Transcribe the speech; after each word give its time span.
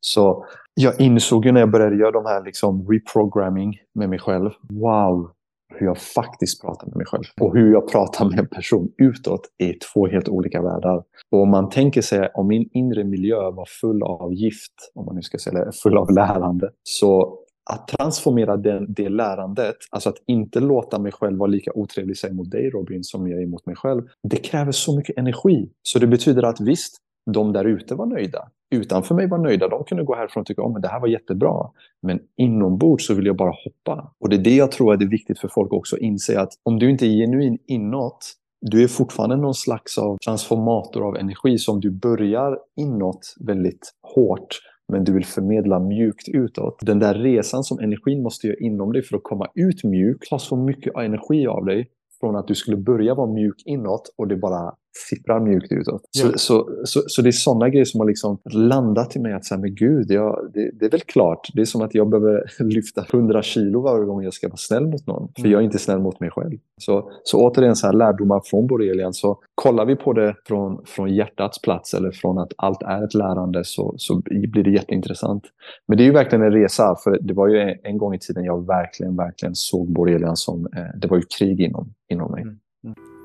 Så 0.00 0.44
jag 0.74 1.00
insåg 1.00 1.44
ju 1.44 1.52
när 1.52 1.60
jag 1.60 1.70
började 1.70 1.96
göra 1.96 2.10
de 2.10 2.26
här 2.26 2.44
liksom 2.44 2.88
reprogramming 2.88 3.76
med 3.94 4.08
mig 4.08 4.18
själv. 4.18 4.50
Wow, 4.70 5.30
hur 5.74 5.86
jag 5.86 5.98
faktiskt 5.98 6.62
pratar 6.62 6.86
med 6.86 6.96
mig 6.96 7.06
själv. 7.06 7.24
Och 7.40 7.56
hur 7.56 7.72
jag 7.72 7.88
pratar 7.88 8.24
med 8.24 8.38
en 8.38 8.48
person 8.48 8.88
utåt 8.98 9.40
är 9.58 9.74
två 9.92 10.06
helt 10.06 10.28
olika 10.28 10.62
världar. 10.62 11.02
Och 11.32 11.42
om 11.42 11.50
man 11.50 11.68
tänker 11.68 12.02
sig 12.02 12.30
om 12.34 12.46
min 12.46 12.68
inre 12.72 13.04
miljö 13.04 13.50
var 13.50 13.66
full 13.80 14.02
av 14.02 14.34
gift, 14.34 14.72
om 14.94 15.06
man 15.06 15.14
nu 15.14 15.22
ska 15.22 15.38
säga 15.38 15.64
det, 15.64 15.72
full 15.82 15.98
av 15.98 16.10
lärande, 16.10 16.70
så 16.82 17.38
att 17.70 17.88
transformera 17.88 18.56
den, 18.56 18.86
det 18.88 19.08
lärandet, 19.08 19.76
alltså 19.90 20.08
att 20.08 20.16
inte 20.26 20.60
låta 20.60 20.98
mig 20.98 21.12
själv 21.12 21.38
vara 21.38 21.50
lika 21.50 21.72
otrevlig 21.74 22.16
sig 22.16 22.32
mot 22.32 22.50
dig 22.50 22.70
Robin 22.70 23.04
som 23.04 23.28
jag 23.28 23.42
är 23.42 23.46
mot 23.46 23.66
mig 23.66 23.76
själv, 23.76 24.02
det 24.22 24.36
kräver 24.36 24.72
så 24.72 24.96
mycket 24.96 25.18
energi. 25.18 25.70
Så 25.82 25.98
det 25.98 26.06
betyder 26.06 26.42
att 26.42 26.60
visst, 26.60 26.96
de 27.32 27.52
där 27.52 27.64
ute 27.64 27.94
var 27.94 28.06
nöjda. 28.06 28.48
Utanför 28.70 29.14
mig 29.14 29.28
var 29.28 29.38
nöjda. 29.38 29.68
De 29.68 29.84
kunde 29.84 30.04
gå 30.04 30.14
härifrån 30.14 30.40
och 30.40 30.46
tycka 30.46 30.62
att 30.62 30.68
oh, 30.68 30.80
det 30.80 30.88
här 30.88 31.00
var 31.00 31.08
jättebra. 31.08 31.70
Men 32.02 32.20
inombords 32.36 33.06
så 33.06 33.14
vill 33.14 33.26
jag 33.26 33.36
bara 33.36 33.54
hoppa. 33.64 34.14
Och 34.20 34.28
det 34.28 34.36
är 34.36 34.44
det 34.44 34.56
jag 34.56 34.72
tror 34.72 34.92
är 34.92 34.96
det 34.96 35.06
viktigt 35.06 35.38
för 35.38 35.48
folk 35.48 35.72
också 35.72 35.96
att 35.96 36.02
inse 36.02 36.40
att 36.40 36.52
om 36.62 36.78
du 36.78 36.90
inte 36.90 37.06
är 37.06 37.10
genuin 37.10 37.58
inåt, 37.66 38.32
du 38.60 38.82
är 38.82 38.88
fortfarande 38.88 39.36
någon 39.36 39.54
slags 39.54 39.98
av 39.98 40.16
transformator 40.24 41.08
av 41.08 41.16
energi 41.16 41.58
som 41.58 41.80
du 41.80 41.90
börjar 41.90 42.58
inåt 42.76 43.34
väldigt 43.40 43.92
hårt 44.14 44.60
men 44.92 45.04
du 45.04 45.12
vill 45.12 45.24
förmedla 45.24 45.80
mjukt 45.80 46.28
utåt. 46.28 46.78
Den 46.82 46.98
där 46.98 47.14
resan 47.14 47.64
som 47.64 47.78
energin 47.78 48.22
måste 48.22 48.46
göra 48.46 48.56
inom 48.60 48.92
dig 48.92 49.02
för 49.02 49.16
att 49.16 49.22
komma 49.22 49.46
ut 49.54 49.84
mjuk 49.84 50.28
tar 50.30 50.38
så 50.38 50.56
mycket 50.56 50.96
energi 50.96 51.46
av 51.46 51.64
dig 51.64 51.90
från 52.20 52.36
att 52.36 52.48
du 52.48 52.54
skulle 52.54 52.76
börja 52.76 53.14
vara 53.14 53.32
mjuk 53.32 53.62
inåt 53.64 54.14
och 54.16 54.28
det 54.28 54.36
bara 54.36 54.74
sipprar 55.10 55.40
mjukt 55.40 55.72
utåt. 55.72 56.02
Ja. 56.12 56.24
Så, 56.24 56.38
så, 56.38 56.68
så, 56.84 57.02
så, 57.06 57.22
det 57.22 57.28
är 57.28 57.32
sådana 57.32 57.68
grejer 57.68 57.84
som 57.84 58.00
har 58.00 58.06
liksom 58.06 58.38
landat 58.44 59.16
i 59.16 59.18
mig 59.18 59.32
att 59.32 59.44
säga, 59.44 59.60
men 59.60 59.74
gud, 59.74 60.10
jag, 60.10 60.50
det, 60.54 60.70
det, 60.80 60.86
är 60.86 60.90
väl 60.90 61.00
klart. 61.00 61.48
Det 61.54 61.60
är 61.60 61.64
som 61.64 61.82
att 61.82 61.94
jag 61.94 62.08
behöver 62.08 62.44
lyfta 62.64 63.04
100 63.12 63.42
kilo 63.42 63.80
varje 63.80 64.04
gång 64.04 64.24
jag 64.24 64.34
ska 64.34 64.48
vara 64.48 64.56
snäll 64.56 64.86
mot 64.86 65.06
någon. 65.06 65.32
För 65.32 65.40
mm. 65.40 65.52
jag 65.52 65.60
är 65.60 65.64
inte 65.64 65.78
snäll 65.78 65.98
mot 65.98 66.20
mig 66.20 66.30
själv. 66.30 66.58
Så, 66.76 67.10
så 67.22 67.38
återigen, 67.38 67.76
så 67.76 67.86
här, 67.86 67.94
lärdomar 67.94 68.40
från 68.44 68.66
borrelian. 68.66 69.14
Så 69.14 69.38
kollar 69.54 69.84
vi 69.86 69.96
på 69.96 70.12
det 70.12 70.34
från, 70.44 70.84
från 70.86 71.14
hjärtats 71.14 71.62
plats 71.62 71.94
eller 71.94 72.10
från 72.10 72.38
att 72.38 72.52
allt 72.56 72.82
är 72.82 73.04
ett 73.04 73.14
lärande 73.14 73.64
så, 73.64 73.94
så 73.96 74.22
blir 74.24 74.64
det 74.64 74.70
jätteintressant. 74.70 75.44
Men 75.88 75.98
det 75.98 76.02
är 76.02 76.06
ju 76.06 76.12
verkligen 76.12 76.44
en 76.44 76.52
resa. 76.52 76.96
För 77.04 77.18
det 77.20 77.34
var 77.34 77.48
ju 77.48 77.58
en, 77.58 77.76
en 77.82 77.98
gång 77.98 78.14
i 78.14 78.18
tiden 78.18 78.44
jag 78.44 78.66
verkligen, 78.66 79.16
verkligen 79.16 79.54
såg 79.54 79.92
borrelian 79.92 80.36
som, 80.36 80.66
eh, 80.66 81.00
det 81.00 81.08
var 81.08 81.16
ju 81.16 81.22
krig 81.38 81.60
inom, 81.60 81.94
inom 82.08 82.30
mig. 82.30 82.42
Mm. 82.42 82.58
Mm. 82.84 83.17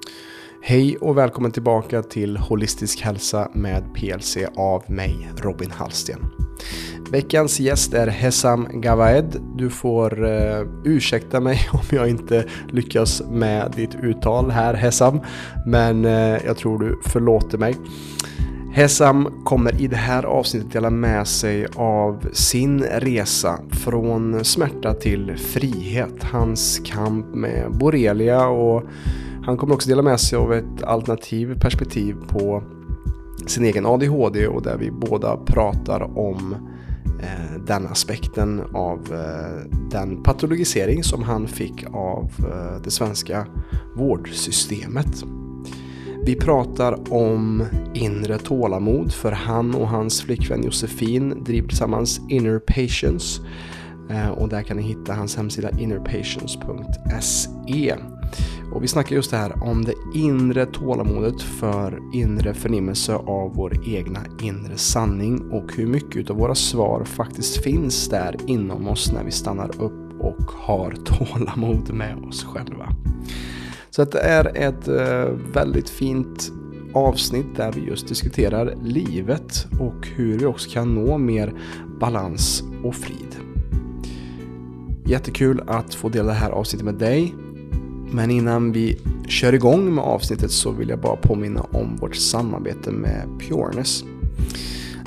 Hej 0.65 0.97
och 0.97 1.17
välkommen 1.17 1.51
tillbaka 1.51 2.01
till 2.01 2.37
Holistisk 2.37 3.01
hälsa 3.01 3.49
med 3.53 3.83
PLC 3.93 4.37
av 4.55 4.83
mig, 4.87 5.31
Robin 5.37 5.71
Hallsten. 5.71 6.19
Veckans 7.11 7.59
gäst 7.59 7.93
är 7.93 8.07
Hesam 8.07 8.67
Gavaed. 8.81 9.41
Du 9.57 9.69
får 9.69 10.25
eh, 10.25 10.67
ursäkta 10.85 11.39
mig 11.39 11.59
om 11.73 11.79
jag 11.89 12.09
inte 12.09 12.45
lyckas 12.71 13.21
med 13.29 13.73
ditt 13.75 13.95
uttal 14.01 14.51
här 14.51 14.73
Hesam. 14.73 15.19
men 15.65 16.05
eh, 16.05 16.45
jag 16.45 16.57
tror 16.57 16.79
du 16.79 16.99
förlåter 17.05 17.57
mig. 17.57 17.75
Hesam 18.73 19.43
kommer 19.45 19.81
i 19.81 19.87
det 19.87 19.95
här 19.95 20.23
avsnittet 20.23 20.71
dela 20.71 20.89
med 20.89 21.27
sig 21.27 21.67
av 21.75 22.25
sin 22.33 22.83
resa 22.83 23.59
från 23.71 24.45
smärta 24.45 24.93
till 24.93 25.37
frihet, 25.37 26.23
hans 26.23 26.81
kamp 26.85 27.35
med 27.35 27.71
borrelia 27.71 28.47
och 28.47 28.83
han 29.45 29.57
kommer 29.57 29.73
också 29.73 29.89
dela 29.89 30.01
med 30.01 30.19
sig 30.19 30.37
av 30.37 30.53
ett 30.53 30.83
alternativ 30.83 31.59
perspektiv 31.59 32.15
på 32.27 32.63
sin 33.47 33.65
egen 33.65 33.85
ADHD 33.85 34.47
och 34.47 34.61
där 34.61 34.77
vi 34.77 34.91
båda 34.91 35.37
pratar 35.37 36.17
om 36.17 36.55
eh, 37.21 37.61
den 37.67 37.87
aspekten 37.87 38.61
av 38.73 39.13
eh, 39.13 39.71
den 39.91 40.23
patologisering 40.23 41.03
som 41.03 41.23
han 41.23 41.47
fick 41.47 41.85
av 41.93 42.31
eh, 42.39 42.81
det 42.83 42.91
svenska 42.91 43.47
vårdsystemet. 43.95 45.23
Vi 46.25 46.35
pratar 46.35 47.13
om 47.13 47.63
inre 47.93 48.37
tålamod 48.37 49.13
för 49.13 49.31
han 49.31 49.75
och 49.75 49.87
hans 49.87 50.21
flickvän 50.21 50.63
Josefin 50.63 51.43
driver 51.43 51.67
tillsammans 51.67 52.21
Inner 52.29 52.59
Patience 52.59 53.41
eh, 54.09 54.29
och 54.29 54.49
där 54.49 54.61
kan 54.61 54.77
ni 54.77 54.83
hitta 54.83 55.13
hans 55.13 55.35
hemsida 55.35 55.69
innerpatience.se. 55.79 57.95
Och 58.71 58.83
vi 58.83 58.87
snackar 58.87 59.15
just 59.15 59.31
det 59.31 59.37
här 59.37 59.63
om 59.63 59.85
det 59.85 59.93
inre 60.13 60.65
tålamodet 60.65 61.41
för 61.41 61.99
inre 62.13 62.53
förnimmelse 62.53 63.13
av 63.13 63.55
vår 63.55 63.87
egna 63.87 64.19
inre 64.41 64.77
sanning 64.77 65.51
och 65.51 65.73
hur 65.75 65.87
mycket 65.87 66.29
av 66.29 66.37
våra 66.37 66.55
svar 66.55 67.03
faktiskt 67.03 67.63
finns 67.63 68.09
där 68.09 68.35
inom 68.47 68.87
oss 68.87 69.11
när 69.11 69.23
vi 69.23 69.31
stannar 69.31 69.81
upp 69.81 70.21
och 70.21 70.51
har 70.51 70.91
tålamod 71.05 71.93
med 71.93 72.17
oss 72.17 72.43
själva. 72.43 72.95
Så 73.89 74.01
att 74.01 74.11
det 74.11 74.19
är 74.19 74.57
ett 74.57 74.87
eh, 74.87 75.35
väldigt 75.53 75.89
fint 75.89 76.51
avsnitt 76.93 77.55
där 77.55 77.71
vi 77.71 77.81
just 77.81 78.07
diskuterar 78.07 78.75
livet 78.83 79.67
och 79.79 80.07
hur 80.07 80.39
vi 80.39 80.45
också 80.45 80.69
kan 80.69 80.95
nå 80.95 81.17
mer 81.17 81.53
balans 81.99 82.63
och 82.83 82.95
frid. 82.95 83.35
Jättekul 85.05 85.63
att 85.67 85.93
få 85.93 86.09
dela 86.09 86.27
det 86.27 86.33
här 86.33 86.51
avsnittet 86.51 86.85
med 86.85 86.95
dig. 86.95 87.35
Men 88.13 88.31
innan 88.31 88.71
vi 88.71 88.97
kör 89.27 89.53
igång 89.53 89.95
med 89.95 90.03
avsnittet 90.03 90.51
så 90.51 90.71
vill 90.71 90.89
jag 90.89 90.99
bara 90.99 91.15
påminna 91.15 91.61
om 91.61 91.95
vårt 91.95 92.15
samarbete 92.15 92.91
med 92.91 93.27
Pureness. 93.39 94.03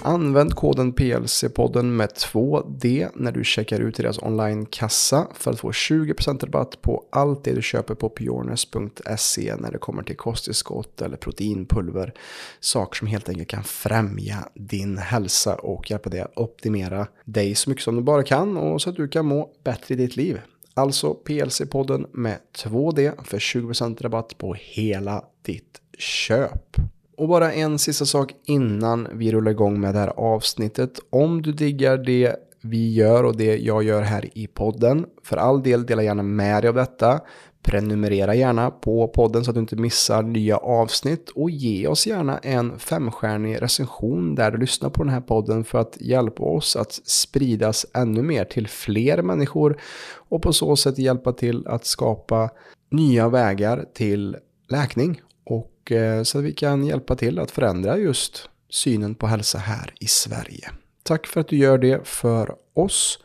Använd 0.03 0.55
koden 0.55 0.93
PLC-podden 0.93 1.83
med 1.83 2.09
2D 2.09 3.09
när 3.15 3.33
du 3.33 3.45
checkar 3.45 3.81
ut 3.81 3.97
deras 3.97 4.19
online-kassa 4.19 5.27
för 5.35 5.51
att 5.51 5.61
få 5.61 5.71
20% 5.71 6.45
rabatt 6.45 6.83
på 6.83 7.05
allt 7.11 7.45
det 7.45 7.53
du 7.53 7.63
köper 7.63 7.95
på 7.95 8.09
pureness.se 8.09 9.55
när 9.59 9.73
det 9.73 9.79
kommer 9.79 10.03
till 10.03 10.17
kosttillskott 10.17 11.03
eller 11.03 11.17
proteinpulver. 11.17 12.15
Saker 12.61 12.97
som 12.97 13.09
helt 13.09 13.29
enkelt 13.29 13.49
kan 13.49 13.65
främja 13.65 14.49
din 14.55 14.99
hälsa 14.99 15.55
och 15.55 15.91
hjälpa 15.91 16.11
dig 16.11 16.21
att 16.21 16.39
optimera 16.39 17.07
dig 17.25 17.55
så 17.55 17.71
mycket 17.71 17.85
som 17.85 17.97
du 17.97 18.03
bara 18.03 18.23
kan 18.23 18.57
och 18.57 18.83
så 18.83 18.91
att 18.91 18.97
du 18.97 19.09
kan 19.09 19.27
må 19.27 19.51
bättre 19.65 19.95
i 19.95 19.97
ditt 19.97 20.17
liv. 20.17 20.41
Alltså 20.79 21.17
PLC-podden 21.25 22.07
med 22.13 22.39
2D 22.57 23.25
för 23.25 23.39
20% 23.39 24.03
rabatt 24.03 24.39
på 24.39 24.55
hela 24.55 25.25
ditt 25.43 25.81
köp. 25.99 26.77
Och 27.17 27.29
bara 27.29 27.53
en 27.53 27.79
sista 27.79 28.05
sak 28.05 28.35
innan 28.45 29.09
vi 29.13 29.33
rullar 29.33 29.51
igång 29.51 29.81
med 29.81 29.95
det 29.95 29.99
här 29.99 30.13
avsnittet. 30.17 31.01
Om 31.11 31.43
du 31.43 31.53
diggar 31.53 31.99
det 31.99 32.37
vi 32.61 32.95
gör 32.95 33.25
och 33.25 33.37
det 33.37 33.57
jag 33.57 33.83
gör 33.83 34.03
här 34.03 34.39
i 34.39 34.47
podden, 34.47 35.07
för 35.23 35.37
all 35.37 35.63
del 35.63 35.87
dela 35.87 36.03
gärna 36.03 36.23
med 36.23 36.63
dig 36.63 36.69
av 36.69 36.75
detta. 36.75 37.21
Prenumerera 37.67 38.35
gärna 38.35 38.71
på 38.71 39.09
podden 39.09 39.45
så 39.45 39.51
att 39.51 39.55
du 39.55 39.61
inte 39.61 39.77
missar 39.77 40.23
nya 40.23 40.57
avsnitt 40.57 41.31
och 41.31 41.51
ge 41.51 41.87
oss 41.87 42.07
gärna 42.07 42.39
en 42.39 42.79
femstjärnig 42.79 43.63
recension 43.63 44.35
där 44.35 44.51
du 44.51 44.59
lyssnar 44.59 44.91
på 44.91 45.03
den 45.03 45.13
här 45.13 45.21
podden 45.21 45.65
för 45.65 45.79
att 45.79 45.97
hjälpa 46.01 46.43
oss 46.43 46.77
att 46.77 46.93
spridas 46.93 47.87
ännu 47.95 48.23
mer 48.23 48.45
till 48.45 48.69
fler 48.69 49.23
människor 49.23 49.81
och 50.29 50.43
på 50.43 50.53
så 50.53 50.77
sätt 50.77 50.99
hjälpa 50.99 51.33
till 51.33 51.67
att 51.67 51.87
skapa 51.87 52.51
nya 52.91 53.29
vägar 53.29 53.85
till 53.95 54.37
läkning 54.69 55.21
och 55.45 55.93
eh, 55.93 56.23
så 56.23 56.39
att 56.39 56.45
vi 56.45 56.53
kan 56.53 56.87
hjälpa 56.87 57.17
till 57.17 57.39
att 57.39 57.51
förändra 57.51 57.99
just 57.99 58.49
synen 58.71 59.15
på 59.15 59.27
hälsa 59.27 59.59
här 59.59 59.95
i 60.01 60.07
Sverige. 60.07 60.71
Tack 61.03 61.27
för 61.27 61.41
att 61.41 61.49
du 61.49 61.57
gör 61.57 61.79
det 61.79 62.07
för 62.07 62.55
oss. 62.75 63.19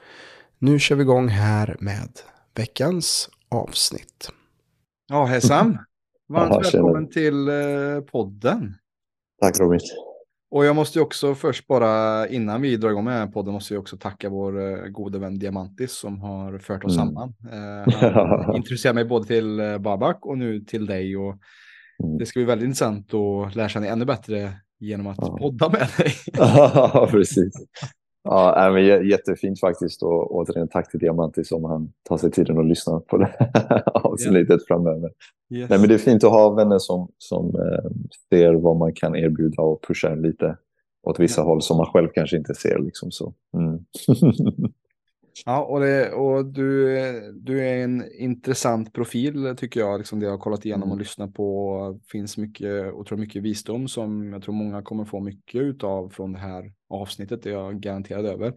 Nu 0.59 0.79
kör 0.79 0.95
vi 0.95 1.01
igång 1.01 1.27
här 1.27 1.77
med 1.79 2.09
veckans 2.55 3.29
avsnitt. 3.51 4.31
Ja, 5.09 5.25
hej 5.25 5.41
Sam. 5.41 5.77
Varmt 6.29 6.51
Aha, 6.51 6.61
välkommen 6.63 7.09
till 7.09 7.47
eh, 7.47 8.01
podden. 8.11 8.75
Tack 9.41 9.59
Robin. 9.59 9.79
Och 10.51 10.65
jag 10.65 10.75
måste 10.75 11.01
också 11.01 11.35
först 11.35 11.67
bara 11.67 12.27
innan 12.27 12.61
vi 12.61 12.77
drar 12.77 12.89
igång 12.89 13.05
med 13.05 13.33
podden 13.33 13.53
måste 13.53 13.73
jag 13.73 13.81
också 13.81 13.97
tacka 13.97 14.29
vår 14.29 14.61
eh, 14.61 14.87
gode 14.87 15.19
vän 15.19 15.39
Diamantis 15.39 15.91
som 15.91 16.21
har 16.21 16.57
fört 16.57 16.83
oss 16.83 16.97
mm. 16.97 17.07
samman. 17.07 17.33
Eh, 17.51 17.93
han 18.45 18.55
introducerade 18.55 18.95
mig 18.95 19.05
både 19.05 19.27
till 19.27 19.77
Babak 19.79 20.25
och 20.25 20.37
nu 20.37 20.59
till 20.59 20.85
dig 20.85 21.17
och 21.17 21.37
mm. 22.03 22.17
det 22.17 22.25
ska 22.25 22.39
bli 22.39 22.45
väldigt 22.45 22.65
intressant 22.65 23.13
att 23.13 23.55
lära 23.55 23.69
känna 23.69 23.87
ännu 23.87 24.05
bättre 24.05 24.53
genom 24.79 25.07
att 25.07 25.17
ja. 25.21 25.37
podda 25.37 25.69
med 25.69 25.87
dig. 25.97 26.13
ja, 26.33 27.07
precis. 27.11 27.53
Ja, 28.23 28.71
men 28.73 29.07
jättefint 29.09 29.59
faktiskt 29.59 30.03
och 30.03 30.35
återigen 30.35 30.67
tack 30.67 30.91
till 30.91 30.99
Diamantis 30.99 31.51
om 31.51 31.63
han 31.63 31.91
tar 32.03 32.17
sig 32.17 32.31
tiden 32.31 32.57
att 32.57 32.65
lyssna 32.65 32.99
på 32.99 33.17
det 33.17 33.35
här 33.39 33.83
avsnittet 34.07 34.49
yeah. 34.49 34.61
framöver. 34.67 35.11
Yes. 35.49 35.69
Nej, 35.69 35.79
men 35.79 35.89
det 35.89 35.93
är 35.93 35.97
fint 35.97 36.23
att 36.23 36.29
ha 36.29 36.49
vänner 36.49 36.79
som, 36.79 37.11
som 37.17 37.55
eh, 37.55 37.91
ser 38.29 38.53
vad 38.53 38.77
man 38.77 38.93
kan 38.93 39.15
erbjuda 39.15 39.61
och 39.61 39.83
pushar 39.87 40.15
lite 40.15 40.57
åt 41.03 41.19
vissa 41.19 41.41
yeah. 41.41 41.47
håll 41.47 41.61
som 41.61 41.77
man 41.77 41.85
själv 41.85 42.07
kanske 42.13 42.37
inte 42.37 42.55
ser. 42.55 42.79
Liksom, 42.79 43.11
så. 43.11 43.33
Mm. 43.57 43.79
ja, 45.45 45.63
och, 45.63 45.79
det, 45.79 46.11
och 46.11 46.45
du, 46.45 46.95
du 47.33 47.67
är 47.67 47.83
en 47.83 48.03
intressant 48.13 48.93
profil 48.93 49.55
tycker 49.57 49.79
jag. 49.79 49.97
Liksom 49.97 50.19
det 50.19 50.25
jag 50.25 50.33
har 50.33 50.39
kollat 50.39 50.65
igenom 50.65 50.83
mm. 50.83 50.91
och 50.91 50.99
lyssnat 50.99 51.33
på. 51.33 51.99
finns 52.11 52.37
mycket, 52.37 52.93
otroligt 52.93 53.21
mycket 53.21 53.43
visdom 53.43 53.87
som 53.87 54.33
jag 54.33 54.43
tror 54.43 54.53
många 54.53 54.81
kommer 54.81 55.05
få 55.05 55.19
mycket 55.19 55.83
av 55.83 56.09
från 56.09 56.33
det 56.33 56.39
här 56.39 56.71
avsnittet, 56.91 57.43
det 57.43 57.49
är 57.49 57.53
jag 57.53 57.79
garanterad 57.79 58.25
över. 58.25 58.53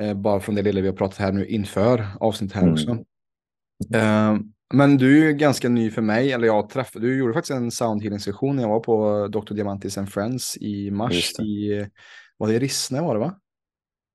Eh, 0.00 0.14
bara 0.14 0.40
från 0.40 0.54
det 0.54 0.62
lilla 0.62 0.80
vi 0.80 0.88
har 0.88 0.94
pratat 0.94 1.18
här 1.18 1.32
nu 1.32 1.46
inför 1.46 2.06
avsnittet 2.20 2.56
här 2.56 2.62
mm. 2.62 2.74
också. 2.74 2.90
Eh, 3.94 4.36
men 4.74 4.96
du 4.96 5.22
är 5.22 5.26
ju 5.26 5.32
ganska 5.32 5.68
ny 5.68 5.90
för 5.90 6.02
mig, 6.02 6.32
eller 6.32 6.46
jag 6.46 6.68
träffade, 6.68 7.06
du 7.06 7.18
gjorde 7.18 7.32
faktiskt 7.32 7.56
en 7.56 7.70
soundhealing-session 7.70 8.56
när 8.56 8.62
jag 8.62 8.70
var 8.70 8.80
på 8.80 9.28
Dr. 9.28 9.54
Diamantis 9.54 9.98
and 9.98 10.08
Friends 10.08 10.56
i 10.56 10.90
mars 10.90 11.40
i, 11.40 11.86
var 12.36 12.48
det 12.48 12.58
Rissne 12.58 13.00
var 13.00 13.14
det 13.14 13.20
va? 13.20 13.34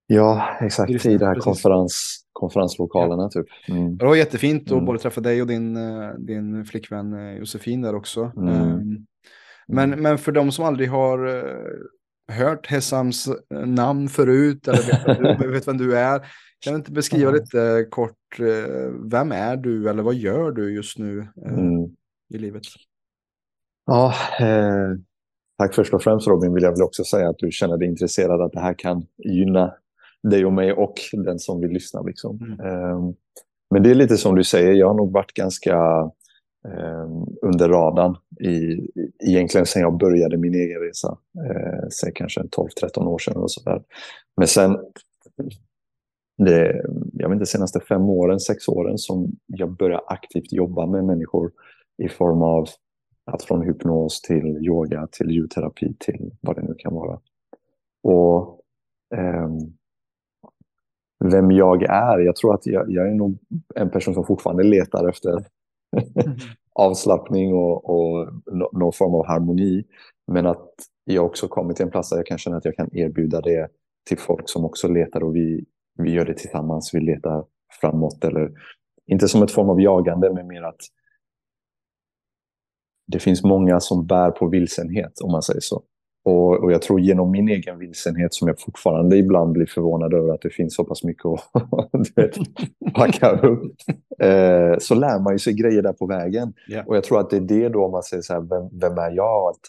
Ja, 0.07 0.57
exakt. 0.61 1.05
I 1.05 1.17
de 1.17 1.25
här 1.25 1.35
konferens, 1.35 2.25
konferenslokalerna 2.33 3.23
ja. 3.23 3.29
typ. 3.29 3.47
Mm. 3.67 3.97
Det 3.97 4.05
var 4.05 4.15
jättefint 4.15 4.63
att 4.63 4.71
mm. 4.71 4.85
både 4.85 4.99
träffa 4.99 5.21
dig 5.21 5.41
och 5.41 5.47
din, 5.47 5.77
eh, 5.77 6.09
din 6.17 6.65
flickvän 6.65 7.13
eh, 7.13 7.37
Josefin 7.37 7.81
där 7.81 7.95
också. 7.95 8.31
Mm. 8.37 8.49
Um, 8.49 9.05
men, 9.67 9.89
men 9.89 10.17
för 10.17 10.31
de 10.31 10.51
som 10.51 10.65
aldrig 10.65 10.89
har 10.89 11.27
uh, 11.27 11.43
hört 12.29 12.67
Hessams 12.67 13.29
namn 13.65 14.09
förut 14.09 14.67
eller 14.67 15.17
vet 15.17 15.39
du, 15.39 15.47
vet 15.51 15.67
vem 15.67 15.77
du 15.77 15.97
är, 15.97 16.19
kan 16.59 16.73
du 16.73 16.77
inte 16.77 16.91
beskriva 16.91 17.31
lite 17.31 17.87
kort, 17.89 18.39
uh, 18.39 18.91
vem 19.11 19.31
är 19.31 19.57
du 19.57 19.89
eller 19.89 20.03
vad 20.03 20.15
gör 20.15 20.51
du 20.51 20.73
just 20.75 20.97
nu 20.97 21.19
uh, 21.19 21.85
i 22.33 22.37
livet? 22.37 22.63
Ja, 23.85 24.13
eh, 24.39 24.97
tack 25.57 25.75
först 25.75 25.93
och 25.93 26.03
främst 26.03 26.27
Robin 26.27 26.53
vill 26.53 26.63
jag 26.63 26.71
väl 26.71 26.81
också 26.81 27.03
säga 27.03 27.29
att 27.29 27.37
du 27.37 27.51
känner 27.51 27.77
dig 27.77 27.87
intresserad 27.87 28.41
att 28.41 28.51
det 28.51 28.59
här 28.59 28.73
kan 28.73 29.05
gynna 29.17 29.73
dig 30.23 30.45
och 30.45 30.53
mig 30.53 30.73
och 30.73 30.93
den 31.11 31.39
som 31.39 31.61
vill 31.61 31.71
lyssna. 31.71 32.01
Liksom. 32.01 32.57
Mm. 32.59 32.95
Um, 32.95 33.15
men 33.69 33.83
det 33.83 33.91
är 33.91 33.95
lite 33.95 34.17
som 34.17 34.35
du 34.35 34.43
säger, 34.43 34.73
jag 34.73 34.87
har 34.87 34.95
nog 34.95 35.11
varit 35.11 35.33
ganska 35.33 35.75
Ehm, 36.67 37.25
under 37.41 37.69
radarn 37.69 38.15
i, 38.39 38.87
egentligen 39.29 39.65
sen 39.65 39.81
jag 39.81 39.97
började 39.97 40.37
min 40.37 40.55
egen 40.55 40.81
resa. 40.81 41.17
eh, 41.45 41.87
säg 41.89 42.11
kanske 42.15 42.41
12-13 42.41 43.07
år 43.07 43.17
sedan 43.19 43.37
och 43.37 43.51
sådär. 43.51 43.83
Men 44.37 44.47
sen, 44.47 44.77
det, 46.37 46.83
jag 47.13 47.29
vet 47.29 47.35
inte, 47.35 47.45
senaste 47.45 47.79
fem 47.79 48.01
åren, 48.01 48.39
sex 48.39 48.67
åren 48.67 48.97
som 48.97 49.31
jag 49.45 49.71
började 49.71 50.03
aktivt 50.07 50.51
jobba 50.53 50.85
med 50.85 51.05
människor 51.05 51.51
i 52.03 52.09
form 52.09 52.41
av 52.41 52.67
att 53.25 53.43
från 53.43 53.61
hypnos 53.61 54.21
till 54.21 54.57
yoga 54.61 55.07
till 55.11 55.31
ljudterapi 55.31 55.95
till 55.99 56.31
vad 56.41 56.55
det 56.55 56.61
nu 56.61 56.75
kan 56.77 56.93
vara. 56.93 57.19
Och 58.03 58.61
eh, 59.15 59.49
vem 61.31 61.51
jag 61.51 61.83
är. 61.83 62.19
Jag 62.19 62.35
tror 62.35 62.53
att 62.53 62.65
jag, 62.65 62.91
jag 62.91 63.07
är 63.07 63.13
nog 63.13 63.37
en 63.75 63.89
person 63.89 64.13
som 64.13 64.25
fortfarande 64.25 64.63
letar 64.63 65.09
efter 65.09 65.45
mm. 65.91 66.37
avslappning 66.73 67.53
och, 67.53 67.89
och 67.89 68.29
någon 68.71 68.93
form 68.93 69.15
av 69.15 69.27
harmoni. 69.27 69.83
Men 70.27 70.45
att 70.45 70.69
jag 71.03 71.25
också 71.25 71.47
kommit 71.47 71.77
till 71.77 71.85
en 71.85 71.91
plats 71.91 72.09
där 72.09 72.17
jag 72.17 72.25
kan 72.25 72.37
känna 72.37 72.57
att 72.57 72.65
jag 72.65 72.75
kan 72.75 72.97
erbjuda 72.97 73.41
det 73.41 73.67
till 74.07 74.17
folk 74.17 74.49
som 74.49 74.65
också 74.65 74.87
letar 74.87 75.23
och 75.23 75.35
vi, 75.35 75.65
vi 75.97 76.11
gör 76.11 76.25
det 76.25 76.33
tillsammans. 76.33 76.93
Vi 76.93 76.99
letar 76.99 77.45
framåt 77.81 78.23
eller 78.23 78.51
inte 79.05 79.27
som 79.27 79.43
ett 79.43 79.51
form 79.51 79.69
av 79.69 79.81
jagande 79.81 80.33
men 80.33 80.47
mer 80.47 80.63
att 80.63 80.81
det 83.07 83.19
finns 83.19 83.43
många 83.43 83.79
som 83.79 84.05
bär 84.05 84.31
på 84.31 84.47
vilsenhet 84.47 85.21
om 85.23 85.31
man 85.31 85.41
säger 85.41 85.61
så. 85.61 85.83
Och, 86.23 86.63
och, 86.63 86.71
jag 86.71 86.81
tror 86.81 86.99
genom 86.99 87.31
min 87.31 87.49
egen 87.49 87.79
vilsenhet 87.79 88.33
som 88.33 88.47
jag 88.47 88.59
fortfarande 88.59 89.17
ibland 89.17 89.51
blir 89.51 89.65
förvånad 89.65 90.13
över 90.13 90.33
att 90.33 90.41
det 90.41 90.49
finns 90.49 90.75
så 90.75 90.83
pass 90.83 91.03
mycket 91.03 91.25
att 91.25 91.41
vet, 92.15 92.37
packa 92.93 93.31
upp. 93.31 93.73
Eh, 94.19 94.77
så 94.79 94.95
lär 94.95 95.19
man 95.19 95.33
ju 95.33 95.39
sig 95.39 95.53
grejer 95.53 95.81
där 95.81 95.93
på 95.93 96.05
vägen. 96.05 96.53
Yeah. 96.69 96.87
Och 96.87 96.95
jag 96.95 97.03
tror 97.03 97.19
att 97.19 97.29
det 97.29 97.37
är 97.37 97.41
det 97.41 97.69
då 97.69 97.89
man 97.89 98.03
säger 98.03 98.23
så 98.23 98.33
här, 98.33 98.41
vem, 98.41 98.79
vem 98.79 98.97
är 98.97 99.11
jag? 99.11 99.49
Att, 99.49 99.59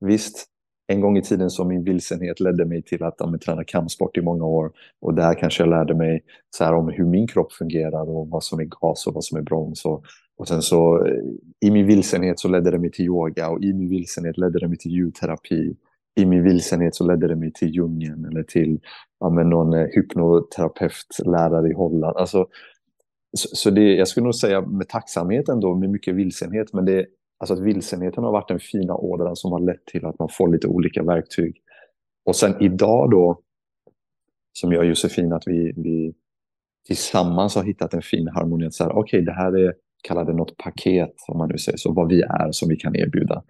visst, 0.00 0.46
en 0.86 1.00
gång 1.00 1.16
i 1.16 1.22
tiden 1.22 1.50
så 1.50 1.64
min 1.64 1.84
vilsenhet 1.84 2.40
ledde 2.40 2.64
mig 2.64 2.82
till 2.82 3.02
att 3.02 3.14
ja, 3.18 3.38
träna 3.44 3.64
kampsport 3.64 4.16
i 4.16 4.20
många 4.20 4.44
år. 4.44 4.72
Och 5.00 5.14
där 5.14 5.34
kanske 5.34 5.62
jag 5.62 5.70
lärde 5.70 5.94
mig 5.94 6.24
så 6.50 6.64
här, 6.64 6.74
om 6.74 6.88
hur 6.88 7.04
min 7.04 7.26
kropp 7.26 7.52
fungerar 7.52 8.10
och 8.10 8.28
vad 8.28 8.44
som 8.44 8.60
är 8.60 8.64
gas 8.64 9.06
och 9.06 9.14
vad 9.14 9.24
som 9.24 9.38
är 9.38 9.42
broms. 9.42 9.84
Och, 9.84 10.04
och 10.36 10.48
sen 10.48 10.62
så 10.62 11.06
eh, 11.06 11.22
i 11.60 11.70
min 11.70 11.86
vilsenhet 11.86 12.40
så 12.40 12.48
ledde 12.48 12.70
det 12.70 12.78
mig 12.78 12.90
till 12.90 13.04
yoga 13.04 13.48
och 13.48 13.62
i 13.62 13.72
min 13.72 13.88
vilsenhet 13.88 14.38
ledde 14.38 14.58
det 14.58 14.68
mig 14.68 14.78
till 14.78 14.90
ljudterapi 14.90 15.76
i 16.18 16.26
min 16.26 16.42
vilsenhet 16.42 16.94
så 16.94 17.06
ledde 17.06 17.28
det 17.28 17.36
mig 17.36 17.52
till 17.52 17.68
djungeln 17.68 18.24
eller 18.24 18.42
till 18.42 18.80
ja, 19.20 19.30
men 19.30 19.50
någon 19.50 19.72
hypnoterapeutlärare 19.72 19.96
hypnoterapeut, 19.96 21.26
lärare 21.26 21.68
i 21.68 21.74
Holland. 21.74 22.16
Alltså, 22.16 22.46
så, 23.36 23.48
så 23.52 23.70
det, 23.70 23.94
jag 23.94 24.08
skulle 24.08 24.24
nog 24.24 24.34
säga 24.34 24.60
med 24.60 24.88
tacksamhet 24.88 25.48
ändå, 25.48 25.74
med 25.74 25.90
mycket 25.90 26.14
vilsenhet, 26.14 26.72
men 26.72 26.84
det, 26.84 27.06
alltså 27.38 27.54
att 27.54 27.60
vilsenheten 27.60 28.24
har 28.24 28.32
varit 28.32 28.48
den 28.48 28.60
fina 28.60 28.94
ådran 28.94 29.36
som 29.36 29.52
har 29.52 29.60
lett 29.60 29.86
till 29.86 30.06
att 30.06 30.18
man 30.18 30.28
får 30.32 30.48
lite 30.48 30.66
olika 30.66 31.02
verktyg. 31.02 31.56
Och 32.24 32.36
sen 32.36 32.62
idag 32.62 33.10
då, 33.10 33.40
som 34.52 34.72
jag 34.72 34.80
och 34.80 34.86
Josefin, 34.86 35.32
att 35.32 35.46
vi, 35.46 35.72
vi 35.76 36.14
tillsammans 36.86 37.54
har 37.54 37.64
hittat 37.64 37.94
en 37.94 38.02
fin 38.02 38.28
harmoni. 38.28 38.68
Okej, 38.80 38.96
okay, 38.96 39.20
det 39.20 39.32
här 39.32 39.56
är, 39.56 39.74
kalla 40.02 40.24
det 40.24 40.32
något 40.32 40.56
paket, 40.56 41.14
om 41.28 41.38
man 41.38 41.48
nu 41.48 41.58
säger 41.58 41.78
så, 41.78 41.92
vad 41.92 42.08
vi 42.08 42.22
är 42.22 42.52
som 42.52 42.68
vi 42.68 42.76
kan 42.76 42.96
erbjuda. 42.96 43.42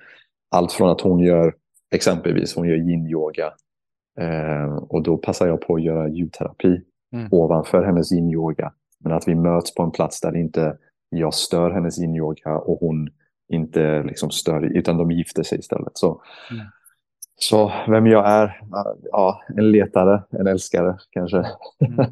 Allt 0.50 0.72
från 0.72 0.90
att 0.90 1.00
hon 1.00 1.20
gör 1.20 1.54
Exempelvis 1.90 2.54
hon 2.56 2.68
gör 2.68 2.76
yin-yoga. 2.76 3.52
Eh, 4.20 4.76
och 4.76 5.02
då 5.02 5.16
passar 5.16 5.46
jag 5.46 5.60
på 5.60 5.74
att 5.74 5.82
göra 5.82 6.08
ljudterapi 6.08 6.80
mm. 7.12 7.28
ovanför 7.30 7.84
hennes 7.84 8.12
yin-yoga. 8.12 8.72
Men 9.00 9.12
att 9.12 9.28
vi 9.28 9.34
möts 9.34 9.74
på 9.74 9.82
en 9.82 9.90
plats 9.90 10.20
där 10.20 10.36
inte 10.36 10.76
jag 11.10 11.34
stör 11.34 11.70
hennes 11.70 11.98
yin-yoga 11.98 12.58
och 12.58 12.78
hon 12.80 13.08
inte 13.48 14.02
liksom 14.02 14.30
stör, 14.30 14.76
utan 14.76 14.96
de 14.96 15.10
gifter 15.10 15.42
sig 15.42 15.58
istället. 15.58 15.92
Så, 15.94 16.22
mm. 16.50 16.66
så 17.36 17.72
vem 17.88 18.06
jag 18.06 18.28
är? 18.28 18.60
Ja, 19.02 19.42
en 19.56 19.70
letare, 19.70 20.22
en 20.30 20.46
älskare 20.46 20.96
kanske. 21.10 21.36
Mm. 21.36 21.98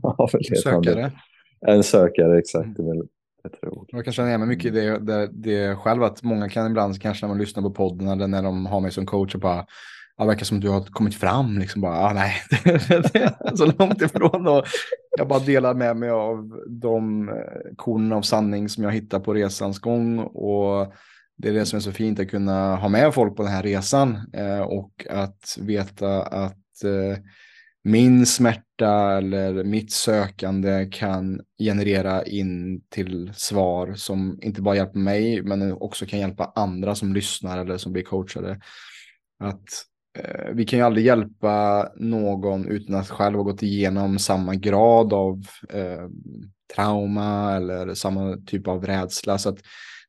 en 0.51 0.57
sökare. 0.57 1.13
En 1.67 1.83
sökare, 1.83 2.39
exakt. 2.39 2.79
Mm. 2.79 3.09
Jag 3.89 4.05
kan 4.05 4.13
känna 4.13 4.29
igen 4.29 4.41
mig 4.41 4.49
mycket 4.49 4.67
i 4.67 4.71
det, 4.71 4.99
det, 4.99 5.29
det 5.33 5.77
själv, 5.77 6.03
att 6.03 6.23
många 6.23 6.49
kan 6.49 6.67
ibland, 6.67 7.03
kanske 7.03 7.27
när 7.27 7.35
man 7.35 7.39
lyssnar 7.39 7.63
på 7.63 7.71
podden 7.71 8.09
eller 8.09 8.27
när 8.27 8.43
de 8.43 8.67
har 8.67 8.81
mig 8.81 8.93
som 8.93 9.07
coach 9.07 9.35
och 9.35 9.41
bara, 9.41 9.67
ja, 10.17 10.25
verkar 10.25 10.45
som 10.45 10.61
du 10.61 10.69
har 10.69 10.81
kommit 10.81 11.15
fram, 11.15 11.59
liksom 11.59 11.81
bara, 11.81 11.99
ah, 11.99 12.13
nej, 12.13 12.35
det, 12.65 13.15
är 13.41 13.57
så 13.57 13.73
långt 13.79 14.03
ifrån. 14.03 14.49
Och 14.49 14.65
jag 15.19 15.29
bara 15.29 15.39
delar 15.39 15.75
med 15.75 15.97
mig 15.97 16.11
av 16.11 16.63
de 16.69 17.27
korn 17.27 17.77
kornen 17.77 18.13
av 18.13 18.23
sanning 18.23 18.69
som 18.69 18.85
jag 18.85 18.93
hittar 18.93 19.21
på 19.21 19.35
resans 19.35 19.79
gång. 19.79 20.19
Och 20.19 20.93
det 21.37 21.49
är 21.49 21.53
det 21.53 21.67
som 21.67 21.77
är 21.77 21.81
så 21.81 21.93
fint 21.93 22.21
att 22.21 22.31
kunna 22.31 22.77
ha 22.77 22.89
med 22.89 23.15
folk 23.15 23.37
på 23.37 23.43
den 23.43 23.53
här 23.53 23.63
resan 23.63 24.19
eh, 24.33 24.61
och 24.61 25.07
att 25.11 25.59
veta 25.61 26.23
att 26.23 26.85
eh, 26.85 27.23
min 27.85 28.27
smärta 28.27 28.66
eller 28.85 29.65
mitt 29.65 29.93
sökande 29.93 30.89
kan 30.93 31.41
generera 31.59 32.25
in 32.25 32.83
till 32.89 33.33
svar 33.35 33.95
som 33.95 34.39
inte 34.43 34.63
bara 34.63 34.77
hjälper 34.77 34.99
mig 34.99 35.43
men 35.43 35.73
också 35.73 36.07
kan 36.07 36.19
hjälpa 36.19 36.53
andra 36.55 36.95
som 36.95 37.15
lyssnar 37.15 37.59
eller 37.59 37.77
som 37.77 37.93
blir 37.93 38.03
coachade. 38.03 38.61
Att 39.39 39.69
eh, 40.19 40.55
vi 40.55 40.65
kan 40.65 40.79
ju 40.79 40.85
aldrig 40.85 41.07
hjälpa 41.07 41.89
någon 41.97 42.69
utan 42.69 42.95
att 42.95 43.11
själv 43.11 43.37
ha 43.37 43.43
gått 43.43 43.63
igenom 43.63 44.19
samma 44.19 44.55
grad 44.55 45.13
av 45.13 45.47
eh, 45.69 46.09
trauma 46.75 47.57
eller 47.57 47.95
samma 47.95 48.37
typ 48.47 48.69
av 48.69 48.87
rädsla. 48.87 49.39
Så 49.39 49.49
att 49.49 49.59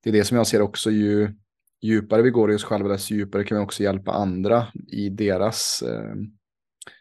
det 0.04 0.10
är 0.10 0.14
det 0.14 0.24
som 0.24 0.38
jag 0.38 0.48
ser 0.48 0.62
också 0.62 0.92
ju 0.92 1.34
djupare 1.82 2.22
vi 2.22 2.30
går 2.30 2.52
i 2.52 2.56
oss 2.56 2.64
själva 2.64 2.90
desto 2.90 3.14
djupare 3.14 3.44
kan 3.44 3.58
vi 3.58 3.64
också 3.64 3.84
hjälpa 3.84 4.12
andra 4.12 4.68
i 4.88 5.10
deras 5.10 5.82
eh, 5.82 6.16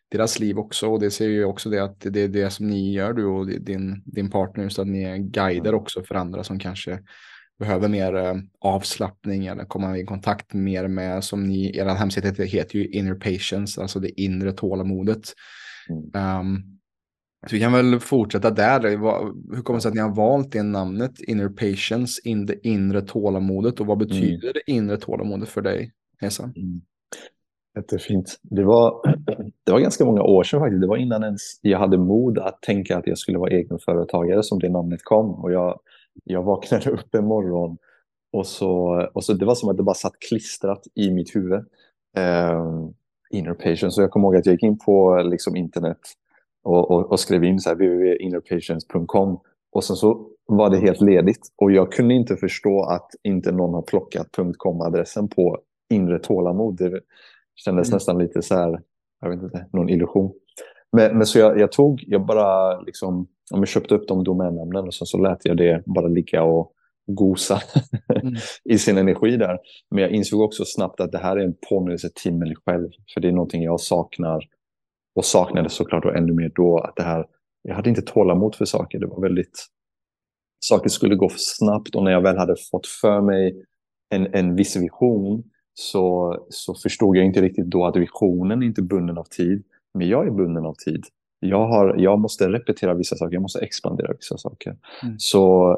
deras 0.09 0.39
liv 0.41 0.59
också. 0.59 0.89
Och 0.89 1.01
det 1.01 1.11
ser 1.11 1.29
ju 1.29 1.45
också 1.45 1.71
det 1.71 1.85
att 1.85 2.01
det 2.01 2.21
är 2.21 2.29
det 2.29 2.51
som 2.51 2.67
ni 2.67 2.93
gör, 2.93 3.13
du 3.13 3.25
och 3.25 3.47
din, 3.47 4.03
din 4.05 4.31
partner, 4.31 4.69
så 4.69 4.83
att 4.83 4.89
ni 4.89 5.03
är 5.03 5.17
guider 5.17 5.75
också 5.75 6.03
för 6.03 6.15
andra 6.15 6.45
som 6.45 6.59
kanske 6.59 6.99
behöver 7.59 7.89
mer 7.89 8.17
eh, 8.17 8.35
avslappning 8.61 9.47
eller 9.47 9.65
komma 9.65 9.99
i 9.99 10.05
kontakt 10.05 10.55
mer 10.55 10.89
med, 10.89 11.25
som 11.25 11.43
ni, 11.43 11.77
er 11.79 11.87
hemsida 11.87 12.45
heter 12.45 12.79
ju 12.79 12.89
Inner 12.89 13.15
Patience, 13.15 13.83
alltså 13.83 14.01
det 14.01 14.21
inre 14.21 14.53
tålamodet. 14.53 15.33
Mm. 15.89 16.41
Um, 16.41 16.77
så 17.47 17.55
vi 17.57 17.61
kan 17.61 17.73
väl 17.73 18.01
fortsätta 18.01 18.51
där. 18.51 18.83
Hur 19.57 19.63
kommer 19.63 19.79
det 19.79 19.81
sig 19.81 19.89
att 19.89 19.95
ni 19.95 20.01
har 20.01 20.15
valt 20.15 20.53
det 20.53 20.63
namnet, 20.63 21.21
Inner 21.21 21.49
Patience, 21.49 22.21
in 22.25 22.47
det 22.47 22.67
inre 22.67 23.03
tålamodet 23.03 23.81
och 23.81 23.87
vad 23.87 24.03
mm. 24.03 24.09
betyder 24.09 24.49
mm. 24.49 24.53
det 24.55 24.73
inre 24.73 24.97
tålamodet 24.97 25.49
för 25.49 25.63
dig, 25.63 25.93
Hesa? 26.21 26.45
Mm. 26.45 26.81
Jättefint. 27.77 28.39
Det 28.43 28.65
var, 28.65 29.01
det 29.65 29.73
var 29.73 29.81
ganska 29.81 30.05
många 30.05 30.23
år 30.23 30.43
sedan 30.43 30.61
faktiskt. 30.61 30.81
Det 30.81 30.87
var 30.87 30.97
innan 30.97 31.23
ens 31.25 31.43
jag 31.63 31.79
hade 31.79 31.99
mod 31.99 32.39
att 32.39 32.63
tänka 32.63 32.99
att 32.99 33.07
jag 33.07 33.19
skulle 33.19 33.39
vara 33.39 33.51
egenföretagare 33.51 34.43
som 34.43 34.59
det 34.59 34.69
namnet 34.69 35.01
kom. 35.05 35.35
Och 35.35 35.53
jag, 35.53 35.81
jag 36.25 36.43
vaknade 36.43 36.91
upp 36.91 37.15
en 37.15 37.25
morgon 37.25 37.77
och 38.33 38.47
så, 38.47 39.03
och 39.15 39.25
så 39.25 39.33
det 39.33 39.45
var 39.45 39.55
som 39.55 39.69
att 39.69 39.77
det 39.77 39.83
bara 39.83 39.95
satt 39.95 40.19
klistrat 40.29 40.83
i 40.95 41.11
mitt 41.11 41.37
huvud. 41.37 41.65
Uh, 42.19 42.89
inner 43.31 43.55
patience. 43.55 43.91
Så 43.91 44.03
jag 44.03 44.11
kommer 44.11 44.27
ihåg 44.27 44.37
att 44.37 44.47
jag 44.47 44.53
gick 44.53 44.63
in 44.63 44.79
på 44.79 45.23
liksom, 45.25 45.57
internet 45.57 45.99
och, 46.65 46.91
och, 46.91 47.11
och 47.11 47.21
skrev 47.21 47.45
in 47.45 47.61
så 47.61 47.69
här, 47.69 47.77
www.innerpatience.com 47.77 49.41
och 49.73 49.85
sen 49.85 49.97
så 49.97 50.29
var 50.47 50.71
det 50.71 50.79
helt 50.79 51.01
ledigt. 51.01 51.53
Och 51.57 51.73
jag 51.73 51.93
kunde 51.93 52.15
inte 52.15 52.37
förstå 52.37 52.83
att 52.83 53.11
inte 53.23 53.53
någon 53.53 53.75
har 53.75 53.83
plockat 53.83 54.29
.com-adressen 54.59 55.29
på 55.29 55.59
inre 55.91 56.19
tålamod. 56.19 56.77
Det, 56.77 57.01
Kändes 57.57 57.89
mm. 57.89 57.97
nästan 57.97 58.19
lite 58.19 58.43
så 58.43 58.55
här, 58.55 58.81
jag 59.21 59.31
vet 59.31 59.43
inte, 59.43 59.67
någon 59.73 59.89
illusion. 59.89 60.33
Men, 60.93 61.19
men 61.19 61.27
så 61.27 61.39
jag, 61.39 61.61
jag, 61.61 61.73
tog, 61.73 62.05
jag 62.07 62.27
bara 62.27 62.81
liksom, 62.81 63.15
om 63.55 63.61
jag 63.61 63.69
köpte 63.69 63.95
upp 63.95 64.09
de 64.09 64.25
domännamnen 64.25 64.87
och 64.87 64.95
så, 64.95 65.07
så 65.07 65.19
lät 65.19 65.45
jag 65.45 65.57
det 65.57 65.83
bara 65.87 66.09
ligga 66.09 66.43
och 66.43 66.73
gosa 67.07 67.61
mm. 68.15 68.35
i 68.65 68.79
sin 68.79 68.99
energi 68.99 69.37
där. 69.37 69.59
Men 69.91 70.03
jag 70.03 70.11
insåg 70.11 70.41
också 70.41 70.65
snabbt 70.65 71.01
att 71.01 71.13
det 71.13 71.19
här 71.19 71.37
är 71.37 71.45
en 71.45 71.55
påminnelse 71.69 72.09
till 72.15 72.35
mig 72.35 72.55
själv. 72.65 72.89
För 73.15 73.21
det 73.21 73.29
är 73.29 73.33
någonting 73.33 73.63
jag 73.63 73.81
saknar 73.81 74.45
och 75.15 75.25
saknade 75.25 75.69
såklart 75.69 76.05
och 76.05 76.17
ännu 76.17 76.33
mer 76.33 76.53
då. 76.55 76.79
Att 76.79 76.97
det 76.97 77.03
här, 77.03 77.27
jag 77.63 77.75
hade 77.75 77.89
inte 77.89 78.03
tålamod 78.03 78.55
för 78.55 78.65
saker. 78.65 78.99
Det 78.99 79.07
var 79.07 79.21
väldigt... 79.21 79.67
Saker 80.59 80.89
skulle 80.89 81.15
gå 81.15 81.29
för 81.29 81.39
snabbt 81.39 81.95
och 81.95 82.05
när 82.05 82.11
jag 82.11 82.23
väl 82.23 82.39
hade 82.39 82.57
fått 82.71 82.87
för 82.87 83.21
mig 83.21 83.65
en, 84.11 84.35
en 84.35 84.57
viss 84.57 84.77
vision 84.77 85.45
så, 85.79 86.37
så 86.49 86.75
förstod 86.75 87.17
jag 87.17 87.25
inte 87.25 87.43
riktigt 87.43 87.67
då 87.67 87.87
att 87.87 87.97
visionen 87.97 88.63
är 88.63 88.67
inte 88.67 88.83
bunden 88.83 89.19
av 89.19 89.25
tid. 89.25 89.65
Men 89.95 90.09
jag 90.09 90.27
är 90.27 90.31
bunden 90.31 90.67
av 90.67 90.75
tid. 90.75 91.05
Jag, 91.41 91.69
har, 91.69 91.95
jag 91.99 92.19
måste 92.19 92.49
repetera 92.49 92.95
vissa 92.95 93.17
saker, 93.17 93.35
jag 93.35 93.43
måste 93.43 93.61
expandera 93.61 94.13
vissa 94.13 94.39
saker. 94.39 94.77
Mm. 95.03 95.15
Så 95.19 95.77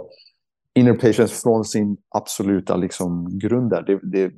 inner 0.74 0.94
patience 0.94 1.34
från 1.42 1.64
sin 1.64 1.96
absoluta 2.08 2.76
liksom, 2.76 3.38
grund 3.38 3.70
där, 3.70 3.82
det, 3.82 4.00
det 4.02 4.22
är 4.22 4.32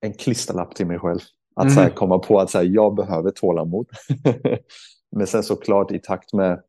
en 0.00 0.12
klisterlapp 0.12 0.74
till 0.74 0.86
mig 0.86 0.98
själv. 0.98 1.20
Att 1.56 1.70
mm. 1.70 1.76
här, 1.76 1.90
komma 1.90 2.18
på 2.18 2.40
att 2.40 2.50
så 2.50 2.58
här, 2.58 2.64
jag 2.64 2.94
behöver 2.94 3.30
tålamod. 3.30 3.86
Men 5.16 5.26
sen 5.26 5.42
såklart 5.42 5.92
i 5.92 5.98
takt 5.98 6.32
med 6.32 6.62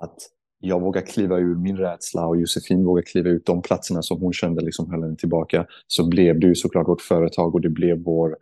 att 0.00 0.16
jag 0.60 0.80
vågar 0.80 1.02
kliva 1.02 1.38
ur 1.38 1.54
min 1.54 1.76
rädsla 1.76 2.26
och 2.26 2.36
Josefin 2.36 2.84
vågar 2.84 3.02
kliva 3.02 3.28
ut 3.28 3.46
de 3.46 3.62
platserna 3.62 4.02
som 4.02 4.20
hon 4.20 4.32
kände 4.32 4.64
liksom 4.64 4.90
höll 4.90 5.02
henne 5.02 5.16
tillbaka. 5.16 5.66
Så 5.86 6.08
blev 6.08 6.40
det 6.40 6.46
ju 6.46 6.54
såklart 6.54 6.88
vårt 6.88 7.00
företag 7.00 7.54
och 7.54 7.60
det 7.60 7.68
blev 7.68 8.02
vår, 8.04 8.36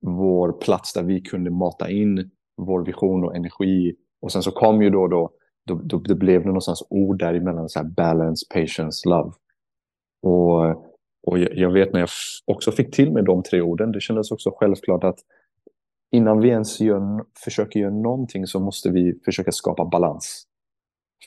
vår 0.00 0.52
plats 0.52 0.92
där 0.92 1.02
vi 1.02 1.20
kunde 1.20 1.50
mata 1.50 1.90
in 1.90 2.30
vår 2.56 2.84
vision 2.84 3.24
och 3.24 3.36
energi. 3.36 3.94
Och 4.20 4.32
sen 4.32 4.42
så 4.42 4.50
kom 4.50 4.82
ju 4.82 4.90
då, 4.90 5.06
då, 5.06 5.30
då, 5.66 5.74
då 5.74 5.98
det 5.98 6.14
blev 6.14 6.40
det 6.40 6.46
någonstans 6.46 6.82
ord 6.90 7.18
däremellan, 7.18 7.68
så 7.68 7.78
här 7.78 7.86
balance, 7.86 8.46
patience, 8.54 9.08
love. 9.08 9.32
Och, 10.22 10.70
och 11.26 11.38
jag, 11.38 11.56
jag 11.56 11.70
vet 11.70 11.92
när 11.92 12.00
jag 12.00 12.08
också 12.44 12.72
fick 12.72 12.94
till 12.94 13.12
mig 13.12 13.22
de 13.22 13.42
tre 13.42 13.60
orden, 13.60 13.92
det 13.92 14.00
kändes 14.00 14.30
också 14.30 14.50
självklart 14.56 15.04
att 15.04 15.18
innan 16.10 16.40
vi 16.40 16.48
ens 16.48 16.80
gör, 16.80 17.24
försöker 17.44 17.80
göra 17.80 17.94
någonting 17.94 18.46
så 18.46 18.60
måste 18.60 18.90
vi 18.90 19.20
försöka 19.24 19.52
skapa 19.52 19.84
balans. 19.84 20.44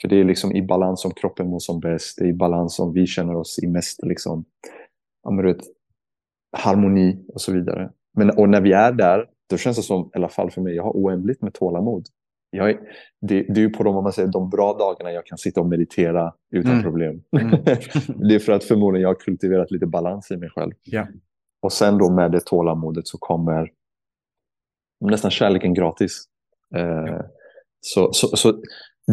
För 0.02 0.08
det 0.08 0.20
är 0.20 0.24
liksom 0.24 0.56
i 0.56 0.62
balans 0.62 1.02
som 1.02 1.12
kroppen 1.12 1.48
mår 1.48 1.60
som 1.60 1.80
bäst. 1.80 2.18
Det 2.18 2.26
är 2.26 2.30
i 2.30 2.34
balans 2.34 2.76
som 2.76 2.94
vi 2.94 3.08
känner 3.08 3.36
oss 3.36 3.60
i 3.64 3.68
mest 3.68 4.04
liksom, 4.04 4.46
vet, 5.44 5.58
harmoni 6.58 7.26
och 7.34 7.42
så 7.42 7.54
vidare. 7.54 7.92
Men, 8.14 8.30
och 8.30 8.50
när 8.50 8.62
vi 8.62 8.72
är 8.72 8.92
där, 8.92 9.26
då 9.50 9.58
känns 9.58 9.78
det 9.78 9.84
som, 9.84 10.06
i 10.06 10.18
alla 10.18 10.30
fall 10.30 10.52
för 10.52 10.62
mig, 10.62 10.76
jag 10.76 10.84
har 10.84 10.92
oändligt 10.92 11.42
med 11.42 11.54
tålamod. 11.54 12.06
Jag 12.50 12.78
det, 13.22 13.44
det 13.44 13.64
är 13.64 13.70
på 13.70 13.84
de, 13.84 14.04
man 14.04 14.14
säger, 14.14 14.28
de 14.28 14.50
bra 14.50 14.74
dagarna 14.74 15.12
jag 15.12 15.26
kan 15.26 15.38
sitta 15.38 15.62
och 15.62 15.68
meditera 15.68 16.34
utan 16.52 16.72
mm. 16.72 16.84
problem. 16.84 17.24
Mm. 17.32 17.50
det 18.30 18.36
är 18.36 18.40
för 18.40 18.52
att 18.52 18.64
förmodligen 18.64 19.02
jag 19.02 19.10
har 19.10 19.16
kultiverat 19.16 19.72
lite 19.72 19.86
balans 19.86 20.32
i 20.32 20.38
mig 20.38 20.50
själv. 20.50 20.72
Yeah. 20.94 21.08
Och 21.62 21.74
sen 21.74 21.98
då 21.98 22.12
med 22.12 22.32
det 22.32 22.46
tålamodet 22.46 23.08
så 23.08 23.18
kommer 23.18 23.72
nästan 25.00 25.32
kärleken 25.32 25.74
gratis. 25.74 26.24
Eh, 26.76 26.82
yeah. 26.82 27.26
så, 27.82 28.10
så, 28.14 28.38
så 28.38 28.62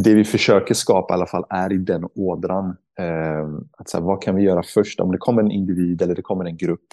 det 0.05 0.15
vi 0.15 0.25
försöker 0.25 0.75
skapa 0.75 1.15
i 1.15 1.17
alla 1.17 1.27
fall 1.27 1.45
är 1.51 1.73
i 1.73 1.77
den 1.77 2.09
ådran. 2.15 2.77
Eh, 2.99 3.49
att 3.79 3.89
så 3.89 3.99
här, 3.99 4.05
vad 4.05 4.23
kan 4.23 4.37
vi 4.37 4.43
göra 4.43 4.63
först? 4.63 5.01
Om 5.01 5.13
det 5.13 5.19
kommer 5.19 5.43
en 5.43 5.51
individ 5.51 6.03
eller 6.03 6.15
det 6.15 6.23
kommer 6.23 6.45
en 6.45 6.57
grupp. 6.57 6.87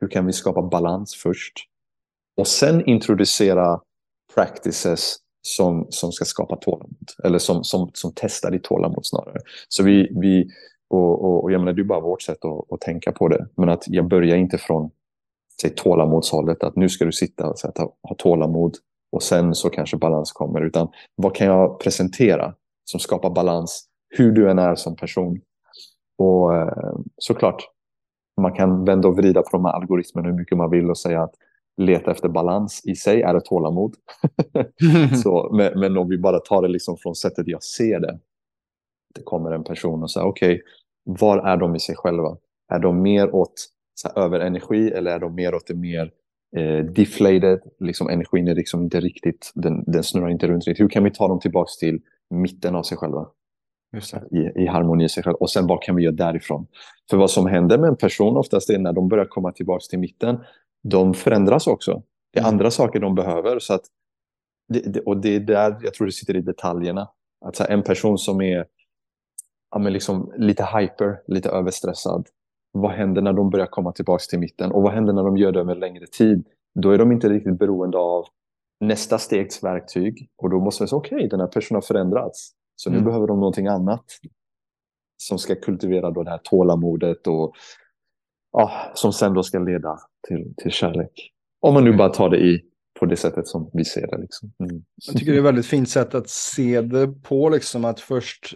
Hur 0.00 0.08
kan 0.08 0.26
vi 0.26 0.32
skapa 0.32 0.62
balans 0.62 1.14
först? 1.14 1.54
Och 2.36 2.46
sen 2.46 2.88
introducera 2.88 3.80
practices 4.34 5.16
som, 5.42 5.86
som 5.90 6.12
ska 6.12 6.24
skapa 6.24 6.56
tålamod. 6.56 7.10
Eller 7.24 7.38
som, 7.38 7.64
som, 7.64 7.90
som 7.94 8.12
testar 8.14 8.50
ditt 8.50 8.64
tålamod 8.64 9.06
snarare. 9.06 9.38
Så 9.68 9.82
vi, 9.82 10.08
vi 10.20 10.48
och, 10.90 11.24
och, 11.24 11.44
och 11.44 11.52
jag 11.52 11.60
menar, 11.60 11.72
det 11.72 11.82
är 11.82 11.84
bara 11.84 12.00
vårt 12.00 12.22
sätt 12.22 12.44
att, 12.44 12.72
att 12.72 12.80
tänka 12.80 13.12
på 13.12 13.28
det. 13.28 13.46
Men 13.56 13.68
att 13.68 13.84
jag 13.86 14.08
börjar 14.08 14.36
inte 14.36 14.58
från 14.58 14.90
säg, 15.60 15.70
tålamodshållet. 15.70 16.62
Att 16.62 16.76
nu 16.76 16.88
ska 16.88 17.04
du 17.04 17.12
sitta 17.12 17.46
och 17.46 17.56
här, 17.64 17.72
ta, 17.72 17.94
ha 18.02 18.14
tålamod 18.14 18.76
och 19.12 19.22
sen 19.22 19.54
så 19.54 19.70
kanske 19.70 19.96
balans 19.96 20.32
kommer. 20.32 20.60
Utan 20.60 20.88
vad 21.16 21.34
kan 21.34 21.46
jag 21.46 21.80
presentera 21.80 22.54
som 22.84 23.00
skapar 23.00 23.30
balans 23.30 23.86
hur 24.08 24.32
du 24.32 24.50
än 24.50 24.58
är 24.58 24.74
som 24.74 24.96
person. 24.96 25.40
Och 26.18 26.56
eh, 26.56 26.98
såklart, 27.16 27.68
man 28.40 28.52
kan 28.52 28.84
vända 28.84 29.08
och 29.08 29.16
vrida 29.16 29.42
på 29.42 29.48
de 29.52 29.64
här 29.64 29.72
algoritmerna 29.72 30.28
hur 30.28 30.36
mycket 30.36 30.58
man 30.58 30.70
vill 30.70 30.90
och 30.90 30.98
säga 30.98 31.22
att 31.22 31.34
leta 31.76 32.10
efter 32.10 32.28
balans 32.28 32.82
i 32.84 32.94
sig 32.94 33.22
är 33.22 33.34
ett 33.34 33.44
tålamod. 33.44 33.94
så, 35.22 35.50
men, 35.52 35.80
men, 35.80 35.96
om 35.96 36.08
vi 36.08 36.18
bara 36.18 36.38
tar 36.38 36.62
det 36.62 36.68
liksom 36.68 36.96
från 36.96 37.14
sättet 37.14 37.48
jag 37.48 37.62
ser 37.62 38.00
det. 38.00 38.18
Det 39.14 39.22
kommer 39.22 39.50
en 39.50 39.64
person 39.64 40.02
och 40.02 40.10
säger 40.10 40.26
okej, 40.26 40.54
okay, 40.54 40.62
var 41.20 41.38
är 41.38 41.56
de 41.56 41.76
i 41.76 41.80
sig 41.80 41.96
själva? 41.96 42.36
Är 42.72 42.78
de 42.78 43.02
mer 43.02 43.34
åt 43.34 43.54
så 43.94 44.08
här, 44.08 44.24
överenergi 44.24 44.90
eller 44.90 45.10
är 45.10 45.18
de 45.18 45.34
mer 45.34 45.54
åt 45.54 45.66
det 45.66 45.74
mer 45.74 46.10
eh, 46.56 46.84
deflated, 46.84 47.60
liksom 47.78 48.08
energin 48.08 48.48
är 48.48 48.54
liksom 48.54 48.82
inte 48.82 49.00
riktigt, 49.00 49.52
den, 49.54 49.84
den 49.86 50.02
snurrar 50.02 50.28
inte 50.28 50.48
runt 50.48 50.66
riktigt. 50.66 50.84
Hur 50.84 50.88
kan 50.88 51.04
vi 51.04 51.10
ta 51.10 51.28
dem 51.28 51.40
tillbaka 51.40 51.70
till 51.80 52.00
mitten 52.30 52.74
av 52.74 52.82
sig 52.82 52.98
själva? 52.98 53.26
I, 54.30 54.62
I 54.62 54.66
harmoni 54.66 55.04
i 55.04 55.08
sig 55.08 55.22
själva. 55.22 55.36
Och 55.36 55.50
sen 55.50 55.66
vad 55.66 55.82
kan 55.82 55.96
vi 55.96 56.02
göra 56.02 56.14
därifrån? 56.14 56.66
För 57.10 57.16
vad 57.16 57.30
som 57.30 57.46
händer 57.46 57.78
med 57.78 57.88
en 57.88 57.96
person 57.96 58.36
oftast 58.36 58.70
är 58.70 58.78
när 58.78 58.92
de 58.92 59.08
börjar 59.08 59.24
komma 59.24 59.52
tillbaka 59.52 59.82
till 59.90 59.98
mitten, 59.98 60.38
de 60.82 61.14
förändras 61.14 61.66
också. 61.66 62.02
Det 62.32 62.38
är 62.38 62.42
mm. 62.42 62.54
andra 62.54 62.70
saker 62.70 63.00
de 63.00 63.14
behöver. 63.14 63.58
Så 63.58 63.74
att 63.74 63.82
det, 64.68 65.00
och 65.00 65.16
det 65.16 65.36
är 65.36 65.40
där 65.40 65.76
jag 65.82 65.94
tror 65.94 66.06
det 66.06 66.12
sitter 66.12 66.36
i 66.36 66.40
detaljerna. 66.40 67.08
Att 67.44 67.60
en 67.60 67.82
person 67.82 68.18
som 68.18 68.40
är 68.40 68.66
ja, 69.70 69.78
men 69.78 69.92
liksom 69.92 70.32
lite 70.36 70.64
hyper, 70.64 71.20
lite 71.26 71.48
överstressad, 71.48 72.28
vad 72.72 72.90
händer 72.90 73.22
när 73.22 73.32
de 73.32 73.50
börjar 73.50 73.66
komma 73.66 73.92
tillbaka 73.92 74.22
till 74.30 74.38
mitten? 74.38 74.72
Och 74.72 74.82
vad 74.82 74.92
händer 74.92 75.12
när 75.12 75.22
de 75.22 75.36
gör 75.36 75.52
det 75.52 75.60
över 75.60 75.74
längre 75.74 76.06
tid? 76.06 76.46
Då 76.74 76.90
är 76.90 76.98
de 76.98 77.12
inte 77.12 77.28
riktigt 77.28 77.58
beroende 77.58 77.98
av 77.98 78.24
nästa 78.80 79.18
stegs 79.18 79.64
verktyg. 79.64 80.28
Och 80.36 80.50
då 80.50 80.60
måste 80.60 80.84
vi 80.84 80.88
säga, 80.88 80.96
okej, 80.96 81.16
okay, 81.16 81.28
den 81.28 81.40
här 81.40 81.46
personen 81.46 81.76
har 81.76 81.82
förändrats. 81.82 82.52
Så 82.76 82.90
nu 82.90 82.96
mm. 82.96 83.06
behöver 83.06 83.26
de 83.26 83.40
någonting 83.40 83.66
annat. 83.66 84.04
Som 85.16 85.38
ska 85.38 85.54
kultivera 85.54 86.10
då 86.10 86.22
det 86.22 86.30
här 86.30 86.40
tålamodet 86.44 87.26
och 87.26 87.54
ja, 88.52 88.70
som 88.94 89.12
sen 89.12 89.34
då 89.34 89.42
ska 89.42 89.58
leda 89.58 89.98
till, 90.28 90.54
till 90.56 90.70
kärlek. 90.70 91.32
Om 91.60 91.74
man 91.74 91.84
nu 91.84 91.96
bara 91.96 92.08
tar 92.08 92.28
det 92.28 92.38
i 92.38 92.60
på 93.00 93.06
det 93.06 93.16
sättet 93.16 93.48
som 93.48 93.70
vi 93.72 93.84
ser 93.84 94.06
det. 94.06 94.18
Liksom. 94.18 94.52
Mm. 94.58 94.84
Jag 95.06 95.16
tycker 95.16 95.32
det 95.32 95.36
är 95.36 95.40
ett 95.40 95.46
väldigt 95.46 95.66
fint 95.66 95.88
sätt 95.88 96.14
att 96.14 96.28
se 96.28 96.80
det 96.80 97.06
på, 97.22 97.48
liksom 97.48 97.84
att 97.84 98.00
först 98.00 98.54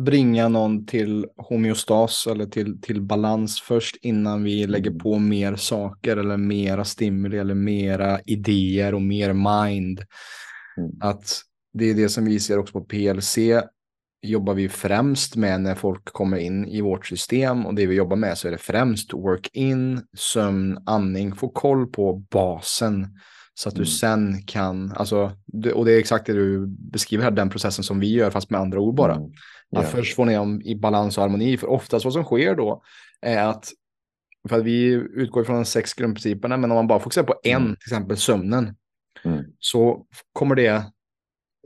bringa 0.00 0.48
någon 0.48 0.86
till 0.86 1.26
homeostas 1.36 2.26
eller 2.26 2.46
till, 2.46 2.80
till 2.80 3.02
balans 3.02 3.60
först 3.60 3.96
innan 4.02 4.44
vi 4.44 4.66
lägger 4.66 4.90
mm. 4.90 4.98
på 4.98 5.18
mer 5.18 5.56
saker 5.56 6.16
eller 6.16 6.36
mera 6.36 6.84
stimuli 6.84 7.38
eller 7.38 7.54
mera 7.54 8.20
idéer 8.20 8.94
och 8.94 9.02
mer 9.02 9.32
mind. 9.32 10.00
Mm. 10.76 10.90
Att 11.00 11.40
det 11.72 11.90
är 11.90 11.94
det 11.94 12.08
som 12.08 12.24
vi 12.24 12.40
ser 12.40 12.58
också 12.58 12.72
på 12.72 12.84
PLC 12.84 13.38
jobbar 14.22 14.54
vi 14.54 14.68
främst 14.68 15.36
med 15.36 15.60
när 15.60 15.74
folk 15.74 16.04
kommer 16.04 16.36
in 16.36 16.68
i 16.68 16.80
vårt 16.80 17.06
system 17.06 17.66
och 17.66 17.74
det 17.74 17.86
vi 17.86 17.94
jobbar 17.94 18.16
med 18.16 18.38
så 18.38 18.48
är 18.48 18.52
det 18.52 18.58
främst 18.58 19.12
work-in, 19.12 20.02
sömn, 20.16 20.78
andning, 20.86 21.34
få 21.34 21.48
koll 21.48 21.86
på 21.86 22.26
basen 22.30 23.18
så 23.54 23.68
att 23.68 23.74
du 23.74 23.80
mm. 23.80 23.86
sen 23.86 24.42
kan, 24.46 24.92
alltså, 24.92 25.32
och 25.74 25.84
det 25.84 25.92
är 25.92 25.98
exakt 25.98 26.26
det 26.26 26.32
du 26.32 26.66
beskriver 26.66 27.24
här, 27.24 27.30
den 27.30 27.50
processen 27.50 27.84
som 27.84 28.00
vi 28.00 28.12
gör 28.12 28.30
fast 28.30 28.50
med 28.50 28.60
andra 28.60 28.80
ord 28.80 28.94
bara. 28.94 29.14
Mm. 29.14 29.30
Yeah. 29.72 29.84
Att 29.84 29.92
först 29.92 30.16
få 30.16 30.24
ner 30.24 30.36
dem 30.36 30.62
i 30.64 30.74
balans 30.74 31.18
och 31.18 31.22
harmoni, 31.22 31.56
för 31.56 31.66
oftast 31.66 32.04
vad 32.04 32.14
som 32.14 32.24
sker 32.24 32.54
då 32.54 32.82
är 33.20 33.46
att, 33.46 33.72
för 34.48 34.58
att 34.58 34.64
vi 34.64 34.84
utgår 34.92 35.44
från 35.44 35.56
de 35.56 35.64
sex 35.64 35.94
grundprinciperna, 35.94 36.56
men 36.56 36.70
om 36.70 36.74
man 36.74 36.86
bara 36.86 37.00
fokuserar 37.00 37.26
på 37.26 37.34
en, 37.42 37.62
mm. 37.62 37.76
till 37.76 37.92
exempel 37.92 38.16
sömnen, 38.16 38.74
mm. 39.24 39.44
så 39.58 40.06
kommer 40.32 40.54
det 40.54 40.84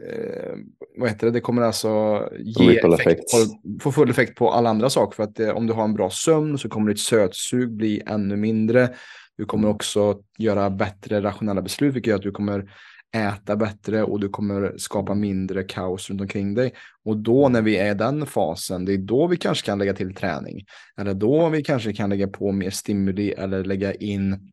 eh, 0.03 0.55
vad 0.99 1.09
heter 1.09 1.27
det, 1.27 1.33
det 1.33 1.41
kommer 1.41 1.63
alltså 1.63 2.23
ge 2.39 2.79
effekt 2.79 3.23
på, 3.33 3.61
få 3.81 3.93
full 3.93 4.11
effekt 4.11 4.39
på 4.39 4.51
alla 4.51 4.71
andra 4.71 4.91
saker. 4.91 5.17
För 5.17 5.23
att 5.23 5.41
eh, 5.41 5.51
om 5.51 5.67
du 5.67 5.73
har 5.73 5.85
en 5.85 5.95
bra 5.95 6.11
sömn 6.11 6.59
så 6.59 6.69
kommer 6.69 6.89
ditt 6.91 7.01
sötsug 7.01 7.73
bli 7.73 8.03
ännu 8.07 8.37
mindre. 8.37 8.95
Du 9.37 9.45
kommer 9.45 9.69
också 9.69 10.21
göra 10.39 10.71
bättre 10.71 11.23
rationella 11.23 11.63
beslut, 11.63 11.95
vilket 11.95 12.09
gör 12.09 12.17
att 12.17 12.23
du 12.23 12.33
kommer 12.33 12.71
äta 13.15 13.57
bättre 13.57 14.03
och 14.03 14.21
du 14.21 14.29
kommer 14.29 14.75
skapa 14.77 15.15
mindre 15.15 15.63
kaos 15.63 16.11
runt 16.11 16.21
omkring 16.21 16.55
dig. 16.55 16.75
Och 17.05 17.17
då 17.17 17.49
när 17.49 17.63
vi 17.63 17.77
är 17.77 17.91
i 17.91 17.95
den 17.95 18.27
fasen, 18.27 18.85
det 18.85 18.93
är 18.93 18.99
då 18.99 19.27
vi 19.27 19.37
kanske 19.37 19.67
kan 19.67 19.79
lägga 19.79 19.95
till 19.95 20.15
träning. 20.15 20.65
Eller 20.97 21.15
då 21.15 21.49
vi 21.49 21.63
kanske 21.63 21.93
kan 21.93 22.11
lägga 22.11 22.29
på 22.29 22.53
mer 22.53 22.71
stimuli 22.71 23.31
eller 23.31 23.65
lägga 23.65 23.95
in 23.95 24.53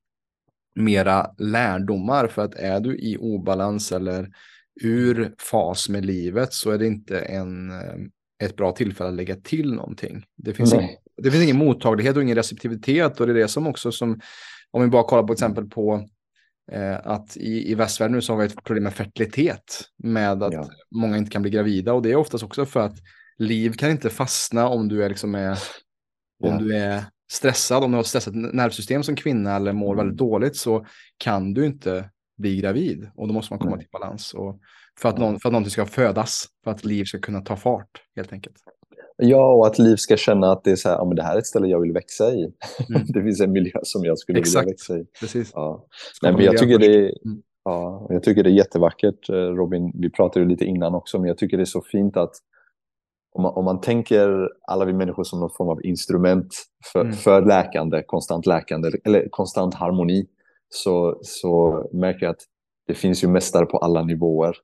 mera 0.75 1.31
lärdomar. 1.38 2.27
För 2.27 2.41
att 2.41 2.55
är 2.55 2.79
du 2.79 2.98
i 2.98 3.17
obalans 3.19 3.91
eller 3.91 4.29
ur 4.81 5.36
fas 5.51 5.89
med 5.89 6.05
livet 6.05 6.53
så 6.53 6.72
är 6.72 6.77
det 6.77 6.88
inte 6.88 7.19
en, 7.19 7.72
eh, 7.72 7.95
ett 8.43 8.55
bra 8.55 8.72
tillfälle 8.72 9.10
att 9.10 9.15
lägga 9.15 9.36
till 9.36 9.74
någonting. 9.74 10.25
Det 10.38 10.53
finns, 10.53 10.74
ingen, 10.74 10.89
det 11.17 11.31
finns 11.31 11.43
ingen 11.43 11.57
mottaglighet 11.57 12.15
och 12.15 12.24
ingen 12.24 12.36
receptivitet 12.36 13.19
och 13.19 13.27
det 13.27 13.33
är 13.33 13.38
det 13.38 13.48
som 13.48 13.67
också 13.67 13.91
som, 13.91 14.19
om 14.72 14.81
vi 14.81 14.88
bara 14.88 15.03
kollar 15.03 15.24
på 15.24 15.33
exempel 15.33 15.69
på 15.69 16.07
att 17.03 17.38
i, 17.38 17.72
i 17.72 17.75
västvärlden 17.75 18.15
nu 18.15 18.22
så 18.22 18.34
har 18.34 18.39
vi 18.39 18.46
ett 18.46 18.63
problem 18.63 18.84
med 18.84 18.93
fertilitet. 18.93 19.82
Med 19.98 20.43
att 20.43 20.53
Ja. 20.53 20.70
många 20.96 21.17
inte 21.17 21.32
kan 21.32 21.41
bli 21.41 21.51
gravida. 21.51 21.93
Och 21.93 22.01
det 22.01 22.12
är 22.12 22.15
oftast 22.15 22.43
också 22.43 22.65
för 22.65 22.79
att 22.79 22.96
liv 23.38 23.74
kan 23.74 23.91
inte 23.91 24.10
fastna 24.10 24.67
om 24.67 24.88
du 24.88 25.03
är, 25.03 25.10
liksom 25.10 25.36
om 25.36 25.55
Ja. 26.43 26.58
du 26.58 26.75
är 26.75 27.03
stressad. 27.32 27.84
Om 27.84 27.91
du 27.91 27.96
har 27.98 28.01
ett 28.01 28.08
stressat 28.08 28.34
nervsystem 28.36 29.03
som 29.03 29.15
kvinna 29.15 29.55
eller 29.55 29.74
mår 29.74 29.93
Mm. 29.93 29.98
väldigt 29.98 30.17
dåligt 30.17 30.55
så 30.55 30.86
kan 31.17 31.53
du 31.53 31.65
inte 31.65 32.10
bli 32.38 32.58
gravid. 32.62 33.10
Och 33.15 33.27
då 33.27 33.34
måste 33.34 33.53
man 33.53 33.60
komma 33.60 33.75
Nej. 33.75 33.79
till 33.79 33.91
balans. 33.91 34.34
Och 34.34 34.60
för, 35.00 35.10
att 35.10 35.17
någon, 35.17 35.39
för 35.39 35.50
att 35.50 35.53
någonting 35.53 35.72
ska 35.72 35.86
födas. 35.86 36.46
För 36.63 36.72
att 36.72 36.86
liv 36.86 37.05
ska 37.05 37.20
kunna 37.20 37.41
ta 37.41 37.55
fart 37.55 37.89
helt 38.15 38.34
enkelt. 38.34 38.55
Ja, 39.17 39.53
och 39.53 39.67
att 39.67 39.79
Liv 39.79 39.96
ska 39.96 40.17
känna 40.17 40.51
att 40.51 40.63
det 40.63 40.72
är 40.72 40.75
så 40.75 40.89
här, 40.89 40.96
ja, 40.96 41.05
men 41.05 41.15
det 41.15 41.24
här 41.24 41.36
är 41.36 41.39
ett 41.39 41.46
ställe 41.46 41.67
jag 41.67 41.79
vill 41.79 41.91
växa 41.91 42.32
i. 42.34 42.41
Mm. 42.89 43.01
det 43.08 43.22
finns 43.24 43.41
en 43.41 43.51
miljö 43.51 43.79
som 43.84 44.03
jag 44.05 44.17
skulle 44.20 44.39
Exakt. 44.39 44.63
vilja 44.65 44.72
växa 44.72 44.98
i. 44.98 45.05
Precis. 45.20 45.51
Ja. 45.53 45.86
Nej, 46.22 46.34
men 46.34 46.41
jag 46.46 46.58
tycker 46.58 46.74
först. 46.79 46.88
det 46.88 46.96
är, 46.96 47.00
Mm. 47.25 47.41
ja, 47.63 48.08
jag 48.10 48.24
tycker 48.24 48.43
det 48.43 48.50
är 48.50 48.53
jättevackert, 48.53 49.29
eh, 49.29 49.34
Robin. 49.36 49.91
Vi 49.96 50.10
pratade 50.10 50.46
lite 50.46 50.65
innan 50.65 50.96
också, 50.96 51.20
men 51.20 51.27
jag 51.27 51.38
tycker 51.38 51.58
det 51.58 51.63
är 51.63 51.65
så 51.65 51.82
fint 51.82 52.17
att 52.17 52.32
om 53.36 53.43
man, 53.43 53.53
om 53.55 53.65
man 53.65 53.82
tänker 53.82 54.50
alla 54.67 54.86
vi 54.86 54.93
människor 54.93 55.24
som 55.24 55.39
någon 55.39 55.50
form 55.58 55.70
av 55.70 55.86
instrument 55.86 56.48
för, 56.93 57.01
Mm. 57.01 57.13
för 57.13 57.41
läkande, 57.46 58.03
konstant 58.03 58.46
läkande 58.46 58.89
eller 59.05 59.27
konstant 59.29 59.74
harmoni, 59.74 60.25
så, 60.70 61.20
så 61.22 61.84
märker 61.93 62.25
jag 62.25 62.32
att 62.32 62.41
det 62.88 62.93
finns 62.93 63.24
ju 63.24 63.27
mästare 63.27 63.65
på 63.65 63.77
alla 63.77 64.03
nivåer. 64.03 64.55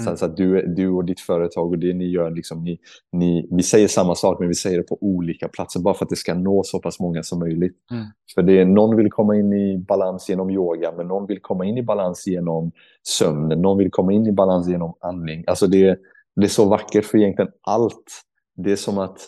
Mm. 0.00 0.10
Så, 0.10 0.16
så 0.16 0.24
att 0.24 0.36
du, 0.36 0.74
du 0.76 0.88
och 0.88 1.04
ditt 1.04 1.20
företag 1.20 1.70
och 1.70 1.78
det 1.78 1.94
ni 1.94 2.04
gör, 2.10 2.30
liksom, 2.30 2.64
ni, 2.64 2.78
ni, 3.12 3.48
vi 3.50 3.62
säger 3.62 3.88
samma 3.88 4.14
sak 4.14 4.38
men 4.38 4.48
vi 4.48 4.54
säger 4.54 4.76
det 4.78 4.82
på 4.82 4.98
olika 5.00 5.48
platser 5.48 5.80
bara 5.80 5.94
för 5.94 6.04
att 6.04 6.10
det 6.10 6.16
ska 6.16 6.34
nå 6.34 6.62
så 6.64 6.78
pass 6.78 7.00
många 7.00 7.22
som 7.22 7.38
möjligt. 7.38 7.76
Mm. 7.90 8.04
För 8.34 8.42
det 8.42 8.60
är, 8.60 8.64
någon 8.64 8.96
vill 8.96 9.10
komma 9.10 9.36
in 9.36 9.52
i 9.52 9.78
balans 9.78 10.28
genom 10.28 10.50
yoga, 10.50 10.92
men 10.96 11.08
någon 11.08 11.26
vill 11.26 11.40
komma 11.40 11.64
in 11.64 11.78
i 11.78 11.82
balans 11.82 12.26
genom 12.26 12.72
sömn, 13.18 13.48
någon 13.48 13.78
vill 13.78 13.90
komma 13.90 14.12
in 14.12 14.26
i 14.26 14.32
balans 14.32 14.68
genom 14.68 14.94
andning. 15.00 15.44
Alltså 15.46 15.66
det, 15.66 15.98
det 16.36 16.44
är 16.44 16.48
så 16.48 16.68
vackert 16.68 17.04
för 17.04 17.18
egentligen 17.18 17.50
allt. 17.60 18.22
Det 18.56 18.72
är 18.72 18.76
som 18.76 18.98
att 18.98 19.18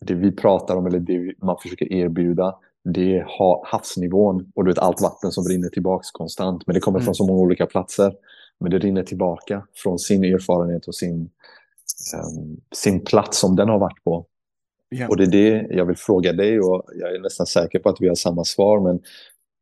det 0.00 0.14
vi 0.14 0.32
pratar 0.32 0.76
om 0.76 0.86
eller 0.86 0.98
det 1.00 1.34
man 1.42 1.56
försöker 1.62 1.92
erbjuda, 1.92 2.54
det 2.84 3.16
är 3.16 3.24
ha- 3.38 3.62
havsnivån 3.66 4.52
och 4.54 4.64
du 4.64 4.70
vet 4.70 4.78
allt 4.78 5.00
vatten 5.02 5.30
som 5.30 5.44
rinner 5.44 5.68
tillbaks 5.68 6.10
konstant. 6.10 6.66
Men 6.66 6.74
det 6.74 6.80
kommer 6.80 6.98
Mm. 6.98 7.04
från 7.04 7.14
så 7.14 7.26
många 7.26 7.40
olika 7.40 7.66
platser. 7.66 8.12
Men 8.62 8.70
det 8.70 8.78
rinner 8.78 9.02
tillbaka 9.02 9.66
från 9.74 9.98
sin 9.98 10.24
erfarenhet 10.24 10.86
och 10.86 10.94
sin, 10.94 11.30
ehm, 12.14 12.56
sin 12.74 13.04
plats 13.04 13.38
som 13.38 13.56
den 13.56 13.68
har 13.68 13.78
varit 13.78 14.04
på. 14.04 14.26
Ja. 14.88 15.08
Och 15.08 15.16
det 15.16 15.24
är 15.24 15.30
det 15.30 15.74
jag 15.74 15.86
vill 15.86 15.96
fråga 15.96 16.32
dig 16.32 16.60
och 16.60 16.82
jag 16.94 17.14
är 17.14 17.20
nästan 17.20 17.46
säker 17.46 17.78
på 17.78 17.88
att 17.88 18.00
vi 18.00 18.08
har 18.08 18.14
samma 18.14 18.44
svar. 18.44 18.80
Men 18.80 19.00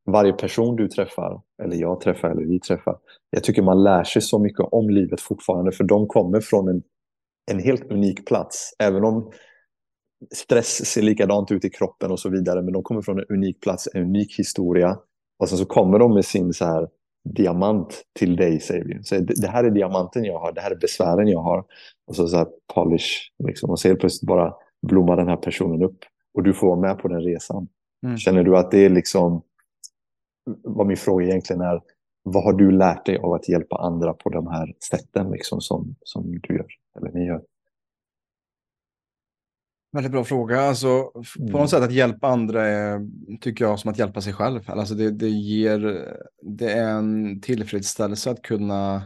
varje 0.07 0.33
person 0.33 0.76
du 0.76 0.88
träffar, 0.88 1.40
eller 1.62 1.76
jag 1.76 2.00
träffar, 2.00 2.30
eller 2.30 2.42
vi 2.42 2.61
träffar. 2.61 2.99
Jag 3.30 3.45
tycker 3.45 3.62
man 3.62 3.83
lär 3.83 4.04
sig 4.04 4.23
så 4.23 4.38
mycket 4.38 4.66
om 4.73 4.90
livet 4.90 5.21
fortfarande. 5.21 5.73
För 5.73 5.85
de 5.85 6.07
kommer 6.07 6.40
från 6.40 6.69
en, 6.69 6.83
en 7.50 7.59
helt 7.59 7.90
unik 7.90 8.26
plats. 8.26 8.75
Även 8.78 9.04
om 9.04 9.33
stress 10.35 10.87
ser 10.87 11.02
likadant 11.02 11.52
ut 11.52 11.64
i 11.64 11.71
kroppen 11.71 12.11
och 12.11 12.21
så 12.21 12.28
vidare. 12.28 12.62
Men 12.62 12.73
de 12.73 12.83
kommer 12.83 13.02
från 13.02 13.19
en 13.19 13.25
unik 13.28 13.61
plats, 13.61 13.88
en 13.95 14.02
unik 14.02 14.38
historia. 14.38 14.99
Och 15.38 15.49
sen 15.49 15.59
så 15.59 15.64
kommer 15.64 15.99
de 15.99 16.14
med 16.14 16.25
sin 16.25 16.52
så 16.52 16.64
här 16.64 16.88
diamant 17.25 18.03
till 18.19 18.37
dig, 18.37 18.61
säger 18.61 18.85
vi. 18.85 19.05
Så 19.05 19.15
det 19.15 19.35
det 19.41 19.49
här 19.49 19.65
är 19.65 19.71
diamanten 19.71 20.25
jag 20.25 20.39
har, 20.39 20.53
det 20.53 20.61
här 20.61 20.71
är 20.71 20.77
besvären 20.77 21.29
jag 21.29 21.43
har. 21.43 21.65
Och 22.07 22.17
så, 22.17 22.29
så 22.29 22.37
här 22.37 22.47
polish, 22.75 23.33
liksom. 23.45 23.71
Och 23.71 23.81
så 23.81 23.89
helt 23.89 24.00
plötsligt 24.00 24.29
bara 24.29 24.55
blommar 24.87 25.17
den 25.17 25.29
här 25.29 25.37
personen 25.37 25.83
upp. 25.83 25.99
Och 26.35 26.43
du 26.43 26.55
får 26.55 26.67
vara 26.67 26.81
med 26.81 26.99
på 26.99 27.09
den 27.09 27.21
resan. 27.21 27.69
Mm. 28.07 28.17
Känner 28.17 28.45
du 28.45 28.57
att 28.57 28.71
det 28.71 28.79
är 28.79 28.91
liksom, 28.91 29.43
vad 30.62 30.87
min 30.87 30.97
fråga 30.97 31.27
egentligen 31.27 31.62
är, 31.62 31.81
vad 32.23 32.45
har 32.45 32.53
du 32.53 32.71
lärt 32.71 33.07
dig 33.07 33.19
av 33.19 33.33
att 33.33 33.49
hjälpa 33.49 33.77
andra 33.77 34.12
på 34.12 34.31
de 34.31 34.47
här 34.47 34.75
sätten 34.91 35.31
liksom, 35.31 35.61
som, 35.61 35.95
som 36.05 36.41
du 36.41 36.55
gör, 36.55 36.67
eller 36.97 37.12
ni 37.12 37.27
gör? 37.27 37.43
Väldigt 39.92 40.12
bra 40.12 40.24
fråga. 40.24 40.61
Alltså, 40.61 41.03
på 41.12 41.22
Mm. 41.38 41.53
något 41.53 41.70
sätt 41.70 41.83
att 41.83 41.92
hjälpa 41.92 42.29
andra 42.29 42.66
är, 42.66 43.00
tycker 43.40 43.64
jag, 43.64 43.79
som 43.79 43.90
att 43.90 43.98
hjälpa 43.98 44.20
sig 44.20 44.33
själv. 44.33 44.61
Alltså 44.66 44.94
det, 44.94 45.11
det 45.11 45.29
ger, 45.29 46.09
det 46.42 46.72
är 46.72 46.90
en 46.90 47.40
tillfredsställelse 47.40 48.31
att 48.31 48.42
kunna 48.42 49.03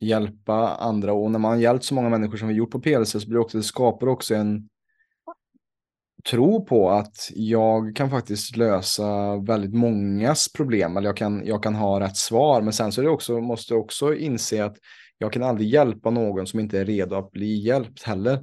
hjälpa 0.00 0.68
andra. 0.68 1.12
Och 1.12 1.30
när 1.30 1.38
man 1.38 1.50
har 1.50 1.58
hjälpt 1.58 1.84
så 1.84 1.94
många 1.94 2.08
människor 2.08 2.36
som 2.36 2.48
vi 2.48 2.54
gjort 2.54 2.70
på 2.70 2.80
PLC 2.80 3.10
så 3.10 3.18
blir 3.18 3.32
det 3.32 3.40
också, 3.40 3.58
det 3.58 3.64
skapar 3.64 4.06
också 4.06 4.34
en 4.34 4.68
tro 6.30 6.64
på 6.64 6.90
att 6.90 7.30
jag 7.34 7.96
kan 7.96 8.10
faktiskt 8.10 8.56
lösa 8.56 9.36
väldigt 9.36 9.74
mångas 9.74 10.52
problem. 10.52 10.96
Eller 10.96 11.08
jag 11.08 11.16
kan, 11.16 11.42
jag 11.46 11.62
kan 11.62 11.74
ha 11.74 12.00
rätt 12.00 12.16
svar. 12.16 12.62
Men 12.62 12.72
sen 12.72 12.92
så 12.92 13.00
är 13.00 13.04
det 13.04 13.10
också, 13.10 13.40
måste 13.40 13.74
jag 13.74 13.80
också 13.80 14.14
inse 14.14 14.64
att 14.64 14.76
jag 15.18 15.32
kan 15.32 15.42
aldrig 15.42 15.68
hjälpa 15.68 16.10
någon 16.10 16.46
som 16.46 16.60
inte 16.60 16.80
är 16.80 16.84
redo 16.84 17.16
att 17.16 17.30
bli 17.30 17.54
hjälpt 17.66 18.02
heller. 18.02 18.40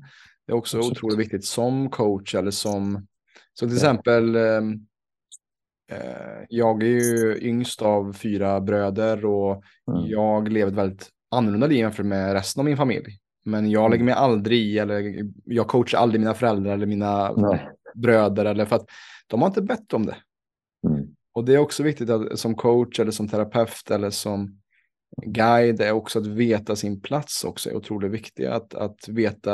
Det 0.49 0.53
är 0.53 0.57
också 0.57 0.77
Absolut. 0.77 0.97
otroligt 0.97 1.19
viktigt 1.19 1.45
som 1.45 1.89
coach 1.89 2.35
eller 2.35 2.51
som, 2.51 3.07
så 3.53 3.65
till 3.67 3.75
exempel, 3.75 4.35
ehm, 4.35 4.73
eh, 5.91 6.45
jag 6.49 6.83
är 6.83 6.87
ju 6.87 7.37
yngst 7.41 7.81
av 7.81 8.13
fyra 8.13 8.61
bröder 8.61 9.25
och 9.25 9.63
Mm. 9.91 10.09
jag 10.09 10.49
lever 10.51 10.71
ett 10.71 10.77
väldigt 10.77 11.09
annorlunda 11.31 11.67
liv 11.67 11.77
jämfört 11.77 12.05
med 12.05 12.33
resten 12.33 12.61
av 12.61 12.65
min 12.65 12.77
familj. 12.77 13.05
Men 13.45 13.71
jag 13.71 13.91
lägger 13.91 14.03
mig 14.03 14.13
aldrig 14.13 14.59
i, 14.59 14.79
eller 14.79 15.23
jag 15.45 15.67
coachar 15.67 15.97
aldrig 15.97 16.21
mina 16.21 16.33
föräldrar 16.33 16.73
eller 16.73 16.85
mina 16.85 17.31
Nej. 17.31 17.69
bröder, 17.95 18.45
eller 18.45 18.65
för 18.65 18.75
att 18.75 18.85
de 19.27 19.41
har 19.41 19.47
inte 19.47 19.61
bett 19.61 19.93
om 19.93 20.05
det. 20.05 20.17
Mm. 20.87 21.07
Och 21.33 21.45
det 21.45 21.53
är 21.53 21.57
också 21.57 21.83
viktigt 21.83 22.09
att 22.09 22.39
som 22.39 22.55
coach 22.55 22.99
eller 22.99 23.11
som 23.11 23.27
terapeut 23.27 23.91
eller 23.91 24.09
som 24.09 24.59
guide 25.25 25.81
är 25.81 25.91
också 25.91 26.19
att 26.19 26.27
veta 26.27 26.75
sin 26.75 27.01
plats 27.01 27.43
också 27.43 27.69
är 27.69 27.75
otroligt 27.75 28.11
viktigt. 28.11 28.47
Att, 28.47 28.73
att 28.75 29.07
veta, 29.07 29.51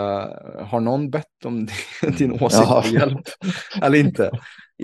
har 0.65 0.79
någon 0.79 1.09
bett 1.09 1.45
om 1.45 1.67
din 2.17 2.31
åsikt 2.31 2.63
Ja. 2.67 2.79
och 2.79 2.87
hjälp 2.87 3.21
eller 3.81 3.97
inte 3.99 4.31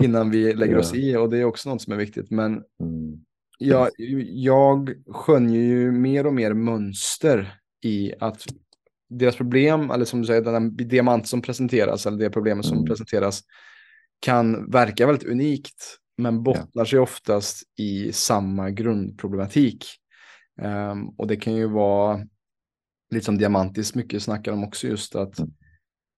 innan 0.00 0.30
vi 0.30 0.54
lägger 0.54 0.72
Ja. 0.74 0.80
oss 0.80 0.94
i. 0.94 1.16
Och 1.16 1.30
det 1.30 1.38
är 1.38 1.44
också 1.44 1.70
något 1.70 1.82
som 1.82 1.92
är 1.92 1.96
viktigt. 1.96 2.30
Men 2.30 2.52
Mm. 2.80 3.20
jag, 3.58 3.88
jag 4.28 4.92
skönjer 5.08 5.60
ju 5.62 5.92
mer 5.92 6.26
och 6.26 6.34
mer 6.34 6.52
mönster 6.54 7.54
i 7.84 8.12
att 8.20 8.44
deras 9.10 9.36
problem, 9.36 9.90
eller 9.90 10.04
som 10.04 10.20
du 10.20 10.26
säger, 10.26 10.42
den 10.42 10.76
diamant 10.76 11.28
som 11.28 11.42
presenteras, 11.42 12.06
eller 12.06 12.18
det 12.18 12.30
problemet 12.30 12.64
som 12.66 12.76
Mm. 12.76 12.86
presenteras, 12.86 13.42
kan 14.20 14.70
verka 14.70 15.06
väldigt 15.06 15.28
unikt, 15.28 15.98
men 16.18 16.42
bottnar 16.42 16.84
sig 16.84 16.98
oftast 16.98 17.62
i 17.78 18.12
samma 18.12 18.70
grundproblematik. 18.70 19.84
Ehm, 20.62 21.08
och 21.08 21.26
det 21.26 21.36
kan 21.36 21.54
ju 21.54 21.66
vara 21.66 22.26
lite 23.10 23.24
som 23.24 23.38
diamantiskt 23.38 23.94
mycket 23.94 24.22
snackar 24.22 24.52
om 24.52 24.64
också, 24.64 24.86
just 24.86 25.14
att 25.16 25.38
Mm. 25.38 25.50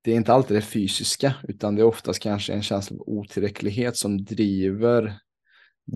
det 0.04 0.12
är 0.12 0.16
inte 0.16 0.32
alltid 0.32 0.56
det 0.56 0.60
fysiska, 0.62 1.34
utan 1.48 1.74
det 1.74 1.82
är 1.82 1.86
oftast 1.86 2.22
kanske 2.22 2.52
en 2.52 2.62
känsla 2.62 2.96
av 2.96 3.02
otillräcklighet 3.08 3.96
som 3.96 4.24
driver 4.24 5.06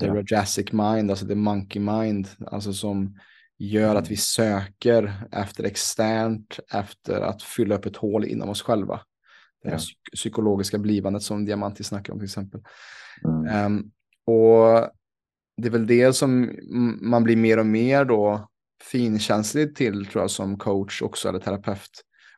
the 0.01 0.07
Ja. 0.07 0.15
rajasic 0.15 0.73
mind, 0.73 1.11
alltså 1.11 1.27
the 1.27 1.35
monkey 1.35 1.81
mind, 1.83 2.29
alltså 2.47 2.73
som 2.73 3.19
gör 3.59 3.95
att 3.97 4.11
vi 4.11 4.17
söker 4.17 5.29
efter 5.33 5.65
externt, 5.65 6.59
efter 6.73 7.21
att 7.21 7.43
fylla 7.43 7.75
upp 7.75 7.87
ett 7.87 7.97
hål 7.97 8.25
inom 8.25 8.49
oss 8.49 8.63
själva. 8.63 9.01
Det 9.63 9.71
Ja. 9.71 9.77
psyk- 9.77 10.15
psykologiska 10.15 10.79
blivandet 10.79 11.23
som 11.23 11.45
Diamanti 11.45 11.85
snackar 11.85 12.13
om 12.13 12.19
till 12.19 12.25
exempel. 12.25 12.61
Mm. 13.25 13.47
Ehm, 13.47 13.91
och 14.27 14.91
det 15.59 15.69
är 15.69 15.73
väl 15.73 15.87
det 15.87 16.13
som 16.13 16.51
man 17.01 17.25
blir 17.25 17.37
mer 17.37 17.59
och 17.59 17.67
mer 17.67 18.05
då 18.05 18.49
finkänslig 18.93 19.75
till 19.77 20.07
tror 20.07 20.23
jag 20.23 20.31
som 20.31 20.59
coach 20.59 21.03
också 21.03 21.29
eller 21.29 21.39
terapeut. 21.39 21.91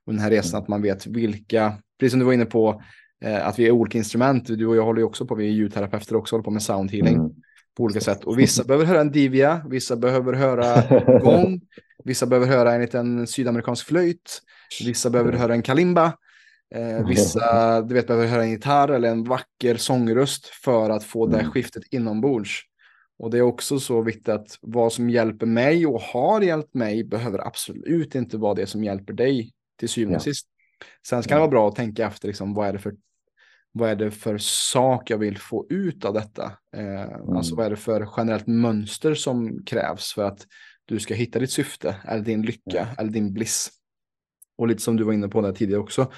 Och 0.07 0.13
den 0.13 0.23
här 0.23 0.31
resan 0.31 0.63
att 0.63 0.69
man 0.69 0.83
vet 0.83 1.07
vilka, 1.07 1.73
precis 2.01 2.11
som 2.13 2.19
du 2.21 2.27
var 2.27 2.33
inne 2.33 2.47
på, 2.47 2.83
eh, 3.25 3.47
att 3.47 3.59
vi 3.59 3.67
är 3.67 3.71
olika 3.71 3.99
instrument. 3.99 4.47
Du 4.47 4.67
och 4.67 4.77
jag 4.77 4.85
håller 4.85 5.01
ju 5.01 5.05
också 5.07 5.27
på, 5.27 5.35
vi 5.35 5.47
är 5.47 5.51
ljudterapeuter 5.53 6.17
också, 6.17 6.35
håller 6.37 6.45
på 6.45 6.51
med 6.51 6.63
sound 6.63 6.91
healing 6.91 7.15
Mm. 7.15 7.31
på 7.77 7.83
olika 7.85 8.01
sätt. 8.01 8.25
Och 8.25 8.39
vissa 8.39 8.65
behöver 8.65 8.85
höra 8.87 9.01
en 9.01 9.11
divia, 9.13 9.63
vissa 9.71 9.97
behöver 9.97 10.33
höra 10.33 10.83
gång, 11.21 11.61
vissa 12.05 12.27
behöver 12.27 12.47
höra 12.47 12.73
en 12.75 12.81
liten 12.81 13.27
sydamerikansk 13.27 13.87
flöjt, 13.87 14.41
vissa 14.85 15.11
behöver 15.11 15.33
höra 15.33 15.55
en 15.55 15.63
kalimba, 15.63 16.13
eh, 16.75 17.07
vissa 17.09 17.83
du 17.83 17.95
vet, 17.95 18.07
behöver 18.07 18.27
höra 18.27 18.43
en 18.43 18.51
gitarr 18.51 18.89
eller 18.89 19.09
en 19.09 19.25
vacker 19.25 19.77
sångröst 19.77 20.47
för 20.47 20.91
att 20.91 21.05
få 21.05 21.27
det 21.27 21.39
Mm. 21.39 21.51
skiftet 21.51 21.83
inombords. 21.91 22.61
Och 23.21 23.31
det 23.31 23.39
är 23.39 23.43
också 23.43 23.81
så 23.81 24.03
viktigt 24.03 24.29
att 24.29 24.59
vad 24.61 24.93
som 24.93 25.11
hjälper 25.11 25.47
mig 25.47 25.87
och 25.87 26.01
har 26.01 26.41
hjälpt 26.41 26.75
mig 26.75 27.05
behöver 27.05 27.47
absolut 27.47 28.15
inte 28.15 28.37
vara 28.39 28.55
det 28.55 28.67
som 28.67 28.85
hjälper 28.85 29.13
dig 29.13 29.53
till 29.79 29.89
syvende 29.89 30.17
och 30.17 30.21
Ja. 30.21 30.25
sist. 30.25 30.47
Sen 31.07 31.23
ska 31.23 31.35
det 31.35 31.41
vara 31.41 31.51
bra 31.51 31.69
att 31.69 31.77
tänka 31.77 32.07
efter 32.07 32.29
liksom, 32.29 32.55
vad 32.55 32.69
är 32.69 32.73
det 32.73 32.79
för 32.79 32.95
vad 33.73 33.91
är 33.91 33.97
det 33.97 34.11
för 34.11 34.39
sak 34.39 35.11
jag 35.11 35.19
vill 35.19 35.39
få 35.39 35.67
ut 35.71 36.05
av 36.05 36.15
detta? 36.15 36.53
Eh, 36.77 37.37
Alltså 37.37 37.55
vad 37.57 37.67
är 37.67 37.71
det 37.71 37.77
för 37.77 38.09
generellt 38.17 38.47
mönster 38.47 39.15
som 39.15 39.65
krävs 39.65 40.13
för 40.13 40.25
att 40.25 40.47
du 40.85 40.99
ska 40.99 41.15
hitta 41.15 41.39
ditt 41.39 41.51
syfte 41.51 41.97
eller 42.05 42.23
din 42.25 42.43
lycka 42.43 42.61
Ja. 42.65 42.87
eller 42.99 43.11
din 43.11 43.33
bliss. 43.33 43.71
Och 44.59 44.69
lite 44.69 44.83
som 44.83 44.97
du 44.97 45.05
var 45.05 45.13
inne 45.13 45.29
på 45.29 45.41
där 45.41 45.53
tidigare 45.53 45.81
också 45.81 46.13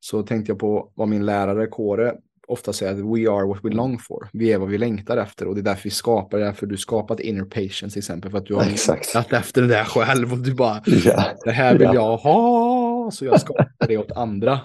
så 0.00 0.22
tänkte 0.22 0.52
jag 0.52 0.58
på 0.58 0.92
vad 0.94 1.08
min 1.08 1.26
lärare 1.26 1.66
Kåre 1.66 2.14
ofta 2.52 2.72
säga 2.72 2.90
att 2.90 2.96
we 2.96 3.30
are 3.30 3.46
what 3.46 3.64
we 3.64 3.70
long 3.70 3.98
for. 3.98 4.28
Vi 4.32 4.52
är 4.52 4.58
vad 4.58 4.68
vi 4.68 4.78
längtar 4.78 5.16
efter 5.16 5.48
och 5.48 5.54
det 5.54 5.60
är 5.60 5.62
därför 5.62 5.84
vi 5.84 5.90
skapar, 5.90 6.38
det 6.38 6.44
är 6.44 6.46
därför 6.46 6.66
du 6.66 6.76
skapat 6.76 7.20
inner 7.20 7.44
patience 7.44 7.90
till 7.90 7.98
exempel. 7.98 8.30
För 8.30 8.38
att 8.38 8.46
du 8.46 8.54
har 8.54 8.64
längtat 8.88 9.32
efter 9.32 9.62
det 9.62 9.68
där 9.68 9.84
själv 9.84 10.32
och 10.32 10.38
du 10.38 10.54
bara, 10.54 10.82
ja. 11.04 11.24
det 11.44 11.50
här 11.50 11.72
vill 11.72 11.82
ja. 11.82 11.94
jag 11.94 12.16
ha, 12.16 13.10
så 13.10 13.24
jag 13.24 13.40
skapar 13.40 13.68
det 13.88 13.98
åt 13.98 14.12
andra. 14.12 14.60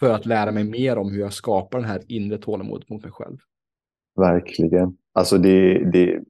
För 0.00 0.12
att 0.12 0.26
lära 0.26 0.52
mig 0.52 0.64
mer 0.64 0.98
om 0.98 1.12
hur 1.12 1.20
jag 1.20 1.32
skapar 1.32 1.78
den 1.78 1.88
här 1.88 2.02
inre 2.08 2.38
tålamodet 2.38 2.88
mot 2.88 3.02
mig 3.02 3.12
själv. 3.12 3.36
Verkligen. 4.16 4.96
Alltså 5.14 5.38
det, 5.38 5.84
det 5.92 6.12
är 6.12 6.20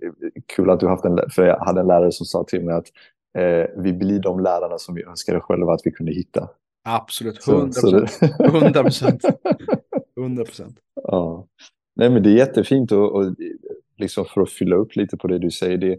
kul 0.57 0.71
att 0.71 0.81
du 0.81 0.89
haft 0.89 1.05
en, 1.05 1.19
för 1.31 1.47
jag 1.47 1.59
hade 1.59 1.81
en 1.81 1.87
lärare 1.87 2.13
som 2.13 2.27
sa 2.27 2.45
till 2.45 2.65
mig 2.65 2.75
att 2.75 2.87
eh, 3.39 3.83
vi 3.83 3.93
blir 3.93 4.19
de 4.19 4.41
lärarna 4.41 4.79
som 4.79 4.95
vi 4.95 5.05
önskade 5.05 5.41
själva 5.41 5.73
att 5.73 5.81
vi 5.85 5.91
kunde 5.91 6.13
hitta. 6.13 6.49
Absolut, 6.85 7.49
100 8.41 8.83
procent. 8.83 9.25
100 10.21 10.45
procent. 10.45 10.77
100 10.77 10.77
procent. 10.77 10.79
Ja. 10.95 11.47
Nej, 11.97 12.11
men 12.11 12.23
det 12.23 12.31
är 12.31 12.37
jättefint 12.37 12.93
och, 12.93 13.13
och 13.13 13.35
liksom 13.99 14.25
för 14.25 14.41
att 14.41 14.51
fylla 14.51 14.77
upp 14.77 14.97
lite 14.97 15.17
på 15.17 15.29
det 15.29 15.39
du 15.39 15.51
säger. 15.51 15.79
Det, 15.79 15.99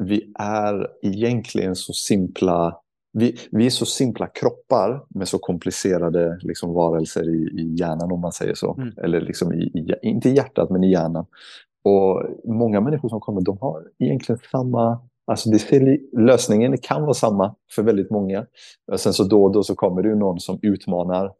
vi 0.00 0.32
är 0.38 0.88
egentligen 1.02 1.76
så 1.76 1.92
simpla 1.92 2.80
vi, 3.18 3.36
vi 3.50 3.66
är 3.66 3.70
så 3.70 3.86
simpla 3.86 4.26
kroppar 4.26 5.04
med 5.08 5.28
så 5.28 5.38
komplicerade 5.38 6.38
liksom, 6.42 6.72
varelser 6.72 7.28
i, 7.28 7.60
i 7.60 7.74
hjärnan 7.74 8.12
om 8.12 8.20
man 8.20 8.32
säger 8.32 8.54
så. 8.54 8.74
Mm. 8.74 8.92
Eller 8.96 9.20
liksom 9.20 9.52
i, 9.52 9.56
i, 9.56 9.94
inte 10.02 10.28
i 10.28 10.34
hjärtat 10.34 10.70
men 10.70 10.84
i 10.84 10.90
hjärnan. 10.90 11.26
Och 11.84 12.22
många 12.44 12.80
människor 12.80 13.08
som 13.08 13.20
kommer 13.20 13.40
de 13.40 13.58
har 13.60 13.82
egentligen 13.98 14.38
samma 14.50 15.00
Alltså 15.26 15.50
det, 15.50 15.98
lösningen 16.12 16.78
kan 16.78 17.02
vara 17.02 17.14
samma 17.14 17.54
för 17.74 17.82
väldigt 17.82 18.10
många. 18.10 18.46
Sen 18.96 19.12
så 19.12 19.24
då 19.24 19.44
och 19.44 19.52
då 19.52 19.62
så 19.62 19.74
kommer 19.74 20.02
det 20.02 20.08
ju 20.08 20.14
någon 20.14 20.40
som 20.40 20.58
utmanar 20.62 21.32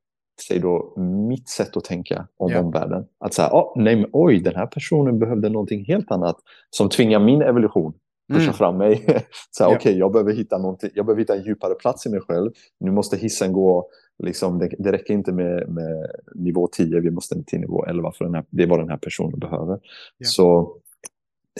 säg 0.49 0.59
då 0.59 0.95
mitt 1.29 1.49
sätt 1.49 1.77
att 1.77 1.85
tänka 1.85 2.27
om 2.37 2.51
yeah. 2.51 2.65
omvärlden. 2.65 3.05
Att 3.21 3.35
säga, 3.35 3.49
oh, 3.53 3.73
nej, 3.77 3.97
men, 3.97 4.11
oj, 4.13 4.41
den 4.41 4.55
här 4.55 4.67
personen 4.67 5.19
behövde 5.19 5.49
någonting 5.49 5.85
helt 5.85 6.11
annat 6.11 6.37
som 6.71 6.89
tvingar 6.89 7.21
min 7.21 7.43
evolution 7.43 7.95
pusha 8.29 8.43
mm. 8.43 8.55
fram 8.55 8.77
mig. 8.79 9.05
så 9.51 9.65
här, 9.65 9.71
yeah. 9.71 9.81
okay, 9.81 9.99
jag 9.99 10.13
behöver 10.13 10.33
hitta 10.33 10.77
jag 10.95 11.07
behöver 11.07 11.23
hitta 11.23 11.37
en 11.37 11.43
djupare 11.43 11.75
plats 11.75 12.07
i 12.07 12.11
mig 12.11 12.21
själv. 12.21 12.51
Nu 12.81 12.91
måste 12.91 13.17
hissen 13.17 13.53
gå, 13.53 13.89
liksom, 14.23 14.59
det, 14.59 14.71
det 14.79 14.93
räcker 14.93 15.15
inte 15.15 15.33
med, 15.33 15.69
med 15.69 16.11
nivå 16.35 16.69
10, 16.73 17.01
vi 17.01 17.11
måste 17.11 17.45
till 17.45 17.61
nivå 17.61 17.85
11 17.87 18.13
för 18.13 18.25
den 18.25 18.35
här, 18.35 18.45
det 18.51 18.63
är 18.63 18.67
vad 18.67 18.79
den 18.79 18.89
här 18.89 18.97
personen 18.97 19.39
behöver. 19.39 19.73
Yeah. 19.73 19.81
Så 20.23 20.77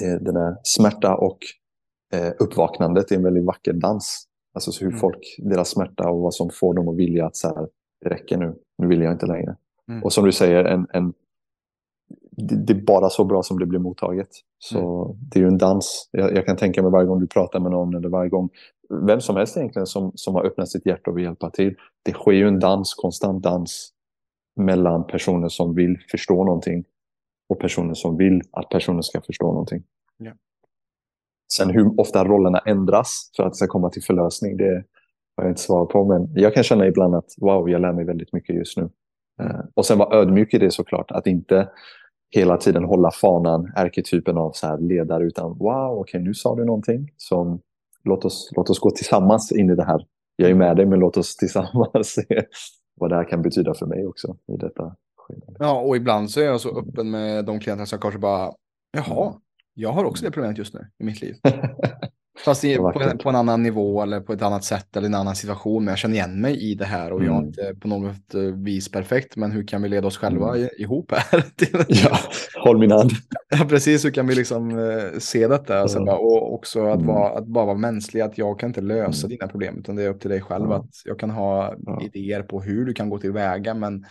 det, 0.01 0.19
den 0.19 0.37
här 0.37 0.57
smärta 0.63 1.15
och 1.15 1.39
eh, 2.15 2.33
uppvaknandet 2.39 3.11
är 3.11 3.17
en 3.17 3.23
väldigt 3.23 3.45
vacker 3.45 3.73
dans. 3.73 4.27
Alltså 4.55 4.73
så 4.73 4.85
hur 4.85 4.91
mm. 4.91 5.01
folk, 5.01 5.37
deras 5.39 5.69
smärta 5.69 6.11
och 6.11 6.21
vad 6.21 6.35
som 6.35 6.51
får 6.51 6.75
dem 6.75 6.89
att 6.89 6.97
vilja 6.97 7.27
att 7.27 7.37
så 7.37 7.49
här, 7.49 7.69
det 8.05 8.11
räcker 8.11 8.37
nu, 8.37 8.55
nu 8.79 8.87
vill 8.87 9.01
jag 9.01 9.13
inte 9.13 9.27
längre. 9.27 9.57
Mm. 9.89 10.03
Och 10.03 10.13
som 10.13 10.25
du 10.25 10.33
säger, 10.33 10.65
en, 10.65 10.87
en, 10.93 11.13
det, 12.37 12.73
är 12.73 12.83
bara 12.83 13.11
så 13.11 13.25
bra 13.25 13.43
som 13.43 13.59
det 13.59 13.67
blir 13.67 13.79
mottaget. 13.79 14.29
Så 14.59 15.05
mm. 15.05 15.19
det 15.31 15.39
är 15.39 15.41
ju 15.41 15.49
en 15.49 15.59
dans. 15.59 16.09
Jag, 16.13 16.35
jag, 16.35 16.47
kan 16.47 16.57
tänka 16.57 16.83
mig 16.83 16.91
varje 16.91 17.07
gång 17.07 17.21
du 17.21 17.27
pratar 17.27 17.61
med 17.61 17.71
någon 17.71 17.95
eller 17.95 18.09
varje 18.09 18.31
gång, 18.31 18.49
vem 18.89 19.21
som 19.21 19.37
helst 19.37 19.57
egentligen 19.57 19.87
som, 19.87 20.13
som 20.15 20.35
har 20.35 20.45
öppnat 20.45 20.69
sitt 20.69 20.87
hjärta 20.87 21.11
och 21.11 21.17
vill 21.17 21.25
hjälpa 21.25 21.51
till. 21.51 21.75
Det 22.03 22.13
sker 22.13 22.33
ju 22.33 22.49
en 22.49 22.61
dans, 22.61 22.95
konstant 22.95 23.43
dans 23.43 23.91
mellan 24.57 25.07
personer 25.07 25.49
som 25.49 25.75
vill 25.75 25.99
förstå 26.11 26.45
någonting 26.45 26.85
och 27.49 27.61
personer 27.61 27.95
som 27.95 28.17
vill 28.17 28.41
att 28.51 28.69
personen 28.69 29.03
ska 29.03 29.21
förstå 29.21 29.47
någonting. 29.47 29.83
Yeah. 30.23 30.37
Sen 31.53 31.71
hur 31.71 32.01
ofta 32.01 32.25
rollerna 32.25 32.59
ändras 32.59 33.31
för 33.37 33.43
att 33.43 33.53
det 33.53 33.57
ska 33.57 33.67
komma 33.67 33.91
till 33.91 34.03
förlösning, 34.03 34.57
det 34.57 34.85
har 35.37 35.45
jag 35.45 35.51
inte 35.51 35.61
svar 35.61 35.87
på. 35.87 36.05
Men 36.05 36.31
jag 36.35 36.55
kan 36.55 36.63
känna 36.63 36.87
ibland 36.87 37.15
att 37.15 37.29
wow, 37.41 37.71
jag 37.71 37.81
lär 37.81 37.93
mig 37.93 38.05
väldigt 38.05 38.33
mycket 38.33 38.57
just 38.57 38.77
nu. 38.77 38.83
Uh, 39.43 39.61
och 39.75 39.87
sen 39.87 39.99
vara 39.99 40.17
ödmjuk 40.17 40.55
i 40.55 40.59
det 40.59 40.71
såklart. 40.71 41.11
Att 41.11 41.27
inte 41.27 41.69
hela 42.31 42.57
tiden 42.57 42.85
hålla 42.85 43.11
fanan, 43.11 43.73
ärketypen 43.77 44.39
av 44.39 44.53
så 44.53 44.67
här 44.67 44.79
ledare, 44.79 45.25
utan 45.25 45.59
wow, 45.59 45.99
okej, 45.99 46.01
okay, 46.01 46.21
nu 46.21 46.35
sa 46.35 46.57
du 46.57 46.65
någonting 46.65 47.11
som 47.17 47.61
låt 48.05 48.25
oss, 48.25 48.51
låt 48.57 48.71
oss 48.71 48.79
gå 48.79 48.91
tillsammans 48.91 49.53
in 49.53 49.71
i 49.71 49.75
det 49.75 49.85
här. 49.85 50.07
Jag 50.37 50.51
är 50.51 50.55
med 50.55 50.77
dig, 50.77 50.87
men 50.87 50.99
låt 50.99 51.17
oss 51.17 51.37
tillsammans 51.37 52.09
se 52.09 52.43
vad 52.97 53.11
det 53.11 53.17
här 53.17 53.29
kan 53.29 53.43
betyda 53.43 53.75
för 53.75 53.87
mig 53.87 54.07
också 54.07 54.37
i 54.53 54.57
detta 54.57 54.97
skede. 55.17 55.57
Ja, 55.59 55.81
och 55.81 55.97
ibland 55.97 56.31
så 56.31 56.41
är 56.41 56.45
jag 56.45 56.61
så 56.61 56.79
öppen 56.79 57.11
med 57.11 57.45
de 57.45 57.61
klienter 57.61 57.85
som 57.85 57.99
kanske 57.99 58.21
bara, 58.21 58.53
jaha, 58.93 59.35
jag 59.75 59.93
har 59.93 60.05
också 60.05 60.25
det 60.25 60.31
problemet 60.31 60.59
just 60.59 60.75
nu 60.75 60.91
i 60.99 61.05
mitt 61.05 61.23
liv. 61.23 61.35
Fast 62.39 62.65
i, 62.65 62.77
på, 62.77 63.03
en, 63.03 63.19
på, 63.19 63.29
en, 63.29 63.35
annan 63.35 63.63
nivå 63.63 64.03
eller 64.03 64.21
på 64.21 64.33
ett 64.33 64.43
annat 64.43 64.65
sätt 64.65 64.97
eller 64.97 65.07
en 65.07 65.15
annan 65.15 65.37
situation. 65.37 65.85
Men 65.85 65.93
jag 65.93 65.99
känner 65.99 66.15
igen 66.15 66.41
mig 66.41 66.71
i 66.71 66.75
det 66.75 66.85
här 66.85 67.13
och 67.13 67.21
mm. 67.21 67.27
jag 67.27 67.37
är 67.37 67.39
mm. 67.39 67.49
inte 67.49 67.81
på 67.81 67.89
något 67.89 68.35
eh, 68.35 68.41
vis 68.41 68.91
perfekt. 68.91 69.37
Men 69.37 69.53
hur 69.53 69.67
kan 69.67 69.83
vi 69.83 69.89
leda 69.89 70.07
oss 70.07 70.17
själva 70.17 70.57
mm. 70.57 70.69
ihop 70.79 71.13
här? 71.13 71.45
ja, 71.89 72.19
håll 72.65 72.79
min 72.79 72.91
hand. 72.91 73.11
Ja, 73.49 73.65
precis. 73.69 74.05
Hur 74.05 74.11
kan 74.11 74.27
vi 74.27 74.35
liksom 74.35 74.79
uh, 74.79 75.19
se 75.19 75.49
detta? 75.49 75.79
Alltså, 75.79 75.99
mm. 75.99 76.15
och 76.15 76.55
också 76.55 76.87
att, 76.87 77.03
vara, 77.03 77.39
att 77.39 77.47
bara 77.47 77.65
vara 77.65 77.79
mänsklig. 77.79 78.21
Att 78.21 78.39
jag 78.39 78.59
kan 78.61 78.71
inte 78.71 78.81
lösa 78.81 79.27
mm. 79.27 79.37
dina 79.37 79.49
problem. 79.49 79.79
Utan 79.79 79.97
det 79.97 80.03
är 80.03 80.09
upp 80.09 80.21
till 80.21 80.31
dig 80.31 80.41
själv. 80.41 80.73
Att 80.73 80.91
jag 81.05 81.19
kan 81.19 81.31
ha 81.31 81.75
idéer 82.01 82.43
på 82.43 82.61
hur 82.61 82.85
du 82.85 82.95
kan 82.95 83.11
gå 83.11 83.19
tillväga. 83.19 83.75
Men 83.75 84.05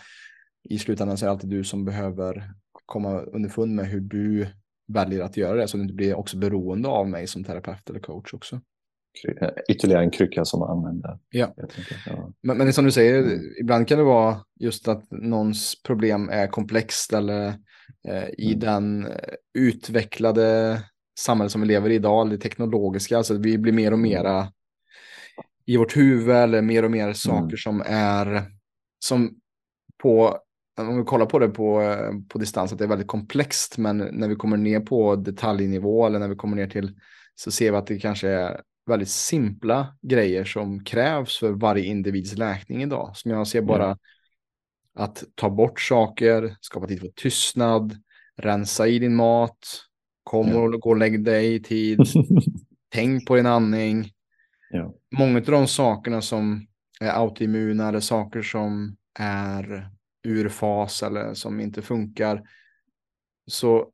i 0.68 0.78
slutändan 0.78 1.16
så 1.16 1.24
är 1.24 1.26
det 1.26 1.32
alltid 1.32 1.50
du 1.50 1.64
som 1.64 1.84
behöver 1.84 2.50
komma 2.86 3.20
underfund 3.20 3.74
med 3.74 3.86
hur 3.86 4.00
du 4.00 4.46
väljer 4.92 5.20
att 5.20 5.36
göra 5.36 5.56
det 5.56 5.68
så 5.68 5.76
att 5.76 5.78
du 5.78 5.82
inte 5.82 5.94
blir 5.94 6.14
också 6.14 6.36
beroende 6.36 6.88
av 6.88 7.08
mig 7.08 7.26
som 7.26 7.44
terapeut 7.44 7.90
eller 7.90 8.00
coach 8.00 8.34
också. 8.34 8.60
Ytterligare 9.70 10.02
en 10.02 10.10
krycka 10.10 10.44
som 10.44 10.60
man 10.60 10.70
använder. 10.70 11.18
Ja. 11.30 11.54
ja. 12.06 12.32
Men, 12.42 12.58
men 12.58 12.72
som 12.72 12.84
du 12.84 12.90
säger, 12.90 13.18
mm. 13.22 13.40
ibland 13.60 13.88
kan 13.88 13.98
det 13.98 14.04
vara 14.04 14.36
just 14.60 14.88
att 14.88 15.10
någons 15.10 15.82
problem 15.82 16.28
är 16.28 16.46
komplext 16.46 17.12
eller 17.12 17.46
eh, 18.08 18.28
i 18.38 18.46
mm. 18.46 18.60
den 18.60 19.06
eh, 19.06 19.34
utvecklade 19.58 20.78
samhälle 21.18 21.50
som 21.50 21.60
vi 21.60 21.66
lever 21.66 21.90
i 21.90 21.94
idag, 21.94 22.30
det 22.30 22.38
teknologiska, 22.38 23.16
alltså 23.16 23.38
vi 23.38 23.58
blir 23.58 23.72
mer 23.72 23.92
och 23.92 23.98
mm. 23.98 24.10
mera 24.10 24.48
i 25.66 25.76
vårt 25.76 25.96
huvud 25.96 26.36
eller 26.36 26.62
mer 26.62 26.82
och 26.82 26.90
mer 26.90 27.12
saker 27.12 27.40
mm. 27.40 27.56
som 27.56 27.82
är 27.86 28.44
som 29.04 29.40
på 30.02 30.38
om 30.76 30.98
vi 30.98 31.04
kollar 31.04 31.26
på 31.26 31.38
det 31.38 31.48
på, 31.48 31.96
på 32.28 32.38
distans, 32.38 32.72
att 32.72 32.78
det 32.78 32.84
är 32.84 32.88
väldigt 32.88 33.06
komplext, 33.06 33.78
men 33.78 33.98
när 33.98 34.28
vi 34.28 34.36
kommer 34.36 34.56
ner 34.56 34.80
på 34.80 35.16
detaljnivå 35.16 36.06
eller 36.06 36.18
när 36.18 36.28
vi 36.28 36.36
kommer 36.36 36.56
ner 36.56 36.66
till 36.66 36.98
så 37.34 37.50
ser 37.50 37.70
vi 37.70 37.76
att 37.76 37.86
det 37.86 37.98
kanske 37.98 38.28
är 38.28 38.60
väldigt 38.86 39.08
simpla 39.08 39.96
grejer 40.02 40.44
som 40.44 40.84
krävs 40.84 41.38
för 41.38 41.52
varje 41.52 41.84
individs 41.84 42.36
läkning 42.36 42.82
idag. 42.82 43.16
Som 43.16 43.30
jag 43.30 43.46
ser 43.46 43.62
bara 43.62 43.84
mm. 43.84 43.98
att 44.94 45.24
ta 45.34 45.50
bort 45.50 45.80
saker, 45.80 46.56
skapa 46.60 46.86
tid 46.86 47.00
för 47.00 47.08
tystnad, 47.08 47.96
rensa 48.36 48.86
i 48.86 48.98
din 48.98 49.14
mat, 49.14 49.58
kom 50.24 50.48
ja. 50.48 50.58
och 50.58 50.80
gå 50.80 50.90
och 50.90 50.96
lägg 50.96 51.24
dig 51.24 51.54
i 51.54 51.62
tid, 51.62 52.00
tänk 52.88 53.26
på 53.26 53.36
din 53.36 53.46
andning. 53.46 54.10
Ja. 54.70 54.94
Många 55.18 55.38
av 55.38 55.44
de 55.44 55.66
sakerna 55.66 56.22
som 56.22 56.66
är 57.00 57.10
autoimmuna 57.10 57.88
eller 57.88 58.00
saker 58.00 58.42
som 58.42 58.96
är 59.18 59.93
ur 60.24 60.48
fas 60.48 61.02
eller 61.02 61.34
som 61.34 61.60
inte 61.60 61.82
funkar. 61.82 62.42
Så 63.46 63.90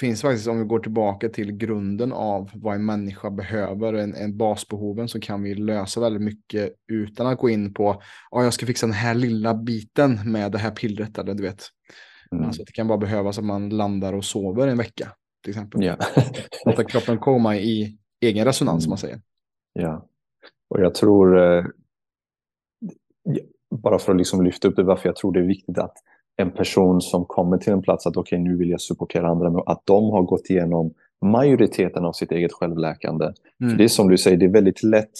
finns 0.00 0.22
faktiskt, 0.22 0.48
om 0.48 0.58
vi 0.58 0.64
går 0.64 0.78
tillbaka 0.78 1.28
till 1.28 1.52
grunden 1.52 2.12
av 2.12 2.50
vad 2.54 2.74
en 2.74 2.84
människa 2.84 3.30
behöver, 3.30 3.92
en, 3.92 4.14
en 4.14 4.36
basbehoven, 4.36 5.08
så 5.08 5.20
kan 5.20 5.42
vi 5.42 5.54
lösa 5.54 6.00
väldigt 6.00 6.22
mycket 6.22 6.74
utan 6.86 7.26
att 7.26 7.38
gå 7.38 7.50
in 7.50 7.74
på, 7.74 8.02
ja, 8.30 8.44
jag 8.44 8.54
ska 8.54 8.66
fixa 8.66 8.86
den 8.86 8.94
här 8.94 9.14
lilla 9.14 9.54
biten 9.54 10.32
med 10.32 10.52
det 10.52 10.58
här 10.58 10.70
pillret, 10.70 11.18
eller 11.18 11.34
du 11.34 11.42
vet. 11.42 11.64
Mm. 12.32 12.44
Alltså, 12.44 12.62
det 12.64 12.72
kan 12.72 12.88
bara 12.88 12.98
behövas 12.98 13.38
att 13.38 13.44
man 13.44 13.68
landar 13.68 14.12
och 14.12 14.24
sover 14.24 14.68
en 14.68 14.78
vecka, 14.78 15.12
till 15.42 15.50
exempel. 15.50 15.84
Ja. 15.84 15.96
Låta 16.64 16.84
kroppen 16.84 17.18
komma 17.18 17.56
i 17.56 17.98
egen 18.20 18.44
resonans, 18.44 18.74
mm. 18.74 18.80
som 18.80 18.90
man 18.90 18.98
säger. 18.98 19.20
Ja, 19.72 20.08
och 20.70 20.80
jag 20.80 20.94
tror, 20.94 21.38
eh, 21.38 21.64
bara 23.70 23.98
för 23.98 24.12
att 24.12 24.18
liksom 24.18 24.44
lyfta 24.44 24.68
upp 24.68 24.76
det, 24.76 24.82
varför 24.82 25.08
jag 25.08 25.16
tror 25.16 25.32
det 25.32 25.40
är 25.40 25.46
viktigt 25.46 25.78
att 25.78 25.94
en 26.36 26.50
person 26.50 27.00
som 27.00 27.24
kommer 27.24 27.58
till 27.58 27.72
en 27.72 27.82
plats 27.82 28.06
att 28.06 28.16
okej, 28.16 28.40
okay, 28.40 28.50
nu 28.50 28.56
vill 28.56 28.70
jag 28.70 28.80
supportera 28.80 29.28
andra, 29.28 29.62
att 29.66 29.82
de 29.84 30.10
har 30.10 30.22
gått 30.22 30.50
igenom 30.50 30.94
majoriteten 31.24 32.04
av 32.04 32.12
sitt 32.12 32.32
eget 32.32 32.52
självläkande. 32.52 33.24
Mm. 33.24 33.70
För 33.70 33.78
det 33.78 33.84
är 33.84 33.88
som 33.88 34.08
du 34.08 34.18
säger, 34.18 34.36
det 34.36 34.44
är 34.44 34.50
väldigt 34.50 34.82
lätt 34.82 35.12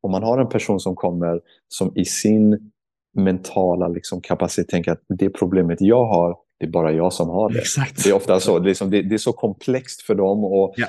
om 0.00 0.10
man 0.10 0.22
har 0.22 0.38
en 0.38 0.48
person 0.48 0.80
som 0.80 0.94
kommer 0.94 1.40
som 1.68 1.92
i 1.94 2.04
sin 2.04 2.70
mentala 3.16 3.88
liksom, 3.88 4.20
kapacitet 4.20 4.68
tänker 4.68 4.92
att 4.92 5.02
det 5.08 5.30
problemet 5.30 5.80
jag 5.80 6.04
har, 6.04 6.36
det 6.60 6.66
är 6.66 6.70
bara 6.70 6.92
jag 6.92 7.12
som 7.12 7.28
har 7.28 7.50
det. 7.50 7.58
Exakt. 7.58 8.04
Det 8.04 8.10
är 8.10 8.14
ofta 8.14 8.40
så. 8.40 8.58
Det 8.58 8.64
är, 8.64 8.68
liksom, 8.68 8.90
det, 8.90 9.02
det 9.02 9.14
är 9.14 9.18
så 9.18 9.32
komplext 9.32 10.02
för 10.02 10.14
dem. 10.14 10.44
Och 10.44 10.74
ja. 10.76 10.86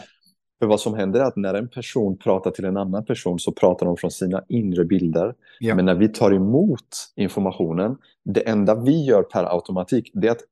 För 0.59 0.65
vad 0.65 0.79
som 0.79 0.93
händer 0.93 1.19
är 1.19 1.23
att 1.23 1.35
när 1.35 1.53
en 1.53 1.69
person 1.69 2.17
pratar 2.17 2.51
till 2.51 2.65
en 2.65 2.77
annan 2.77 3.05
person 3.05 3.39
så 3.39 3.51
pratar 3.51 3.85
de 3.85 3.97
från 3.97 4.11
sina 4.11 4.43
inre 4.47 4.85
bilder. 4.85 5.35
Ja. 5.59 5.75
Men 5.75 5.85
när 5.85 5.95
vi 5.95 6.07
tar 6.09 6.31
emot 6.31 7.11
informationen, 7.15 7.97
det 8.25 8.49
enda 8.49 8.75
vi 8.75 9.05
gör 9.05 9.23
per 9.23 9.43
automatik, 9.43 10.11
det 10.13 10.27
är 10.27 10.31
att 10.31 10.43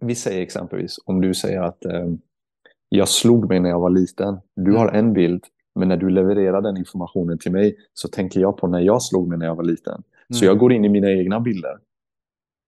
vi 0.00 0.14
säger 0.14 0.42
exempelvis, 0.42 0.96
om 1.04 1.20
du 1.20 1.34
säger 1.34 1.62
att 1.62 1.84
eh, 1.84 2.06
jag 2.88 3.08
slog 3.08 3.48
mig 3.48 3.60
när 3.60 3.68
jag 3.68 3.80
var 3.80 3.90
liten, 3.90 4.38
du 4.56 4.70
mm. 4.70 4.76
har 4.76 4.88
en 4.88 5.12
bild, 5.12 5.44
men 5.74 5.88
när 5.88 5.96
du 5.96 6.10
levererar 6.10 6.62
den 6.62 6.76
informationen 6.76 7.38
till 7.38 7.52
mig 7.52 7.76
så 7.94 8.08
tänker 8.08 8.40
jag 8.40 8.56
på 8.56 8.66
när 8.66 8.80
jag 8.80 9.02
slog 9.02 9.28
mig 9.28 9.38
när 9.38 9.46
jag 9.46 9.54
var 9.54 9.64
liten. 9.64 9.94
Mm. 9.94 10.04
Så 10.38 10.44
jag 10.44 10.58
går 10.58 10.72
in 10.72 10.84
i 10.84 10.88
mina 10.88 11.10
egna 11.10 11.40
bilder. 11.40 11.78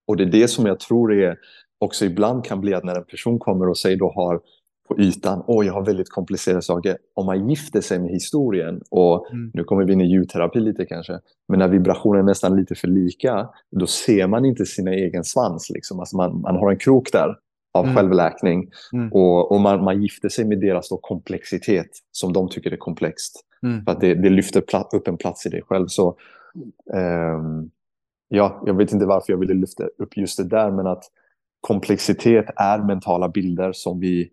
Och 0.06 0.16
det 0.16 0.24
är 0.24 0.30
det 0.30 0.48
som 0.48 0.66
jag 0.66 0.80
tror 0.80 1.12
är 1.12 1.38
också 1.78 2.04
ibland 2.04 2.44
kan 2.44 2.60
bli 2.60 2.74
att 2.74 2.84
när 2.84 2.94
en 2.94 3.04
person 3.04 3.38
kommer 3.38 3.68
och 3.68 3.78
säger 3.78 3.96
då 3.96 4.12
har 4.12 4.40
på 4.88 4.98
ytan, 4.98 5.42
åh 5.46 5.66
jag 5.66 5.72
har 5.72 5.84
väldigt 5.84 6.10
komplicerade 6.10 6.62
saker. 6.62 6.96
Om 7.14 7.26
man 7.26 7.48
gifter 7.48 7.80
sig 7.80 8.00
med 8.00 8.10
historien, 8.10 8.80
och 8.90 9.30
mm. 9.32 9.50
nu 9.54 9.64
kommer 9.64 9.84
vi 9.84 9.92
in 9.92 10.00
i 10.00 10.06
ljudterapi 10.06 10.60
lite 10.60 10.86
kanske, 10.86 11.18
men 11.48 11.58
när 11.58 11.68
vibrationen 11.68 12.20
är 12.20 12.26
nästan 12.26 12.56
lite 12.56 12.74
för 12.74 12.88
lika, 12.88 13.48
då 13.70 13.86
ser 13.86 14.26
man 14.26 14.44
inte 14.44 14.66
sin 14.66 14.88
egen 14.88 15.24
svans. 15.24 15.70
Liksom. 15.70 16.00
Alltså 16.00 16.16
man, 16.16 16.40
man 16.40 16.56
har 16.56 16.70
en 16.70 16.78
krok 16.78 17.12
där 17.12 17.36
av 17.74 17.84
mm. 17.84 17.96
självläkning 17.96 18.70
mm. 18.92 19.12
och, 19.12 19.52
och 19.52 19.60
man, 19.60 19.84
man 19.84 20.02
gifter 20.02 20.28
sig 20.28 20.44
med 20.44 20.60
deras 20.60 20.88
då 20.88 20.96
komplexitet 20.96 21.90
som 22.12 22.32
de 22.32 22.48
tycker 22.48 22.70
är 22.70 22.76
komplext. 22.76 23.42
Mm. 23.62 23.84
För 23.84 23.92
att 23.92 24.00
det, 24.00 24.14
det 24.14 24.30
lyfter 24.30 24.62
upp 24.92 25.08
en 25.08 25.16
plats 25.16 25.46
i 25.46 25.48
dig 25.48 25.62
själv. 25.62 25.86
Så, 25.86 26.16
um, 26.94 27.70
ja, 28.28 28.62
jag 28.66 28.74
vet 28.74 28.92
inte 28.92 29.06
varför 29.06 29.32
jag 29.32 29.38
ville 29.38 29.54
lyfta 29.54 29.84
upp 29.84 30.16
just 30.16 30.36
det 30.36 30.44
där, 30.44 30.70
men 30.70 30.86
att 30.86 31.04
komplexitet 31.60 32.46
är 32.56 32.78
mentala 32.78 33.28
bilder 33.28 33.72
som 33.72 34.00
vi, 34.00 34.30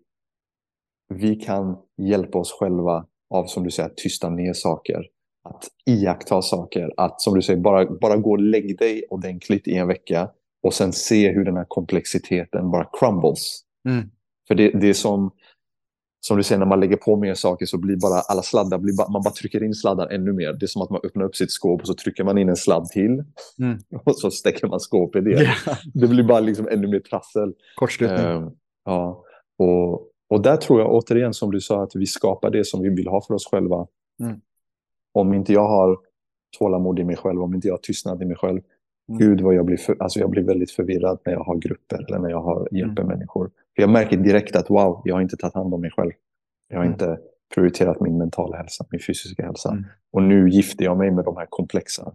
vi 1.14 1.36
kan 1.36 1.76
hjälpa 1.98 2.38
oss 2.38 2.52
själva 2.52 3.06
av, 3.30 3.46
som 3.46 3.64
du 3.64 3.70
säger, 3.70 3.88
att 3.88 3.96
tysta 3.96 4.30
ner 4.30 4.52
saker. 4.52 5.06
Att 5.48 5.64
iaktta 5.86 6.42
saker. 6.42 6.90
Att, 6.96 7.20
som 7.20 7.34
du 7.34 7.42
säger, 7.42 7.60
bara, 7.60 7.86
bara 8.00 8.16
gå 8.16 8.30
och 8.30 8.40
lägg 8.40 8.78
dig 8.78 9.04
ordentligt 9.10 9.68
i 9.68 9.74
en 9.74 9.88
vecka 9.88 10.30
och 10.62 10.74
sen 10.74 10.92
se 10.92 11.32
hur 11.32 11.44
den 11.44 11.56
här 11.56 11.66
komplexiteten 11.68 12.70
bara 12.70 12.88
crumbles. 12.98 13.60
Mm. 13.88 14.10
För 14.48 14.54
det, 14.54 14.70
det 14.70 14.88
är 14.88 14.94
som, 14.94 15.30
som 16.26 16.36
du 16.36 16.42
säger, 16.42 16.58
när 16.58 16.66
man 16.66 16.80
lägger 16.80 16.96
på 16.96 17.16
mer 17.16 17.34
saker 17.34 17.66
så 17.66 17.78
blir 17.78 17.96
bara 17.96 18.20
alla 18.20 18.42
sladdar, 18.42 18.78
blir 18.78 18.96
bara, 18.96 19.08
man 19.08 19.22
bara 19.22 19.34
trycker 19.34 19.62
in 19.62 19.74
sladdar 19.74 20.08
ännu 20.08 20.32
mer. 20.32 20.52
Det 20.52 20.64
är 20.64 20.66
som 20.66 20.82
att 20.82 20.90
man 20.90 21.00
öppnar 21.04 21.24
upp 21.24 21.36
sitt 21.36 21.50
skåp 21.50 21.80
och 21.80 21.86
så 21.86 21.94
trycker 21.94 22.24
man 22.24 22.38
in 22.38 22.48
en 22.48 22.56
sladd 22.56 22.86
till. 22.86 23.24
Mm. 23.58 23.78
Och 24.04 24.16
så 24.16 24.30
stäcker 24.30 24.66
man 24.66 24.80
skåpet 24.80 25.26
igen. 25.26 25.40
Yeah. 25.40 25.78
Det 25.94 26.06
blir 26.06 26.24
bara 26.24 26.40
liksom 26.40 26.68
ännu 26.68 26.88
mer 26.88 27.00
trassel. 27.00 27.52
Kortslutning. 27.76 28.26
Uh, 28.26 28.50
ja, 28.84 29.24
och, 29.58 30.08
och 30.28 30.42
där 30.42 30.56
tror 30.56 30.80
jag 30.80 30.92
återigen 30.92 31.34
som 31.34 31.50
du 31.50 31.60
sa 31.60 31.82
att 31.82 31.96
vi 31.96 32.06
skapar 32.06 32.50
det 32.50 32.66
som 32.66 32.82
vi 32.82 32.88
vill 32.88 33.08
ha 33.08 33.20
för 33.20 33.34
oss 33.34 33.46
själva. 33.50 33.86
Mm. 34.20 34.40
Om 35.12 35.34
inte 35.34 35.52
jag 35.52 35.68
har 35.68 35.98
tålamod 36.58 36.98
i 36.98 37.04
mig 37.04 37.16
själv, 37.16 37.42
om 37.42 37.54
inte 37.54 37.68
jag 37.68 37.74
har 37.74 37.78
tystnad 37.78 38.22
i 38.22 38.24
mig 38.24 38.36
själv. 38.36 38.60
Mm. 39.08 39.18
Gud 39.18 39.40
vad 39.40 39.54
jag 39.54 39.64
blir, 39.64 39.76
för, 39.76 39.96
alltså 40.00 40.20
jag 40.20 40.30
blir 40.30 40.42
väldigt 40.42 40.70
förvirrad 40.70 41.18
när 41.24 41.32
jag 41.32 41.44
har 41.44 41.56
grupper 41.56 42.06
eller 42.08 42.18
när 42.18 42.30
jag 42.30 42.42
har 42.42 42.68
hjälper 42.70 43.02
mm. 43.02 43.16
människor. 43.16 43.50
För 43.76 43.82
jag 43.82 43.90
märker 43.90 44.16
direkt 44.16 44.56
att 44.56 44.70
wow, 44.70 45.02
jag 45.04 45.14
har 45.14 45.22
inte 45.22 45.36
tagit 45.36 45.54
hand 45.54 45.74
om 45.74 45.80
mig 45.80 45.90
själv. 45.90 46.12
Jag 46.68 46.76
har 46.76 46.84
mm. 46.84 46.92
inte 46.92 47.18
prioriterat 47.54 48.00
min 48.00 48.18
mentala 48.18 48.56
hälsa, 48.56 48.84
min 48.90 49.00
fysiska 49.00 49.46
hälsa. 49.46 49.70
Mm. 49.70 49.84
Och 50.12 50.22
nu 50.22 50.48
gifter 50.48 50.84
jag 50.84 50.98
mig 50.98 51.10
med 51.10 51.24
de 51.24 51.36
här 51.36 51.46
komplexa, 51.50 52.12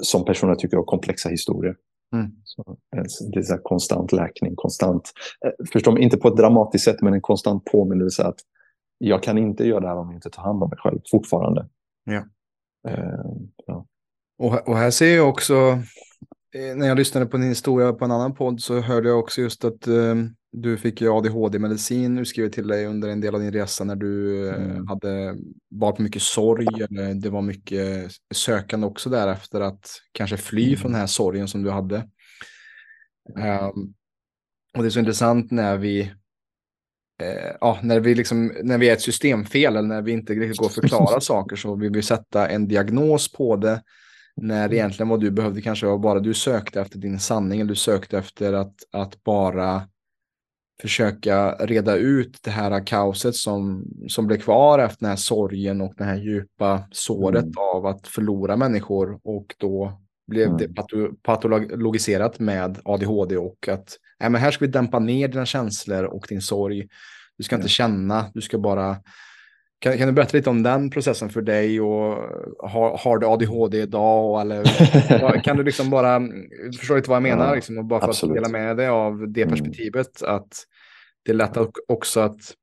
som 0.00 0.24
personer 0.24 0.54
tycker 0.54 0.78
om 0.78 0.84
komplexa 0.84 1.28
historier. 1.28 1.76
Mm. 2.12 2.32
Så, 2.44 2.76
det 3.32 3.38
är 3.38 3.42
så 3.42 3.58
konstant 3.58 4.12
läkning, 4.12 4.56
konstant, 4.56 5.12
eh, 5.46 5.66
förstå 5.72 5.92
mig, 5.92 6.02
inte 6.02 6.16
på 6.16 6.28
ett 6.28 6.36
dramatiskt 6.36 6.84
sätt, 6.84 7.02
men 7.02 7.14
en 7.14 7.20
konstant 7.20 7.64
påminnelse 7.64 8.24
att 8.24 8.38
jag 8.98 9.22
kan 9.22 9.38
inte 9.38 9.64
göra 9.64 9.80
det 9.80 9.88
här 9.88 9.96
om 9.96 10.06
jag 10.06 10.16
inte 10.16 10.30
tar 10.30 10.42
hand 10.42 10.62
om 10.62 10.68
mig 10.68 10.78
själv 10.78 11.00
fortfarande. 11.10 11.68
Ja. 12.04 12.24
Uh, 12.88 13.36
ja. 13.66 13.86
Och, 14.38 14.68
och 14.68 14.76
här 14.76 14.90
ser 14.90 15.16
jag 15.16 15.28
också, 15.28 15.54
eh, 16.54 16.76
när 16.76 16.86
jag 16.86 16.96
lyssnade 16.96 17.26
på 17.26 17.36
din 17.36 17.48
historia 17.48 17.92
på 17.92 18.04
en 18.04 18.10
annan 18.10 18.34
podd 18.34 18.60
så 18.60 18.80
hörde 18.80 19.08
jag 19.08 19.18
också 19.18 19.40
just 19.40 19.64
att 19.64 19.86
eh, 19.86 20.14
du 20.52 20.76
fick 20.76 21.00
ju 21.00 21.08
ADHD-medicin 21.08 22.18
utskrivet 22.18 22.52
till 22.52 22.68
dig 22.68 22.86
under 22.86 23.08
en 23.08 23.20
del 23.20 23.34
av 23.34 23.40
din 23.40 23.52
resa 23.52 23.84
när 23.84 23.96
du 23.96 24.48
eh, 24.48 24.54
mm. 24.54 24.86
hade 24.86 25.36
varit 25.68 25.98
mycket 25.98 26.22
sorg. 26.22 26.66
Det 27.14 27.30
var 27.30 27.42
mycket 27.42 28.12
sökande 28.34 28.86
också 28.86 29.10
där 29.10 29.28
efter 29.28 29.60
att 29.60 29.90
kanske 30.12 30.36
fly 30.36 30.66
mm. 30.66 30.76
från 30.76 30.92
den 30.92 31.00
här 31.00 31.06
sorgen 31.06 31.48
som 31.48 31.62
du 31.62 31.70
hade. 31.70 31.96
Um, 33.36 33.94
och 34.76 34.82
det 34.82 34.88
är 34.88 34.90
så 34.90 34.98
intressant 34.98 35.50
när 35.50 35.76
vi 35.76 36.00
eh, 37.22 37.56
ja, 37.60 37.78
när, 37.82 38.00
vi 38.00 38.14
liksom, 38.14 38.52
när 38.62 38.78
vi 38.78 38.88
är 38.88 38.92
ett 38.92 39.00
systemfel 39.00 39.76
eller 39.76 39.88
när 39.88 40.02
vi 40.02 40.12
inte 40.12 40.32
riktigt 40.32 40.58
går 40.58 40.66
att 40.66 40.74
förklara 40.74 41.20
saker 41.20 41.56
så 41.56 41.74
vill 41.74 41.92
vi 41.92 42.02
sätta 42.02 42.48
en 42.48 42.68
diagnos 42.68 43.32
på 43.32 43.56
det. 43.56 43.82
När 44.36 44.64
mm. 44.64 44.72
egentligen 44.72 45.08
vad 45.08 45.20
du 45.20 45.30
behövde 45.30 45.62
kanske 45.62 45.86
var 45.86 45.98
bara 45.98 46.20
du 46.20 46.34
sökte 46.34 46.80
efter 46.80 46.98
din 46.98 47.18
sanning. 47.18 47.60
Eller 47.60 47.68
du 47.68 47.76
sökte 47.76 48.18
efter 48.18 48.52
att, 48.52 48.74
att 48.92 49.24
bara 49.24 49.88
försöka 50.80 51.52
reda 51.52 51.96
ut 51.96 52.38
det 52.42 52.50
här 52.50 52.86
kaoset 52.86 53.34
som, 53.34 53.84
som 54.08 54.26
blev 54.26 54.38
kvar 54.38 54.78
efter 54.78 55.00
den 55.00 55.08
här 55.08 55.16
sorgen 55.16 55.80
och 55.80 55.94
det 55.96 56.04
här 56.04 56.16
djupa 56.16 56.84
såret 56.90 57.42
mm. 57.42 57.54
av 57.56 57.86
att 57.86 58.06
förlora 58.06 58.56
människor. 58.56 59.20
Och 59.22 59.54
då 59.58 60.00
blev 60.26 60.48
mm. 60.48 60.58
det 60.58 60.68
patologiserat 61.22 62.38
med 62.38 62.78
ADHD 62.84 63.36
och 63.36 63.68
att 63.68 63.96
nej, 64.20 64.30
men 64.30 64.40
här 64.40 64.50
ska 64.50 64.64
vi 64.64 64.70
dämpa 64.70 64.98
ner 64.98 65.28
dina 65.28 65.46
känslor 65.46 66.04
och 66.04 66.26
din 66.28 66.42
sorg. 66.42 66.88
Du 67.38 67.44
ska 67.44 67.56
inte 67.56 67.68
känna, 67.68 68.30
du 68.34 68.40
ska 68.40 68.58
bara 68.58 68.96
kan, 69.80 69.98
kan, 69.98 70.06
du 70.06 70.12
berätta 70.12 70.36
lite 70.36 70.50
om 70.50 70.62
den 70.62 70.90
processen 70.90 71.30
för 71.30 71.42
dig 71.42 71.80
och 71.80 72.16
har, 72.70 72.98
har 72.98 73.18
du 73.18 73.26
ADHD 73.26 73.78
idag? 73.78 74.40
Eller, 74.40 75.42
kan 75.44 75.56
du 75.56 75.62
liksom 75.62 75.90
bara, 75.90 76.20
förstå 76.78 76.96
lite 76.96 77.10
vad 77.10 77.16
jag 77.16 77.22
menar, 77.22 77.48
ja, 77.48 77.54
liksom, 77.54 77.78
och 77.78 77.84
bara 77.84 78.00
för 78.00 78.08
absolut. 78.08 78.38
att 78.38 78.44
dela 78.44 78.58
med 78.58 78.76
dig 78.76 78.88
av 78.88 79.32
det 79.32 79.42
mm. 79.42 79.54
perspektivet, 79.54 80.22
mm. 80.22 80.34
att 80.34 80.52
det 81.24 81.30
är 81.32 81.36
lätt 81.36 81.56
också 81.88 82.20
att, 82.20 82.54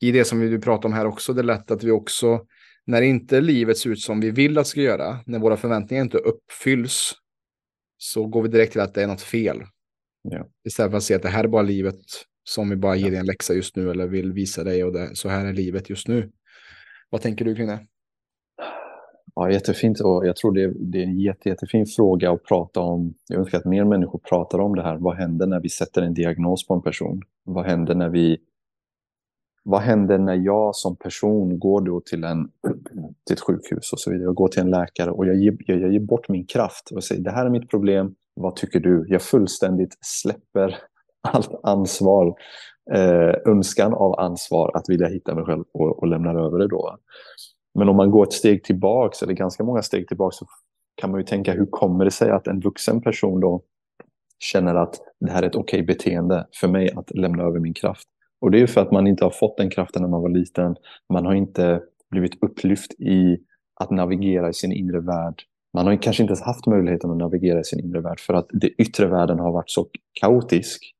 i 0.00 0.12
det 0.12 0.24
som 0.24 0.40
vi 0.40 0.58
pratar 0.58 0.88
om 0.88 0.92
här 0.92 1.06
också, 1.06 1.32
det 1.32 1.40
är 1.40 1.44
lätt 1.44 1.70
att 1.70 1.84
vi 1.84 1.90
också, 1.90 2.40
när 2.86 3.02
inte 3.02 3.40
livet 3.40 3.78
ser 3.78 3.90
ut 3.90 4.00
som 4.00 4.20
vi 4.20 4.30
vill 4.30 4.58
att 4.58 4.64
det 4.64 4.68
ska 4.68 4.80
göra, 4.80 5.18
när 5.26 5.38
våra 5.38 5.56
förväntningar 5.56 6.02
inte 6.04 6.18
uppfylls, 6.18 7.12
så 7.98 8.26
går 8.26 8.42
vi 8.42 8.48
direkt 8.48 8.72
till 8.72 8.80
att 8.80 8.94
det 8.94 9.02
är 9.02 9.06
något 9.06 9.22
fel. 9.22 9.62
Ja. 10.22 10.46
Istället 10.64 10.90
för 10.90 10.96
att 10.96 11.04
se 11.04 11.14
att 11.14 11.22
det 11.22 11.28
här 11.28 11.44
är 11.44 11.48
bara 11.48 11.62
livet 11.62 12.00
som 12.44 12.70
vi 12.70 12.76
bara 12.76 12.96
ger 12.96 13.10
dig 13.10 13.20
en 13.20 13.26
läxa 13.26 13.54
just 13.54 13.76
nu 13.76 13.90
eller 13.90 14.06
vill 14.06 14.32
visa 14.32 14.64
dig 14.64 14.84
och 14.84 14.92
det, 14.92 15.16
så 15.16 15.28
här 15.28 15.46
är 15.46 15.52
livet 15.52 15.90
just 15.90 16.08
nu. 16.08 16.30
Vad 17.10 17.20
tänker 17.20 17.44
du 17.44 17.54
kring 17.54 17.66
det? 17.66 17.78
Ja, 19.34 19.50
jättefint 19.50 20.00
och 20.00 20.26
jag 20.26 20.36
tror 20.36 20.52
det, 20.52 20.72
det 20.92 20.98
är 20.98 21.02
en 21.02 21.20
jätte, 21.20 21.48
jättefin 21.48 21.86
fråga 21.86 22.32
att 22.32 22.44
prata 22.44 22.80
om. 22.80 23.14
Jag 23.28 23.38
önskar 23.38 23.58
att 23.58 23.64
mer 23.64 23.84
människor 23.84 24.18
pratar 24.18 24.58
om 24.58 24.74
det 24.76 24.82
här. 24.82 24.96
Vad 24.96 25.16
händer 25.16 25.46
när 25.46 25.60
vi 25.60 25.68
sätter 25.68 26.02
en 26.02 26.14
diagnos 26.14 26.66
på 26.66 26.74
en 26.74 26.82
person? 26.82 27.22
Vad 27.44 27.66
händer 27.66 27.94
när 27.94 28.08
vi 28.08 28.38
vad 29.64 29.80
händer 29.80 30.18
när 30.18 30.34
jag 30.34 30.76
som 30.76 30.96
person 30.96 31.58
går 31.58 31.80
då 31.80 32.00
till, 32.00 32.24
en, 32.24 32.44
till 33.26 33.34
ett 33.34 33.40
sjukhus 33.40 33.92
och 33.92 34.00
så 34.00 34.10
vidare 34.10 34.28
och 34.28 34.34
går 34.34 34.48
till 34.48 34.62
en 34.62 34.70
läkare 34.70 35.10
och 35.10 35.26
jag 35.26 35.36
ger, 35.36 35.56
jag, 35.58 35.80
jag 35.80 35.92
ger 35.92 36.00
bort 36.00 36.28
min 36.28 36.46
kraft 36.46 36.90
och 36.90 37.04
säger 37.04 37.22
det 37.22 37.30
här 37.30 37.46
är 37.46 37.50
mitt 37.50 37.70
problem, 37.70 38.14
vad 38.34 38.56
tycker 38.56 38.80
du? 38.80 39.04
Jag 39.08 39.22
fullständigt 39.22 39.98
släpper 40.00 40.76
allt 41.32 41.50
ansvar, 41.62 42.34
eh, 42.94 43.34
önskan 43.46 43.94
av 43.94 44.20
ansvar 44.20 44.70
att 44.74 44.88
vilja 44.88 45.08
hitta 45.08 45.34
mig 45.34 45.44
själv 45.44 45.64
och, 45.72 45.98
och 45.98 46.06
lämna 46.06 46.30
över 46.30 46.58
det 46.58 46.68
då. 46.68 46.98
Men 47.78 47.88
om 47.88 47.96
man 47.96 48.10
går 48.10 48.22
ett 48.22 48.32
steg 48.32 48.64
tillbaks, 48.64 49.22
eller 49.22 49.32
ganska 49.32 49.64
många 49.64 49.82
steg 49.82 50.08
tillbaks, 50.08 50.36
så 50.36 50.46
kan 51.00 51.10
man 51.10 51.20
ju 51.20 51.26
tänka 51.26 51.52
hur 51.52 51.66
kommer 51.66 52.04
det 52.04 52.10
sig 52.10 52.30
att 52.30 52.46
en 52.46 52.60
vuxen 52.60 53.02
person 53.02 53.40
då 53.40 53.62
känner 54.38 54.74
att 54.74 55.00
det 55.20 55.30
här 55.30 55.42
är 55.42 55.46
ett 55.46 55.54
okej 55.54 55.82
okay 55.82 55.86
beteende 55.86 56.46
för 56.60 56.68
mig 56.68 56.90
att 56.96 57.10
lämna 57.10 57.42
över 57.42 57.60
min 57.60 57.74
kraft. 57.74 58.08
Och 58.40 58.50
det 58.50 58.60
är 58.60 58.66
för 58.66 58.80
att 58.80 58.92
man 58.92 59.06
inte 59.06 59.24
har 59.24 59.30
fått 59.30 59.56
den 59.56 59.70
kraften 59.70 60.02
när 60.02 60.08
man 60.08 60.22
var 60.22 60.28
liten. 60.28 60.76
Man 61.12 61.26
har 61.26 61.34
inte 61.34 61.80
blivit 62.10 62.42
upplyft 62.42 62.92
i 63.00 63.38
att 63.80 63.90
navigera 63.90 64.48
i 64.48 64.52
sin 64.52 64.72
inre 64.72 65.00
värld. 65.00 65.42
Man 65.74 65.86
har 65.86 66.02
kanske 66.02 66.22
inte 66.22 66.30
ens 66.30 66.42
haft 66.42 66.66
möjligheten 66.66 67.10
att 67.10 67.16
navigera 67.16 67.60
i 67.60 67.64
sin 67.64 67.80
inre 67.80 68.00
värld 68.00 68.20
för 68.20 68.34
att 68.34 68.46
den 68.50 68.70
yttre 68.78 69.06
världen 69.06 69.38
har 69.38 69.52
varit 69.52 69.70
så 69.70 69.86
kaotisk 70.20 70.93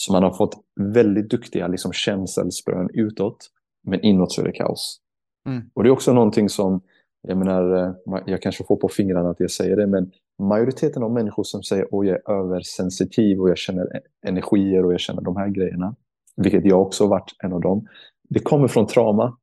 så 0.00 0.12
man 0.12 0.22
har 0.22 0.32
fått 0.32 0.54
väldigt 0.80 1.30
duktiga 1.30 1.68
liksom, 1.68 1.92
känselsprön 1.92 2.88
utåt, 2.94 3.50
men 3.86 4.00
inåt 4.00 4.32
så 4.32 4.40
är 4.40 4.44
det 4.44 4.52
kaos. 4.52 5.00
Mm. 5.46 5.70
Och 5.74 5.82
det 5.82 5.88
är 5.88 5.90
också 5.90 6.12
någonting 6.12 6.48
som, 6.48 6.80
jag 7.22 7.38
menar, 7.38 7.76
eh, 7.76 8.22
jag 8.26 8.42
kanske 8.42 8.64
får 8.64 8.76
på 8.76 8.88
fingrarna 8.88 9.30
att 9.30 9.40
jag 9.40 9.50
säger 9.50 9.76
det, 9.76 9.86
men 9.86 10.10
majoriteten 10.38 11.02
av 11.02 11.12
människor 11.12 11.42
som 11.42 11.62
säger 11.62 11.82
att 11.82 12.06
jag 12.06 12.06
är 12.06 12.30
översensitiv 12.30 13.40
och 13.40 13.50
jag 13.50 13.58
känner 13.58 13.96
e-, 13.96 14.00
energier 14.26 14.84
och 14.84 14.92
jag 14.92 15.00
känner 15.00 15.22
de 15.22 15.36
här 15.36 15.48
grejerna, 15.48 15.94
vilket 16.36 16.64
jag 16.64 16.82
också 16.82 17.06
varit 17.06 17.34
en 17.44 17.52
av 17.52 17.60
dem, 17.60 17.86
det 18.28 18.40
kommer 18.40 18.68
från 18.68 18.86
trauma. 18.86 19.36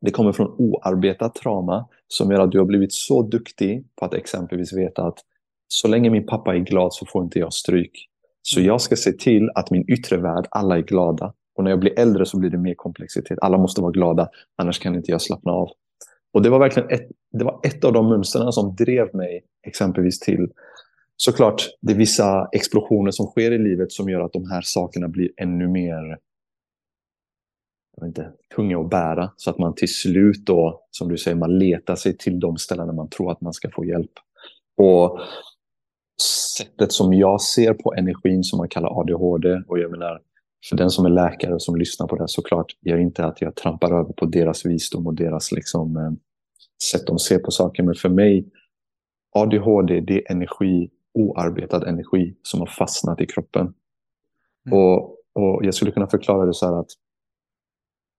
Det 0.00 0.10
kommer 0.10 0.32
från 0.32 0.54
oarbetat 0.58 1.34
trauma 1.34 1.88
som 2.08 2.30
gör 2.30 2.40
att 2.40 2.52
du 2.52 2.58
har 2.58 2.66
blivit 2.66 2.92
så 2.92 3.22
duktig 3.22 3.86
på 3.96 4.04
att 4.04 4.14
exempelvis 4.14 4.72
veta 4.72 5.02
att 5.02 5.18
så 5.68 5.88
länge 5.88 6.10
min 6.10 6.26
pappa 6.26 6.54
är 6.54 6.58
glad 6.58 6.92
så 6.92 7.06
får 7.06 7.24
inte 7.24 7.38
jag 7.38 7.52
stryk. 7.52 8.09
Så 8.42 8.60
jag 8.60 8.80
ska 8.80 8.96
se 8.96 9.12
till 9.12 9.50
att 9.54 9.70
min 9.70 9.90
yttre 9.90 10.16
värld, 10.16 10.46
alla 10.50 10.78
är 10.78 10.82
glada. 10.82 11.32
Och 11.54 11.64
när 11.64 11.70
jag 11.70 11.80
blir 11.80 11.98
äldre 11.98 12.26
så 12.26 12.38
blir 12.38 12.50
det 12.50 12.58
mer 12.58 12.74
komplexitet. 12.74 13.38
Alla 13.40 13.58
måste 13.58 13.80
vara 13.80 13.92
glada, 13.92 14.28
annars 14.56 14.78
kan 14.78 14.94
inte 14.94 15.10
jag 15.10 15.22
slappna 15.22 15.52
av. 15.52 15.68
Och 16.32 16.42
det 16.42 16.50
var 16.50 16.58
verkligen 16.58 16.90
ett, 16.90 17.08
det 17.32 17.44
var 17.44 17.60
ett 17.62 17.84
av 17.84 17.92
de 17.92 18.08
mönstren 18.08 18.52
som 18.52 18.74
drev 18.74 19.14
mig 19.14 19.42
exempelvis 19.66 20.20
till 20.20 20.48
Såklart, 21.22 21.68
det 21.80 21.92
är 21.92 21.96
vissa 21.96 22.48
explosioner 22.52 23.10
som 23.10 23.26
sker 23.26 23.50
i 23.50 23.58
livet 23.58 23.92
som 23.92 24.08
gör 24.08 24.20
att 24.20 24.32
de 24.32 24.50
här 24.50 24.60
sakerna 24.60 25.08
blir 25.08 25.30
ännu 25.36 25.68
mer 25.68 26.18
jag 27.96 28.06
vet 28.06 28.18
inte, 28.18 28.32
tunga 28.56 28.80
att 28.80 28.90
bära. 28.90 29.30
Så 29.36 29.50
att 29.50 29.58
man 29.58 29.74
till 29.74 29.94
slut 29.94 30.46
då, 30.46 30.80
som 30.90 31.08
du 31.08 31.18
säger, 31.18 31.36
man 31.36 31.58
letar 31.58 31.96
sig 31.96 32.16
till 32.16 32.40
de 32.40 32.56
ställen 32.56 32.86
där 32.86 32.94
man 32.94 33.08
tror 33.08 33.32
att 33.32 33.40
man 33.40 33.52
ska 33.52 33.70
få 33.70 33.84
hjälp. 33.84 34.12
Och 34.76 35.20
sättet 36.20 36.92
som 36.92 37.12
jag 37.12 37.40
ser 37.40 37.74
på 37.74 37.94
energin 37.94 38.44
som 38.44 38.58
man 38.58 38.68
kallar 38.68 39.00
ADHD. 39.00 39.62
Och 39.68 39.78
jag 39.78 39.90
menar, 39.90 40.20
för 40.68 40.76
den 40.76 40.90
som 40.90 41.06
är 41.06 41.10
läkare 41.10 41.54
och 41.54 41.62
som 41.62 41.76
lyssnar 41.76 42.06
på 42.06 42.16
det 42.16 42.22
här 42.22 42.26
såklart, 42.26 42.66
gör 42.80 42.98
inte 42.98 43.24
att 43.24 43.40
jag 43.40 43.54
trampar 43.56 43.92
över 44.00 44.12
på 44.12 44.26
deras 44.26 44.66
visdom 44.66 45.06
och 45.06 45.14
deras 45.14 45.52
liksom, 45.52 45.96
eh, 45.96 46.12
sätt 46.92 47.06
de 47.06 47.18
ser 47.18 47.38
på 47.38 47.50
saker. 47.50 47.82
Men 47.82 47.94
för 47.94 48.08
mig, 48.08 48.48
ADHD, 49.32 50.00
det 50.00 50.14
är 50.14 50.32
energi, 50.32 50.90
oarbetad 51.14 51.88
energi 51.88 52.36
som 52.42 52.60
har 52.60 52.66
fastnat 52.66 53.20
i 53.20 53.26
kroppen. 53.26 53.74
Mm. 54.66 54.78
Och, 54.78 55.02
och 55.32 55.64
jag 55.64 55.74
skulle 55.74 55.90
kunna 55.90 56.06
förklara 56.06 56.46
det 56.46 56.54
så 56.54 56.66
här 56.66 56.80
att 56.80 56.90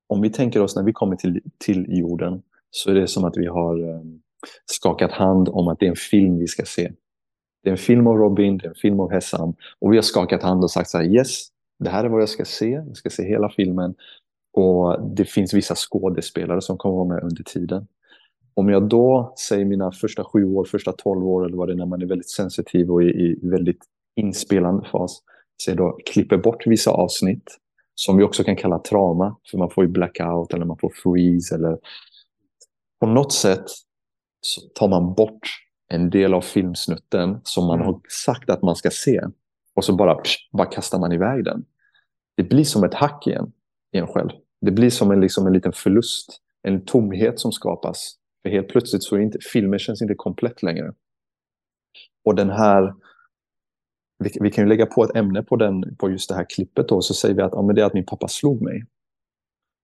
om 0.07 0.21
vi 0.21 0.29
tänker 0.29 0.61
oss 0.61 0.75
när 0.75 0.83
vi 0.83 0.93
kommer 0.93 1.15
till, 1.15 1.41
till 1.57 1.85
jorden 1.89 2.41
så 2.71 2.91
är 2.91 2.95
det 2.95 3.07
som 3.07 3.23
att 3.23 3.37
vi 3.37 3.47
har 3.47 3.79
um, 3.79 4.21
skakat 4.65 5.11
hand 5.11 5.49
om 5.49 5.67
att 5.67 5.79
det 5.79 5.85
är 5.85 5.89
en 5.89 5.95
film 5.95 6.39
vi 6.39 6.47
ska 6.47 6.63
se. 6.65 6.91
Det 7.63 7.69
är 7.69 7.71
en 7.71 7.77
film 7.77 8.07
av 8.07 8.17
Robin, 8.17 8.57
det 8.57 8.65
är 8.65 8.69
en 8.69 8.75
film 8.75 8.99
av 8.99 9.11
Hessam 9.11 9.53
och 9.79 9.91
vi 9.91 9.97
har 9.97 10.01
skakat 10.01 10.43
hand 10.43 10.63
och 10.63 10.71
sagt 10.71 10.89
så 10.89 10.97
här 10.97 11.05
yes, 11.05 11.47
det 11.79 11.89
här 11.89 12.03
är 12.03 12.09
vad 12.09 12.21
jag 12.21 12.29
ska 12.29 12.45
se, 12.45 12.69
jag 12.69 12.97
ska 12.97 13.09
se 13.09 13.23
hela 13.23 13.49
filmen. 13.49 13.95
Och 14.53 15.01
det 15.15 15.25
finns 15.25 15.53
vissa 15.53 15.75
skådespelare 15.75 16.61
som 16.61 16.77
kommer 16.77 16.95
vara 16.95 17.07
med 17.07 17.23
under 17.23 17.43
tiden. 17.43 17.87
Om 18.53 18.69
jag 18.69 18.89
då 18.89 19.33
säger 19.47 19.65
mina 19.65 19.91
första 19.91 20.23
sju 20.23 20.45
år, 20.45 20.65
första 20.65 20.91
tolv 20.91 21.27
år 21.27 21.45
eller 21.45 21.57
vad 21.57 21.67
det 21.67 21.73
är 21.73 21.77
när 21.77 21.85
man 21.85 22.01
är 22.01 22.05
väldigt 22.05 22.29
sensitiv 22.29 22.91
och 22.91 23.03
i, 23.03 23.05
i 23.05 23.39
väldigt 23.43 23.85
inspelande 24.15 24.87
fas, 24.91 25.21
så 25.57 25.73
då 25.73 25.99
klipper 26.05 26.37
bort 26.37 26.67
vissa 26.67 26.91
avsnitt 26.91 27.57
som 27.95 28.17
vi 28.17 28.23
också 28.23 28.43
kan 28.43 28.55
kalla 28.55 28.79
trauma, 28.79 29.35
för 29.51 29.57
man 29.57 29.69
får 29.69 29.83
ju 29.83 29.87
blackout 29.87 30.53
eller 30.53 30.65
man 30.65 30.77
får 30.77 30.91
freeze 31.03 31.55
eller 31.55 31.77
på 32.99 33.07
något 33.07 33.33
sätt 33.33 33.65
så 34.41 34.61
tar 34.61 34.87
man 34.87 35.13
bort 35.13 35.39
en 35.91 36.09
del 36.09 36.33
av 36.33 36.41
filmsnutten 36.41 37.39
som 37.43 37.65
man 37.65 37.75
mm. 37.75 37.85
har 37.85 38.01
sagt 38.25 38.49
att 38.49 38.61
man 38.61 38.75
ska 38.75 38.89
se 38.89 39.21
och 39.73 39.85
så 39.85 39.95
bara, 39.95 40.15
psh, 40.15 40.37
bara 40.51 40.67
kastar 40.67 40.99
man 40.99 41.11
iväg 41.11 41.43
den. 41.43 41.65
Det 42.37 42.43
blir 42.43 42.63
som 42.63 42.83
ett 42.83 42.93
hack 42.93 43.27
igen 43.27 43.51
i 43.91 43.97
en 43.97 44.07
själv. 44.07 44.29
Det 44.61 44.71
blir 44.71 44.89
som 44.89 45.11
en, 45.11 45.21
liksom 45.21 45.47
en 45.47 45.53
liten 45.53 45.73
förlust, 45.73 46.41
en 46.61 46.85
tomhet 46.85 47.39
som 47.39 47.51
skapas. 47.51 48.15
För 48.43 48.49
helt 48.49 48.67
plötsligt 48.67 49.03
så 49.03 49.15
är 49.15 49.19
inte, 49.19 49.39
filmen 49.53 49.79
känns 49.79 50.01
inte 50.01 50.15
komplett 50.15 50.63
längre. 50.63 50.93
Och 52.25 52.35
den 52.35 52.49
här, 52.49 52.93
vi, 54.19 54.31
vi, 54.41 54.51
kan 54.51 54.63
ju 54.63 54.69
lägga 54.69 54.85
på 54.85 55.03
ett 55.03 55.15
ämne 55.15 55.43
på, 55.43 55.55
den, 55.55 55.95
på 55.95 56.09
just 56.09 56.29
det 56.29 56.35
här 56.35 56.45
klippet 56.49 56.87
då, 56.87 57.01
så 57.01 57.13
säger 57.13 57.35
vi 57.35 57.41
att 57.41 57.51
ja, 57.53 57.61
men 57.61 57.75
det 57.75 57.81
är 57.81 57.85
att 57.85 57.93
min 57.93 58.05
pappa 58.05 58.27
slog 58.27 58.61
mig. 58.61 58.85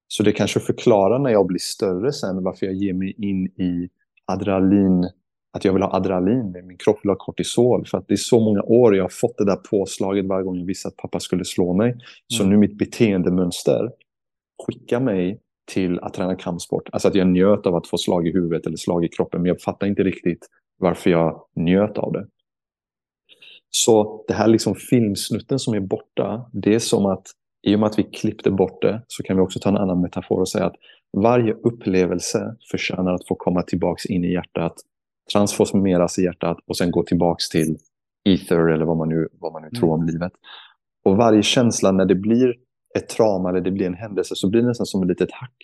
Så 0.07 0.23
det 0.23 0.31
kanske 0.31 0.59
förklarar 0.59 1.19
när 1.19 1.29
jag 1.29 1.47
blir 1.47 1.59
större 1.59 2.13
sen 2.13 2.43
varför 2.43 2.65
jag 2.65 2.75
ger 2.75 2.93
mig 2.93 3.15
in 3.17 3.45
i 3.45 3.89
adrenalin, 4.25 5.09
att 5.53 5.65
jag 5.65 5.73
vill 5.73 5.81
ha 5.83 5.95
adrenalin, 5.95 6.67
min 6.67 6.77
kropp 6.77 6.99
vill 7.03 7.09
ha 7.09 7.15
kortisol. 7.15 7.85
För 7.85 7.97
att 7.97 8.07
det 8.07 8.13
är 8.13 8.15
så 8.15 8.39
många 8.39 8.61
år 8.61 8.95
jag 8.95 9.03
har 9.03 9.09
fått 9.09 9.37
det 9.37 9.45
där 9.45 9.55
påslaget 9.55 10.25
varje 10.25 10.43
gång 10.43 10.57
jag 10.59 10.65
visste 10.65 10.87
att 10.87 10.97
pappa 10.97 11.19
skulle 11.19 11.45
slå 11.45 11.73
mig. 11.73 11.89
Mm. 11.89 12.01
Så 12.27 12.43
nu 12.43 12.57
mitt 12.57 12.77
beteendemönster 12.77 13.91
skickar 14.65 14.99
mig 14.99 15.39
till 15.71 15.99
att 15.99 16.13
träna 16.13 16.35
kampsport. 16.35 16.89
Alltså 16.91 17.07
att 17.07 17.15
jag 17.15 17.27
njöt 17.27 17.65
av 17.65 17.75
att 17.75 17.87
få 17.87 17.97
slag 17.97 18.27
i 18.27 18.31
huvudet 18.31 18.65
eller 18.65 18.77
slag 18.77 19.05
i 19.05 19.07
kroppen. 19.07 19.41
Men 19.41 19.49
jag 19.49 19.61
fattar 19.61 19.87
inte 19.87 20.03
riktigt 20.03 20.47
varför 20.77 21.09
jag 21.09 21.41
njöt 21.55 21.97
av 21.97 22.11
det. 22.11 22.27
Så 23.69 24.23
det 24.27 24.33
här 24.33 24.47
liksom 24.47 24.75
filmsnutten 24.75 25.59
som 25.59 25.73
är 25.73 25.79
borta, 25.79 26.49
det 26.53 26.75
är 26.75 26.79
som 26.79 27.05
att 27.05 27.27
i 27.67 27.75
och 27.75 27.79
med 27.79 27.87
att 27.87 27.99
vi 27.99 28.03
klippte 28.03 28.51
bort 28.51 28.81
det 28.81 29.01
så 29.07 29.23
kan 29.23 29.35
vi 29.35 29.41
också 29.41 29.59
ta 29.59 29.69
en 29.69 29.77
annan 29.77 30.01
metafor 30.01 30.39
och 30.39 30.49
säga 30.49 30.65
att 30.65 30.75
varje 31.17 31.53
upplevelse 31.53 32.55
förtjänar 32.71 33.13
att 33.13 33.27
få 33.27 33.35
komma 33.35 33.61
tillbaks 33.61 34.05
in 34.05 34.23
i 34.23 34.33
hjärtat, 34.33 34.73
transformeras 35.33 36.19
i 36.19 36.23
hjärtat 36.23 36.57
och 36.67 36.77
sen 36.77 36.91
gå 36.91 37.03
tillbaks 37.03 37.49
till 37.49 37.77
ether 38.29 38.69
eller 38.69 38.85
vad 38.85 38.97
man 38.97 39.09
nu, 39.09 39.27
vad 39.39 39.53
man 39.53 39.61
nu 39.61 39.67
mm. 39.67 39.79
tror 39.79 39.93
om 39.93 40.05
livet. 40.05 40.31
Och 41.05 41.17
varje 41.17 41.43
känsla 41.43 41.91
när 41.91 42.05
det 42.05 42.15
blir 42.15 42.53
ett 42.97 43.09
trauma 43.09 43.49
eller 43.49 43.61
det 43.61 43.71
blir 43.71 43.87
en 43.87 43.93
händelse 43.93 44.35
så 44.35 44.49
blir 44.49 44.61
det 44.61 44.67
nästan 44.67 44.85
som 44.85 45.03
ett 45.03 45.09
litet 45.09 45.31
hack. 45.31 45.57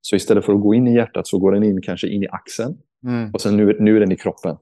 Så 0.00 0.16
istället 0.16 0.44
för 0.44 0.52
att 0.52 0.60
gå 0.60 0.74
in 0.74 0.88
i 0.88 0.94
hjärtat 0.94 1.26
så 1.26 1.38
går 1.38 1.52
den 1.52 1.62
in 1.62 1.82
kanske 1.82 2.08
in 2.08 2.22
i 2.22 2.28
axeln 2.28 2.76
mm. 3.06 3.30
och 3.30 3.40
sen 3.40 3.56
nu, 3.56 3.76
nu 3.80 3.96
är 3.96 4.00
den 4.00 4.12
i 4.12 4.16
kroppen. 4.16 4.56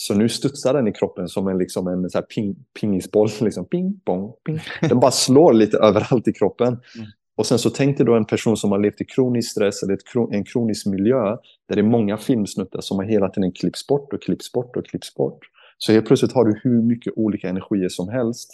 Så 0.00 0.14
nu 0.14 0.28
studsar 0.28 0.74
den 0.74 0.88
i 0.88 0.92
kroppen 0.92 1.28
som 1.28 1.48
en, 1.48 1.58
liksom 1.58 1.88
en 1.88 2.10
så 2.10 2.18
här 2.18 2.24
ping, 2.24 2.56
pingisboll. 2.80 3.28
Liksom 3.40 3.64
ping, 3.64 4.00
pong, 4.04 4.32
ping. 4.46 4.58
Den 4.88 5.00
bara 5.00 5.10
slår 5.10 5.52
lite 5.52 5.78
överallt 5.78 6.28
i 6.28 6.32
kroppen. 6.32 6.68
Mm. 6.68 7.08
Och 7.38 7.46
sen 7.46 7.58
så 7.58 7.70
tänkte 7.70 8.04
då 8.04 8.14
en 8.14 8.24
person 8.24 8.56
som 8.56 8.70
har 8.70 8.78
levt 8.78 9.00
i 9.00 9.04
kronisk 9.04 9.50
stress 9.50 9.82
eller 9.82 9.94
ett, 9.94 10.32
en 10.32 10.44
kronisk 10.44 10.86
miljö 10.86 11.36
där 11.68 11.76
det 11.76 11.80
är 11.80 11.82
många 11.82 12.16
filmsnuttar 12.16 12.80
som 12.80 12.96
har 12.96 13.04
hela 13.04 13.28
tiden 13.28 13.52
klipps 13.52 13.86
bort 13.86 14.12
och 14.12 14.22
klipps 14.22 14.52
bort 14.52 14.76
och 14.76 14.86
klipps 14.86 15.14
bort. 15.14 15.38
Så 15.78 15.92
helt 15.92 16.06
plötsligt 16.06 16.32
har 16.32 16.44
du 16.44 16.60
hur 16.62 16.82
mycket 16.82 17.12
olika 17.16 17.48
energier 17.48 17.88
som 17.88 18.08
helst 18.08 18.50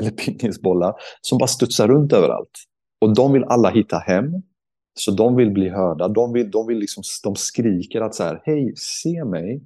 eller 0.00 0.10
pingisbollar 0.10 0.94
som 1.20 1.38
bara 1.38 1.46
studsar 1.46 1.88
runt 1.88 2.12
överallt. 2.12 2.50
Och 3.00 3.14
de 3.14 3.32
vill 3.32 3.44
alla 3.44 3.70
hitta 3.70 3.98
hem. 3.98 4.32
Så 4.94 5.10
de 5.10 5.36
vill 5.36 5.50
bli 5.50 5.68
hörda. 5.68 6.08
De, 6.08 6.32
vill, 6.32 6.50
de, 6.50 6.66
vill 6.66 6.78
liksom, 6.78 7.02
de 7.24 7.36
skriker 7.36 8.00
att 8.00 8.14
så 8.14 8.22
här, 8.22 8.42
hej, 8.44 8.72
se 8.76 9.24
mig. 9.24 9.62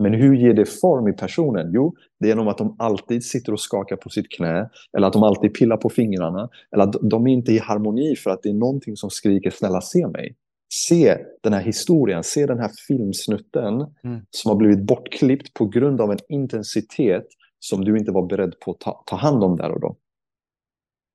Men 0.00 0.14
hur 0.14 0.34
ger 0.34 0.54
det 0.54 0.66
form 0.66 1.08
i 1.08 1.12
personen? 1.12 1.70
Jo, 1.72 1.94
det 2.20 2.26
är 2.26 2.28
genom 2.28 2.48
att 2.48 2.58
de 2.58 2.76
alltid 2.78 3.24
sitter 3.24 3.52
och 3.52 3.60
skakar 3.60 3.96
på 3.96 4.08
sitt 4.08 4.30
knä. 4.30 4.70
Eller 4.96 5.06
att 5.06 5.12
de 5.12 5.22
alltid 5.22 5.54
pillar 5.54 5.76
på 5.76 5.88
fingrarna. 5.88 6.48
Eller 6.72 6.84
att 6.84 6.96
de 7.02 7.26
är 7.26 7.32
inte 7.32 7.52
i 7.52 7.58
harmoni 7.58 8.16
för 8.16 8.30
att 8.30 8.42
det 8.42 8.48
är 8.48 8.54
någonting 8.54 8.96
som 8.96 9.10
skriker 9.10 9.50
snälla 9.50 9.80
se 9.80 10.06
mig. 10.06 10.36
Se 10.72 11.18
den 11.40 11.52
här 11.52 11.62
historien, 11.62 12.24
se 12.24 12.46
den 12.46 12.58
här 12.58 12.70
filmsnutten 12.88 13.74
mm. 14.04 14.20
som 14.30 14.48
har 14.48 14.56
blivit 14.56 14.86
bortklippt 14.86 15.54
på 15.54 15.66
grund 15.66 16.00
av 16.00 16.10
en 16.12 16.18
intensitet 16.28 17.26
som 17.58 17.84
du 17.84 17.98
inte 17.98 18.12
var 18.12 18.26
beredd 18.26 18.60
på 18.60 18.70
att 18.70 18.80
ta, 18.80 19.02
ta 19.06 19.16
hand 19.16 19.44
om 19.44 19.56
där 19.56 19.70
och 19.70 19.80
då. 19.80 19.96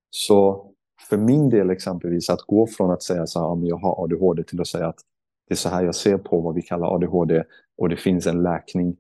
Så 0.10 0.68
för 1.10 1.18
min 1.18 1.50
del 1.50 1.70
exempelvis 1.70 2.30
att 2.30 2.42
gå 2.42 2.68
från 2.68 2.92
att 2.92 3.04
säga 3.04 3.28
så 3.28 3.40
här, 3.40 3.68
jag 3.68 3.78
har 3.78 4.04
ADHD 4.04 4.44
till 4.44 4.62
att 4.62 4.68
säga 4.68 4.88
att 4.88 5.00
det 5.48 5.54
är 5.54 5.58
så 5.58 5.70
här 5.70 5.84
jag 5.84 5.96
ser 5.96 6.18
på 6.18 6.42
vad 6.42 6.56
vi 6.56 6.62
kallar 6.62 6.96
ADHD 6.96 7.44
och 7.78 7.90
det 7.90 7.98
finns 7.98 8.28
en 8.28 8.44
läkning 8.44 8.98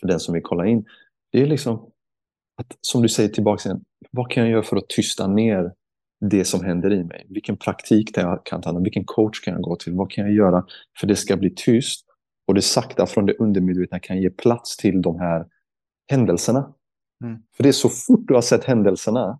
för 0.00 0.08
den 0.08 0.20
som 0.20 0.34
vill 0.34 0.42
kolla 0.42 0.66
in. 0.66 0.84
Det 1.32 1.42
är 1.42 1.46
liksom 1.46 1.92
att, 2.56 2.78
som 2.80 3.02
du 3.02 3.08
säger 3.08 3.28
tillbaka 3.28 3.68
igen, 3.68 3.84
vad 4.10 4.30
kan 4.30 4.42
jag 4.42 4.52
göra 4.52 4.62
för 4.62 4.76
att 4.76 4.88
tysta 4.88 5.26
ner 5.26 5.72
det 6.20 6.44
som 6.44 6.64
händer 6.64 6.92
i 6.92 7.04
mig? 7.04 7.26
Vilken 7.28 7.56
praktik 7.56 8.14
kan 8.14 8.40
jag 8.50 8.62
ta 8.62 8.78
Vilken 8.78 9.04
coach 9.04 9.40
kan 9.40 9.54
jag 9.54 9.62
gå 9.62 9.76
till? 9.76 9.92
Vad 9.92 10.10
kan 10.10 10.24
jag 10.24 10.34
göra 10.34 10.66
för 11.00 11.06
det 11.06 11.16
ska 11.16 11.36
bli 11.36 11.54
tyst? 11.56 12.06
Och 12.46 12.54
det 12.54 12.62
sakta 12.62 13.06
från 13.06 13.26
det 13.26 13.34
undermedvetna 13.34 13.98
kan 13.98 14.22
ge 14.22 14.30
plats 14.30 14.76
till 14.76 15.02
de 15.02 15.18
här 15.18 15.46
händelserna. 16.10 16.74
Mm. 17.24 17.42
För 17.56 17.62
det 17.62 17.68
är 17.68 17.72
så 17.72 17.88
fort 17.88 18.28
du 18.28 18.34
har 18.34 18.42
sett 18.42 18.64
händelserna 18.64 19.38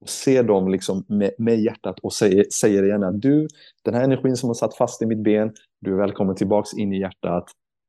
och 0.00 0.08
ser 0.08 0.42
dem 0.42 0.68
liksom 0.68 1.04
med, 1.08 1.30
med 1.38 1.60
hjärtat 1.60 1.98
och 1.98 2.12
säger, 2.12 2.44
säger 2.60 3.04
att 3.04 3.22
du, 3.22 3.48
den 3.84 3.94
här 3.94 4.04
energin 4.04 4.36
som 4.36 4.48
har 4.48 4.54
satt 4.54 4.76
fast 4.76 5.02
i 5.02 5.06
mitt 5.06 5.22
ben, 5.22 5.52
du 5.80 5.92
är 5.92 5.96
välkommen 5.96 6.36
tillbaks 6.36 6.74
in 6.74 6.92
i 6.92 7.00
hjärtat, 7.00 7.44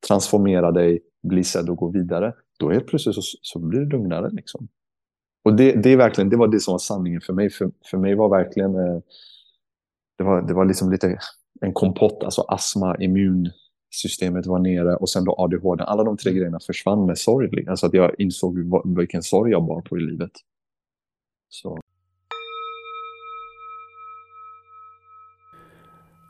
transformera 0.08 0.72
dig, 0.72 1.00
bli 1.24 1.44
sedd 1.44 1.70
och 1.70 1.78
gå 1.78 1.88
vidare. 1.90 2.34
Då 2.60 2.72
helt 2.72 2.88
plötsligt 2.88 3.16
så, 3.16 3.22
så 3.42 3.60
blir 3.60 3.80
det 3.80 3.98
lugnare. 3.98 4.30
Liksom. 4.30 4.68
Och 5.44 5.56
det, 5.56 5.72
det, 5.72 5.90
är 5.90 5.98
verkligen, 5.98 6.30
det 6.30 6.38
var 6.38 6.48
det 6.48 6.60
som 6.60 6.72
var 6.72 6.80
sanningen 6.80 7.22
för 7.22 7.34
mig. 7.34 7.50
För, 7.50 7.72
för 7.92 7.98
mig 7.98 8.16
var 8.16 8.30
verkligen, 8.30 8.76
eh, 8.76 9.00
det 10.18 10.24
var, 10.24 10.42
det 10.42 10.54
var 10.54 10.66
liksom 10.66 10.92
lite 10.92 11.20
en 11.62 11.74
kompott, 11.74 12.24
alltså 12.24 12.42
astma, 12.42 12.98
immun, 13.00 13.50
systemet 13.94 14.46
var 14.46 14.60
nere 14.60 14.96
och 14.96 15.10
sen 15.10 15.24
då 15.24 15.36
ADHD. 15.38 15.84
Alla 15.84 16.04
de 16.04 16.18
tre 16.18 16.30
mm. 16.30 16.40
grejerna 16.40 16.60
försvann 16.60 17.06
med 17.06 17.18
sorg. 17.18 17.68
Alltså 17.68 17.86
att 17.86 17.94
jag 17.94 18.16
insåg 18.18 18.58
vilken 18.98 19.24
sorg 19.24 19.52
jag 19.52 19.66
bar 19.66 19.82
på 19.82 19.98
i 19.98 20.02
livet. 20.02 20.32
Så. 21.50 21.80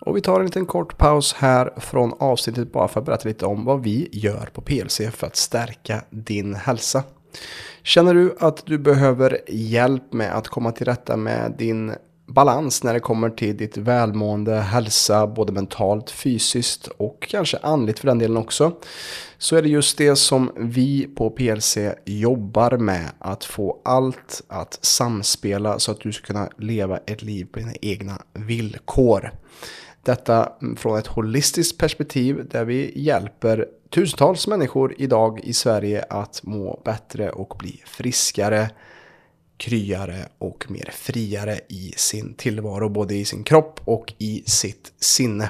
Och 0.06 0.18
vi 0.18 0.22
tar 0.22 0.40
en 0.40 0.46
liten 0.46 0.66
kort 0.66 0.98
paus 0.98 1.34
här 1.34 1.74
från 1.78 2.14
avsnittet 2.20 2.72
bara 2.72 2.88
för 2.88 3.00
att 3.00 3.06
berätta 3.06 3.28
lite 3.28 3.46
om 3.46 3.66
vad 3.66 3.84
vi 3.84 4.10
gör 4.12 4.50
på 4.54 4.62
PLC 4.62 5.02
för 5.12 5.28
att 5.28 5.36
stärka 5.36 6.02
din 6.10 6.56
hälsa. 6.56 7.04
Känner 7.84 8.14
du 8.14 8.36
att 8.40 8.66
du 8.66 8.78
behöver 8.78 9.40
hjälp 9.48 10.14
med 10.14 10.38
att 10.38 10.48
komma 10.48 10.72
till 10.72 10.86
rätta 10.86 11.18
med 11.18 11.56
din 11.58 11.94
balans 12.28 12.84
när 12.84 12.94
det 12.94 13.00
kommer 13.00 13.30
till 13.30 13.58
ditt 13.58 13.78
välmående, 13.78 14.56
hälsa, 14.56 15.28
både 15.28 15.54
mentalt, 15.54 16.10
fysiskt 16.12 16.88
och 16.88 17.28
kanske 17.30 17.58
andligt 17.58 18.00
för 18.00 18.08
den 18.08 18.20
delen 18.20 18.38
också. 18.38 18.72
Så 19.38 19.56
är 19.56 19.62
det 19.62 19.70
just 19.70 19.98
det 19.98 20.16
som 20.16 20.52
vi 20.56 21.08
på 21.16 21.30
PLC 21.30 21.78
jobbar 22.06 22.78
med, 22.78 23.10
att 23.20 23.44
få 23.44 23.82
allt 23.86 24.42
att 24.48 24.80
samspela 24.82 25.80
så 25.80 25.92
att 25.92 26.00
du 26.00 26.12
ska 26.12 26.26
kunna 26.26 26.50
leva 26.58 26.98
ett 26.98 27.22
liv 27.22 27.48
på 27.52 27.60
dina 27.60 27.74
egna 27.82 28.22
villkor. 28.34 29.32
Detta 30.04 30.52
från 30.78 30.98
ett 30.98 31.08
holistiskt 31.08 31.78
perspektiv 31.78 32.48
där 32.50 32.66
vi 32.66 32.92
hjälper 32.96 33.68
tusentals 33.90 34.48
människor 34.48 34.96
idag 34.98 35.40
i 35.44 35.54
Sverige 35.54 36.06
att 36.10 36.42
må 36.44 36.82
bättre 36.86 37.30
och 37.30 37.56
bli 37.60 37.82
friskare, 37.86 38.70
kryare 39.58 40.26
och 40.38 40.66
mer 40.70 40.90
friare 40.94 41.60
i 41.68 41.94
sin 41.98 42.34
tillvaro, 42.34 42.90
både 42.90 43.16
i 43.16 43.26
sin 43.26 43.44
kropp 43.44 43.80
och 43.86 44.14
i 44.18 44.44
sitt 44.46 44.94
sinne. 45.00 45.50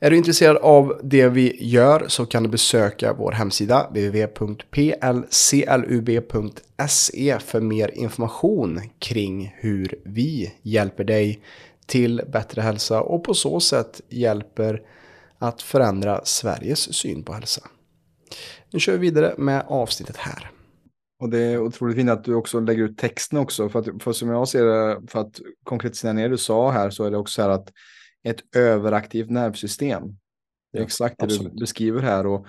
Är 0.00 0.10
du 0.10 0.16
intresserad 0.16 0.56
av 0.56 1.00
det 1.02 1.28
vi 1.28 1.64
gör 1.64 2.04
så 2.08 2.26
kan 2.26 2.42
du 2.42 2.48
besöka 2.48 3.12
vår 3.12 3.32
hemsida 3.32 3.86
www.plclub.se 3.88 4.98
för 7.38 7.60
mer 7.60 7.90
information 7.94 8.80
kring 8.98 9.54
hur 9.56 9.94
vi 10.04 10.54
hjälper 10.62 11.04
dig 11.04 11.40
till 11.86 12.22
bättre 12.32 12.62
hälsa 12.62 13.00
och 13.00 13.24
på 13.24 13.34
så 13.34 13.60
sätt 13.60 14.00
hjälper 14.08 14.82
att 15.38 15.62
förändra 15.62 16.24
Sveriges 16.24 16.94
syn 16.94 17.24
på 17.24 17.32
hälsa. 17.32 17.60
Nu 18.70 18.80
kör 18.80 18.92
vi 18.92 18.98
vidare 18.98 19.34
med 19.38 19.64
avsnittet 19.68 20.16
här. 20.16 20.50
Och 21.20 21.30
det 21.30 21.38
är 21.38 21.58
otroligt 21.58 21.96
fint 21.96 22.10
att 22.10 22.24
du 22.24 22.34
också 22.34 22.60
lägger 22.60 22.82
ut 22.82 22.98
texten 22.98 23.38
också. 23.38 23.68
För, 23.68 23.78
att, 23.78 24.02
för 24.02 24.12
som 24.12 24.28
jag 24.28 24.48
ser 24.48 24.64
det, 24.64 25.00
för 25.08 25.20
att 25.20 25.40
konkretisera 25.64 26.12
ner 26.12 26.22
det 26.22 26.28
du 26.28 26.38
sa 26.38 26.70
här, 26.70 26.90
så 26.90 27.04
är 27.04 27.10
det 27.10 27.16
också 27.16 27.34
så 27.34 27.42
här 27.42 27.48
att 27.48 27.72
ett 28.24 28.56
överaktivt 28.56 29.30
nervsystem. 29.30 30.02
Det 30.72 30.78
är 30.78 30.80
ja, 30.80 30.84
exakt 30.84 31.18
det 31.18 31.24
absolut. 31.24 31.52
du 31.52 31.60
beskriver 31.60 32.02
här. 32.02 32.26
Och 32.26 32.46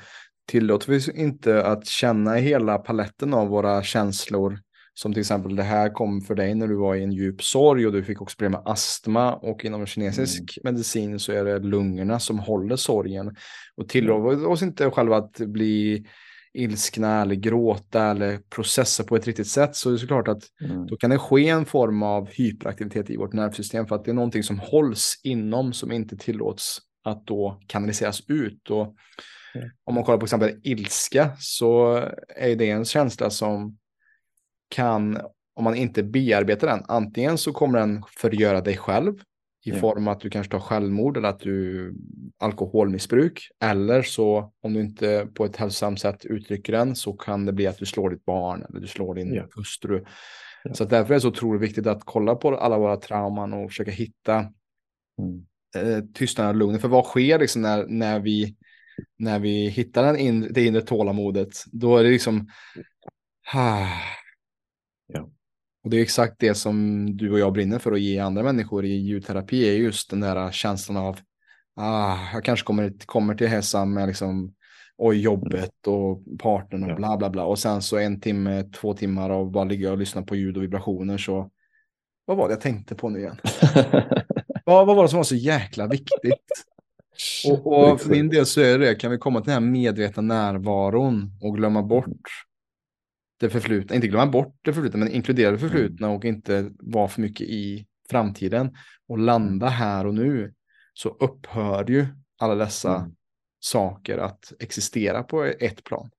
tillåter 0.47 0.91
vi 0.91 1.21
inte 1.21 1.65
att 1.65 1.85
känna 1.85 2.35
hela 2.35 2.77
paletten 2.77 3.33
av 3.33 3.47
våra 3.47 3.83
känslor 3.83 4.59
som 4.97 5.13
till 5.13 5.19
exempel 5.19 5.55
det 5.55 5.63
här 5.63 5.89
kom 5.89 6.21
för 6.21 6.35
dig 6.35 6.55
när 6.55 6.67
du 6.67 6.75
var 6.75 6.95
i 6.95 7.03
en 7.03 7.11
djup 7.11 7.43
sorg 7.43 7.87
och 7.87 7.93
du 7.93 8.03
fick 8.03 8.21
också 8.21 8.35
problem 8.37 8.51
med 8.51 8.61
astma 8.65 9.35
och 9.35 9.65
inom 9.65 9.85
kinesisk 9.85 10.57
mm. 10.57 10.73
medicin 10.73 11.19
så 11.19 11.31
är 11.31 11.45
det 11.45 11.59
lungorna 11.59 12.19
som 12.19 12.39
håller 12.39 12.75
sorgen. 12.75 13.35
Och 13.75 13.89
tillåter 13.89 14.47
oss 14.47 14.61
inte 14.61 14.91
själva 14.91 15.17
att 15.17 15.37
bli 15.37 16.05
ilskna 16.53 17.21
eller 17.21 17.35
gråta 17.35 18.03
eller 18.03 18.37
processa 18.37 19.03
på 19.03 19.15
ett 19.15 19.27
riktigt 19.27 19.47
sätt 19.47 19.75
så 19.75 19.89
är 19.89 19.93
det 19.93 19.99
såklart 19.99 20.27
att 20.27 20.43
mm. 20.61 20.87
då 20.87 20.97
kan 20.97 21.09
det 21.09 21.17
ske 21.17 21.49
en 21.49 21.65
form 21.65 22.03
av 22.03 22.29
hyperaktivitet 22.29 23.09
i 23.09 23.17
vårt 23.17 23.33
nervsystem 23.33 23.87
för 23.87 23.95
att 23.95 24.05
det 24.05 24.11
är 24.11 24.15
någonting 24.15 24.43
som 24.43 24.59
hålls 24.59 25.21
inom 25.23 25.73
som 25.73 25.91
inte 25.91 26.17
tillåts 26.17 26.81
att 27.03 27.27
då 27.27 27.61
kanaliseras 27.67 28.21
ut. 28.27 28.69
Och 28.69 28.95
mm. 29.55 29.69
Om 29.83 29.95
man 29.95 30.03
kollar 30.03 30.17
på 30.17 30.25
exempel 30.25 30.59
ilska 30.63 31.31
så 31.39 31.95
är 32.35 32.55
det 32.55 32.69
en 32.69 32.85
känsla 32.85 33.29
som 33.29 33.77
kan, 34.69 35.21
om 35.55 35.63
man 35.63 35.75
inte 35.75 36.03
bearbetar 36.03 36.67
den, 36.67 36.83
antingen 36.87 37.37
så 37.37 37.53
kommer 37.53 37.79
den 37.79 38.03
förgöra 38.17 38.61
dig 38.61 38.77
själv 38.77 39.13
i 39.65 39.69
mm. 39.69 39.81
form 39.81 40.07
att 40.07 40.19
du 40.19 40.29
kanske 40.29 40.51
tar 40.51 40.59
självmord 40.59 41.17
eller 41.17 41.29
att 41.29 41.39
du 41.39 41.93
alkoholmissbruk. 42.39 43.49
Eller 43.63 44.01
så 44.01 44.53
om 44.61 44.73
du 44.73 44.79
inte 44.79 45.27
på 45.33 45.45
ett 45.45 45.55
hälsosamt 45.55 45.99
sätt 45.99 46.25
uttrycker 46.25 46.73
den 46.73 46.95
så 46.95 47.13
kan 47.13 47.45
det 47.45 47.53
bli 47.53 47.67
att 47.67 47.77
du 47.77 47.85
slår 47.85 48.09
ditt 48.09 48.25
barn 48.25 48.65
eller 48.69 48.79
du 48.79 48.87
slår 48.87 49.15
din 49.15 49.33
yeah. 49.33 49.47
hustru. 49.55 49.95
Yeah. 49.95 50.73
Så 50.73 50.85
därför 50.85 51.13
är 51.13 51.17
det 51.17 51.21
så 51.21 51.27
otroligt 51.27 51.61
viktigt 51.61 51.87
att 51.87 52.01
kolla 52.05 52.35
på 52.35 52.57
alla 52.57 52.77
våra 52.77 52.97
trauman 52.97 53.53
och 53.53 53.69
försöka 53.69 53.91
hitta 53.91 54.35
mm. 55.19 55.45
eh, 55.77 56.03
tystnaden 56.13 56.55
och 56.55 56.59
lugnet. 56.59 56.81
För 56.81 56.87
vad 56.87 57.05
sker 57.05 57.39
liksom 57.39 57.61
när, 57.61 57.85
när, 57.87 58.19
vi, 58.19 58.55
när 59.19 59.39
vi 59.39 59.69
hittar 59.69 60.03
den 60.03 60.17
in, 60.17 60.47
det 60.51 60.65
inre 60.65 60.81
tålamodet? 60.81 61.63
Då 61.71 61.97
är 61.97 62.03
det 62.03 62.09
liksom... 62.09 62.47
Ah, 63.53 63.87
Ja. 63.87 64.24
Och 65.85 65.91
det 65.91 65.97
är 65.97 66.01
exakt 66.01 66.35
det 66.39 66.55
som 66.55 67.05
du 67.17 67.31
och 67.31 67.39
jag 67.39 67.53
brinner 67.53 67.79
för 67.79 67.91
att 67.91 67.99
ge 67.99 68.19
andra 68.19 68.43
människor 68.43 68.85
i 68.85 68.95
ljudterapi 68.95 69.69
är 69.69 69.73
just 69.73 70.09
den 70.09 70.19
där 70.19 70.51
känslan 70.51 70.97
av 70.97 71.19
ah, 71.75 72.17
jag 72.33 72.43
kanske 72.43 72.65
kommer, 72.65 72.93
kommer 73.05 73.35
till 73.35 73.47
Hesam 73.47 73.93
med 73.93 74.07
liksom 74.07 74.53
och 74.97 75.15
jobbet 75.15 75.87
och 75.87 76.23
partnern 76.39 76.91
och 76.91 76.95
bla 76.95 77.17
bla 77.17 77.29
bla. 77.29 77.45
Och 77.45 77.59
sen 77.59 77.81
så 77.81 77.97
en 77.97 78.21
timme, 78.21 78.63
två 78.63 78.93
timmar 78.93 79.29
av 79.29 79.51
bara 79.51 79.63
ligga 79.63 79.91
och 79.91 79.97
lyssna 79.97 80.21
på 80.21 80.35
ljud 80.35 80.57
och 80.57 80.63
vibrationer 80.63 81.17
så 81.17 81.51
vad 82.25 82.37
var 82.37 82.47
det 82.47 82.53
jag 82.53 82.61
tänkte 82.61 82.95
på 82.95 83.09
nu 83.09 83.19
igen? 83.19 83.37
vad, 84.65 84.87
vad 84.87 84.95
var 84.95 85.03
det 85.03 85.09
som 85.09 85.17
var 85.17 85.23
så 85.23 85.35
jäkla 85.35 85.87
viktigt? 85.87 86.65
Och, 87.49 87.91
och 87.91 88.01
för 88.01 88.09
min 88.09 88.29
del 88.29 88.45
så 88.45 88.61
är 88.61 88.79
det, 88.79 88.95
kan 88.95 89.11
vi 89.11 89.17
komma 89.17 89.41
till 89.41 89.53
den 89.53 89.63
här 89.63 89.71
medvetna 89.71 90.21
närvaron 90.21 91.31
och 91.41 91.55
glömma 91.55 91.83
bort 91.83 92.29
det 93.39 93.49
förflutna, 93.49 93.95
inte 93.95 94.07
glömma 94.07 94.31
bort 94.31 94.55
det 94.61 94.73
förflutna, 94.73 94.99
men 94.99 95.11
inkludera 95.11 95.51
det 95.51 95.57
förflutna 95.57 96.09
och 96.09 96.25
inte 96.25 96.71
vara 96.79 97.07
för 97.07 97.21
mycket 97.21 97.47
i 97.47 97.85
framtiden 98.09 98.75
och 99.07 99.17
landa 99.17 99.67
här 99.67 100.07
och 100.07 100.13
nu 100.13 100.53
så 100.93 101.09
upphör 101.09 101.89
ju 101.89 102.05
alla 102.37 102.55
dessa 102.55 102.95
mm. 102.95 103.11
saker 103.59 104.17
att 104.17 104.53
existera 104.59 105.23
på 105.23 105.43
ett 105.43 105.83
plan. 105.83 106.09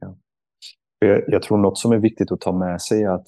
Ja. 0.00 0.18
Jag, 0.98 1.22
jag 1.26 1.42
tror 1.42 1.58
något 1.58 1.78
som 1.78 1.92
är 1.92 1.98
viktigt 1.98 2.32
att 2.32 2.40
ta 2.40 2.58
med 2.58 2.82
sig 2.82 3.02
är 3.02 3.10
att 3.10 3.26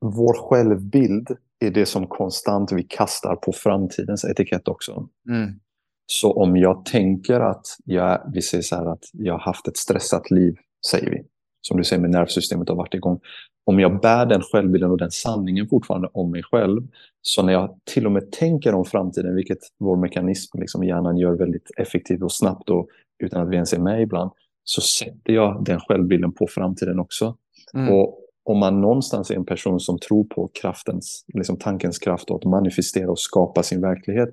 vår 0.00 0.48
självbild 0.48 1.28
är 1.58 1.70
det 1.70 1.86
som 1.86 2.06
konstant 2.06 2.72
vi 2.72 2.82
kastar 2.82 3.36
på 3.36 3.52
framtidens 3.52 4.24
etikett 4.24 4.68
också. 4.68 5.08
Mm. 5.28 5.60
Så 6.06 6.32
om 6.32 6.56
jag 6.56 6.84
tänker 6.84 7.40
att 7.40 7.66
jag, 7.84 8.30
vi 8.34 8.42
säger 8.42 8.62
så 8.62 8.76
här 8.76 8.92
att 8.92 9.04
jag 9.12 9.32
har 9.34 9.40
haft 9.40 9.68
ett 9.68 9.76
stressat 9.76 10.30
liv, 10.30 10.54
säger 10.90 11.10
vi 11.10 11.22
som 11.60 11.76
du 11.76 11.84
säger 11.84 12.02
med 12.02 12.10
nervsystemet 12.10 12.68
har 12.68 12.76
varit 12.76 12.94
igång. 12.94 13.20
Om 13.66 13.80
jag 13.80 14.00
bär 14.00 14.26
den 14.26 14.40
självbilden 14.40 14.90
och 14.90 14.98
den 14.98 15.10
sanningen 15.10 15.68
fortfarande 15.68 16.08
om 16.12 16.30
mig 16.30 16.42
själv, 16.42 16.82
så 17.22 17.42
när 17.42 17.52
jag 17.52 17.78
till 17.84 18.06
och 18.06 18.12
med 18.12 18.32
tänker 18.32 18.74
om 18.74 18.84
framtiden, 18.84 19.34
vilket 19.34 19.58
vår 19.78 19.96
mekanism, 19.96 20.58
liksom 20.58 20.84
hjärnan 20.84 21.16
gör 21.16 21.32
väldigt 21.32 21.70
effektivt 21.76 22.22
och 22.22 22.32
snabbt 22.32 22.70
och 22.70 22.88
utan 23.24 23.42
att 23.42 23.48
vi 23.48 23.54
ens 23.54 23.72
är 23.72 23.78
med 23.78 24.02
ibland, 24.02 24.30
så 24.64 24.80
sätter 24.80 25.32
jag 25.32 25.64
den 25.64 25.80
självbilden 25.80 26.32
på 26.32 26.46
framtiden 26.46 27.00
också. 27.00 27.36
Mm. 27.74 27.94
Och 27.94 28.18
om 28.44 28.58
man 28.58 28.80
någonstans 28.80 29.30
är 29.30 29.34
en 29.34 29.44
person 29.44 29.80
som 29.80 29.98
tror 29.98 30.24
på 30.24 30.50
kraftens, 30.62 31.24
liksom 31.34 31.56
tankens 31.56 31.98
kraft 31.98 32.30
och 32.30 32.36
att 32.36 32.44
manifestera 32.44 33.10
och 33.10 33.18
skapa 33.18 33.62
sin 33.62 33.80
verklighet, 33.80 34.28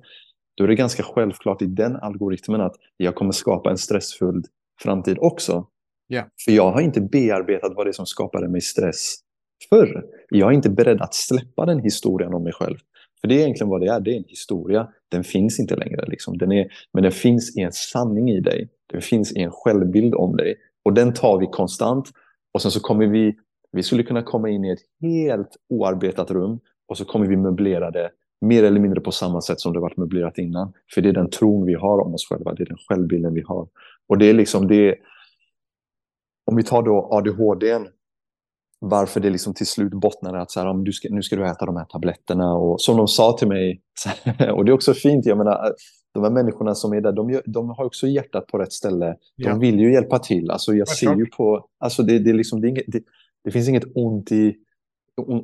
då 0.56 0.64
är 0.64 0.68
det 0.68 0.74
ganska 0.74 1.02
självklart 1.02 1.62
i 1.62 1.66
den 1.66 1.96
algoritmen 1.96 2.60
att 2.60 2.74
jag 2.96 3.14
kommer 3.14 3.32
skapa 3.32 3.70
en 3.70 3.78
stressfull 3.78 4.42
framtid 4.82 5.16
också. 5.20 5.66
Yeah. 6.12 6.26
För 6.44 6.52
jag 6.52 6.72
har 6.72 6.80
inte 6.80 7.00
bearbetat 7.00 7.72
vad 7.76 7.86
det 7.86 7.90
är 7.90 7.92
som 7.92 8.06
skapade 8.06 8.48
mig 8.48 8.60
stress 8.60 9.14
förr. 9.68 10.04
Jag 10.28 10.50
är 10.50 10.54
inte 10.54 10.70
beredd 10.70 11.00
att 11.00 11.14
släppa 11.14 11.66
den 11.66 11.80
historien 11.80 12.34
om 12.34 12.42
mig 12.44 12.52
själv. 12.52 12.76
För 13.20 13.28
det 13.28 13.34
är 13.34 13.38
egentligen 13.38 13.68
vad 13.68 13.80
det 13.80 13.86
är. 13.86 14.00
Det 14.00 14.10
är 14.10 14.16
en 14.16 14.24
historia. 14.28 14.88
Den 15.08 15.24
finns 15.24 15.60
inte 15.60 15.76
längre. 15.76 16.04
Liksom. 16.06 16.38
Den 16.38 16.52
är, 16.52 16.66
men 16.92 17.02
den 17.02 17.12
finns 17.12 17.56
i 17.56 17.60
en 17.60 17.72
sanning 17.72 18.30
i 18.30 18.40
dig. 18.40 18.68
Den 18.92 19.02
finns 19.02 19.32
i 19.32 19.40
en 19.40 19.50
självbild 19.50 20.14
om 20.14 20.36
dig. 20.36 20.54
Och 20.84 20.94
den 20.94 21.14
tar 21.14 21.38
vi 21.38 21.46
konstant. 21.46 22.08
Och 22.54 22.62
sen 22.62 22.70
så 22.70 22.80
kommer 22.80 23.06
vi, 23.06 23.36
vi 23.72 23.82
skulle 23.82 24.02
kunna 24.02 24.22
komma 24.22 24.48
in 24.48 24.64
i 24.64 24.70
ett 24.70 24.82
helt 25.02 25.56
oarbetat 25.68 26.30
rum 26.30 26.58
och 26.88 26.98
så 26.98 27.04
kommer 27.04 27.26
vi 27.26 27.36
möblera 27.36 27.90
det 27.90 28.10
mer 28.40 28.64
eller 28.64 28.80
mindre 28.80 29.00
på 29.00 29.12
samma 29.12 29.40
sätt 29.40 29.60
som 29.60 29.72
det 29.72 29.80
varit 29.80 29.96
möblerat 29.96 30.38
innan. 30.38 30.72
För 30.94 31.00
det 31.00 31.08
är 31.08 31.12
den 31.12 31.30
tron 31.30 31.66
vi 31.66 31.74
har 31.74 32.00
om 32.00 32.14
oss 32.14 32.28
själva. 32.28 32.54
Det 32.54 32.62
är 32.62 32.66
den 32.66 32.78
självbilden 32.88 33.34
vi 33.34 33.42
har. 33.46 33.68
Och 34.08 34.18
det 34.18 34.26
är 34.26 34.34
liksom 34.34 34.68
det 34.68 34.94
om 36.48 36.56
vi 36.56 36.62
tar 36.62 36.82
då 36.82 37.08
ADHD, 37.10 37.78
varför 38.80 39.20
det 39.20 39.30
liksom 39.30 39.54
till 39.54 39.66
slut 39.66 39.92
bottnade 39.92 40.40
att 40.40 40.50
så 40.50 40.60
här, 40.60 40.84
du 40.84 40.92
ska, 40.92 41.08
nu 41.10 41.22
ska 41.22 41.36
du 41.36 41.46
äta 41.46 41.66
de 41.66 41.76
här 41.76 41.84
tabletterna. 41.84 42.54
Och 42.54 42.80
som 42.80 42.96
de 42.96 43.08
sa 43.08 43.32
till 43.32 43.48
mig, 43.48 43.80
och 44.54 44.64
det 44.64 44.70
är 44.70 44.74
också 44.74 44.94
fint, 44.94 45.26
jag 45.26 45.38
menar, 45.38 45.72
de 46.14 46.22
här 46.22 46.30
människorna 46.30 46.74
som 46.74 46.92
är 46.92 47.00
där, 47.00 47.12
de, 47.12 47.40
de 47.46 47.68
har 47.68 47.84
också 47.84 48.06
hjärtat 48.06 48.46
på 48.46 48.58
rätt 48.58 48.72
ställe. 48.72 49.16
Ja. 49.36 49.50
De 49.50 49.60
vill 49.60 49.80
ju 49.80 49.92
hjälpa 49.92 50.18
till. 50.18 50.50
Alltså 50.50 50.74
jag 50.74 50.88
ser 50.88 51.16
ju 51.16 51.26
på, 51.26 51.66
alltså 51.78 52.02
det, 52.02 52.18
det, 52.18 52.32
liksom, 52.32 52.60
det, 52.60 52.82
det, 52.86 53.02
det 53.44 53.50
finns 53.50 53.68
inget 53.68 53.84
ont 53.94 54.32
i, 54.32 54.54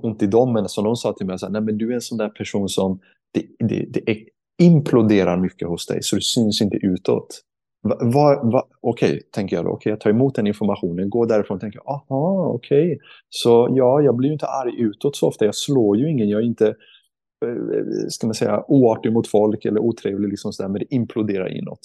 ont 0.02 0.22
i 0.22 0.26
dem, 0.26 0.52
men 0.52 0.68
som 0.68 0.84
de 0.84 0.96
sa 0.96 1.12
till 1.12 1.26
mig, 1.26 1.38
så 1.38 1.46
här, 1.46 1.52
Nej, 1.52 1.62
men 1.62 1.78
du 1.78 1.90
är 1.90 1.94
en 1.94 2.00
sån 2.00 2.18
där 2.18 2.28
person 2.28 2.68
som 2.68 3.00
det, 3.32 3.46
det, 3.68 3.86
det 3.92 4.16
imploderar 4.62 5.36
mycket 5.36 5.68
hos 5.68 5.86
dig, 5.86 5.98
så 6.02 6.16
det 6.16 6.22
syns 6.22 6.62
inte 6.62 6.76
utåt. 6.76 7.40
Va, 7.87 8.41
va, 8.43 8.66
okej, 8.80 9.09
okay, 9.09 9.20
tänker 9.30 9.57
jag 9.57 9.64
då. 9.64 9.70
Okay, 9.70 9.91
jag 9.91 10.01
tar 10.01 10.11
emot 10.11 10.35
den 10.35 10.47
informationen, 10.47 11.11
går 11.11 11.26
därifrån 11.26 11.55
och 11.55 11.61
tänker, 11.61 11.80
aha, 11.87 12.47
okej. 12.47 12.87
Okay. 12.87 12.99
Så 13.28 13.68
ja, 13.70 14.01
jag 14.01 14.16
blir 14.16 14.28
ju 14.28 14.32
inte 14.32 14.47
arg 14.47 14.80
utåt 14.80 15.16
så 15.16 15.28
ofta. 15.28 15.45
Jag 15.45 15.55
slår 15.55 15.97
ju 15.97 16.11
ingen. 16.11 16.28
Jag 16.28 16.41
är 16.41 16.47
inte, 16.47 16.68
eh, 16.68 18.09
ska 18.09 18.26
man 18.26 18.35
säga, 18.35 18.64
oartig 18.68 19.12
mot 19.12 19.28
folk 19.28 19.64
eller 19.64 19.80
otrevlig, 19.80 20.28
liksom 20.28 20.53
så 20.53 20.62
där, 20.62 20.68
men 20.68 20.78
det 20.78 20.95
imploderar 20.95 21.59
inåt. 21.59 21.78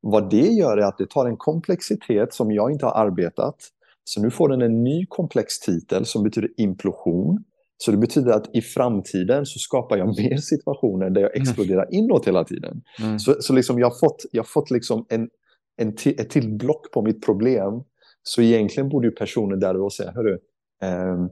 Vad 0.00 0.30
det 0.30 0.46
gör 0.46 0.76
är 0.76 0.82
att 0.82 0.98
det 0.98 1.10
tar 1.10 1.26
en 1.26 1.36
komplexitet 1.36 2.34
som 2.34 2.52
jag 2.52 2.72
inte 2.72 2.86
har 2.86 3.06
arbetat. 3.06 3.56
Så 4.04 4.22
nu 4.22 4.30
får 4.30 4.48
den 4.48 4.62
en 4.62 4.84
ny 4.84 5.06
komplex 5.06 5.60
titel 5.60 6.04
som 6.04 6.22
betyder 6.22 6.50
implosion. 6.56 7.44
Så 7.80 7.90
det 7.90 7.96
betyder 7.96 8.32
att 8.32 8.56
i 8.56 8.60
framtiden 8.60 9.46
så 9.46 9.58
skapar 9.58 9.96
jag 9.96 10.06
mer 10.18 10.36
situationer 10.36 11.10
där 11.10 11.20
jag 11.20 11.36
mm. 11.36 11.42
exploderar 11.42 11.82
mm. 11.82 11.94
inåt 11.94 12.26
hela 12.26 12.44
tiden. 12.44 12.82
Mm. 13.02 13.18
Så, 13.18 13.36
så 13.40 13.52
liksom 13.52 13.78
jag 13.78 13.86
har 13.86 13.98
fått, 13.98 14.24
jag 14.32 14.48
fått 14.48 14.70
liksom 14.70 15.06
en, 15.08 15.28
en 15.76 15.88
ett 15.88 16.30
till 16.30 16.56
block 16.56 16.92
på 16.92 17.02
mitt 17.02 17.24
problem. 17.24 17.82
Så 18.22 18.42
egentligen 18.42 18.88
borde 18.88 19.06
ju 19.06 19.14
personen 19.14 19.60
där 19.60 19.80
och 19.80 19.92
säga, 19.92 20.10
hörru, 20.10 20.38
eh, 20.82 21.26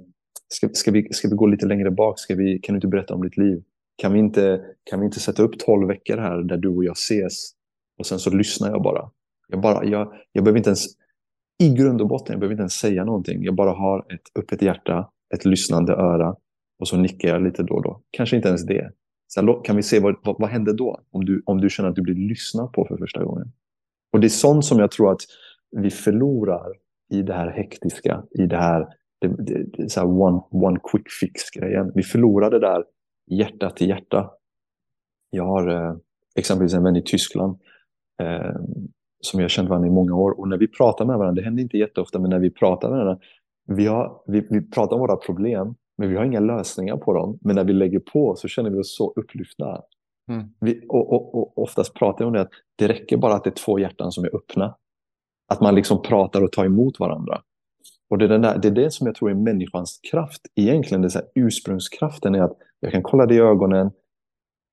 ska, 0.48 0.68
ska, 0.68 0.90
vi, 0.90 1.12
ska 1.12 1.28
vi 1.28 1.36
gå 1.36 1.46
lite 1.46 1.66
längre 1.66 1.90
bak? 1.90 2.18
Ska 2.18 2.34
vi, 2.34 2.58
kan 2.58 2.72
du 2.72 2.76
inte 2.76 2.88
berätta 2.88 3.14
om 3.14 3.22
ditt 3.22 3.36
liv? 3.36 3.62
Kan 3.96 4.12
vi, 4.12 4.18
inte, 4.18 4.60
kan 4.90 5.00
vi 5.00 5.06
inte 5.06 5.20
sätta 5.20 5.42
upp 5.42 5.58
tolv 5.58 5.88
veckor 5.88 6.16
här 6.16 6.42
där 6.42 6.56
du 6.56 6.68
och 6.68 6.84
jag 6.84 6.96
ses? 6.96 7.50
Och 7.98 8.06
sen 8.06 8.18
så 8.18 8.30
lyssnar 8.30 8.70
jag 8.70 8.82
bara. 8.82 9.10
Jag, 9.48 9.60
bara 9.60 9.84
jag, 9.84 10.12
jag 10.32 10.44
behöver 10.44 10.58
inte 10.58 10.70
ens, 10.70 10.86
i 11.62 11.74
grund 11.74 12.00
och 12.00 12.08
botten, 12.08 12.32
jag 12.32 12.40
behöver 12.40 12.52
inte 12.52 12.62
ens 12.62 12.72
säga 12.72 13.04
någonting. 13.04 13.44
Jag 13.44 13.54
bara 13.54 13.70
har 13.70 13.98
ett 13.98 14.38
öppet 14.38 14.62
hjärta 14.62 15.10
ett 15.34 15.44
lyssnande 15.44 15.92
öra 15.92 16.36
och 16.78 16.88
så 16.88 16.96
nickar 16.96 17.28
jag 17.28 17.42
lite 17.42 17.62
då 17.62 17.74
och 17.74 17.82
då. 17.82 18.00
Kanske 18.10 18.36
inte 18.36 18.48
ens 18.48 18.66
det. 18.66 18.90
Så 19.26 19.40
här, 19.40 19.64
kan 19.64 19.76
vi 19.76 19.82
se 19.82 20.00
vad, 20.00 20.16
vad, 20.24 20.36
vad 20.38 20.50
händer 20.50 20.72
då? 20.72 21.00
Om 21.10 21.24
du, 21.24 21.42
om 21.46 21.60
du 21.60 21.70
känner 21.70 21.90
att 21.90 21.96
du 21.96 22.02
blir 22.02 22.28
lyssnad 22.28 22.72
på 22.72 22.84
för 22.84 22.96
första 22.96 23.24
gången. 23.24 23.52
Och 24.12 24.20
det 24.20 24.26
är 24.26 24.28
sånt 24.28 24.64
som 24.64 24.78
jag 24.78 24.90
tror 24.90 25.12
att 25.12 25.20
vi 25.76 25.90
förlorar 25.90 26.72
i 27.12 27.22
det 27.22 27.32
här 27.32 27.50
hektiska, 27.50 28.22
i 28.30 28.46
det 28.46 28.56
här, 28.56 28.86
det, 29.20 29.28
det, 29.28 29.64
det 29.72 29.90
så 29.90 30.00
här 30.00 30.06
one, 30.06 30.40
one 30.50 30.80
quick 30.90 31.10
fix-grejen. 31.20 31.92
Vi 31.94 32.02
förlorar 32.02 32.50
det 32.50 32.58
där 32.58 32.84
hjärta 33.30 33.70
till 33.70 33.88
hjärta. 33.88 34.30
Jag 35.30 35.44
har 35.44 35.68
eh, 35.68 35.96
exempelvis 36.36 36.74
en 36.74 36.84
vän 36.84 36.96
i 36.96 37.02
Tyskland 37.02 37.58
eh, 38.22 38.56
som 39.20 39.40
jag 39.40 39.50
känt 39.50 39.68
varandra 39.68 39.88
i 39.88 39.92
många 39.92 40.14
år. 40.14 40.40
Och 40.40 40.48
när 40.48 40.58
vi 40.58 40.68
pratar 40.68 41.04
med 41.04 41.18
varandra, 41.18 41.40
det 41.40 41.44
händer 41.44 41.62
inte 41.62 41.78
jätteofta, 41.78 42.18
men 42.18 42.30
när 42.30 42.38
vi 42.38 42.50
pratar 42.50 42.90
med 42.90 42.98
varandra, 42.98 43.24
vi, 43.66 43.86
har, 43.86 44.22
vi, 44.26 44.46
vi 44.50 44.70
pratar 44.70 44.96
om 44.96 45.00
våra 45.00 45.16
problem, 45.16 45.74
men 45.98 46.10
vi 46.10 46.16
har 46.16 46.24
inga 46.24 46.40
lösningar 46.40 46.96
på 46.96 47.12
dem. 47.12 47.38
Men 47.40 47.56
när 47.56 47.64
vi 47.64 47.72
lägger 47.72 47.98
på 47.98 48.36
så 48.36 48.48
känner 48.48 48.70
vi 48.70 48.78
oss 48.78 48.96
så 48.96 49.12
upplyftna. 49.16 49.82
Mm. 50.30 50.48
Vi, 50.60 50.84
och, 50.88 51.12
och, 51.12 51.34
och, 51.34 51.58
oftast 51.58 51.94
pratar 51.94 52.24
jag 52.24 52.26
om 52.26 52.32
det 52.32 52.40
att 52.40 52.50
det 52.76 52.88
räcker 52.88 53.16
bara 53.16 53.34
att 53.34 53.44
det 53.44 53.50
är 53.50 53.64
två 53.64 53.78
hjärtan 53.78 54.12
som 54.12 54.24
är 54.24 54.36
öppna. 54.36 54.76
Att 55.48 55.60
man 55.60 55.74
liksom 55.74 56.02
pratar 56.02 56.42
och 56.42 56.52
tar 56.52 56.64
emot 56.64 57.00
varandra. 57.00 57.42
Och 58.10 58.18
det 58.18 58.24
är, 58.24 58.38
där, 58.38 58.58
det 58.58 58.68
är 58.68 58.72
det 58.72 58.90
som 58.90 59.06
jag 59.06 59.16
tror 59.16 59.30
är 59.30 59.34
människans 59.34 60.00
kraft. 60.10 60.42
Egentligen 60.54 61.02
det 61.02 61.06
är 61.06 61.10
så 61.10 61.18
här, 61.18 61.28
ursprungskraften 61.34 62.34
är 62.34 62.42
att 62.42 62.56
jag 62.80 62.92
kan 62.92 63.02
kolla 63.02 63.26
dig 63.26 63.36
i 63.36 63.40
ögonen 63.40 63.90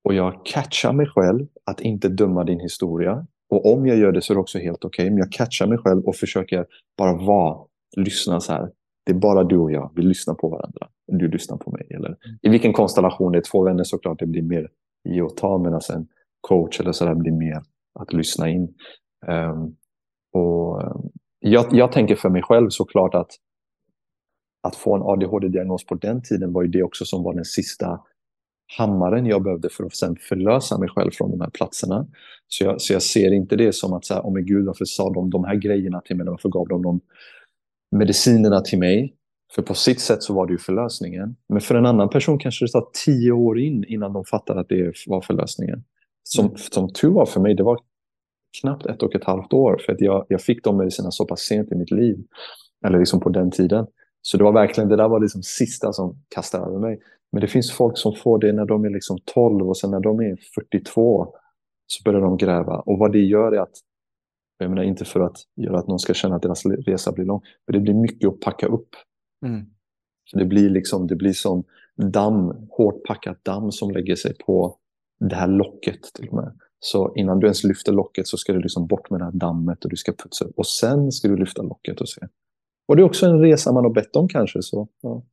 och 0.04 0.14
jag 0.14 0.46
catchar 0.46 0.94
mig 0.94 1.08
själv 1.08 1.48
att 1.66 1.82
inte 1.82 2.10
döma 2.10 2.44
din 2.44 2.60
historia. 2.60 3.28
Och 3.50 3.74
om 3.74 3.88
jag 3.88 3.98
gör 3.98 4.12
det 4.12 4.22
så 4.22 4.34
är 4.34 4.36
det 4.36 4.42
också 4.42 4.60
helt 4.60 4.86
okej. 4.86 5.04
Okay. 5.04 5.10
Men 5.10 5.18
jag 5.18 5.32
catchar 5.32 5.68
mig 5.68 5.78
själv 5.78 6.04
och 6.06 6.16
försöker 6.16 6.66
bara 6.98 7.14
vara, 7.14 7.68
lyssna 7.98 8.40
så 8.40 8.54
här. 8.54 8.72
Det 9.06 9.12
är 9.12 9.16
bara 9.16 9.44
du 9.44 9.58
och 9.58 9.72
jag, 9.72 9.92
vi 9.96 10.02
lyssnar 10.02 10.34
på 10.34 10.50
varandra. 10.50 10.88
Du 11.08 11.28
lyssnar 11.28 11.58
på 11.58 11.72
mig. 11.72 11.88
Eller 11.90 12.18
i 12.42 12.50
vilken 12.50 12.74
konstellation, 12.74 13.32
det 13.32 13.38
är 13.38 13.52
två 13.52 13.64
vänner 13.64 13.84
såklart, 13.84 14.20
det 14.20 14.26
blir 14.26 14.42
mer 14.42 14.70
ge 15.10 15.22
och 15.22 15.38
ta. 15.38 15.58
Medan 15.58 15.74
alltså 15.74 15.94
en 15.94 16.08
coach 16.42 16.80
eller 16.80 16.92
sådär 16.92 17.16
blir 17.16 17.32
mer 17.32 17.62
att 18.00 18.14
lyssna 18.14 18.50
in. 18.50 18.74
Um, 19.28 19.76
och 20.34 20.82
ehm, 20.82 21.02
jag, 21.40 21.66
jag 21.72 21.92
tänker 21.92 22.16
för 22.16 22.30
mig 22.30 22.42
själv 22.42 22.70
såklart 22.70 23.16
att 23.16 23.32
att 24.64 24.76
få 24.76 24.96
en 24.96 25.02
ADHD-diagnos 25.02 25.86
på 25.86 25.96
den 25.96 26.22
tiden 26.22 26.54
var 26.54 26.62
ju 26.62 26.68
det 26.68 26.84
också 26.84 27.06
som 27.06 27.24
var 27.24 27.34
den 27.34 27.46
sista 27.46 28.00
hammaren 28.78 29.26
jag 29.26 29.44
behövde 29.44 29.70
för 29.70 29.84
att 29.84 29.96
sen 29.96 30.16
förlösa 30.16 30.78
mig 30.78 30.90
själv 30.90 31.12
från 31.12 31.32
de 31.32 31.42
här 31.42 31.50
platserna. 31.50 32.08
Så 32.48 32.64
jag, 32.64 32.82
så 32.82 32.94
jag 32.94 33.02
ser 33.02 33.34
inte 33.34 33.56
det 33.56 33.76
som 33.76 33.94
att, 33.94 34.06
så 34.06 34.14
här, 34.14 34.22
oh 34.22 34.34
men 34.34 34.46
gud, 34.46 34.66
varför 34.66 34.86
sa 34.86 35.10
de 35.10 35.30
de 35.30 35.44
här 35.44 35.56
grejerna 35.56 36.02
till 36.02 36.16
mig? 36.16 36.26
Varför 36.26 36.50
gav 36.50 36.68
de 36.68 36.82
dem? 36.82 37.02
Medicinerna 37.98 38.62
till 38.62 38.80
mig? 38.80 39.16
För 39.56 39.62
på 39.62 39.74
sitt 39.74 40.00
sätt 40.00 40.24
så 40.24 40.34
var 40.34 40.48
det 40.48 40.52
ju 40.52 40.58
förlösningen. 40.58 41.36
Men 41.50 41.62
för 41.62 41.76
en 41.76 41.86
annan 41.86 42.10
person 42.10 42.40
kanske 42.40 42.66
det 42.66 42.72
tar 42.72 42.88
tio 43.06 43.32
år 43.32 43.60
in 43.60 43.84
innan 43.88 44.14
de 44.14 44.26
fattar 44.26 44.56
att 44.56 44.70
det 44.70 44.94
var 45.08 45.22
förlösningen. 45.22 45.84
Som, 46.24 46.46
mm. 46.46 46.58
som 46.58 46.94
tur 46.94 47.10
var 47.10 47.26
för 47.26 47.40
mig, 47.40 47.56
det 47.56 47.64
var 47.64 47.80
knappt 48.62 48.86
ett 48.86 49.04
och 49.04 49.16
ett 49.16 49.24
halvt 49.24 49.54
år. 49.54 49.82
För 49.86 49.94
att 49.94 50.02
jag, 50.02 50.26
jag 50.30 50.42
fick 50.42 50.64
de 50.64 50.78
medicinerna 50.78 51.12
så 51.12 51.26
pass 51.26 51.40
sent 51.40 51.72
i 51.72 51.76
mitt 51.76 51.92
liv. 51.92 52.18
Eller 52.86 53.00
liksom 53.00 53.20
på 53.20 53.30
den 53.30 53.52
tiden. 53.52 53.88
Så 54.22 54.38
det 54.38 54.44
var 54.44 54.52
verkligen, 54.52 54.90
det 54.90 54.96
där 54.96 55.08
var 55.08 55.20
liksom 55.20 55.44
sista 55.44 55.94
som 55.94 56.16
kastade 56.36 56.66
över 56.66 56.80
mig. 56.80 57.00
Men 57.32 57.42
det 57.42 57.48
finns 57.48 57.72
folk 57.72 57.98
som 57.98 58.16
får 58.16 58.40
det 58.40 58.54
när 58.54 58.66
de 58.66 58.86
är 58.86 58.90
liksom 58.90 59.18
12 59.34 59.70
och 59.70 59.78
sen 59.78 59.92
när 59.92 60.00
de 60.00 60.20
är 60.20 60.38
42 60.56 61.34
så 61.88 62.04
börjar 62.04 62.22
de 62.22 62.38
gräva. 62.38 62.80
Och 62.80 63.00
vad 63.00 63.12
det 63.12 63.20
gör 63.20 63.52
är 63.52 63.60
att, 63.60 63.78
jag 64.64 64.70
menar 64.70 64.84
inte 64.84 65.06
för 65.06 65.20
att 65.20 65.38
göra 65.56 65.80
att 65.80 65.88
någon 65.88 66.00
ska 66.00 66.14
känna 66.14 66.36
att 66.36 66.42
deras 66.42 66.66
resa 66.66 67.12
blir 67.12 67.26
lång, 67.26 67.42
men 67.68 67.74
det 67.74 67.80
blir 67.80 67.94
mycket 67.94 68.30
att 68.30 68.40
packa 68.40 68.68
upp. 68.68 68.90
Mm. 69.46 69.66
Så 70.32 70.38
det 70.38 70.46
blir 70.46 70.70
liksom, 70.70 71.08
det 71.08 71.16
blir 71.16 71.34
som 71.34 71.64
damm, 71.96 72.68
hårt 72.70 73.04
packat 73.08 73.46
damm 73.46 73.72
som 73.72 73.92
lägger 73.92 74.16
sig 74.16 74.34
på 74.46 74.78
det 75.20 75.36
här 75.36 75.48
locket 75.48 76.02
till 76.14 76.30
och 76.30 76.36
med. 76.36 76.60
Så 76.80 77.14
innan 77.16 77.40
du 77.40 77.48
ens 77.48 77.64
lyfter 77.64 77.92
locket 77.92 78.28
så 78.28 78.38
ska 78.38 78.54
du 78.54 78.62
liksom 78.62 78.88
bort 78.88 79.10
med 79.10 79.20
det 79.20 79.24
här 79.24 79.32
dammet 79.32 79.84
och 79.84 79.90
du 79.90 79.96
ska 79.96 80.12
putsa 80.12 80.46
upp. 80.46 80.58
Och 80.58 80.68
sen 80.68 81.12
ska 81.12 81.28
du 81.28 81.38
lyfta 81.38 81.62
locket 81.62 82.02
och 82.02 82.10
se. 82.10 82.22
Och 82.88 82.96
det 82.96 83.02
är 83.02 83.06
också 83.06 83.26
en 83.26 83.40
resa 83.40 83.72
man 83.72 83.84
har 83.84 83.92
bett 83.92 84.16
om 84.16 84.28
kanske. 84.28 84.62
Så, 84.62 84.88
ja. 85.02 85.24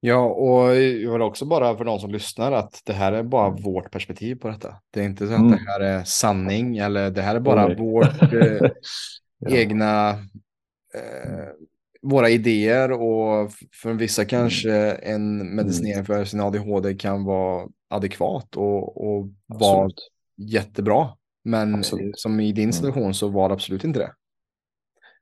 Ja, 0.00 0.24
och 0.24 0.76
jag 0.76 1.12
vill 1.12 1.22
också 1.22 1.44
bara 1.44 1.76
för 1.76 1.84
de 1.84 2.00
som 2.00 2.10
lyssnar 2.10 2.52
att 2.52 2.82
det 2.84 2.92
här 2.92 3.12
är 3.12 3.22
bara 3.22 3.50
vårt 3.50 3.90
perspektiv 3.90 4.34
på 4.34 4.48
detta. 4.48 4.74
Det 4.90 5.00
är 5.00 5.04
inte 5.04 5.26
så 5.26 5.32
att 5.32 5.38
mm. 5.38 5.50
det 5.50 5.64
här 5.66 5.80
är 5.80 6.04
sanning 6.04 6.78
eller 6.78 7.10
det 7.10 7.22
här 7.22 7.34
är 7.34 7.40
bara 7.40 7.64
mm. 7.64 7.78
vårt 7.78 8.22
eh, 8.32 8.70
ja. 9.38 9.50
egna, 9.50 10.10
eh, 10.94 11.48
våra 12.02 12.30
idéer 12.30 12.92
och 12.92 13.52
för 13.82 13.92
vissa 13.92 14.24
kanske 14.24 14.72
en 14.92 15.54
medicinering 15.54 16.04
för 16.04 16.24
sin 16.24 16.40
ADHD 16.40 16.94
kan 16.94 17.24
vara 17.24 17.68
adekvat 17.88 18.56
och, 18.56 19.06
och 19.06 19.28
vara 19.46 19.90
jättebra. 20.36 21.08
Men 21.44 21.74
absolut. 21.74 22.18
som 22.18 22.40
i 22.40 22.52
din 22.52 22.64
mm. 22.64 22.72
situation 22.72 23.14
så 23.14 23.28
var 23.28 23.48
det 23.48 23.54
absolut 23.54 23.84
inte 23.84 23.98
det. 23.98 24.12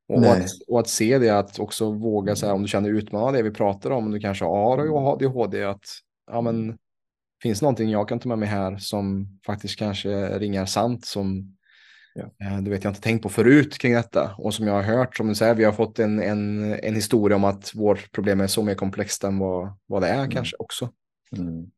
Och 0.09 0.26
att, 0.26 0.46
och 0.68 0.80
att, 0.80 0.88
se 0.88 1.18
det, 1.18 1.30
att 1.30 1.59
också 1.59 1.90
våga, 1.90 2.36
så 2.36 2.46
här, 2.46 2.52
om 2.52 2.62
du 2.62 2.68
känner 2.68 2.90
utmanad 2.90 3.34
det 3.34 3.42
vi 3.42 3.50
pratar 3.50 3.90
om, 3.90 4.04
om 4.04 4.11
du 4.11 4.20
kanske 4.20 4.44
har 4.44 4.78
ADHD, 5.12 5.64
att 5.64 5.84
ja, 6.30 6.40
men, 6.40 6.78
finns 7.42 7.62
någonting 7.62 7.90
jag 7.90 8.09
kan 8.09 8.18
ta 8.18 8.28
med 8.28 8.38
mig 8.38 8.48
här 8.48 8.76
som 8.76 9.28
faktiskt 9.46 9.78
kanske 9.78 10.38
ringar 10.38 10.66
sant, 10.66 11.04
som 11.04 11.57
ja. 12.14 12.46
eh, 12.46 12.59
du 12.62 12.70
vet 12.70 12.84
jag 12.84 12.90
inte 12.90 13.00
tänkt 13.00 13.22
på 13.22 13.28
förut 13.28 13.78
kring 13.78 13.92
detta 13.92 14.34
och 14.38 14.54
som 14.54 14.66
jag 14.66 14.74
har 14.74 14.82
hört, 14.82 15.16
som 15.16 15.28
du 15.28 15.34
säger, 15.34 15.54
vi 15.54 15.64
har 15.64 15.72
fått 15.72 15.98
en, 15.98 16.22
en, 16.22 16.72
en 16.72 16.94
historia 16.94 17.36
om 17.36 17.44
att 17.44 17.74
vårt 17.74 18.12
problem 18.12 18.40
är 18.40 18.46
så 18.46 18.62
mer 18.62 18.74
komplext 18.74 19.24
än 19.24 19.38
vad, 19.38 19.76
vad 19.86 20.02
det 20.02 20.09
är 20.09 20.18
mm. 20.18 20.30
kanske 20.30 20.57
också. 20.57 20.90
Mm. 21.36 21.70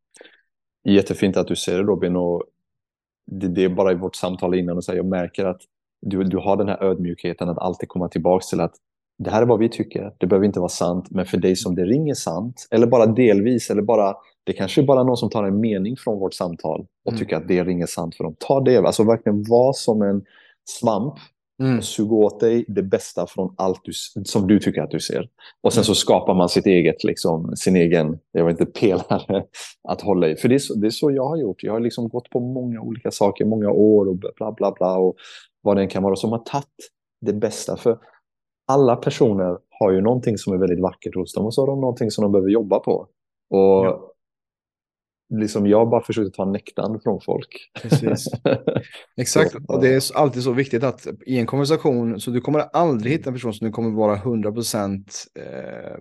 Jättefint 0.84 1.36
att 1.36 1.48
du 1.48 1.56
säger 1.56 1.78
det 1.78 1.84
Robin 1.84 2.16
och 2.16 2.44
det, 3.26 3.48
det 3.48 3.64
är 3.64 3.68
bara 3.68 3.92
i 3.92 3.94
vårt 3.94 4.16
samtal 4.16 4.54
innan 4.54 4.76
och 4.76 4.84
här, 4.88 4.94
jag 4.94 5.06
märker 5.06 5.44
att 5.44 5.60
du, 6.00 6.24
du 6.24 6.36
har 6.36 6.56
den 6.56 6.68
här 6.68 6.82
ödmjukheten 6.82 7.48
att 7.48 7.58
alltid 7.58 7.88
komma 7.88 8.08
tillbaka 8.08 8.44
till 8.50 8.60
att 8.60 8.74
det 9.18 9.30
här 9.30 9.42
är 9.42 9.46
vad 9.46 9.58
vi 9.58 9.68
tycker, 9.68 10.12
det 10.18 10.26
behöver 10.26 10.46
inte 10.46 10.60
vara 10.60 10.68
sant, 10.68 11.06
men 11.10 11.26
för 11.26 11.36
dig 11.36 11.56
som 11.56 11.74
det 11.74 11.84
ringer 11.84 12.14
sant, 12.14 12.68
eller 12.70 12.86
bara 12.86 13.06
delvis, 13.06 13.70
eller 13.70 13.82
bara, 13.82 14.14
det 14.44 14.52
kanske 14.52 14.80
är 14.80 14.86
bara 14.86 15.02
någon 15.02 15.16
som 15.16 15.30
tar 15.30 15.44
en 15.44 15.60
mening 15.60 15.96
från 15.96 16.18
vårt 16.18 16.34
samtal 16.34 16.86
och 17.04 17.12
mm. 17.12 17.18
tycker 17.18 17.36
att 17.36 17.48
det 17.48 17.64
ringer 17.64 17.86
sant 17.86 18.14
för 18.14 18.24
dem. 18.24 18.36
Ta 18.38 18.60
det, 18.60 18.76
alltså 18.76 19.04
verkligen 19.04 19.42
var 19.42 19.72
som 19.72 20.02
en 20.02 20.22
svamp 20.80 21.14
mm. 21.62 21.78
och 21.78 21.84
suga 21.84 22.16
åt 22.16 22.40
dig 22.40 22.64
det 22.68 22.82
bästa 22.82 23.26
från 23.26 23.54
allt 23.56 23.80
du, 23.84 23.92
som 24.24 24.46
du 24.46 24.58
tycker 24.58 24.82
att 24.82 24.90
du 24.90 25.00
ser. 25.00 25.28
Och 25.62 25.72
sen 25.72 25.80
mm. 25.80 25.84
så 25.84 25.94
skapar 25.94 26.34
man 26.34 26.48
sitt 26.48 26.66
eget, 26.66 27.04
liksom, 27.04 27.56
sin 27.56 27.76
egen, 27.76 28.18
jag 28.32 28.44
vet 28.44 28.60
inte, 28.60 28.80
pelare 28.80 29.44
att 29.88 30.00
hålla 30.00 30.28
i. 30.28 30.36
För 30.36 30.48
det 30.48 30.54
är, 30.54 30.58
så, 30.58 30.74
det 30.74 30.86
är 30.86 30.90
så 30.90 31.10
jag 31.10 31.28
har 31.28 31.36
gjort. 31.36 31.62
Jag 31.62 31.72
har 31.72 31.80
liksom 31.80 32.08
gått 32.08 32.30
på 32.30 32.40
många 32.40 32.80
olika 32.80 33.10
saker, 33.10 33.44
många 33.44 33.70
år 33.70 34.08
och 34.08 34.16
bla 34.16 34.52
bla 34.52 34.72
bla. 34.72 34.96
Och 34.96 35.16
vad 35.62 35.76
det 35.76 35.82
än 35.82 35.88
kan 35.88 36.02
vara, 36.02 36.16
som 36.16 36.32
har 36.32 36.38
tagit 36.38 36.90
det 37.20 37.32
bästa. 37.32 37.76
För 37.76 37.98
alla 38.68 38.96
personer 38.96 39.58
har 39.80 39.90
ju 39.90 40.00
någonting 40.00 40.38
som 40.38 40.52
är 40.52 40.58
väldigt 40.58 40.82
vackert 40.82 41.14
hos 41.14 41.34
dem 41.34 41.46
och 41.46 41.54
så 41.54 41.62
har 41.62 41.66
de 41.66 41.80
någonting 41.80 42.10
som 42.10 42.22
de 42.22 42.32
behöver 42.32 42.50
jobba 42.50 42.78
på. 42.78 43.06
Och 43.50 43.86
ja 43.86 44.07
liksom 45.30 45.66
jag 45.66 45.90
bara 45.90 46.02
försökte 46.02 46.36
ta 46.36 46.44
nektarn 46.44 47.00
från 47.00 47.20
folk. 47.20 47.70
Precis. 47.82 48.28
Exakt, 49.16 49.54
och 49.68 49.80
det 49.80 49.94
är 49.94 50.16
alltid 50.16 50.42
så 50.42 50.52
viktigt 50.52 50.84
att 50.84 51.06
i 51.26 51.38
en 51.38 51.46
konversation, 51.46 52.20
så 52.20 52.30
du 52.30 52.40
kommer 52.40 52.60
aldrig 52.72 53.12
hitta 53.12 53.30
en 53.30 53.34
person 53.34 53.54
som 53.54 53.66
du 53.66 53.72
kommer 53.72 53.90
vara 53.90 54.16
100% 54.16 55.04
eh, 55.34 55.96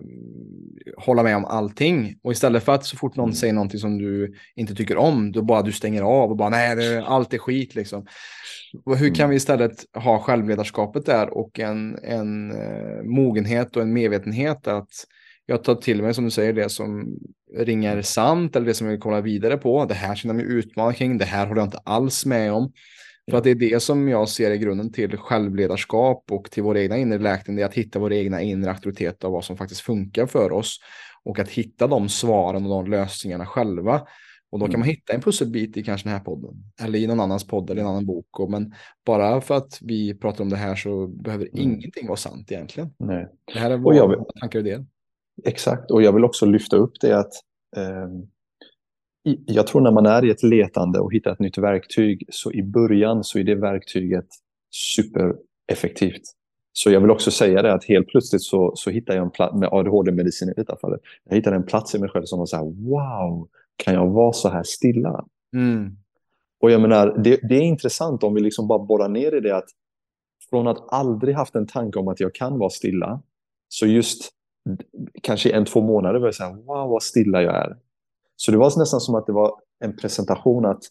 hålla 0.96 1.22
med 1.22 1.36
om 1.36 1.44
allting. 1.44 2.18
Och 2.22 2.32
istället 2.32 2.64
för 2.64 2.72
att 2.72 2.84
så 2.84 2.96
fort 2.96 3.16
någon 3.16 3.28
mm. 3.28 3.34
säger 3.34 3.52
någonting 3.52 3.80
som 3.80 3.98
du 3.98 4.34
inte 4.56 4.74
tycker 4.74 4.96
om, 4.96 5.32
då 5.32 5.42
bara 5.42 5.62
du 5.62 5.72
stänger 5.72 6.02
av 6.02 6.30
och 6.30 6.36
bara 6.36 6.48
nej, 6.48 6.76
det, 6.76 7.04
allt 7.06 7.34
är 7.34 7.38
skit 7.38 7.74
liksom. 7.74 8.06
Och 8.84 8.96
hur 8.96 9.08
kan 9.08 9.24
mm. 9.24 9.30
vi 9.30 9.36
istället 9.36 9.84
ha 9.94 10.18
självledarskapet 10.18 11.06
där 11.06 11.38
och 11.38 11.60
en, 11.60 11.98
en 12.02 12.50
eh, 12.50 13.02
mogenhet 13.04 13.76
och 13.76 13.82
en 13.82 13.92
medvetenhet 13.92 14.66
att 14.66 14.90
jag 15.50 15.64
tar 15.64 15.74
till 15.74 16.02
mig 16.02 16.14
som 16.14 16.24
du 16.24 16.30
säger 16.30 16.52
det 16.52 16.68
som 16.68 17.18
ringer 17.56 18.02
sant 18.02 18.56
eller 18.56 18.66
det 18.66 18.74
som 18.74 18.86
jag 18.86 18.92
vill 18.92 19.00
kolla 19.00 19.20
vidare 19.20 19.56
på. 19.56 19.84
Det 19.84 19.94
här 19.94 20.14
känner 20.14 20.34
jag 20.34 20.46
mig 20.46 20.56
utmanad 20.56 20.96
kring. 20.96 21.18
Det 21.18 21.24
här 21.24 21.46
håller 21.46 21.60
jag 21.60 21.66
inte 21.66 21.80
alls 21.84 22.26
med 22.26 22.52
om. 22.52 22.72
För 23.30 23.38
att 23.38 23.44
det 23.44 23.50
är 23.50 23.54
det 23.54 23.82
som 23.82 24.08
jag 24.08 24.28
ser 24.28 24.50
i 24.50 24.58
grunden 24.58 24.92
till 24.92 25.16
självledarskap 25.16 26.24
och 26.30 26.50
till 26.50 26.62
vår 26.62 26.76
egna 26.76 26.96
inre 26.96 27.18
läkning. 27.18 27.56
Det 27.56 27.62
är 27.62 27.66
att 27.66 27.74
hitta 27.74 27.98
vår 27.98 28.12
egna 28.12 28.42
inre 28.42 28.70
auktoritet 28.70 29.24
av 29.24 29.32
vad 29.32 29.44
som 29.44 29.56
faktiskt 29.56 29.80
funkar 29.80 30.26
för 30.26 30.52
oss. 30.52 30.80
Och 31.24 31.38
att 31.38 31.48
hitta 31.48 31.86
de 31.86 32.08
svaren 32.08 32.64
och 32.64 32.70
de 32.70 32.90
lösningarna 32.90 33.46
själva. 33.46 34.02
Och 34.50 34.58
då 34.58 34.64
kan 34.64 34.74
mm. 34.74 34.80
man 34.80 34.88
hitta 34.88 35.12
en 35.12 35.20
pusselbit 35.20 35.76
i 35.76 35.82
kanske 35.82 36.08
den 36.08 36.16
här 36.16 36.24
podden. 36.24 36.54
Eller 36.82 36.98
i 36.98 37.06
någon 37.06 37.20
annans 37.20 37.46
podd 37.46 37.70
eller 37.70 37.82
en 37.82 37.88
annan 37.88 38.06
bok. 38.06 38.40
Och, 38.40 38.50
men 38.50 38.74
bara 39.06 39.40
för 39.40 39.56
att 39.56 39.78
vi 39.82 40.14
pratar 40.14 40.44
om 40.44 40.50
det 40.50 40.56
här 40.56 40.76
så 40.76 41.06
behöver 41.06 41.44
mm. 41.44 41.58
ingenting 41.60 42.06
vara 42.06 42.16
sant 42.16 42.52
egentligen. 42.52 42.90
Nej. 42.98 43.28
Det 43.54 43.58
här 43.58 43.70
är 43.70 43.76
våra 43.76 44.24
tankar 44.40 44.58
och 44.58 44.66
idéer. 44.66 44.86
Exakt, 45.44 45.90
och 45.90 46.02
jag 46.02 46.12
vill 46.12 46.24
också 46.24 46.46
lyfta 46.46 46.76
upp 46.76 46.92
det 47.00 47.18
att 47.18 47.32
eh, 47.76 48.08
jag 49.46 49.66
tror 49.66 49.80
när 49.80 49.90
man 49.90 50.06
är 50.06 50.24
i 50.24 50.30
ett 50.30 50.42
letande 50.42 50.98
och 50.98 51.12
hittar 51.12 51.32
ett 51.32 51.38
nytt 51.38 51.58
verktyg 51.58 52.24
så 52.28 52.52
i 52.52 52.62
början 52.62 53.24
så 53.24 53.38
är 53.38 53.44
det 53.44 53.54
verktyget 53.54 54.26
supereffektivt. 54.70 56.22
Så 56.72 56.90
jag 56.90 57.00
vill 57.00 57.10
också 57.10 57.30
säga 57.30 57.62
det 57.62 57.72
att 57.72 57.84
helt 57.84 58.08
plötsligt 58.08 58.42
så, 58.42 58.72
så 58.76 58.90
hittar 58.90 59.14
jag 59.14 59.24
en 59.24 59.30
plats 59.30 59.54
med 59.54 59.68
ADHD-medicin 59.72 60.48
i 60.48 60.52
detta 60.56 60.76
fallet. 60.76 61.00
Jag 61.24 61.36
hittade 61.36 61.56
en 61.56 61.66
plats 61.66 61.94
i 61.94 61.98
mig 61.98 62.08
själv 62.08 62.24
som 62.24 62.38
var 62.38 62.46
så 62.46 62.56
här 62.56 62.64
wow, 62.64 63.48
kan 63.76 63.94
jag 63.94 64.06
vara 64.06 64.32
så 64.32 64.48
här 64.48 64.62
stilla? 64.62 65.24
Mm. 65.54 65.96
Och 66.60 66.70
jag 66.70 66.80
menar, 66.80 67.18
det, 67.24 67.40
det 67.48 67.54
är 67.54 67.62
intressant 67.62 68.22
om 68.22 68.34
vi 68.34 68.40
liksom 68.40 68.68
bara 68.68 68.78
borrar 68.78 69.08
ner 69.08 69.34
i 69.34 69.40
det 69.40 69.56
att 69.56 69.68
från 70.50 70.66
att 70.66 70.92
aldrig 70.92 71.34
haft 71.34 71.54
en 71.54 71.66
tanke 71.66 71.98
om 71.98 72.08
att 72.08 72.20
jag 72.20 72.34
kan 72.34 72.58
vara 72.58 72.70
stilla, 72.70 73.22
så 73.68 73.86
just 73.86 74.32
kanske 75.22 75.50
en, 75.50 75.64
två 75.64 75.80
månader 75.80 76.20
var 76.20 76.26
jag 76.26 76.34
så 76.34 76.44
här, 76.44 76.52
wow 76.52 76.90
vad 76.90 77.02
stilla 77.02 77.42
jag 77.42 77.56
är. 77.56 77.76
Så 78.36 78.52
det 78.52 78.58
var 78.58 78.78
nästan 78.78 79.00
som 79.00 79.14
att 79.14 79.26
det 79.26 79.32
var 79.32 79.52
en 79.84 79.96
presentation 79.96 80.66
att 80.66 80.82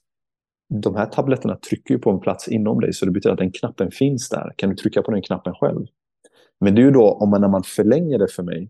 de 0.83 0.95
här 0.95 1.05
tabletterna 1.05 1.55
trycker 1.55 1.97
på 1.97 2.09
en 2.09 2.19
plats 2.19 2.47
inom 2.47 2.79
dig, 2.79 2.93
så 2.93 3.05
det 3.05 3.11
betyder 3.11 3.33
att 3.33 3.39
den 3.39 3.51
knappen 3.51 3.91
finns 3.91 4.29
där. 4.29 4.53
Kan 4.55 4.69
du 4.69 4.75
trycka 4.75 5.01
på 5.01 5.11
den 5.11 5.21
knappen 5.21 5.53
själv? 5.53 5.85
Men 6.59 6.75
det 6.75 6.81
är 6.81 6.83
ju 6.83 6.91
då, 6.91 7.11
om 7.11 7.29
man, 7.29 7.41
när 7.41 7.47
man 7.47 7.63
förlänger 7.63 8.19
det 8.19 8.27
för 8.27 8.43
mig, 8.43 8.69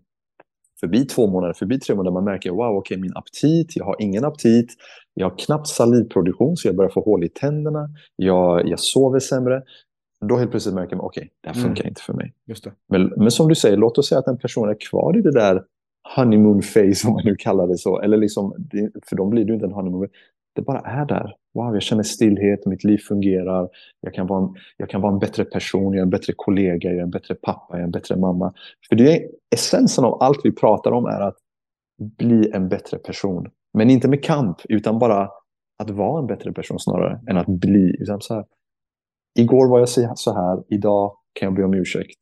förbi 0.80 1.04
två 1.04 1.26
månader, 1.26 1.52
förbi 1.52 1.80
tre 1.80 1.96
månader, 1.96 2.14
man 2.14 2.24
märker 2.24 2.50
wow, 2.50 2.60
okej, 2.60 2.78
okay, 2.78 3.02
min 3.02 3.16
aptit, 3.16 3.76
jag 3.76 3.84
har 3.84 3.96
ingen 3.98 4.24
aptit, 4.24 4.74
jag 5.14 5.30
har 5.30 5.38
knappt 5.38 5.66
salivproduktion, 5.66 6.56
så 6.56 6.68
jag 6.68 6.76
börjar 6.76 6.90
få 6.90 7.00
hål 7.00 7.24
i 7.24 7.28
tänderna, 7.28 7.88
jag, 8.16 8.68
jag 8.68 8.80
sover 8.80 9.18
sämre. 9.18 9.62
Då 10.26 10.36
helt 10.36 10.50
plötsligt 10.50 10.74
märker 10.74 10.96
man, 10.96 11.06
okej, 11.06 11.20
okay, 11.20 11.30
det 11.40 11.48
här 11.48 11.56
mm. 11.56 11.66
funkar 11.66 11.82
mm. 11.82 11.88
inte 11.88 12.02
för 12.02 12.12
mig. 12.12 12.34
Just 12.46 12.64
det. 12.64 12.72
Men, 12.88 13.12
men 13.16 13.30
som 13.30 13.48
du 13.48 13.54
säger, 13.54 13.76
låt 13.76 13.98
oss 13.98 14.08
säga 14.08 14.18
att 14.18 14.26
en 14.26 14.38
person 14.38 14.68
är 14.68 14.76
kvar 14.90 15.18
i 15.18 15.22
det 15.22 15.32
där 15.32 15.64
honeymoon 16.16 16.62
face, 16.62 17.06
om 17.08 17.12
man 17.12 17.24
nu 17.24 17.36
kallar 17.36 17.66
det 17.66 17.78
så. 17.78 18.00
Eller 18.00 18.16
liksom, 18.16 18.54
för 19.08 19.16
dem 19.16 19.30
blir 19.30 19.44
det 19.44 19.48
ju 19.48 19.54
inte 19.54 19.66
en 19.66 19.72
honeymoon. 19.72 20.08
Det 20.54 20.62
bara 20.62 20.80
är 20.80 21.06
där. 21.06 21.34
Wow, 21.54 21.74
jag 21.74 21.82
känner 21.82 22.02
stillhet, 22.02 22.66
mitt 22.66 22.84
liv 22.84 22.98
fungerar. 22.98 23.68
Jag 24.00 24.14
kan, 24.14 24.26
vara 24.26 24.44
en, 24.44 24.54
jag 24.76 24.90
kan 24.90 25.00
vara 25.00 25.12
en 25.12 25.18
bättre 25.18 25.44
person, 25.44 25.92
jag 25.92 25.98
är 25.98 26.02
en 26.02 26.10
bättre 26.10 26.32
kollega, 26.36 26.88
jag 26.88 26.98
är 26.98 27.02
en 27.02 27.10
bättre 27.10 27.34
pappa, 27.34 27.66
jag 27.70 27.80
är 27.80 27.84
en 27.84 27.90
bättre 27.90 28.16
mamma. 28.16 28.54
För 28.88 28.96
det 28.96 29.16
är 29.16 29.28
essensen 29.54 30.04
av 30.04 30.22
allt 30.22 30.40
vi 30.44 30.52
pratar 30.52 30.92
om 30.92 31.06
är 31.06 31.20
att 31.20 31.36
bli 32.18 32.50
en 32.52 32.68
bättre 32.68 32.98
person. 32.98 33.50
Men 33.72 33.90
inte 33.90 34.08
med 34.08 34.24
kamp, 34.24 34.56
utan 34.68 34.98
bara 34.98 35.30
att 35.78 35.90
vara 35.90 36.18
en 36.18 36.26
bättre 36.26 36.52
person 36.52 36.78
snarare 36.78 37.20
än 37.26 37.36
att 37.36 37.46
bli. 37.46 37.96
Utan 37.98 38.20
så 38.20 38.34
här, 38.34 38.44
Igår 39.38 39.68
var 39.68 39.78
jag 39.78 39.88
så 40.18 40.34
här, 40.34 40.64
idag 40.68 41.16
kan 41.32 41.46
jag 41.46 41.54
be 41.54 41.64
om 41.64 41.74
ursäkt. 41.74 42.18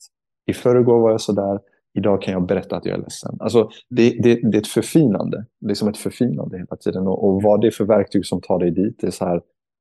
I 0.47 0.53
förrgår 0.53 1.01
var 1.01 1.11
jag 1.11 1.21
så 1.21 1.33
där, 1.33 1.61
idag 1.95 2.23
kan 2.23 2.33
jag 2.33 2.47
berätta 2.47 2.77
att 2.77 2.85
jag 2.85 2.99
är 2.99 3.03
ledsen. 3.03 3.37
Alltså, 3.41 3.71
det, 3.91 4.11
det, 4.23 4.51
det 4.51 4.57
är 4.57 4.61
ett 4.61 4.67
förfinande. 4.67 5.47
Det 5.61 5.71
är 5.71 5.75
som 5.75 5.89
ett 5.89 5.97
förfinande 5.97 6.59
hela 6.59 6.77
tiden. 6.77 7.07
Och, 7.07 7.25
och 7.25 7.43
vad 7.43 7.61
det 7.61 7.67
är 7.67 7.71
för 7.71 7.85
verktyg 7.85 8.27
som 8.27 8.41
tar 8.41 8.59
dig 8.59 8.71
dit, 8.71 8.99
det 9.01 9.07
är 9.07 9.11
så 9.11 9.25
här, 9.25 9.41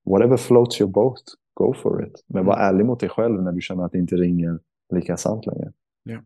whatever 0.09 0.38
floats 0.38 0.81
your 0.81 0.91
boat, 0.91 1.23
go 1.53 1.73
for 1.73 2.07
it. 2.07 2.23
Men 2.27 2.45
var 2.45 2.57
ärlig 2.57 2.86
mot 2.86 2.99
dig 2.99 3.09
själv 3.09 3.43
när 3.43 3.51
du 3.51 3.61
känner 3.61 3.83
att 3.83 3.91
det 3.91 3.97
inte 3.97 4.15
ringer 4.15 4.59
lika 4.93 5.17
sant 5.17 5.45
längre. 5.45 5.71
Ja. 6.03 6.19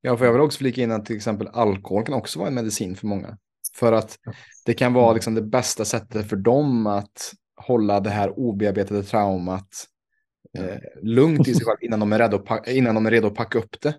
Ja, 0.00 0.16
för 0.16 0.24
jag 0.24 0.32
vill 0.32 0.42
också 0.42 0.58
flika 0.58 0.82
in 0.82 0.92
att 0.92 1.06
till 1.06 1.16
exempel 1.16 1.48
alkohol 1.52 2.04
kan 2.04 2.14
också 2.14 2.38
vara 2.38 2.48
en 2.48 2.54
medicin 2.54 2.96
för 2.96 3.06
många. 3.06 3.38
För 3.76 3.92
att 3.92 4.18
det 4.66 4.74
kan 4.74 4.92
vara 4.92 5.12
liksom 5.12 5.34
det 5.34 5.42
bästa 5.42 5.84
sättet 5.84 6.28
för 6.28 6.36
dem 6.36 6.86
att 6.86 7.32
hålla 7.66 8.00
det 8.00 8.10
här 8.10 8.38
obearbetade 8.38 9.02
traumat 9.02 9.68
eh, 10.58 10.76
lugnt 11.02 11.48
i 11.48 11.54
sig 11.54 11.64
själv 11.64 11.78
innan 11.80 12.00
de 12.00 12.12
är, 12.12 12.18
redo 12.18 12.44
innan 12.66 12.94
de 12.94 13.06
är 13.06 13.10
redo 13.10 13.26
att 13.26 13.34
packa 13.34 13.58
upp 13.58 13.80
det. 13.80 13.94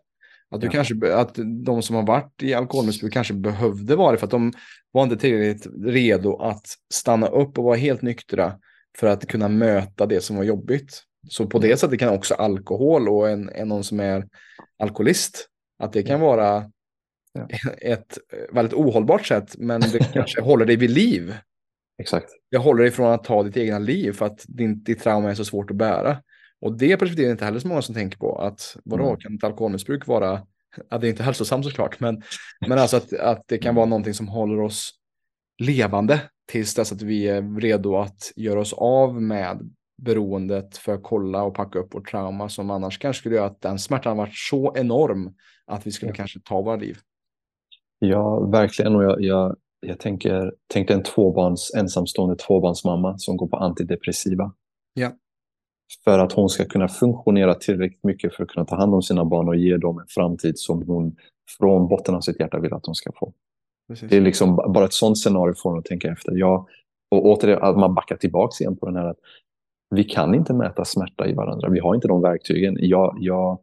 Att, 0.52 0.62
du 0.62 0.68
ja. 0.68 0.72
kanske, 0.72 1.16
att 1.16 1.36
de 1.66 1.82
som 1.82 1.96
har 1.96 2.04
varit 2.04 2.44
i 2.44 2.54
alkoholmissbruk 2.54 3.14
kanske 3.14 3.34
behövde 3.34 3.96
vara 3.96 4.12
det 4.12 4.18
för 4.18 4.26
att 4.26 4.32
de 4.32 4.54
var 4.92 5.04
inte 5.04 5.18
tillräckligt 5.18 5.68
redo 5.86 6.36
att 6.36 6.66
stanna 6.94 7.28
upp 7.28 7.58
och 7.58 7.64
vara 7.64 7.76
helt 7.76 8.02
nyktra 8.02 8.60
för 8.98 9.08
att 9.08 9.28
kunna 9.28 9.48
möta 9.48 10.06
det 10.06 10.22
som 10.22 10.36
var 10.36 10.44
jobbigt. 10.44 11.04
Så 11.30 11.48
på 11.48 11.60
det 11.60 11.78
sättet 11.78 12.00
kan 12.00 12.14
också 12.14 12.34
alkohol 12.34 13.10
och 13.10 13.30
en, 13.30 13.50
en 13.50 13.68
någon 13.68 13.84
som 13.84 14.00
är 14.00 14.28
alkoholist, 14.80 15.48
att 15.80 15.94
det 15.94 16.04
kan 16.04 16.20
vara 16.20 16.72
ja. 17.34 17.48
ett 17.82 18.18
väldigt 18.52 18.74
ohållbart 18.74 19.26
sätt, 19.26 19.56
men 19.58 19.82
det 19.82 20.00
kanske 20.14 20.42
håller 20.42 20.66
dig 20.66 20.76
vid 20.76 20.90
liv. 20.90 21.36
Exakt. 22.02 22.30
Det 22.52 22.58
håller 22.58 22.84
dig 22.84 22.92
från 22.92 23.12
att 23.12 23.24
ta 23.24 23.44
ditt 23.44 23.58
egna 23.58 23.80
liv 23.80 24.12
för 24.12 24.26
att 24.26 24.46
din, 24.48 24.84
ditt 24.84 25.04
trauma 25.04 25.30
är 25.30 25.36
så 25.36 25.46
svårt 25.46 25.72
att 25.72 25.78
bära. 25.78 26.18
Och 26.66 26.78
det 26.78 26.98
perspektivet 26.98 27.28
är 27.28 27.32
inte 27.32 27.46
heller 27.46 27.60
så 27.60 27.68
många 27.68 27.82
som 27.82 27.96
tänker 27.96 28.18
på. 28.18 28.36
Att 28.36 28.78
vadå, 28.86 29.08
mm. 29.08 29.18
kan 29.18 29.36
ett 29.36 29.44
alkoholmissbruk 29.44 30.08
vara, 30.08 30.42
ja, 30.90 30.98
det 30.98 31.08
är 31.08 31.10
inte 31.10 31.24
hälsosamt 31.24 31.66
såklart, 31.66 32.00
men, 32.00 32.22
men 32.68 32.80
alltså 32.80 32.98
att, 32.98 33.14
att 33.14 33.44
det 33.48 33.58
kan 33.58 33.76
vara 33.76 33.86
någonting 33.86 34.14
som 34.14 34.28
håller 34.28 34.62
oss 34.62 34.92
levande 35.64 36.22
tills 36.52 36.76
dess 36.76 36.92
att 36.92 37.02
vi 37.02 37.28
är 37.28 37.60
redo 37.60 37.96
att 37.96 38.32
göra 38.36 38.60
oss 38.60 38.74
av 38.74 39.22
med 39.22 39.70
beroendet 40.02 40.78
för 40.78 40.94
att 40.94 41.04
kolla 41.04 41.44
och 41.44 41.56
packa 41.56 41.80
upp 41.80 41.96
vårt 41.96 42.12
trauma 42.12 42.50
som 42.50 42.70
annars 42.70 43.00
kanske 43.00 43.20
skulle 43.20 43.36
göra 43.36 43.48
att 43.48 43.62
den 43.62 43.80
smärtan 43.80 44.18
varit 44.18 44.36
så 44.36 44.74
enorm 44.78 45.34
att 45.66 45.88
vi 45.88 45.92
skulle 45.92 46.12
ja. 46.12 46.16
kanske 46.16 46.40
ta 46.40 46.62
våra 46.62 46.76
liv. 46.76 46.98
Ja, 48.00 48.40
verkligen. 48.40 48.96
Och 48.96 49.04
jag, 49.04 49.22
jag, 49.22 49.56
jag 49.80 50.00
tänker, 50.00 50.54
tänkte 50.68 50.94
en 50.94 51.04
tvåbarns, 51.04 51.74
ensamstående 51.78 52.36
tvåbarnsmamma 52.36 53.18
som 53.18 53.38
går 53.38 53.48
på 53.48 53.58
antidepressiva. 53.58 54.54
Ja 54.94 55.12
för 56.04 56.20
att 56.20 56.32
hon 56.32 56.50
ska 56.50 56.66
kunna 56.66 56.88
funktionera 56.88 57.54
tillräckligt 57.54 58.04
mycket 58.04 58.36
för 58.36 58.44
att 58.44 58.50
kunna 58.50 58.66
ta 58.66 58.76
hand 58.76 58.94
om 58.94 59.02
sina 59.02 59.26
barn 59.26 59.48
och 59.48 59.56
ge 59.56 59.78
dem 59.78 60.00
en 60.00 60.08
framtid 60.08 60.60
som 60.60 60.84
hon 60.88 61.16
från 61.58 61.88
botten 61.88 62.16
av 62.16 62.22
sitt 62.22 62.40
hjärta 62.40 62.60
vill 62.60 62.74
att 62.74 62.84
de 62.84 62.96
ska 62.96 63.12
få. 63.20 63.34
Precis. 63.88 64.10
Det 64.10 64.18
är 64.18 64.22
liksom 64.22 64.56
bara 64.56 64.86
ett 64.86 64.94
sånt 64.94 65.18
scenario 65.18 65.54
får 65.54 65.70
hon 65.70 65.80
att 65.80 65.86
tänka 65.86 66.12
efter. 66.12 66.32
Ja, 66.36 66.68
och 67.12 67.26
återigen, 67.26 67.62
att 67.62 67.78
man 67.78 67.96
backar 67.96 68.16
tillbaka 68.16 68.64
igen 68.64 68.78
på 68.78 68.86
den 68.86 68.96
här 68.96 69.06
att 69.06 69.20
vi 69.90 70.04
kan 70.04 70.36
inte 70.36 70.54
mäta 70.54 70.86
smärta 70.86 71.28
i 71.28 71.34
varandra. 71.34 71.70
Vi 71.70 71.80
har 71.80 71.96
inte 71.96 72.08
de 72.08 72.22
verktygen. 72.22 72.78
Jag, 72.80 73.18
jag, 73.20 73.60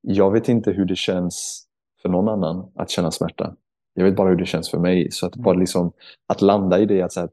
jag 0.00 0.30
vet 0.30 0.48
inte 0.48 0.70
hur 0.70 0.84
det 0.84 0.96
känns 0.96 1.66
för 2.02 2.08
någon 2.08 2.28
annan 2.28 2.72
att 2.74 2.90
känna 2.90 3.10
smärta. 3.10 3.54
Jag 3.94 4.04
vet 4.04 4.16
bara 4.16 4.28
hur 4.28 4.36
det 4.36 4.46
känns 4.46 4.70
för 4.70 4.78
mig. 4.78 5.10
Så 5.10 5.26
att, 5.26 5.36
bara 5.36 5.54
liksom, 5.54 5.92
att 6.26 6.42
landa 6.42 6.78
i 6.78 6.86
det 6.86 7.02
att 7.02 7.12
så 7.12 7.20
här, 7.20 7.30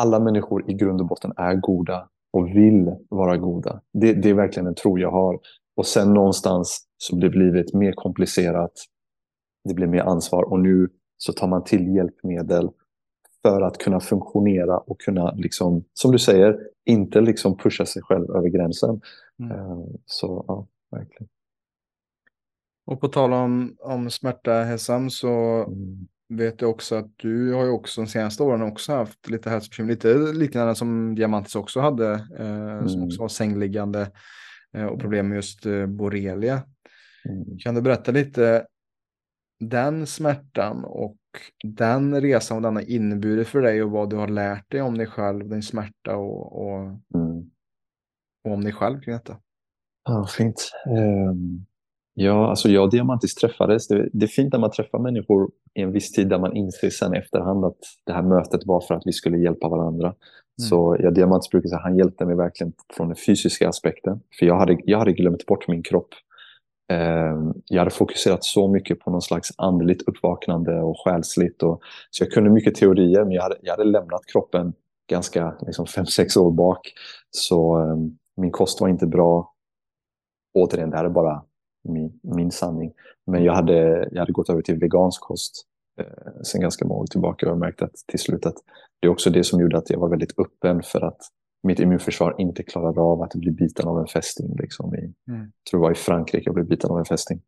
alla 0.00 0.20
människor 0.20 0.70
i 0.70 0.74
grund 0.74 1.00
och 1.00 1.06
botten 1.06 1.32
är 1.36 1.54
goda 1.54 2.08
och 2.34 2.48
vill 2.48 2.96
vara 3.08 3.36
goda. 3.36 3.80
Det, 3.92 4.12
det, 4.12 4.30
är 4.30 4.34
verkligen 4.34 4.66
en 4.66 4.74
tro 4.74 4.98
jag 4.98 5.10
har. 5.10 5.40
Och 5.76 5.86
sen 5.86 6.14
någonstans 6.14 6.86
så 6.96 7.16
blir 7.16 7.30
livet 7.30 7.74
mer 7.74 7.92
komplicerat. 7.92 8.72
Det 9.64 9.74
blir 9.74 9.86
mer 9.86 10.00
ansvar 10.00 10.42
och 10.42 10.60
nu 10.60 10.88
så 11.16 11.32
tar 11.32 11.48
man 11.48 11.64
till 11.64 11.94
hjälpmedel 11.94 12.70
för 13.42 13.62
att 13.62 13.78
kunna 13.78 14.00
funktionera 14.00 14.78
och 14.78 15.00
kunna, 15.00 15.30
liksom, 15.34 15.84
som 15.92 16.12
du 16.12 16.18
säger, 16.18 16.58
inte 16.84 17.20
liksom 17.20 17.56
pusha 17.56 17.86
sig 17.86 18.02
själv 18.02 18.30
över 18.30 18.48
gränsen. 18.48 19.00
Mm. 19.38 19.52
Eh, 19.52 19.84
så 20.06 20.44
ja, 20.48 20.66
verkligen. 20.90 21.28
Och 22.86 23.00
på 23.00 23.08
tal 23.08 23.32
om, 23.32 23.76
om 23.80 24.10
smärta, 24.10 24.52
Hesam, 24.52 25.10
så 25.10 25.28
mm 25.28 26.06
vet 26.36 26.60
jag 26.60 26.70
också 26.70 26.94
att 26.94 27.10
du 27.16 27.52
har 27.52 27.64
ju 27.64 27.70
också 27.70 28.00
de 28.00 28.06
senaste 28.06 28.42
åren 28.42 28.62
också 28.62 28.92
haft 28.92 29.28
lite 29.30 29.50
hälsobekymmer, 29.50 29.90
lite 29.90 30.14
liknande 30.14 30.74
som 30.74 31.14
Diamantis 31.14 31.54
också 31.54 31.80
hade, 31.80 32.12
eh, 32.38 32.72
mm. 32.72 32.88
som 32.88 33.04
också 33.04 33.20
var 33.20 33.28
sängliggande 33.28 34.10
eh, 34.76 34.86
och 34.86 35.00
problem 35.00 35.28
med 35.28 35.36
just 35.36 35.66
eh, 35.66 35.86
borrelia. 35.86 36.62
Mm. 37.24 37.58
Kan 37.58 37.74
du 37.74 37.80
berätta 37.80 38.12
lite 38.12 38.66
den 39.60 40.06
smärtan 40.06 40.84
och 40.84 41.16
den 41.64 42.20
resan 42.20 42.56
och 42.56 42.62
den 42.62 42.76
har 42.76 42.90
inneburit 42.90 43.48
för 43.48 43.62
dig 43.62 43.82
och 43.82 43.90
vad 43.90 44.10
du 44.10 44.16
har 44.16 44.28
lärt 44.28 44.70
dig 44.70 44.82
om 44.82 44.98
dig 44.98 45.06
själv, 45.06 45.48
din 45.48 45.62
smärta 45.62 46.16
och, 46.16 46.66
och, 46.66 46.80
mm. 47.14 47.50
och 48.44 48.52
om 48.52 48.64
dig 48.64 48.72
själv 48.72 49.00
kring 49.00 49.14
detta? 49.14 49.36
Ja, 50.04 50.26
fint. 50.26 50.70
Um, 50.86 51.66
Ja, 52.16 52.50
alltså 52.50 52.68
jag 52.68 52.84
och 52.84 52.90
Diamantis 52.90 53.34
träffades. 53.34 53.88
Det, 53.88 54.08
det 54.12 54.26
är 54.26 54.28
fint 54.28 54.52
när 54.52 54.60
man 54.60 54.70
träffar 54.70 54.98
människor 54.98 55.50
i 55.74 55.82
en 55.82 55.92
viss 55.92 56.12
tid 56.12 56.28
där 56.28 56.38
man 56.38 56.56
inser 56.56 56.90
sen 56.90 57.14
i 57.14 57.18
efterhand 57.18 57.64
att 57.64 57.78
det 58.06 58.12
här 58.12 58.22
mötet 58.22 58.60
var 58.66 58.80
för 58.80 58.94
att 58.94 59.02
vi 59.04 59.12
skulle 59.12 59.38
hjälpa 59.38 59.68
varandra. 59.68 60.06
Mm. 60.06 60.68
Så 60.68 60.96
ja, 61.00 61.10
Diamantis 61.10 61.50
brukar 61.50 61.68
säga 61.68 61.76
att 61.76 61.84
han 61.84 61.96
hjälpte 61.96 62.24
mig 62.26 62.36
verkligen 62.36 62.72
från 62.96 63.08
den 63.08 63.16
fysiska 63.16 63.68
aspekten. 63.68 64.20
För 64.38 64.46
jag 64.46 64.58
hade, 64.58 64.78
jag 64.84 64.98
hade 64.98 65.12
glömt 65.12 65.46
bort 65.46 65.68
min 65.68 65.82
kropp. 65.82 66.08
Eh, 66.92 67.52
jag 67.64 67.78
hade 67.78 67.90
fokuserat 67.90 68.44
så 68.44 68.68
mycket 68.68 69.00
på 69.00 69.10
någon 69.10 69.22
slags 69.22 69.48
andligt 69.58 70.08
uppvaknande 70.08 70.80
och 70.80 70.96
själsligt. 71.04 71.62
Och, 71.62 71.80
så 72.10 72.24
jag 72.24 72.32
kunde 72.32 72.50
mycket 72.50 72.74
teorier, 72.74 73.24
men 73.24 73.32
jag 73.32 73.42
hade, 73.42 73.56
jag 73.62 73.72
hade 73.72 73.84
lämnat 73.84 74.26
kroppen 74.32 74.72
ganska 75.10 75.54
liksom 75.66 75.86
fem, 75.86 76.06
sex 76.06 76.36
år 76.36 76.50
bak. 76.50 76.92
Så 77.30 77.80
eh, 77.80 77.96
min 78.36 78.50
kost 78.50 78.80
var 78.80 78.88
inte 78.88 79.06
bra. 79.06 79.50
Återigen, 80.54 80.90
det 80.90 80.96
här 80.96 81.04
är 81.04 81.10
bara 81.10 81.42
min, 81.84 82.20
min 82.22 82.50
sanning. 82.50 82.92
Men 83.26 83.44
jag 83.44 83.54
hade, 83.54 84.08
jag 84.12 84.18
hade 84.18 84.32
gått 84.32 84.50
över 84.50 84.62
till 84.62 84.78
vegansk 84.78 85.20
kost 85.20 85.66
eh, 86.00 86.42
sen 86.42 86.60
ganska 86.60 86.84
många 86.84 87.00
år 87.00 87.06
tillbaka 87.06 87.52
och 87.52 87.58
märkt 87.58 87.82
att 87.82 87.94
till 88.06 88.18
slut 88.18 88.46
att 88.46 88.56
det 89.00 89.06
är 89.06 89.10
också 89.10 89.30
det 89.30 89.44
som 89.44 89.60
gjorde 89.60 89.78
att 89.78 89.90
jag 89.90 89.98
var 89.98 90.08
väldigt 90.08 90.38
öppen 90.38 90.82
för 90.82 91.00
att 91.00 91.20
mitt 91.62 91.80
immunförsvar 91.80 92.34
inte 92.38 92.62
klarade 92.62 93.00
av 93.00 93.22
att 93.22 93.34
bli 93.34 93.50
biten 93.50 93.88
av 93.88 93.98
en 93.98 94.06
fästing. 94.06 94.56
Liksom 94.56 94.94
i, 94.94 95.14
mm. 95.28 95.52
tror 95.70 95.80
det 95.80 95.82
var 95.82 95.92
i 95.92 95.94
Frankrike 95.94 96.42
jag 96.46 96.54
blev 96.54 96.66
biten 96.66 96.90
av 96.90 96.98
en 96.98 97.04
fästing. 97.04 97.40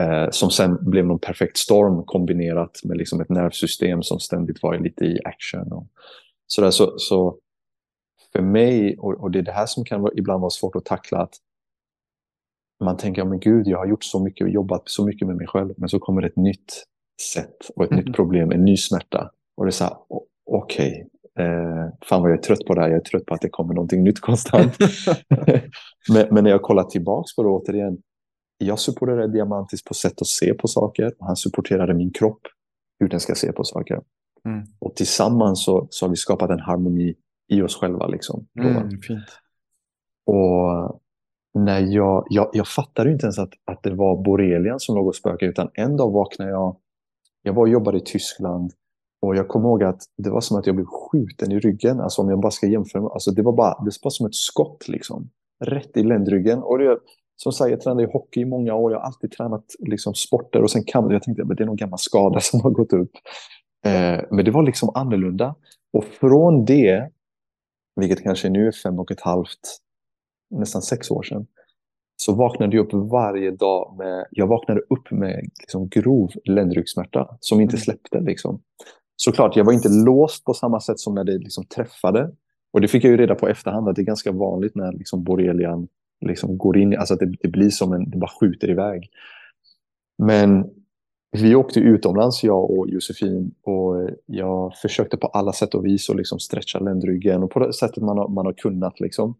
Eh, 0.00 0.30
som 0.30 0.50
sen 0.50 0.78
blev 0.80 1.06
någon 1.06 1.18
perfekt 1.18 1.56
storm 1.56 2.04
kombinerat 2.04 2.80
med 2.84 2.96
liksom 2.96 3.20
ett 3.20 3.28
nervsystem 3.28 4.02
som 4.02 4.20
ständigt 4.20 4.62
var 4.62 4.78
lite 4.78 5.04
i 5.04 5.20
action. 5.24 5.72
Och 5.72 5.86
sådär. 6.46 6.70
Så, 6.70 6.94
så 6.96 7.38
för 8.32 8.42
mig, 8.42 8.98
och, 8.98 9.12
och 9.12 9.30
det 9.30 9.38
är 9.38 9.42
det 9.42 9.52
här 9.52 9.66
som 9.66 9.84
kan 9.84 10.08
ibland 10.16 10.40
vara 10.40 10.50
svårt 10.50 10.76
att 10.76 10.84
tackla, 10.84 11.18
att 11.18 11.34
man 12.82 12.96
tänker, 12.96 13.24
men 13.24 13.40
gud, 13.40 13.66
jag 13.66 13.78
har 13.78 13.86
gjort 13.86 14.04
så 14.04 14.24
mycket 14.24 14.44
och 14.44 14.50
jobbat 14.50 14.82
så 14.84 15.04
mycket 15.04 15.28
med 15.28 15.36
mig 15.36 15.46
själv. 15.46 15.74
Men 15.76 15.88
så 15.88 15.98
kommer 15.98 16.22
ett 16.22 16.36
nytt 16.36 16.84
sätt 17.34 17.56
och 17.76 17.84
ett 17.84 17.90
mm. 17.90 18.04
nytt 18.04 18.16
problem, 18.16 18.50
en 18.50 18.64
ny 18.64 18.76
smärta. 18.76 19.30
Och 19.56 19.64
det 19.64 19.68
är 19.68 19.72
så 19.72 19.84
här, 19.84 19.96
okej, 20.50 21.06
okay. 21.34 21.46
eh, 21.46 21.88
fan 22.04 22.22
vad 22.22 22.30
jag 22.30 22.38
är 22.38 22.42
trött 22.42 22.66
på 22.66 22.74
det 22.74 22.80
här. 22.80 22.88
Jag 22.88 22.96
är 22.96 23.04
trött 23.04 23.26
på 23.26 23.34
att 23.34 23.40
det 23.40 23.48
kommer 23.48 23.74
någonting 23.74 24.02
nytt 24.02 24.20
konstant. 24.20 24.76
men, 26.12 26.26
men, 26.30 26.44
när 26.44 26.50
jag 26.50 26.62
kollar 26.62 26.84
tillbaka 26.84 27.26
på 27.36 27.42
det 27.42 27.48
återigen, 27.48 27.98
jag 28.58 28.78
supporterade 28.78 29.32
Diamantis 29.32 29.84
på 29.84 29.94
sätt 29.94 30.20
att 30.20 30.26
se 30.26 30.54
på 30.54 30.68
saker 30.68 31.12
och 31.18 31.26
han 31.26 31.36
supporterade 31.36 31.94
min 31.94 32.12
kropp, 32.12 32.40
hur 33.00 33.08
den 33.08 33.20
ska 33.20 33.34
se 33.34 33.52
på 33.52 33.64
saker. 33.64 34.00
Mm. 34.48 34.64
Och 34.78 34.96
tillsammans 34.96 35.64
så, 35.64 35.86
så 35.90 36.06
har 36.06 36.10
vi 36.10 36.16
skapat 36.16 36.50
en 36.50 36.60
harmoni 36.60 37.14
i 37.48 37.62
oss 37.62 37.76
själva. 37.76 38.06
Liksom, 38.06 38.46
mm. 38.58 38.90
Och 40.26 41.01
när 41.54 41.80
jag, 41.80 42.26
jag, 42.30 42.50
jag 42.52 42.68
fattade 42.68 43.12
inte 43.12 43.26
ens 43.26 43.38
att, 43.38 43.52
att 43.64 43.82
det 43.82 43.94
var 43.94 44.24
borrelian 44.24 44.80
som 44.80 44.96
låg 44.96 45.06
och 45.06 45.16
spökade, 45.16 45.50
utan 45.50 45.70
en 45.74 45.96
dag 45.96 46.10
vaknade 46.10 46.50
jag. 46.50 46.76
Jag 47.42 47.52
var 47.52 47.62
och 47.62 47.68
jobbade 47.68 47.98
i 47.98 48.00
Tyskland 48.00 48.72
och 49.22 49.36
jag 49.36 49.48
kommer 49.48 49.68
ihåg 49.68 49.82
att 49.82 50.02
det 50.16 50.30
var 50.30 50.40
som 50.40 50.58
att 50.58 50.66
jag 50.66 50.76
blev 50.76 50.86
skjuten 50.86 51.52
i 51.52 51.58
ryggen. 51.58 52.00
Alltså 52.00 52.22
om 52.22 52.28
jag 52.28 52.40
bara 52.40 52.50
ska 52.50 52.66
jämföra. 52.66 53.02
Alltså 53.02 53.30
det 53.30 53.42
var 53.42 53.52
bara, 53.52 53.84
det 53.84 53.90
var 54.02 54.10
som 54.10 54.26
ett 54.26 54.34
skott 54.34 54.88
liksom. 54.88 55.30
Rätt 55.64 55.96
i 55.96 56.02
ländryggen. 56.02 56.62
Och 56.62 56.78
det, 56.78 56.98
som 57.36 57.52
sagt, 57.52 57.70
jag 57.70 57.80
tränade 57.80 58.02
i 58.02 58.12
hockey 58.12 58.40
i 58.40 58.44
många 58.44 58.74
år. 58.74 58.92
Jag 58.92 58.98
har 58.98 59.06
alltid 59.06 59.30
tränat 59.30 59.64
liksom, 59.78 60.14
sporter 60.14 60.62
och 60.62 60.70
sen 60.70 60.84
kan 60.84 61.10
jag 61.10 61.22
tänkte 61.22 61.42
att 61.42 61.56
det 61.56 61.64
är 61.64 61.66
någon 61.66 61.76
gammal 61.76 61.98
skada 61.98 62.40
som 62.40 62.60
har 62.60 62.70
gått 62.70 62.92
upp. 62.92 63.10
Eh, 63.86 64.20
men 64.30 64.44
det 64.44 64.50
var 64.50 64.62
liksom 64.62 64.90
annorlunda. 64.94 65.54
Och 65.92 66.04
från 66.04 66.64
det, 66.64 67.10
vilket 67.96 68.22
kanske 68.22 68.48
nu 68.48 68.66
är 68.66 68.72
fem 68.72 68.98
och 68.98 69.10
ett 69.10 69.20
halvt, 69.20 69.80
nästan 70.52 70.82
sex 70.82 71.10
år 71.10 71.22
sedan, 71.22 71.46
så 72.16 72.34
vaknade 72.34 72.76
jag 72.76 72.86
upp 72.86 73.10
varje 73.10 73.50
dag 73.50 73.94
med, 73.98 74.26
jag 74.30 74.46
vaknade 74.46 74.80
upp 74.80 75.10
med 75.10 75.50
liksom 75.60 75.88
grov 75.88 76.30
ländryggsmärta 76.44 77.36
som 77.40 77.60
inte 77.60 77.74
mm. 77.74 77.80
släppte. 77.80 78.20
Liksom. 78.20 78.62
Såklart, 79.16 79.56
jag 79.56 79.64
var 79.64 79.72
inte 79.72 79.88
låst 79.88 80.44
på 80.44 80.54
samma 80.54 80.80
sätt 80.80 80.98
som 80.98 81.14
när 81.14 81.24
det 81.24 81.38
liksom 81.38 81.64
träffade. 81.64 82.30
Och 82.72 82.80
det 82.80 82.88
fick 82.88 83.04
jag 83.04 83.10
ju 83.10 83.16
reda 83.16 83.34
på 83.34 83.48
efterhand 83.48 83.88
att 83.88 83.96
det 83.96 84.02
är 84.02 84.04
ganska 84.04 84.32
vanligt 84.32 84.74
när 84.74 84.92
liksom 84.92 85.24
borrelian 85.24 85.88
liksom 86.20 86.58
går 86.58 86.78
in, 86.78 86.98
alltså 86.98 87.14
att 87.14 87.20
det, 87.20 87.34
det 87.40 87.48
blir 87.48 87.70
som 87.70 87.92
en, 87.92 88.10
det 88.10 88.18
bara 88.18 88.30
skjuter 88.40 88.70
iväg. 88.70 89.08
Men 90.18 90.70
vi 91.32 91.54
åkte 91.54 91.80
utomlands, 91.80 92.44
jag 92.44 92.70
och 92.70 92.90
Josefin, 92.90 93.54
och 93.62 94.10
jag 94.26 94.74
försökte 94.82 95.16
på 95.16 95.26
alla 95.26 95.52
sätt 95.52 95.74
och 95.74 95.86
vis 95.86 96.10
att 96.10 96.16
liksom 96.16 96.38
stretcha 96.38 96.78
ländryggen 96.78 97.42
och 97.42 97.50
på 97.50 97.58
det 97.58 97.72
sättet 97.72 98.02
man 98.02 98.18
har, 98.18 98.28
man 98.28 98.46
har 98.46 98.52
kunnat. 98.52 99.00
Liksom. 99.00 99.34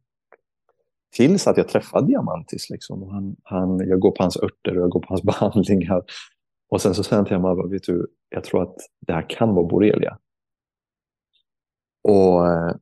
Tills 1.12 1.46
att 1.46 1.56
jag 1.56 1.68
träffade 1.68 2.06
Diamantis. 2.06 2.70
Liksom. 2.70 3.08
Han, 3.10 3.36
han, 3.42 3.88
jag 3.88 4.00
går 4.00 4.10
på 4.10 4.22
hans 4.22 4.36
örter 4.36 4.76
och 4.76 4.82
jag 4.82 4.90
går 4.90 5.00
på 5.00 5.06
hans 5.08 5.22
behandlingar. 5.32 6.02
Och 6.70 6.80
sen 6.80 6.94
så 6.94 7.02
säger 7.02 7.16
han 7.16 7.26
till 7.26 7.38
mig, 7.38 7.70
vet 7.70 7.82
du, 7.82 8.06
jag 8.28 8.44
tror 8.44 8.62
att 8.62 8.76
det 9.06 9.12
här 9.12 9.26
kan 9.28 9.54
vara 9.54 9.66
borrelia. 9.66 10.18
Och 12.08 12.46
eh, 12.46 12.74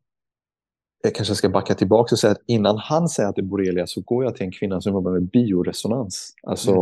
jag 1.02 1.14
kanske 1.14 1.34
ska 1.34 1.48
backa 1.48 1.74
tillbaka 1.74 2.14
och 2.14 2.18
säga 2.18 2.30
att 2.30 2.42
innan 2.46 2.78
han 2.78 3.08
säger 3.08 3.28
att 3.28 3.34
det 3.34 3.40
är 3.40 3.46
borrelia 3.46 3.86
så 3.86 4.00
går 4.00 4.24
jag 4.24 4.36
till 4.36 4.46
en 4.46 4.52
kvinna 4.52 4.80
som 4.80 4.92
jobbar 4.92 5.12
med 5.12 5.30
bioresonans. 5.30 6.34
Alltså, 6.42 6.72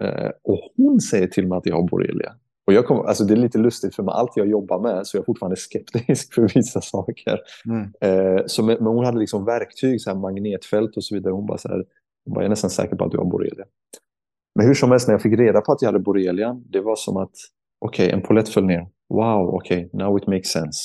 mm. 0.00 0.32
och 0.42 0.72
hon 0.76 1.00
säger 1.00 1.26
till 1.26 1.48
mig 1.48 1.58
att 1.58 1.66
jag 1.66 1.76
har 1.76 1.88
borrelia. 1.88 2.34
Och 2.66 2.72
jag 2.72 2.86
kom, 2.86 3.06
alltså 3.06 3.24
det 3.24 3.34
är 3.34 3.36
lite 3.36 3.58
lustigt 3.58 3.94
för 3.94 4.02
med 4.02 4.14
allt 4.14 4.36
jag 4.36 4.46
jobbar 4.46 4.80
med 4.80 5.06
så 5.06 5.16
är 5.16 5.18
jag 5.18 5.26
fortfarande 5.26 5.56
skeptisk 5.56 6.34
för 6.34 6.54
vissa 6.54 6.80
saker. 6.80 7.40
Mm. 7.68 7.92
Eh, 8.00 8.42
så 8.46 8.62
med, 8.62 8.76
men 8.80 8.92
hon 8.92 9.04
hade 9.04 9.18
liksom 9.18 9.44
verktyg, 9.44 10.00
så 10.00 10.10
här 10.10 10.16
magnetfält 10.16 10.96
och 10.96 11.04
så 11.04 11.14
vidare. 11.14 11.32
Hon 11.32 11.46
bara 11.46 11.58
så 11.58 11.68
här, 11.68 11.84
hon 12.24 12.34
bara, 12.34 12.40
jag 12.40 12.44
är 12.44 12.50
nästan 12.50 12.70
säker 12.70 12.96
på 12.96 13.04
att 13.04 13.10
du 13.10 13.18
har 13.18 13.24
borrelia. 13.24 13.64
Men 14.54 14.66
hur 14.66 14.74
som 14.74 14.90
helst, 14.90 15.08
när 15.08 15.14
jag 15.14 15.22
fick 15.22 15.38
reda 15.38 15.60
på 15.60 15.72
att 15.72 15.82
jag 15.82 15.88
hade 15.88 15.98
borrelia, 15.98 16.60
det 16.70 16.80
var 16.80 16.96
som 16.96 17.16
att 17.16 17.34
okej, 17.80 18.06
okay, 18.06 18.18
en 18.18 18.22
polett 18.22 18.48
föll 18.48 18.64
ner. 18.64 18.88
Wow, 19.08 19.48
okej, 19.54 19.86
okay, 19.86 20.04
now 20.04 20.18
it 20.18 20.26
makes 20.26 20.48
sense. 20.48 20.80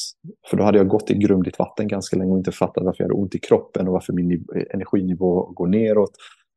För 0.50 0.58
då 0.58 0.64
hade 0.64 0.78
jag 0.78 0.88
gått 0.88 1.12
i 1.12 1.18
grumligt 1.18 1.60
vatten 1.60 1.88
ganska 1.88 2.18
länge 2.18 2.32
och 2.32 2.38
inte 2.38 2.52
fattat 2.52 2.84
varför 2.84 3.04
jag 3.04 3.10
hade 3.10 3.22
ont 3.22 3.36
i 3.36 3.40
kroppen 3.40 3.88
och 3.88 3.94
varför 3.94 4.14
min 4.14 4.46
energinivå 4.74 5.46
går 5.46 5.68
neråt. 5.68 6.12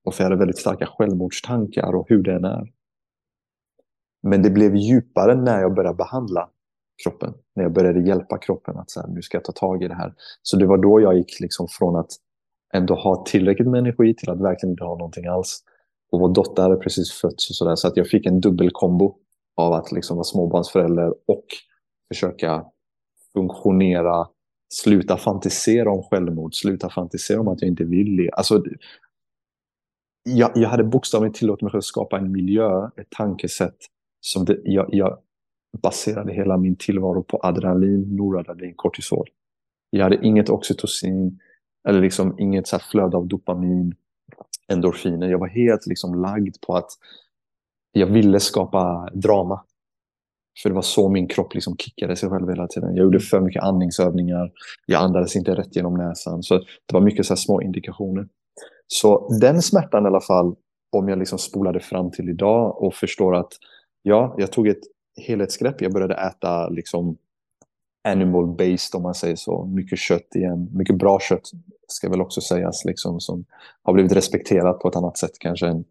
Och 0.04 0.14
för 0.14 0.24
jag 0.24 0.30
hade 0.30 0.38
väldigt 0.38 0.58
starka 0.58 0.86
självmordstankar 0.86 1.94
och 1.94 2.06
hur 2.08 2.22
den 2.22 2.44
är. 2.44 2.66
Men 4.22 4.42
det 4.42 4.50
blev 4.50 4.76
djupare 4.76 5.34
när 5.34 5.60
jag 5.60 5.74
började 5.74 5.96
behandla 5.96 6.48
kroppen. 7.04 7.34
När 7.56 7.62
jag 7.62 7.72
började 7.72 8.00
hjälpa 8.00 8.38
kroppen 8.38 8.76
att 8.76 8.90
så 8.90 9.00
här, 9.00 9.08
nu 9.08 9.22
ska 9.22 9.36
jag 9.36 9.44
ta 9.44 9.52
tag 9.52 9.82
i 9.82 9.88
det 9.88 9.94
här. 9.94 10.14
Så 10.42 10.56
det 10.56 10.66
var 10.66 10.78
då 10.78 11.00
jag 11.00 11.16
gick 11.16 11.40
liksom 11.40 11.68
från 11.68 11.96
att 11.96 12.10
ändå 12.74 12.94
ha 12.94 13.24
tillräckligt 13.24 13.68
med 13.68 13.78
energi 13.78 14.14
till 14.14 14.30
att 14.30 14.40
verkligen 14.40 14.72
inte 14.72 14.84
ha 14.84 14.98
någonting 14.98 15.26
alls. 15.26 15.62
Och 16.12 16.20
vår 16.20 16.34
dotter 16.34 16.62
hade 16.62 16.76
precis 16.76 17.12
fötts 17.12 17.50
och 17.50 17.56
sådär. 17.56 17.74
Så 17.74 17.88
att 17.88 17.96
jag 17.96 18.08
fick 18.08 18.26
en 18.26 18.40
dubbelkombo 18.40 19.16
av 19.56 19.72
att 19.72 19.92
liksom 19.92 20.16
vara 20.16 20.24
småbarnsförälder 20.24 21.08
och 21.08 21.44
försöka 22.08 22.64
funktionera, 23.32 24.28
sluta 24.68 25.16
fantisera 25.16 25.92
om 25.92 26.02
självmord, 26.02 26.54
sluta 26.54 26.90
fantisera 26.90 27.40
om 27.40 27.48
att 27.48 27.62
jag 27.62 27.68
inte 27.68 27.84
vill 27.84 28.16
leva. 28.16 28.32
Alltså, 28.32 28.62
jag, 30.24 30.50
jag 30.54 30.68
hade 30.68 30.84
bokstavligen 30.84 31.32
tillåtit 31.32 31.62
mig 31.62 31.70
själv 31.70 31.78
att 31.78 31.84
skapa 31.84 32.18
en 32.18 32.32
miljö, 32.32 32.86
ett 32.86 33.10
tankesätt 33.16 33.76
som 34.24 34.44
det, 34.44 34.60
jag, 34.64 34.88
jag 34.92 35.18
baserade 35.82 36.32
hela 36.32 36.56
min 36.56 36.76
tillvaro 36.76 37.22
på 37.22 37.40
adrenalin, 37.42 38.16
noradrenalin, 38.16 38.74
kortisol. 38.76 39.26
Jag 39.90 40.04
hade 40.04 40.26
inget 40.26 40.50
oxytocin 40.50 41.40
eller 41.88 42.00
liksom 42.00 42.38
inget 42.38 42.66
så 42.66 42.78
flöde 42.78 43.16
av 43.16 43.26
dopamin, 43.26 43.94
endorfiner. 44.68 45.28
Jag 45.28 45.38
var 45.38 45.48
helt 45.48 45.86
liksom 45.86 46.22
lagd 46.22 46.56
på 46.66 46.76
att 46.76 46.90
jag 47.92 48.06
ville 48.06 48.40
skapa 48.40 49.10
drama. 49.14 49.64
För 50.62 50.68
det 50.68 50.74
var 50.74 50.82
så 50.82 51.08
min 51.08 51.28
kropp 51.28 51.54
liksom 51.54 51.76
kickade 51.76 52.16
sig 52.16 52.28
själv 52.28 52.48
hela 52.48 52.66
tiden. 52.66 52.96
Jag 52.96 53.04
gjorde 53.04 53.20
för 53.20 53.40
mycket 53.40 53.62
andningsövningar. 53.62 54.52
Jag 54.86 55.02
andades 55.02 55.36
inte 55.36 55.54
rätt 55.54 55.76
genom 55.76 55.94
näsan. 55.94 56.42
Så 56.42 56.58
det 56.58 56.92
var 56.92 57.00
mycket 57.00 57.26
så 57.26 57.36
små 57.36 57.62
indikationer. 57.62 58.28
Så 58.86 59.28
den 59.40 59.62
smärtan 59.62 60.04
i 60.04 60.06
alla 60.06 60.20
fall, 60.20 60.54
om 60.92 61.08
jag 61.08 61.18
liksom 61.18 61.38
spolade 61.38 61.80
fram 61.80 62.10
till 62.10 62.28
idag 62.28 62.82
och 62.82 62.94
förstår 62.94 63.36
att 63.36 63.52
ja, 64.02 64.34
jag 64.38 64.52
tog 64.52 64.68
ett 64.68 64.82
helhetsgrepp. 65.26 65.80
Jag 65.80 65.92
började 65.92 66.14
äta 66.14 66.68
liksom 66.68 67.16
animal 68.04 68.46
based 68.46 68.94
om 68.94 69.02
man 69.02 69.14
säger 69.14 69.36
så. 69.36 69.64
Mycket 69.64 69.98
kött 69.98 70.34
igen. 70.34 70.68
Mycket 70.72 70.98
bra 70.98 71.20
kött 71.20 71.50
ska 71.88 72.10
väl 72.10 72.20
också 72.20 72.40
sägas. 72.40 72.84
Liksom, 72.84 73.20
som 73.20 73.44
har 73.82 73.92
blivit 73.92 74.12
respekterat 74.12 74.80
på 74.80 74.88
ett 74.88 74.96
annat 74.96 75.18
sätt 75.18 75.38
kanske 75.38 75.66
än 75.66 75.84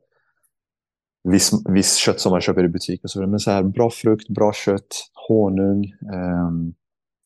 viss, 1.24 1.52
viss 1.70 1.96
kött 1.96 2.20
som 2.20 2.32
man 2.32 2.42
köper 2.42 2.64
i 2.64 2.68
butik. 2.68 3.04
Och 3.04 3.10
så 3.10 3.28
Men 3.28 3.40
så 3.40 3.52
här, 3.52 3.64
bra 3.64 3.90
frukt, 3.90 4.30
bra 4.30 4.54
kött, 4.54 5.10
honung. 5.28 5.94
Um, 6.14 6.74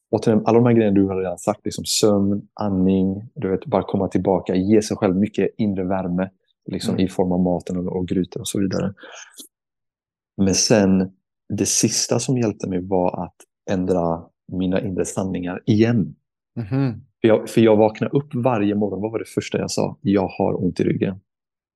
återigen, 0.09 0.41
alla 0.45 0.57
de 0.57 0.65
här 0.65 0.73
grejerna 0.73 0.95
du 0.95 1.07
har 1.07 1.15
redan 1.15 1.37
sagt. 1.37 1.65
Liksom 1.65 1.85
sömn, 1.85 2.47
andning, 2.53 3.29
du 3.35 3.49
vet, 3.49 3.65
bara 3.65 3.83
komma 3.83 4.07
tillbaka. 4.07 4.55
Ge 4.55 4.81
sig 4.81 4.97
själv 4.97 5.15
mycket 5.15 5.49
inre 5.57 5.83
värme 5.83 6.29
liksom, 6.71 6.93
mm. 6.93 7.05
i 7.05 7.09
form 7.09 7.31
av 7.31 7.39
maten 7.39 7.77
och, 7.77 7.97
och 7.97 8.07
grytor 8.07 8.39
och 8.39 8.47
så 8.47 8.59
vidare. 8.59 8.93
Men 10.37 10.55
sen, 10.55 11.11
det 11.53 11.65
sista 11.65 12.19
som 12.19 12.37
hjälpte 12.37 12.69
mig 12.69 12.79
var 12.81 13.23
att 13.23 13.35
ändra 13.71 14.23
mina 14.51 14.81
inre 14.81 15.05
sanningar 15.05 15.61
igen. 15.65 16.15
Mm 16.59 16.67
-hmm. 16.69 16.93
för, 17.21 17.27
jag, 17.27 17.49
för 17.49 17.61
jag 17.61 17.75
vaknade 17.75 18.17
upp 18.17 18.35
varje 18.35 18.75
morgon. 18.75 19.01
Vad 19.01 19.11
var 19.11 19.19
det 19.19 19.29
första 19.35 19.57
jag 19.57 19.71
sa? 19.71 19.97
Jag 20.01 20.27
har 20.27 20.63
ont 20.63 20.79
i 20.79 20.83
ryggen. 20.83 21.19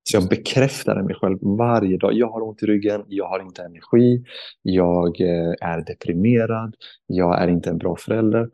Så 0.03 0.17
jag 0.17 0.29
bekräftade 0.29 1.03
mig 1.03 1.15
själv 1.15 1.37
varje 1.41 1.97
dag. 1.97 2.13
Jag 2.13 2.29
har 2.29 2.41
ont 2.41 2.63
i 2.63 2.65
ryggen, 2.65 3.03
jag 3.07 3.27
har 3.27 3.39
inte 3.39 3.63
energi, 3.63 4.23
jag 4.61 5.21
eh, 5.21 5.53
är 5.61 5.85
deprimerad, 5.85 6.75
jag 7.07 7.43
är 7.43 7.47
inte 7.47 7.69
en 7.69 7.77
bra 7.77 7.95
förälder. 7.95 8.49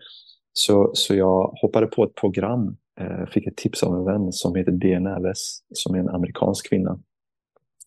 Så, 0.53 0.91
så 0.93 1.15
jag 1.15 1.47
hoppade 1.61 1.87
på 1.87 2.03
ett 2.03 2.15
program, 2.15 2.77
eh, 2.99 3.25
fick 3.25 3.47
ett 3.47 3.57
tips 3.57 3.83
av 3.83 3.95
en 3.95 4.05
vän 4.05 4.31
som 4.31 4.55
heter 4.55 4.71
DNLS, 4.71 5.59
som 5.73 5.95
är 5.95 5.99
en 5.99 6.09
amerikansk 6.09 6.69
kvinna. 6.69 6.99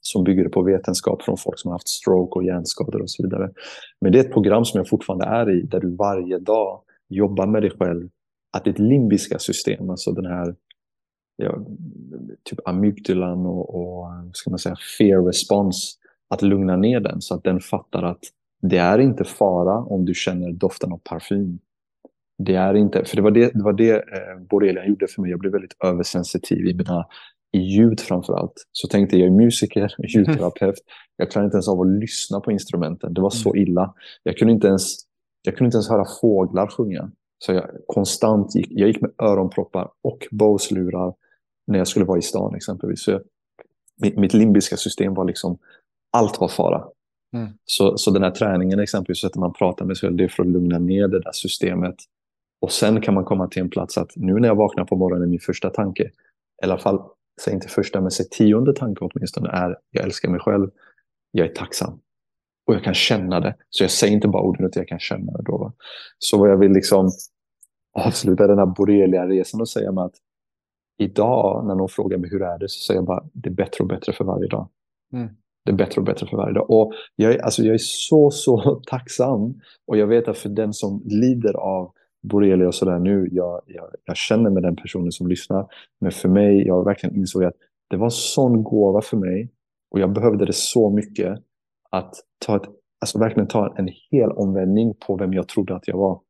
Som 0.00 0.24
bygger 0.24 0.48
på 0.48 0.62
vetenskap 0.62 1.22
från 1.22 1.36
folk 1.36 1.58
som 1.58 1.68
har 1.68 1.74
haft 1.74 1.88
stroke 1.88 2.38
och 2.38 2.44
hjärnskador 2.44 3.02
och 3.02 3.10
så 3.10 3.22
vidare. 3.22 3.50
Men 4.00 4.12
det 4.12 4.18
är 4.18 4.24
ett 4.24 4.32
program 4.32 4.64
som 4.64 4.78
jag 4.78 4.88
fortfarande 4.88 5.24
är 5.24 5.50
i, 5.50 5.62
där 5.62 5.80
du 5.80 5.96
varje 5.96 6.38
dag 6.38 6.80
jobbar 7.08 7.46
med 7.46 7.62
dig 7.62 7.70
själv. 7.70 8.08
Att 8.52 8.64
ditt 8.64 8.78
limbiska 8.78 9.38
system, 9.38 9.90
alltså 9.90 10.12
den 10.12 10.26
här 10.26 10.54
ja, 11.36 11.58
typ 12.44 12.68
amygdalan 12.68 13.46
och, 13.46 13.74
och 13.74 14.06
ska 14.32 14.50
man 14.50 14.58
säga, 14.58 14.76
fear 14.98 15.22
response, 15.22 15.96
att 16.28 16.42
lugna 16.42 16.76
ner 16.76 17.00
den 17.00 17.20
så 17.20 17.34
att 17.34 17.44
den 17.44 17.60
fattar 17.60 18.02
att 18.02 18.24
det 18.62 18.76
är 18.76 18.98
inte 18.98 19.24
fara 19.24 19.78
om 19.78 20.04
du 20.04 20.14
känner 20.14 20.52
doften 20.52 20.92
av 20.92 20.98
parfym. 21.04 21.58
Det 22.38 22.54
är 22.54 22.74
inte, 22.74 23.04
för 23.04 23.16
det 23.16 23.22
var 23.22 23.30
det, 23.30 23.50
det, 23.54 23.62
var 23.62 23.72
det 23.72 23.92
eh, 23.92 24.38
borrelian 24.50 24.88
gjorde 24.88 25.06
för 25.08 25.22
mig. 25.22 25.30
Jag 25.30 25.40
blev 25.40 25.52
väldigt 25.52 25.76
översensitiv 25.84 26.66
i 26.66 26.74
mina 26.74 27.06
i 27.52 27.58
ljud 27.58 28.00
framför 28.00 28.32
allt. 28.32 28.66
Så 28.72 28.88
tänkte 28.88 29.16
jag, 29.16 29.28
jag 29.28 29.34
är 29.34 29.36
musiker, 29.44 29.94
ljudterapeut. 30.08 30.74
Jag 31.16 31.30
klarar 31.30 31.44
inte 31.44 31.54
ens 31.54 31.68
av 31.68 31.80
att 31.80 31.88
lyssna 31.88 32.40
på 32.40 32.52
instrumenten. 32.52 33.14
Det 33.14 33.20
var 33.20 33.30
så 33.30 33.54
mm. 33.54 33.62
illa. 33.62 33.94
Jag 34.22 34.36
kunde 34.36 34.52
inte 34.52 34.68
ens, 34.68 34.96
jag 35.42 35.56
kunde 35.56 35.68
inte 35.68 35.76
ens 35.76 35.88
höra 35.88 36.04
fåglar 36.20 36.66
sjunga. 36.66 37.10
Så 37.38 37.52
jag 37.52 37.70
konstant 37.86 38.54
gick, 38.54 38.66
jag 38.70 38.88
gick 38.88 39.00
med 39.00 39.10
öronproppar 39.22 39.90
och 40.02 40.26
Bose-lurar 40.30 41.14
när 41.66 41.78
jag 41.78 41.88
skulle 41.88 42.04
vara 42.04 42.18
i 42.18 42.22
stan 42.22 42.54
exempelvis. 42.54 43.02
Så 43.02 43.10
jag, 43.10 43.20
mitt, 44.00 44.16
mitt 44.16 44.34
limbiska 44.34 44.76
system 44.76 45.14
var 45.14 45.24
liksom, 45.24 45.58
allt 46.12 46.40
var 46.40 46.48
fara. 46.48 46.84
Mm. 47.36 47.48
Så, 47.64 47.96
så 47.98 48.10
den 48.10 48.22
här 48.22 48.30
träningen 48.30 48.78
exempelvis, 48.78 49.24
att 49.24 49.36
man 49.36 49.52
pratar 49.52 49.84
med 49.84 49.96
sig 49.96 50.06
själv, 50.06 50.16
det 50.16 50.24
är 50.24 50.28
för 50.28 50.42
att 50.42 50.48
lugna 50.48 50.78
ner 50.78 51.08
det 51.08 51.20
där 51.20 51.32
systemet. 51.32 51.94
Och 52.60 52.72
sen 52.72 53.00
kan 53.00 53.14
man 53.14 53.24
komma 53.24 53.48
till 53.48 53.62
en 53.62 53.70
plats 53.70 53.98
att 53.98 54.12
nu 54.16 54.40
när 54.40 54.48
jag 54.48 54.54
vaknar 54.54 54.84
på 54.84 54.96
morgonen, 54.96 55.30
min 55.30 55.40
första 55.40 55.70
tanke, 55.70 56.02
i 56.62 56.64
alla 56.64 56.78
fall, 56.78 57.02
säg 57.40 57.54
inte 57.54 57.68
första, 57.68 58.00
men 58.00 58.10
säg 58.10 58.28
tionde 58.28 58.74
tanke 58.74 59.04
åtminstone, 59.04 59.50
är 59.50 59.76
jag 59.90 60.04
älskar 60.04 60.28
mig 60.28 60.40
själv, 60.40 60.70
jag 61.30 61.46
är 61.46 61.54
tacksam. 61.54 62.00
Och 62.66 62.74
jag 62.74 62.84
kan 62.84 62.94
känna 62.94 63.40
det. 63.40 63.56
Så 63.70 63.84
jag 63.84 63.90
säger 63.90 64.12
inte 64.12 64.28
bara 64.28 64.42
orden, 64.42 64.66
utan 64.66 64.80
jag 64.80 64.88
kan 64.88 64.98
känna 64.98 65.32
det. 65.32 65.42
Då, 65.42 65.58
va? 65.58 65.72
Så 66.18 66.38
vad 66.38 66.50
jag 66.50 66.56
vill 66.56 66.72
liksom 66.72 67.10
avsluta 67.92 68.46
den 68.46 68.58
här 68.58 68.66
borrelia-resan 68.66 69.60
och 69.60 69.68
säga 69.68 69.92
med 69.92 70.04
att 70.04 70.14
idag 70.98 71.66
när 71.66 71.74
någon 71.74 71.88
frågar 71.88 72.18
mig 72.18 72.30
hur 72.30 72.42
är 72.42 72.58
det 72.58 72.68
så 72.68 72.80
säger 72.80 72.98
jag 72.98 73.06
bara 73.06 73.24
det 73.32 73.48
är 73.48 73.54
bättre 73.54 73.82
och 73.82 73.88
bättre 73.88 74.12
för 74.12 74.24
varje 74.24 74.46
dag. 74.46 74.68
Mm. 75.12 75.28
Det 75.64 75.70
är 75.70 75.76
bättre 75.76 76.00
och 76.00 76.04
bättre 76.04 76.26
för 76.26 76.36
varje 76.36 76.54
dag. 76.54 76.70
Och 76.70 76.92
jag, 77.16 77.32
är, 77.32 77.38
alltså 77.38 77.62
jag 77.62 77.74
är 77.74 77.78
så, 77.80 78.30
så 78.30 78.82
tacksam. 78.86 79.60
Och 79.86 79.96
jag 79.96 80.06
vet 80.06 80.28
att 80.28 80.38
för 80.38 80.48
den 80.48 80.72
som 80.72 81.02
lider 81.04 81.54
av 81.56 81.92
borrelia 82.28 82.68
och 82.68 82.74
sådär 82.74 82.98
nu, 82.98 83.28
jag, 83.32 83.62
jag, 83.66 83.90
jag, 84.04 84.16
känner 84.16 84.50
med 84.50 84.62
den 84.62 84.76
personen 84.76 85.12
som 85.12 85.26
lyssnar. 85.26 85.66
Men 86.00 86.12
för 86.12 86.28
mig, 86.28 86.66
jag 86.66 86.84
verkligen 86.84 87.16
insåg 87.16 87.44
att 87.44 87.54
det 87.90 87.96
var 87.96 88.06
en 88.06 88.10
sån 88.10 88.62
gåva 88.62 89.00
för 89.00 89.16
mig. 89.16 89.50
Och 89.90 90.00
jag 90.00 90.12
behövde 90.12 90.46
det 90.46 90.54
så 90.54 90.90
mycket. 90.90 91.38
Att 91.90 92.14
ta 92.46 92.56
ett, 92.56 92.62
alltså 93.00 93.18
verkligen 93.18 93.48
ta 93.48 93.74
en 93.76 93.88
hel 94.10 94.30
omvändning 94.30 94.94
på 95.06 95.16
vem 95.16 95.32
jag 95.32 95.48
trodde 95.48 95.76
att 95.76 95.88
jag 95.88 95.98
var. 95.98 96.20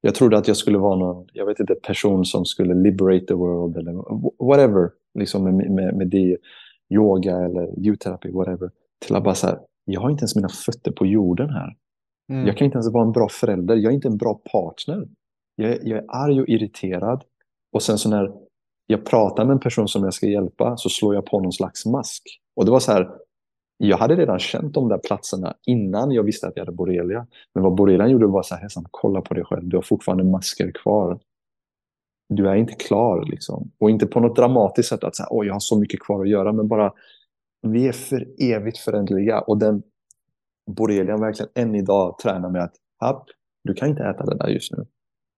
Jag 0.00 0.14
trodde 0.14 0.38
att 0.38 0.48
jag 0.48 0.56
skulle 0.56 0.78
vara 0.78 0.96
någon, 0.96 1.26
jag 1.32 1.46
vet 1.46 1.60
inte, 1.60 1.74
person 1.74 2.24
som 2.24 2.44
skulle 2.44 2.74
liberate 2.74 3.26
the 3.26 3.34
world 3.34 3.76
eller 3.76 3.92
whatever. 4.46 4.90
Liksom 5.18 5.44
med, 5.44 5.70
med, 5.70 5.96
med 5.96 6.08
det, 6.08 6.38
yoga 6.90 7.36
eller 7.36 7.80
ljudterapi, 7.80 8.30
whatever. 8.30 8.70
Till 9.06 9.16
att 9.16 9.24
bara 9.24 9.34
så 9.34 9.46
här, 9.46 9.58
jag 9.84 10.00
har 10.00 10.10
inte 10.10 10.22
ens 10.22 10.36
mina 10.36 10.48
fötter 10.48 10.92
på 10.92 11.06
jorden 11.06 11.50
här. 11.50 11.76
Mm. 12.32 12.46
Jag 12.46 12.56
kan 12.56 12.64
inte 12.64 12.76
ens 12.76 12.92
vara 12.92 13.04
en 13.04 13.12
bra 13.12 13.28
förälder. 13.28 13.76
Jag 13.76 13.90
är 13.90 13.94
inte 13.94 14.08
en 14.08 14.16
bra 14.16 14.34
partner. 14.52 15.08
Jag, 15.56 15.78
jag 15.82 15.98
är 15.98 16.04
arg 16.08 16.40
och 16.40 16.48
irriterad. 16.48 17.24
Och 17.72 17.82
sen 17.82 17.98
så 17.98 18.10
när 18.10 18.32
jag 18.86 19.04
pratar 19.04 19.44
med 19.44 19.52
en 19.52 19.60
person 19.60 19.88
som 19.88 20.04
jag 20.04 20.14
ska 20.14 20.26
hjälpa 20.26 20.76
så 20.76 20.88
slår 20.88 21.14
jag 21.14 21.26
på 21.26 21.40
någon 21.40 21.52
slags 21.52 21.86
mask. 21.86 22.22
Och 22.56 22.64
det 22.64 22.70
var 22.70 22.80
så 22.80 22.92
här, 22.92 23.10
jag 23.76 23.96
hade 23.96 24.16
redan 24.16 24.38
känt 24.38 24.74
de 24.74 24.88
där 24.88 24.98
platserna 24.98 25.54
innan 25.66 26.10
jag 26.10 26.22
visste 26.22 26.48
att 26.48 26.56
jag 26.56 26.64
hade 26.64 26.76
borrelia. 26.76 27.26
Men 27.54 27.64
vad 27.64 27.74
borrelian 27.74 28.10
gjorde 28.10 28.26
var 28.26 28.42
så 28.42 28.54
här, 28.54 28.68
kolla 28.90 29.20
på 29.20 29.34
dig 29.34 29.44
själv, 29.44 29.68
du 29.68 29.76
har 29.76 29.82
fortfarande 29.82 30.24
masker 30.24 30.72
kvar. 30.72 31.20
Du 32.28 32.48
är 32.48 32.54
inte 32.54 32.74
klar 32.74 33.24
liksom. 33.30 33.70
Och 33.78 33.90
inte 33.90 34.06
på 34.06 34.20
något 34.20 34.36
dramatiskt 34.36 34.88
sätt 34.88 35.04
att 35.04 35.16
säga, 35.16 35.26
Åh, 35.30 35.46
jag 35.46 35.52
har 35.52 35.60
så 35.60 35.78
mycket 35.78 36.00
kvar 36.00 36.22
att 36.22 36.28
göra, 36.30 36.52
men 36.52 36.68
bara 36.68 36.92
vi 37.62 37.88
är 37.88 37.92
för 37.92 38.28
evigt 38.38 38.78
förändliga. 38.78 39.40
Och 39.40 39.58
den 39.58 39.82
borrelian 40.70 41.20
verkligen 41.20 41.50
än 41.54 41.74
idag 41.74 42.18
tränar 42.18 42.50
med 42.50 42.62
att, 42.62 42.74
Happ, 43.00 43.24
du 43.64 43.74
kan 43.74 43.88
inte 43.88 44.02
äta 44.02 44.24
det 44.24 44.36
där 44.36 44.48
just 44.48 44.72
nu. 44.72 44.86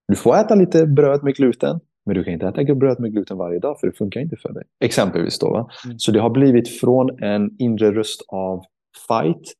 Du 0.08 0.16
får 0.16 0.36
äta 0.36 0.54
lite 0.54 0.86
bröd 0.86 1.24
med 1.24 1.34
gluten, 1.34 1.80
men 2.06 2.14
du 2.14 2.24
kan 2.24 2.32
inte 2.32 2.46
äta 2.46 2.74
bröd 2.74 3.00
med 3.00 3.12
gluten 3.12 3.38
varje 3.38 3.58
dag 3.58 3.80
för 3.80 3.86
det 3.86 3.92
funkar 3.92 4.20
inte 4.20 4.36
för 4.36 4.52
dig. 4.52 4.64
Exempelvis 4.80 5.38
då. 5.38 5.70
Mm. 5.84 5.98
Så 5.98 6.12
det 6.12 6.20
har 6.20 6.30
blivit 6.30 6.68
från 6.68 7.22
en 7.22 7.50
inre 7.58 7.92
röst 7.92 8.22
av 8.28 8.64
fight 9.08 9.52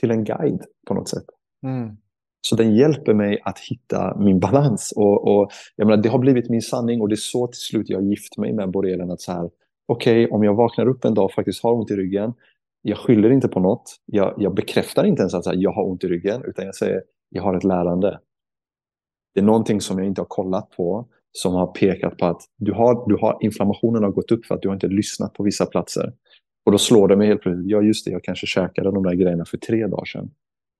till 0.00 0.10
en 0.10 0.24
guide 0.24 0.64
på 0.86 0.94
något 0.94 1.08
sätt. 1.08 1.24
Mm. 1.66 1.96
Så 2.40 2.56
den 2.56 2.76
hjälper 2.76 3.14
mig 3.14 3.40
att 3.44 3.58
hitta 3.58 4.16
min 4.18 4.40
balans. 4.40 4.92
Och, 4.96 5.28
och, 5.28 5.50
jag 5.76 5.86
menar, 5.86 6.02
det 6.02 6.08
har 6.08 6.18
blivit 6.18 6.50
min 6.50 6.62
sanning 6.62 7.00
och 7.00 7.08
det 7.08 7.14
är 7.14 7.16
så 7.16 7.46
till 7.46 7.60
slut 7.60 7.90
jag 7.90 8.02
gift 8.02 8.38
mig 8.38 8.52
med 8.52 8.70
borrelen. 8.70 9.10
Att 9.10 9.20
så 9.20 9.32
här, 9.32 9.50
okej, 9.86 10.24
okay, 10.24 10.36
om 10.36 10.44
jag 10.44 10.54
vaknar 10.54 10.88
upp 10.88 11.04
en 11.04 11.14
dag 11.14 11.24
och 11.24 11.32
faktiskt 11.32 11.62
har 11.62 11.72
ont 11.72 11.90
i 11.90 11.96
ryggen, 11.96 12.32
jag 12.86 12.98
skyller 12.98 13.30
inte 13.30 13.48
på 13.48 13.60
något. 13.60 13.96
Jag, 14.04 14.34
jag 14.38 14.54
bekräftar 14.54 15.04
inte 15.04 15.22
ens 15.22 15.34
att 15.34 15.46
här, 15.46 15.54
jag 15.56 15.72
har 15.72 15.84
ont 15.84 16.04
i 16.04 16.08
ryggen, 16.08 16.44
utan 16.44 16.64
jag 16.64 16.74
säger 16.74 17.02
jag 17.30 17.42
har 17.42 17.56
ett 17.56 17.64
lärande. 17.64 18.20
Det 19.34 19.40
är 19.40 19.44
någonting 19.44 19.80
som 19.80 19.98
jag 19.98 20.06
inte 20.06 20.20
har 20.20 20.26
kollat 20.26 20.70
på 20.70 21.08
som 21.32 21.54
har 21.54 21.66
pekat 21.66 22.18
på 22.18 22.26
att 22.26 22.42
du 22.56 22.72
har, 22.72 23.08
du 23.08 23.16
har, 23.16 23.38
inflammationen 23.40 24.02
har 24.02 24.10
gått 24.10 24.32
upp 24.32 24.46
för 24.46 24.54
att 24.54 24.62
du 24.62 24.68
har 24.68 24.74
inte 24.74 24.86
lyssnat 24.86 25.32
på 25.32 25.42
vissa 25.42 25.66
platser. 25.66 26.12
Och 26.66 26.72
då 26.72 26.78
slår 26.78 27.08
det 27.08 27.16
mig 27.16 27.26
helt 27.26 27.40
plötsligt, 27.40 27.70
ja 27.70 27.82
just 27.82 28.04
det, 28.04 28.10
jag 28.10 28.24
kanske 28.24 28.46
käkade 28.46 28.90
de 28.90 29.02
där 29.02 29.14
grejerna 29.14 29.44
för 29.44 29.56
tre 29.56 29.86
dagar 29.86 30.04
sedan. 30.04 30.30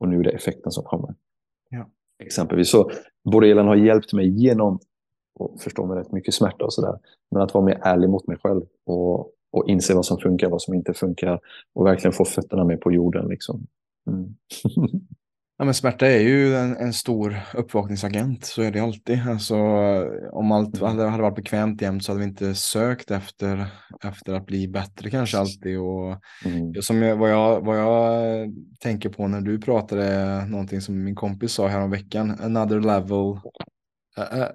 Och 0.00 0.08
nu 0.08 0.20
är 0.20 0.24
det 0.24 0.30
effekten 0.30 0.72
som 0.72 0.84
kommer. 0.84 1.14
Ja. 1.70 1.90
Exempelvis. 2.24 2.70
Så 2.70 2.90
borrelen 3.24 3.66
har 3.66 3.76
hjälpt 3.76 4.12
mig 4.12 4.28
genom, 4.28 4.78
och 5.38 5.60
förstå 5.60 5.86
mig 5.86 5.98
rätt 5.98 6.12
mycket 6.12 6.34
smärta 6.34 6.64
och 6.64 6.72
sådär, 6.72 6.98
men 7.30 7.42
att 7.42 7.54
vara 7.54 7.64
mer 7.64 7.78
ärlig 7.82 8.10
mot 8.10 8.26
mig 8.26 8.36
själv 8.42 8.62
och, 8.86 9.33
och 9.54 9.68
inse 9.68 9.94
vad 9.94 10.06
som 10.06 10.18
funkar, 10.18 10.48
vad 10.48 10.62
som 10.62 10.74
inte 10.74 10.94
funkar 10.94 11.40
och 11.74 11.86
verkligen 11.86 12.12
få 12.12 12.24
fötterna 12.24 12.64
med 12.64 12.80
på 12.80 12.92
jorden. 12.92 13.28
Liksom. 13.28 13.66
Mm. 14.10 14.34
Ja, 15.58 15.64
men 15.64 15.74
smärta 15.74 16.06
är 16.06 16.20
ju 16.20 16.56
en, 16.56 16.76
en, 16.76 16.92
stor 16.92 17.36
uppvakningsagent, 17.54 18.44
så 18.44 18.62
är 18.62 18.70
det 18.70 18.80
alltid. 18.80 19.20
Alltså, 19.28 19.56
om 20.32 20.52
allt 20.52 20.76
mm. 20.78 20.88
hade, 20.88 21.08
hade 21.08 21.22
varit 21.22 21.36
bekvämt 21.36 21.82
jämt 21.82 22.04
så 22.04 22.12
hade 22.12 22.20
vi 22.20 22.28
inte 22.28 22.54
sökt 22.54 23.10
efter, 23.10 23.66
efter 24.04 24.34
att 24.34 24.46
bli 24.46 24.68
bättre 24.68 25.10
kanske 25.10 25.38
alltid. 25.38 25.78
Och 25.78 26.20
mm. 26.44 26.82
som 26.82 27.02
jag, 27.02 27.16
vad, 27.16 27.30
jag, 27.30 27.64
vad 27.64 27.78
jag 27.78 28.48
tänker 28.80 29.08
på 29.08 29.28
när 29.28 29.40
du 29.40 29.60
pratade, 29.60 30.46
någonting 30.46 30.80
som 30.80 31.04
min 31.04 31.14
kompis 31.14 31.52
sa 31.52 31.68
häromveckan, 31.68 32.30
another 32.40 32.80
level, 32.80 33.40
uh, 34.18 34.46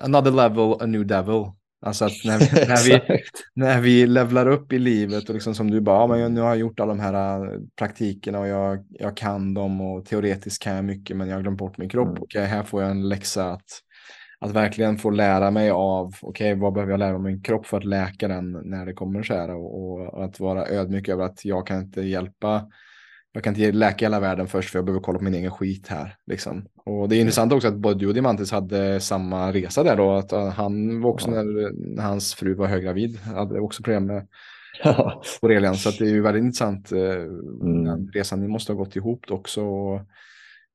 another 0.00 0.30
level, 0.30 0.72
a 0.80 0.86
new 0.86 1.06
devil. 1.06 1.44
Alltså 1.80 2.04
att 2.04 2.12
när 2.24 2.38
vi, 2.38 2.66
när, 2.68 2.84
vi, 2.84 3.22
när 3.54 3.80
vi 3.80 4.06
levlar 4.06 4.48
upp 4.48 4.72
i 4.72 4.78
livet 4.78 5.28
och 5.28 5.34
liksom 5.34 5.54
som 5.54 5.70
du 5.70 5.80
bara, 5.80 5.96
ja, 5.96 6.06
men 6.06 6.34
nu 6.34 6.40
har 6.40 6.48
jag 6.48 6.58
gjort 6.58 6.80
alla 6.80 6.94
de 6.94 7.00
här 7.00 7.44
äh, 7.44 7.60
praktikerna 7.78 8.38
och 8.38 8.48
jag, 8.48 8.84
jag 8.90 9.16
kan 9.16 9.54
dem 9.54 9.80
och 9.80 10.04
teoretiskt 10.04 10.62
kan 10.62 10.74
jag 10.74 10.84
mycket 10.84 11.16
men 11.16 11.28
jag 11.28 11.36
har 11.36 11.42
glömt 11.42 11.58
bort 11.58 11.78
min 11.78 11.88
kropp. 11.88 12.08
Mm. 12.08 12.22
Okej, 12.22 12.44
här 12.44 12.62
får 12.62 12.82
jag 12.82 12.90
en 12.90 13.08
läxa 13.08 13.50
att, 13.50 13.82
att 14.40 14.50
verkligen 14.50 14.98
få 14.98 15.10
lära 15.10 15.50
mig 15.50 15.70
av, 15.70 16.14
okej, 16.22 16.54
vad 16.54 16.72
behöver 16.72 16.92
jag 16.92 16.98
lära 16.98 17.10
mig 17.10 17.16
om 17.16 17.22
min 17.22 17.42
kropp 17.42 17.66
för 17.66 17.76
att 17.76 17.84
läka 17.84 18.28
den 18.28 18.52
när 18.52 18.86
det 18.86 18.92
kommer 18.92 19.22
så 19.22 19.34
här 19.34 19.50
och, 19.50 20.14
och 20.14 20.24
att 20.24 20.40
vara 20.40 20.66
ödmjuk 20.66 21.08
över 21.08 21.24
att 21.24 21.44
jag 21.44 21.66
kan 21.66 21.80
inte 21.80 22.00
hjälpa 22.00 22.66
jag 23.32 23.44
kan 23.44 23.54
inte 23.54 23.72
läka 23.72 24.04
hela 24.04 24.20
världen 24.20 24.48
först 24.48 24.70
för 24.70 24.78
jag 24.78 24.86
behöver 24.86 25.02
kolla 25.02 25.18
på 25.18 25.24
min 25.24 25.34
egen 25.34 25.50
skit 25.50 25.88
här. 25.88 26.16
Liksom. 26.26 26.64
Och 26.84 27.08
det 27.08 27.16
är 27.16 27.20
intressant 27.20 27.52
också 27.52 27.68
att 27.68 27.76
både 27.76 27.98
du 27.98 28.06
och 28.06 28.14
Diamantis 28.14 28.52
hade 28.52 29.00
samma 29.00 29.52
resa 29.52 29.82
där 29.82 29.96
då. 29.96 30.12
Att 30.12 30.32
uh, 30.32 30.48
han 30.48 31.00
var 31.00 31.10
också 31.10 31.30
ja. 31.30 31.42
när, 31.42 32.02
hans 32.02 32.34
fru 32.34 32.54
var 32.54 32.66
höggravid. 32.66 33.18
Hade 33.18 33.60
också 33.60 33.82
problem 33.82 34.06
med 34.06 34.26
ja. 34.84 35.22
borrelian. 35.42 35.76
Så 35.76 35.90
det 35.90 36.10
är 36.10 36.14
ju 36.14 36.22
väldigt 36.22 36.44
intressant. 36.44 36.92
Uh, 36.92 37.00
mm. 37.62 37.84
Den 37.84 38.10
resan 38.14 38.40
ni 38.40 38.48
måste 38.48 38.72
ha 38.72 38.78
gått 38.78 38.96
ihop 38.96 39.24
också. 39.30 39.64
Och 39.64 40.00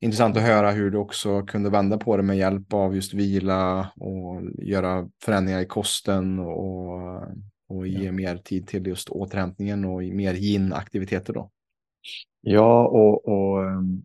intressant 0.02 0.38
att 0.38 0.44
höra 0.44 0.72
hur 0.72 0.92
du 0.92 0.98
också 0.98 1.42
kunde 1.42 1.70
vända 1.70 1.98
på 1.98 2.18
det 2.18 2.24
med 2.24 2.38
hjälp 2.38 2.74
av 2.74 2.96
just 2.96 3.14
vila 3.14 3.92
och 3.96 4.42
göra 4.62 5.10
förändringar 5.24 5.62
i 5.62 5.66
kosten 5.66 6.40
och, 6.40 7.22
och 7.70 7.88
ge 7.88 8.06
ja. 8.06 8.12
mer 8.12 8.38
tid 8.38 8.68
till 8.68 8.88
just 8.88 9.10
återhämtningen 9.10 9.86
och 9.86 10.04
mer 10.04 10.34
yin-aktiviteter 10.34 11.34
då. 11.34 11.50
Ja, 12.46 12.88
och, 12.88 13.28
och 13.28 13.64
ehm, 13.64 14.04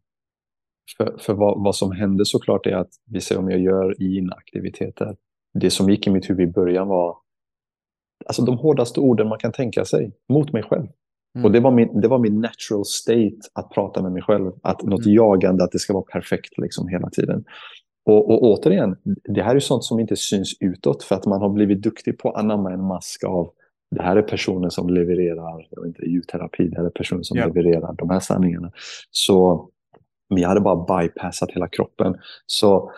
för, 0.96 1.16
för 1.18 1.34
vad, 1.34 1.64
vad, 1.64 1.76
som 1.76 1.92
hände 1.92 2.24
såklart 2.24 2.66
är 2.66 2.76
att 2.76 2.90
vi 3.06 3.20
ser 3.20 3.38
om 3.38 3.50
jag 3.50 3.60
gör 3.60 4.02
inaktiviteter. 4.02 5.16
Det 5.54 5.70
som 5.70 5.90
gick 5.90 6.06
i 6.06 6.10
mitt 6.10 6.30
huvud 6.30 6.48
i 6.48 6.52
början 6.52 6.88
var 6.88 7.16
alltså 8.26 8.42
de 8.42 8.58
hårdaste 8.58 9.00
orden 9.00 9.28
man 9.28 9.38
kan 9.38 9.52
tänka 9.52 9.84
sig 9.84 10.12
mot 10.28 10.52
mig 10.52 10.62
själv. 10.62 10.86
Mm. 11.34 11.44
Och 11.44 11.52
det 11.52 11.60
var, 11.60 11.70
min, 11.70 12.00
det 12.00 12.08
var 12.08 12.18
min 12.18 12.40
natural 12.40 12.84
state 12.84 13.38
att 13.54 13.70
prata 13.70 14.02
med 14.02 14.12
mig 14.12 14.22
själv. 14.22 14.52
Att 14.62 14.82
något 14.82 15.06
mm. 15.06 15.14
jagande, 15.14 15.64
att 15.64 15.72
det 15.72 15.78
ska 15.78 15.92
vara 15.92 16.04
perfekt 16.12 16.58
liksom 16.58 16.88
hela 16.88 17.10
tiden. 17.10 17.44
Och, 18.04 18.30
och 18.30 18.42
återigen, 18.42 18.96
det 19.34 19.42
här 19.42 19.56
är 19.56 19.60
sånt 19.60 19.84
som 19.84 20.00
inte 20.00 20.16
syns 20.16 20.56
utåt 20.60 21.02
för 21.02 21.14
att 21.14 21.26
man 21.26 21.40
har 21.40 21.48
blivit 21.48 21.82
duktig 21.82 22.18
på 22.18 22.30
att 22.30 22.36
anamma 22.36 22.72
en 22.72 22.84
mask 22.84 23.24
av 23.24 23.50
det 23.90 24.02
här 24.02 24.16
är 24.16 24.22
personen 24.22 24.70
som 24.70 24.88
levererar, 24.88 25.66
jag 25.70 25.86
inte, 25.86 26.02
ljudterapi, 26.02 26.68
det 26.68 26.76
här 26.76 26.84
är 26.84 26.90
personen 26.90 27.24
som 27.24 27.36
yeah. 27.36 27.48
levererar 27.48 27.92
de 27.92 28.10
här 28.10 28.20
sanningarna. 28.20 28.72
Så 29.10 29.68
men 30.30 30.42
jag 30.42 30.48
hade 30.48 30.60
bara 30.60 31.00
bypassat 31.00 31.50
hela 31.50 31.68
kroppen. 31.68 32.16
Så 32.46 32.92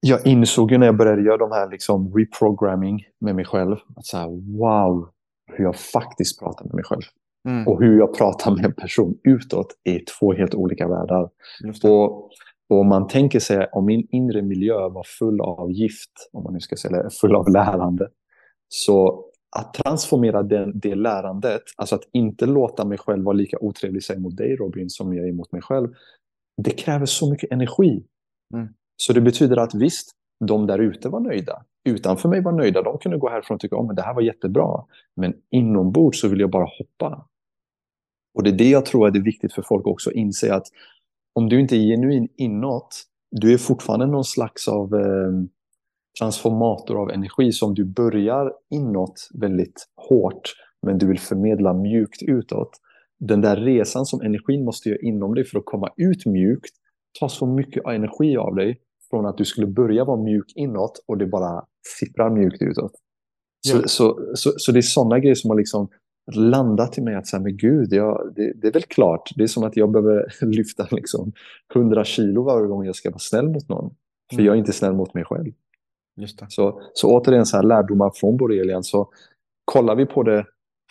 jag 0.00 0.26
insåg 0.26 0.70
ju 0.70 0.78
när 0.78 0.86
jag 0.86 0.96
började 0.96 1.22
göra 1.22 1.36
de 1.36 1.52
här 1.52 1.70
liksom 1.70 2.14
reprogramming 2.14 3.04
med 3.20 3.34
mig 3.34 3.44
själv, 3.44 3.76
att 3.96 4.06
så 4.06 4.16
här, 4.16 4.58
wow, 4.58 5.08
hur 5.52 5.64
jag 5.64 5.76
faktiskt 5.76 6.40
pratar 6.40 6.64
med 6.64 6.74
mig 6.74 6.84
själv. 6.84 7.02
Mm. 7.48 7.68
Och 7.68 7.82
hur 7.82 7.98
jag 7.98 8.18
pratar 8.18 8.50
med 8.50 8.64
en 8.64 8.72
person 8.72 9.18
utåt 9.22 9.66
är 9.84 10.00
två 10.18 10.32
helt 10.32 10.54
olika 10.54 10.88
världar. 10.88 11.28
Och, 11.84 12.30
och 12.68 12.86
man 12.86 13.06
tänker 13.06 13.40
sig 13.40 13.68
om 13.72 13.84
min 13.84 14.06
inre 14.10 14.42
miljö 14.42 14.88
var 14.88 15.04
full 15.18 15.40
av 15.40 15.72
gift, 15.72 16.10
om 16.32 16.44
man 16.44 16.52
nu 16.52 16.60
ska 16.60 16.76
säga 16.76 17.02
det, 17.02 17.10
full 17.20 17.34
av 17.34 17.48
lärande, 17.48 18.08
så 18.68 19.24
att 19.58 19.74
transformera 19.74 20.42
den, 20.42 20.72
det 20.74 20.94
lärandet, 20.94 21.62
alltså 21.76 21.94
att 21.94 22.04
inte 22.12 22.46
låta 22.46 22.84
mig 22.84 22.98
själv 22.98 23.24
vara 23.24 23.36
lika 23.36 23.58
otrevlig 23.60 24.02
sig 24.02 24.18
mot 24.18 24.36
dig 24.36 24.56
Robin 24.56 24.90
som 24.90 25.14
jag 25.14 25.28
är 25.28 25.32
mot 25.32 25.52
mig 25.52 25.62
själv, 25.62 25.88
det 26.62 26.70
kräver 26.70 27.06
så 27.06 27.30
mycket 27.30 27.52
energi. 27.52 28.04
Mm. 28.54 28.68
Så 28.96 29.12
det 29.12 29.20
betyder 29.20 29.56
att 29.56 29.74
visst, 29.74 30.10
de 30.44 30.66
där 30.66 30.78
ute 30.78 31.08
var 31.08 31.20
nöjda. 31.20 31.64
Utanför 31.88 32.28
mig 32.28 32.42
var 32.42 32.52
nöjda. 32.52 32.82
De 32.82 32.98
kunde 32.98 33.18
gå 33.18 33.28
härifrån 33.28 33.54
och 33.54 33.60
tycka 33.60 33.76
att 33.76 33.82
oh, 33.82 33.94
det 33.94 34.02
här 34.02 34.14
var 34.14 34.22
jättebra. 34.22 34.84
Men 35.16 35.34
inombords 35.50 36.20
så 36.20 36.28
vill 36.28 36.40
jag 36.40 36.50
bara 36.50 36.68
hoppa. 36.78 37.28
Och 38.34 38.42
det 38.42 38.50
är 38.50 38.58
det 38.58 38.70
jag 38.70 38.86
tror 38.86 39.06
är 39.06 39.10
det 39.10 39.20
viktigt 39.20 39.52
för 39.52 39.62
folk 39.62 39.86
också 39.86 40.10
att 40.10 40.16
inse 40.16 40.54
att 40.54 40.66
om 41.34 41.48
du 41.48 41.60
inte 41.60 41.76
är 41.76 41.80
genuin 41.80 42.28
inåt, 42.36 43.02
du 43.30 43.52
är 43.52 43.58
fortfarande 43.58 44.06
någon 44.06 44.24
slags 44.24 44.68
av 44.68 44.94
eh, 44.94 45.32
transformator 46.20 47.02
av 47.02 47.10
energi 47.10 47.52
som 47.52 47.74
du 47.74 47.84
börjar 47.84 48.52
inåt 48.70 49.28
väldigt 49.34 49.86
hårt, 50.08 50.52
men 50.86 50.98
du 50.98 51.06
vill 51.06 51.18
förmedla 51.18 51.74
mjukt 51.74 52.22
utåt. 52.22 52.70
Den 53.20 53.40
där 53.40 53.56
resan 53.56 54.06
som 54.06 54.20
energin 54.20 54.64
måste 54.64 54.88
göra 54.88 54.98
inom 55.02 55.34
dig 55.34 55.44
för 55.44 55.58
att 55.58 55.64
komma 55.64 55.88
ut 55.96 56.26
mjukt 56.26 56.70
tar 57.20 57.28
så 57.28 57.46
mycket 57.46 57.86
energi 57.86 58.36
av 58.36 58.54
dig 58.54 58.80
från 59.10 59.26
att 59.26 59.38
du 59.38 59.44
skulle 59.44 59.66
börja 59.66 60.04
vara 60.04 60.22
mjuk 60.22 60.52
inåt 60.54 61.04
och 61.08 61.18
det 61.18 61.26
bara 61.26 61.64
sipprar 61.98 62.30
mjukt 62.30 62.62
utåt. 62.62 62.92
Så, 63.68 63.76
Ja. 63.76 63.82
så, 63.86 64.20
så, 64.34 64.52
så 64.56 64.72
det 64.72 64.78
är 64.78 64.82
sådana 64.82 65.18
grejer 65.18 65.34
som 65.34 65.50
har 65.50 65.56
liksom 65.56 65.88
landat 66.34 66.98
i 66.98 67.00
mig 67.02 67.14
att 67.14 67.26
säga, 67.26 67.40
men 67.42 67.56
gud, 67.56 67.92
jag, 67.92 68.32
det, 68.36 68.52
det 68.60 68.68
är 68.68 68.72
väl 68.72 68.82
klart. 68.82 69.30
Det 69.36 69.42
är 69.42 69.46
som 69.46 69.64
att 69.64 69.76
jag 69.76 69.90
behöver 69.92 70.26
lyfta 70.46 70.86
liksom 70.90 71.32
100 71.74 72.04
kilo 72.04 72.42
varje 72.42 72.66
gång 72.66 72.84
jag 72.86 72.96
ska 72.96 73.10
vara 73.10 73.18
snäll 73.18 73.48
mot 73.48 73.68
någon. 73.68 73.94
För 74.30 74.34
Mm. 74.36 74.46
jag 74.46 74.54
är 74.54 74.58
inte 74.58 74.72
snäll 74.72 74.94
mot 74.94 75.14
mig 75.14 75.24
själv. 75.24 75.52
Så, 76.48 76.80
så 76.92 77.18
återigen, 77.18 77.46
så 77.46 77.56
här, 77.56 77.64
lärdomar 77.64 78.10
från 78.14 78.36
borrelian. 78.36 78.84
Så 78.84 79.08
kollar 79.64 79.94
vi 79.94 80.06
på 80.06 80.22
det 80.22 80.46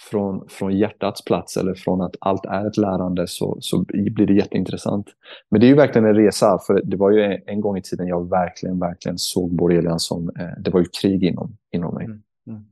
från, 0.09 0.47
från 0.49 0.77
hjärtats 0.77 1.25
plats 1.25 1.57
eller 1.57 1.73
från 1.73 2.01
att 2.01 2.15
allt 2.19 2.45
är 2.45 2.67
ett 2.67 2.77
lärande 2.77 3.27
så, 3.27 3.57
så 3.59 3.85
blir 3.87 4.27
det 4.27 4.33
jätteintressant. 4.33 5.07
Men 5.49 5.61
det 5.61 5.65
är 5.65 5.69
ju 5.69 5.75
verkligen 5.75 6.07
en 6.07 6.15
resa, 6.15 6.59
för 6.67 6.81
det 6.83 6.97
var 6.97 7.11
ju 7.11 7.23
en, 7.23 7.41
en 7.45 7.61
gång 7.61 7.77
i 7.77 7.81
tiden 7.81 8.07
jag 8.07 8.29
verkligen, 8.29 8.79
verkligen 8.79 9.17
såg 9.17 9.55
borrelian 9.55 9.99
som, 9.99 10.29
eh, 10.39 10.59
det 10.59 10.69
var 10.69 10.79
ju 10.79 10.85
krig 11.01 11.23
inom, 11.23 11.57
inom 11.71 11.95
mig. 11.95 12.05
Mm. 12.05 12.21
Mm. 12.47 12.65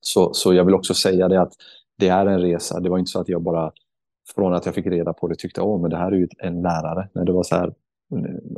Så, 0.00 0.34
så 0.34 0.54
jag 0.54 0.64
vill 0.64 0.74
också 0.74 0.94
säga 0.94 1.28
det 1.28 1.40
att 1.40 1.52
det 1.98 2.08
är 2.08 2.26
en 2.26 2.40
resa. 2.40 2.80
Det 2.80 2.88
var 2.88 2.98
inte 2.98 3.10
så 3.10 3.20
att 3.20 3.28
jag 3.28 3.42
bara 3.42 3.72
från 4.34 4.54
att 4.54 4.66
jag 4.66 4.74
fick 4.74 4.86
reda 4.86 5.12
på 5.12 5.28
det 5.28 5.34
tyckte 5.34 5.60
åh, 5.60 5.80
men 5.80 5.90
det 5.90 5.96
här 5.96 6.12
är 6.12 6.16
ju 6.16 6.28
en 6.38 6.62
lärare. 6.62 7.08
Nej, 7.12 7.24
det 7.26 7.32
var 7.32 7.42
så 7.42 7.56
här, 7.56 7.74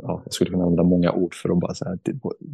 ja, 0.01 0.21
jag 0.25 0.33
skulle 0.33 0.49
kunna 0.49 0.63
använda 0.63 0.83
många 0.83 1.11
ord 1.11 1.33
för 1.35 1.49
att 1.49 1.59
bara 1.59 1.73
säga 1.73 1.97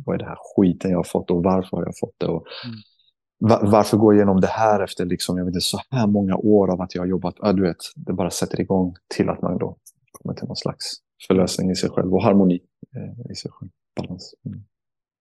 vad 0.06 0.16
är 0.16 0.20
det 0.20 0.26
här 0.26 0.38
skiten 0.56 0.92
jag 0.92 0.98
har 1.00 1.04
fått 1.04 1.32
och 1.32 1.44
varför 1.44 1.78
har 1.78 1.86
jag 1.86 1.98
fått 2.00 2.16
det 2.18 2.26
och 2.28 2.46
Mm. 2.66 3.50
va- 3.52 3.70
varför 3.72 3.98
går 3.98 4.14
jag 4.14 4.18
igenom 4.20 4.42
det 4.42 4.48
här 4.48 4.84
efter 4.84 5.06
liksom, 5.06 5.38
jag 5.38 5.46
vet 5.46 5.52
inte, 5.52 5.62
så 5.62 5.80
här 5.92 6.08
många 6.08 6.36
år 6.36 6.72
av 6.72 6.82
att 6.82 6.96
jag 6.96 7.02
har 7.02 7.08
jobbat. 7.08 7.36
Ja, 7.40 7.54
du 7.54 7.62
vet, 7.62 7.78
det 7.96 8.14
bara 8.14 8.30
sätter 8.30 8.62
igång 8.62 8.96
till 9.16 9.30
att 9.30 9.42
man 9.42 9.58
då 9.58 9.78
kommer 10.12 10.36
till 10.36 10.48
någon 10.48 10.56
slags 10.56 10.86
förlösning 11.28 11.72
i 11.72 11.76
sig 11.76 11.90
själv 11.90 12.14
och 12.14 12.24
harmoni 12.24 12.60
eh, 12.96 13.32
i 13.32 13.36
sig 13.36 13.52
själv. 13.52 13.72
Balans. 13.96 14.34
Mm. 14.46 14.64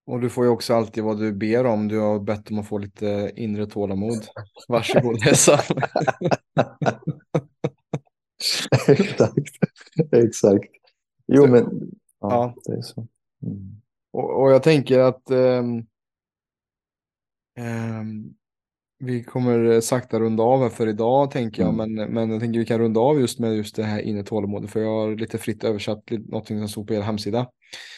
Och 0.07 0.21
du 0.21 0.31
får 0.31 0.45
ju 0.45 0.51
också 0.51 0.75
alltid 0.75 1.05
vad 1.05 1.19
du 1.21 1.33
ber 1.33 1.67
om. 1.67 1.89
Du 1.89 1.99
har 2.01 2.21
bett 2.21 2.51
om 2.51 2.59
att 2.59 2.69
få 2.69 2.79
lite 2.79 3.33
inre 3.37 3.67
tålamod. 3.67 4.25
Varsågod 4.69 5.17
Hessa. 5.23 5.61
exakt. 8.89 9.39
exakt. 10.13 10.65
Jo, 11.27 11.47
men 11.47 11.91
ja, 12.21 12.29
Ja. 12.31 12.55
det 12.65 12.73
är 12.73 12.83
så. 12.83 13.07
Mm. 13.43 13.83
Och, 14.13 14.43
och 14.43 14.51
jag 14.51 14.63
tänker 14.63 14.99
att 14.99 15.31
ehm, 15.31 15.87
ehm, 17.59 18.35
vi 18.99 19.25
kommer 19.25 19.81
sakta 19.81 20.21
runda 20.21 20.43
av 20.43 20.61
här 20.61 20.69
för 20.69 20.87
idag 20.89 21.31
tänker 21.31 21.63
jag. 21.63 21.75
Mm. 21.75 21.95
Men, 21.95 22.15
men 22.15 22.31
jag 22.31 22.41
tänker 22.41 22.59
vi 22.59 22.67
kan 22.67 22.79
runda 22.79 23.01
av 23.01 23.21
just 23.21 23.39
med 23.39 23.57
just 23.57 23.77
det 23.77 23.85
här 23.85 24.01
inre 24.01 24.23
tålamodet. 24.23 24.71
För 24.71 24.81
jag 24.81 24.89
har 24.89 25.17
lite 25.17 25.39
fritt 25.39 25.65
översatt 25.65 26.11
någonting 26.11 26.59
som 26.59 26.69
stod 26.69 26.87
på 26.87 26.95
er 26.95 27.01
hemsida. 27.01 27.51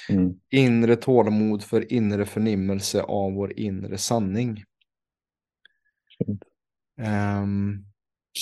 Mm. 0.09 0.35
Inre 0.51 0.97
tålamod 0.97 1.63
för 1.63 1.93
inre 1.93 2.27
förnimmelse 2.27 3.03
av 3.03 3.33
vår 3.33 3.59
inre 3.59 3.99
sanning. 3.99 4.65
Ehm, 7.01 7.85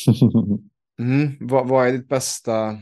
mm, 1.00 1.36
vad, 1.40 1.68
vad 1.68 1.88
är 1.88 1.92
ditt 1.92 2.08
bästa 2.08 2.78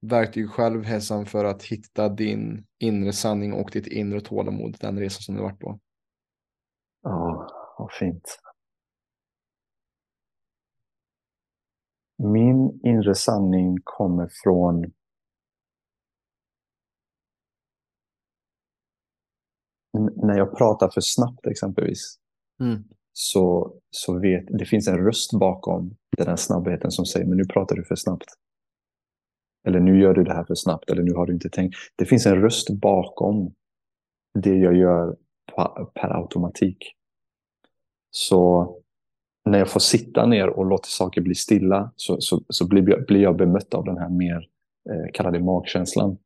verktyg 0.00 0.50
själv 0.50 0.84
Hessan 0.84 1.26
för 1.26 1.44
att 1.44 1.62
hitta 1.62 2.08
din 2.08 2.66
inre 2.78 3.12
sanning 3.12 3.52
och 3.52 3.70
ditt 3.72 3.86
inre 3.86 4.20
tålamod, 4.20 4.76
den 4.80 4.98
resan 4.98 5.22
som 5.22 5.34
du 5.34 5.40
varit 5.42 5.58
på? 5.60 5.80
Ja, 7.02 7.48
vad 7.78 7.92
fint. 7.92 8.38
Min 12.22 12.80
inre 12.84 13.14
sanning 13.14 13.76
kommer 13.84 14.28
från 14.44 14.92
när 20.16 20.38
jag 20.38 20.58
pratar 20.58 20.90
för 20.94 21.00
snabbt 21.00 21.46
exempelvis 21.46 22.18
Mm. 22.60 22.84
så, 23.12 23.74
så 23.90 24.20
vet 24.20 24.44
det 24.58 24.64
finns 24.64 24.88
en 24.88 24.98
röst 24.98 25.32
bakom 25.32 25.96
den 26.16 26.26
här 26.26 26.36
snabbheten 26.36 26.90
som 26.90 27.04
säger 27.06 27.26
men 27.26 27.38
nu 27.38 27.44
pratar 27.44 27.76
du 27.76 27.84
för 27.84 27.96
snabbt. 27.96 28.26
Eller 29.68 29.80
nu 29.80 30.00
gör 30.00 30.14
du 30.14 30.24
det 30.24 30.34
här 30.34 30.44
för 30.44 30.54
snabbt 30.54 30.90
eller 30.90 31.02
nu 31.02 31.12
har 31.12 31.26
du 31.26 31.32
inte 31.32 31.50
tänkt. 31.50 31.76
Det 31.96 32.04
finns 32.04 32.26
en 32.26 32.40
röst 32.40 32.70
bakom 32.70 33.54
det 34.38 34.54
jag 34.54 34.76
gör 34.76 35.16
per 35.94 36.16
automatik. 36.16 36.94
Så 38.10 38.74
när 39.44 39.58
jag 39.58 39.70
får 39.70 39.80
sitta 39.80 40.26
ner 40.26 40.48
och 40.48 40.66
låta 40.66 40.86
saker 40.86 41.20
bli 41.20 41.34
stilla 41.34 41.92
så, 41.96 42.20
så, 42.20 42.40
så 42.48 42.68
blir, 42.68 42.90
jag, 42.90 43.06
blir 43.06 43.20
jag 43.20 43.36
bemött 43.36 43.74
av 43.74 43.84
den 43.84 43.98
här 43.98 44.08
mer, 44.08 44.48
eh, 44.90 45.12
kallade 45.14 45.40
magkänslan. 45.40 46.18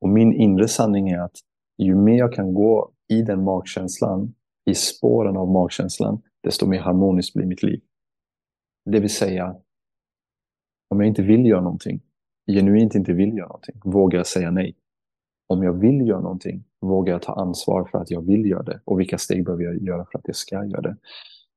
Och 0.00 0.08
min 0.08 0.32
inre 0.32 0.68
sanning 0.68 1.08
är 1.08 1.20
att 1.20 1.36
ju 1.78 1.94
mer 1.94 2.18
jag 2.18 2.32
kan 2.32 2.54
gå 2.54 2.92
i 3.08 3.22
den 3.22 3.44
magkänslan, 3.44 4.34
i 4.70 4.74
spåren 4.74 5.36
av 5.36 5.48
magkänslan, 5.48 6.22
desto 6.42 6.66
mer 6.66 6.80
harmoniskt 6.80 7.34
blir 7.34 7.46
mitt 7.46 7.62
liv. 7.62 7.80
Det 8.90 9.00
vill 9.00 9.14
säga, 9.14 9.56
om 10.88 11.00
jag 11.00 11.08
inte 11.08 11.22
vill 11.22 11.46
göra 11.46 11.60
någonting, 11.60 12.00
genuint 12.52 12.94
inte 12.94 13.12
vill 13.12 13.36
göra 13.36 13.48
någonting, 13.48 13.80
vågar 13.84 14.18
jag 14.18 14.26
säga 14.26 14.50
nej. 14.50 14.76
Om 15.48 15.62
jag 15.62 15.72
vill 15.72 16.08
göra 16.08 16.20
någonting, 16.20 16.64
vågar 16.80 17.12
jag 17.12 17.22
ta 17.22 17.32
ansvar 17.32 17.88
för 17.90 17.98
att 17.98 18.10
jag 18.10 18.26
vill 18.26 18.46
göra 18.46 18.62
det 18.62 18.80
och 18.84 19.00
vilka 19.00 19.18
steg 19.18 19.44
behöver 19.44 19.64
jag 19.64 19.82
göra 19.82 20.06
för 20.12 20.18
att 20.18 20.24
jag 20.26 20.36
ska 20.36 20.64
göra 20.64 20.80
det. 20.80 20.96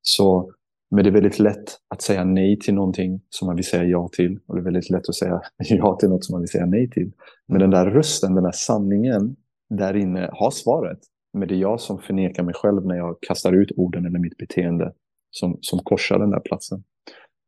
Så, 0.01 0.51
men 0.91 1.03
det 1.03 1.09
är 1.09 1.11
väldigt 1.11 1.39
lätt 1.39 1.79
att 1.87 2.01
säga 2.01 2.23
nej 2.23 2.59
till 2.59 2.73
någonting 2.73 3.21
som 3.29 3.45
man 3.45 3.55
vill 3.55 3.65
säga 3.65 3.83
ja 3.83 4.09
till 4.11 4.39
och 4.45 4.55
det 4.55 4.61
är 4.61 4.63
väldigt 4.63 4.89
lätt 4.89 5.09
att 5.09 5.15
säga 5.15 5.41
ja 5.57 5.95
till 5.95 6.09
något 6.09 6.25
som 6.25 6.33
man 6.33 6.41
vill 6.41 6.49
säga 6.49 6.65
nej 6.65 6.89
till. 6.89 7.11
Men 7.47 7.59
den 7.59 7.69
där 7.69 7.85
rösten, 7.85 8.35
den 8.35 8.43
där 8.43 8.51
sanningen 8.51 9.35
där 9.69 9.95
inne 9.95 10.29
har 10.33 10.51
svaret. 10.51 10.99
Men 11.33 11.47
det 11.47 11.55
är 11.55 11.59
jag 11.59 11.79
som 11.79 11.99
förnekar 11.99 12.43
mig 12.43 12.53
själv 12.53 12.85
när 12.85 12.95
jag 12.95 13.17
kastar 13.21 13.53
ut 13.53 13.71
orden 13.75 14.05
eller 14.05 14.19
mitt 14.19 14.37
beteende 14.37 14.93
som, 15.31 15.57
som 15.61 15.79
korsar 15.79 16.19
den 16.19 16.29
där 16.29 16.39
platsen. 16.39 16.83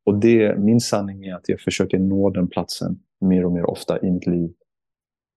Och 0.06 0.20
det, 0.20 0.60
min 0.60 0.80
sanning 0.80 1.26
är 1.26 1.36
att 1.36 1.50
jag 1.50 1.60
försöker 1.60 2.00
nå 2.00 2.30
den 2.30 2.48
platsen 2.48 3.00
mer 3.22 3.46
och 3.46 3.52
mer 3.52 3.70
ofta 3.70 4.00
i 4.02 4.12
mitt 4.12 4.28
liv. 4.28 4.54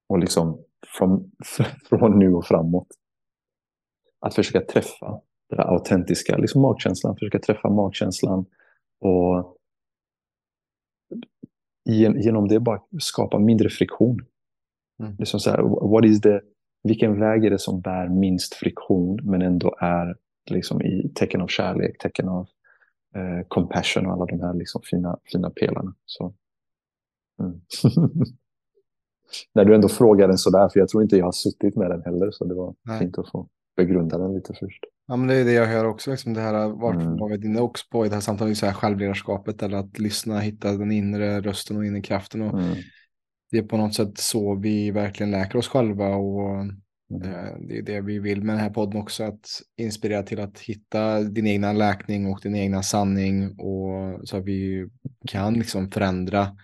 Och 0.08 0.18
liksom 0.18 0.64
från, 0.98 1.30
från 1.88 2.18
nu 2.18 2.34
och 2.34 2.46
framåt. 2.46 2.88
Att 4.20 4.34
försöka 4.34 4.60
träffa 4.60 5.20
det 5.50 5.56
där 5.56 5.74
autentiska, 5.74 6.36
liksom 6.36 6.62
magkänslan, 6.62 7.16
försöka 7.16 7.38
träffa 7.38 7.70
magkänslan 7.70 8.46
och 9.00 9.56
gen- 11.84 12.20
genom 12.20 12.48
det 12.48 12.60
bara 12.60 12.80
skapa 12.98 13.38
mindre 13.38 13.70
friktion. 13.70 14.26
Mm. 15.00 15.16
Det 15.16 15.22
är 15.22 15.26
som 15.26 15.40
så 15.40 15.50
här, 15.50 15.62
what 15.92 16.04
is 16.04 16.20
the, 16.20 16.40
vilken 16.82 17.20
väg 17.20 17.44
är 17.44 17.50
det 17.50 17.58
som 17.58 17.80
bär 17.80 18.08
minst 18.08 18.54
friktion 18.54 19.20
men 19.22 19.42
ändå 19.42 19.76
är 19.80 20.16
liksom 20.50 20.82
i 20.82 21.12
tecken 21.14 21.40
av 21.40 21.46
kärlek, 21.46 21.98
tecken 21.98 22.28
av 22.28 22.46
eh, 23.14 23.46
compassion 23.48 24.06
och 24.06 24.12
alla 24.12 24.26
de 24.26 24.40
här 24.40 24.54
liksom 24.54 24.82
fina, 24.84 25.18
fina 25.32 25.50
pelarna. 25.50 25.94
Så. 26.06 26.34
Mm. 27.40 27.60
När 29.54 29.64
du 29.64 29.74
ändå 29.74 29.88
frågar 29.88 30.28
den 30.28 30.38
sådär, 30.38 30.68
för 30.68 30.80
jag 30.80 30.88
tror 30.88 31.02
inte 31.02 31.16
jag 31.16 31.24
har 31.24 31.32
suttit 31.32 31.76
med 31.76 31.90
den 31.90 32.02
heller, 32.04 32.30
så 32.30 32.44
det 32.44 32.54
var 32.54 32.74
Nej. 32.82 32.98
fint 32.98 33.18
att 33.18 33.30
få 33.30 33.48
begrunda 33.76 34.18
den 34.18 34.34
lite 34.34 34.54
först. 34.54 34.84
Ja, 35.06 35.16
men 35.16 35.26
det 35.28 35.34
är 35.34 35.44
det 35.44 35.52
jag 35.52 35.66
hör 35.66 35.84
också, 35.84 36.10
liksom 36.10 36.34
det 36.34 36.40
här, 36.40 36.68
vart 36.68 36.94
Mm. 36.94 37.16
var 37.16 37.28
vi 37.28 37.36
dina 37.36 37.60
också 37.62 37.84
på 37.90 38.06
i 38.06 38.08
det 38.08 38.14
här 38.14 38.20
samtalet, 38.22 38.56
så 38.56 38.66
här 38.66 38.72
självledarskapet 38.72 39.62
eller 39.62 39.76
att 39.78 39.98
lyssna, 39.98 40.38
hitta 40.38 40.72
den 40.72 40.92
inre 40.92 41.40
rösten 41.40 41.76
och 41.76 41.84
inre 41.86 42.00
kraften. 42.00 42.42
Och 42.42 42.58
Mm. 42.60 42.74
Det 43.50 43.58
är 43.58 43.62
på 43.62 43.76
något 43.76 43.94
sätt 43.94 44.18
så 44.18 44.54
vi 44.54 44.90
verkligen 44.90 45.30
läker 45.30 45.58
oss 45.58 45.68
själva 45.68 46.08
och 46.08 46.50
Mm. 47.10 47.22
eh, 47.22 47.54
det 47.68 47.78
är 47.78 47.82
det 47.82 48.00
vi 48.00 48.18
vill 48.18 48.42
med 48.42 48.54
den 48.54 48.62
här 48.62 48.70
podden 48.70 49.00
också, 49.00 49.24
att 49.24 49.46
inspirera 49.76 50.22
till 50.22 50.40
att 50.40 50.58
hitta 50.58 51.20
din 51.20 51.46
egna 51.46 51.72
läkning 51.72 52.26
och 52.26 52.40
din 52.42 52.54
egna 52.54 52.82
sanning 52.82 53.50
och 53.58 54.28
så 54.28 54.36
att 54.36 54.44
vi 54.44 54.88
kan 55.28 55.54
liksom 55.54 55.90
förändra 55.90 56.56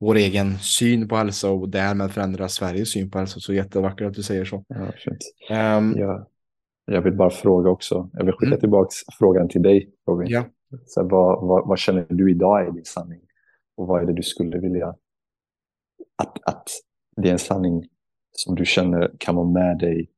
vår 0.00 0.14
egen 0.16 0.58
syn 0.58 1.08
på 1.08 1.16
hälsa 1.16 1.50
och 1.50 1.68
därmed 1.68 2.10
förändra 2.10 2.48
Sveriges 2.48 2.92
syn 2.92 3.10
på 3.10 3.18
hälsa. 3.18 3.40
Så 3.40 3.52
jättevackert 3.54 4.06
att 4.06 4.14
du 4.14 4.22
säger 4.22 4.44
så. 4.44 4.64
Ja, 4.68 4.92
fint. 5.04 5.18
Ehm, 5.50 5.94
Jag, 5.96 6.26
jag 6.84 7.02
vill 7.02 7.12
bara 7.16 7.30
fråga 7.30 7.70
också. 7.70 8.10
Jag 8.12 8.24
vill 8.24 8.34
skicka 8.34 8.46
Mm. 8.46 8.60
tillbaka 8.60 8.90
frågan 9.18 9.48
till 9.48 9.62
dig, 9.62 9.90
Robin. 10.06 10.26
ja. 10.30 10.44
Så 10.86 11.00
här, 11.02 11.08
vad, 11.08 11.46
vad, 11.48 11.68
vad 11.68 11.78
känner 11.78 12.06
du 12.10 12.30
idag 12.30 12.66
är 12.66 12.70
din 12.72 12.84
sanning? 12.84 13.20
Och 13.76 13.86
vad 13.86 14.02
är 14.02 14.06
det 14.06 14.12
du 14.12 14.22
skulle 14.22 14.58
vilja 14.58 14.88
att, 16.18 16.38
att 16.48 16.68
det 17.16 17.28
är 17.28 17.32
en 17.32 17.38
sanning 17.38 17.88
som 18.32 18.54
du 18.54 18.64
känner 18.66 19.10
kan 19.18 19.34
vara 19.36 19.46
med 19.48 19.78
dig 19.78 20.10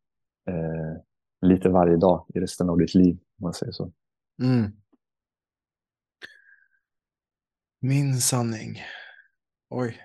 eh, 0.51 1.01
lite 1.49 1.68
varje 1.68 1.97
dag 1.97 2.26
i 2.35 2.41
resten 2.41 2.70
av 2.70 2.79
ditt 2.79 2.95
liv, 2.95 3.14
om 3.14 3.43
man 3.43 3.53
säger 3.53 3.72
så. 3.72 3.93
Mm. 4.43 4.72
Min 7.81 8.14
sanning. 8.14 8.79
Oj. 9.71 10.01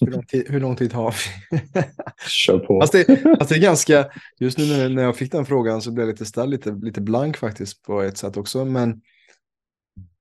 Hur 0.00 0.06
lång 0.06 0.26
tid, 0.26 0.46
hur 0.48 0.60
lång 0.60 0.76
tid 0.76 0.92
har 0.92 1.14
vi? 1.50 1.58
Kör 2.28 2.58
på. 2.58 2.80
Fast 2.80 2.92
det, 2.92 3.04
fast 3.38 3.48
det 3.48 3.56
är 3.56 3.62
ganska, 3.62 4.10
just 4.38 4.58
nu 4.58 4.64
när, 4.66 4.88
när 4.88 5.02
jag 5.02 5.16
fick 5.16 5.32
den 5.32 5.46
frågan 5.46 5.82
så 5.82 5.92
blev 5.92 6.06
jag 6.06 6.12
lite 6.12 6.26
ställd, 6.26 6.50
lite, 6.50 6.70
lite 6.70 7.00
blank 7.00 7.36
faktiskt 7.36 7.82
på 7.82 8.02
ett 8.02 8.18
sätt 8.18 8.36
också. 8.36 8.64
Men 8.64 9.02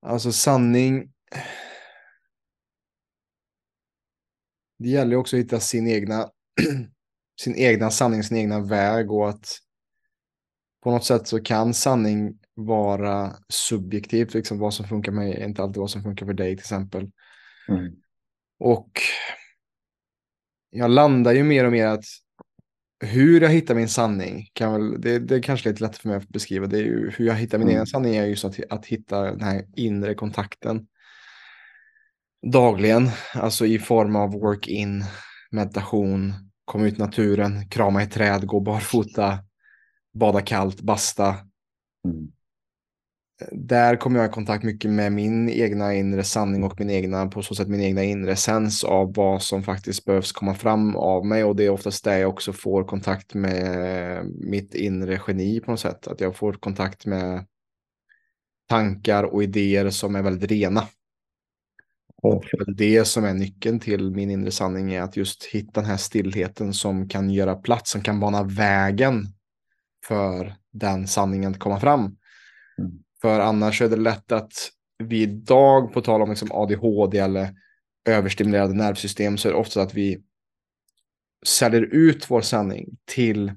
alltså 0.02 0.32
sanning. 0.32 1.12
Det 4.80 4.90
gäller 4.90 5.16
också 5.16 5.36
att 5.36 5.44
hitta 5.44 5.60
sin 5.60 5.88
egna, 5.88 6.30
sin 7.42 7.56
egna 7.56 7.92
sanning, 7.92 8.24
sin 8.24 8.38
egna 8.38 8.60
väg 8.60 9.12
och 9.12 9.30
att 9.30 9.58
på 10.84 10.92
något 10.92 11.06
sätt 11.06 11.28
så 11.28 11.44
kan 11.44 11.74
sanning 11.74 12.40
vara 12.54 13.36
subjektivt, 13.50 14.34
liksom 14.34 14.60
vad 14.60 14.74
som 14.74 14.88
funkar 14.88 15.12
med 15.12 15.26
mig 15.26 15.42
är 15.42 15.46
inte 15.46 15.64
alltid 15.64 15.80
vad 15.80 15.90
som 15.90 16.04
funkar 16.04 16.26
för 16.26 16.34
dig 16.34 16.56
till 16.56 16.64
exempel. 16.64 17.12
Mm. 17.70 18.01
Och 18.64 19.02
jag 20.70 20.92
landar 20.92 21.34
ju 21.34 21.44
mer 21.44 21.66
och 21.66 21.72
mer 21.72 21.88
att 21.88 22.04
hur 23.04 23.42
jag 23.42 23.50
hittar 23.50 23.76
min 23.76 23.90
sanning, 23.90 24.50
kan 24.54 24.74
väl, 24.74 25.02
det, 25.02 25.20
det 25.20 25.36
är 25.36 25.42
kanske 25.42 25.70
lite 25.70 25.84
lätt 25.84 25.98
för 25.98 26.08
mig 26.08 26.18
att 26.18 26.30
beskriva, 26.30 26.68
det 26.68 26.78
är 26.78 26.84
ju 26.84 27.12
hur 27.18 27.26
jag 27.26 27.34
hittar 27.36 27.58
min 27.58 27.68
Mm. 27.68 27.76
egen 27.76 27.88
sanning 27.88 28.16
är 28.16 28.26
just 28.26 28.46
att, 28.46 28.60
att 28.70 28.86
hitta 28.86 29.22
den 29.22 29.42
här 29.42 29.66
inre 29.76 30.14
kontakten 30.14 30.88
dagligen, 32.52 33.10
alltså 33.34 33.66
i 33.66 33.80
form 33.80 34.16
av 34.16 34.32
work-in, 34.32 35.04
meditation, 35.52 36.34
komma 36.66 36.86
ut 36.88 36.96
i 36.96 37.02
naturen, 37.02 37.70
krama 37.70 38.04
i 38.04 38.08
träd, 38.08 38.48
gå 38.48 38.60
barfota, 38.60 39.40
bada 40.14 40.42
kallt, 40.42 40.82
basta. 40.82 41.28
Mm. 42.06 42.32
Där 43.52 43.96
kommer 43.96 44.20
jag 44.20 44.30
i 44.30 44.34
kontakt 44.34 44.64
mycket 44.64 44.92
med 44.92 45.12
min 45.12 45.50
egna 45.50 45.94
inre 45.94 46.24
sanning 46.24 46.64
och 46.64 46.80
min 46.80 46.90
egna, 46.90 47.28
på 47.28 47.42
så 47.42 47.56
sätt 47.56 47.68
min 47.68 47.82
egna 47.82 48.04
inre 48.04 48.32
essens 48.32 48.84
av 48.84 49.14
vad 49.14 49.42
som 49.42 49.64
faktiskt 49.64 50.06
behövs 50.06 50.32
komma 50.32 50.54
fram 50.54 50.96
av 50.96 51.26
mig 51.26 51.44
och 51.44 51.56
det 51.56 51.66
är 51.66 51.70
oftast 51.70 52.04
där 52.04 52.18
jag 52.18 52.30
också 52.30 52.54
får 52.54 52.84
kontakt 52.84 53.34
med 53.34 54.26
mitt 54.26 54.76
inre 54.76 55.22
geni 55.28 55.60
på 55.60 55.72
något 55.72 55.80
sätt. 55.80 56.08
Att 56.08 56.22
jag 56.22 56.36
får 56.36 56.54
kontakt 56.54 57.06
med 57.06 57.46
tankar 58.70 59.24
och 59.24 59.44
idéer 59.44 59.90
som 59.90 60.16
är 60.16 60.22
väldigt 60.22 60.52
rena. 60.52 60.88
Och, 62.24 62.44
det 62.78 63.06
som 63.06 63.26
är 63.26 63.34
nyckeln 63.34 63.80
till 63.80 64.12
min 64.12 64.32
inre 64.32 64.52
sanning 64.52 64.94
är 64.94 65.02
att 65.02 65.18
just 65.18 65.44
hitta 65.44 65.82
den 65.82 65.90
här 65.90 65.98
stillheten 65.98 66.74
som 66.74 67.10
kan 67.10 67.30
göra 67.30 67.56
plats, 67.56 67.92
som 67.92 68.02
kan 68.02 68.20
bana 68.20 68.44
vägen 68.44 69.26
för 70.06 70.56
den 70.72 71.08
sanningen 71.08 71.52
att 71.52 71.60
komma 71.60 71.80
fram. 71.80 72.02
Mm. 72.02 72.92
För 73.22 73.40
annars 73.40 73.82
är 73.82 73.90
det 73.90 73.96
lätt 73.96 74.32
att 74.32 74.54
vi 75.04 75.22
idag, 75.22 75.94
på 75.94 76.02
tal 76.02 76.22
om 76.22 76.30
liksom 76.30 76.52
ADHD 76.52 77.18
eller 77.18 77.50
överstimulerade 78.10 78.74
nervsystem, 78.74 79.38
så 79.38 79.48
är 79.48 79.54
det 79.54 79.60
ofta 79.60 79.82
att 79.82 79.94
vi 79.94 80.24
säljer 81.46 81.82
ut 81.82 82.32
vår 82.32 82.42
sanning 82.42 82.98
till 83.06 83.52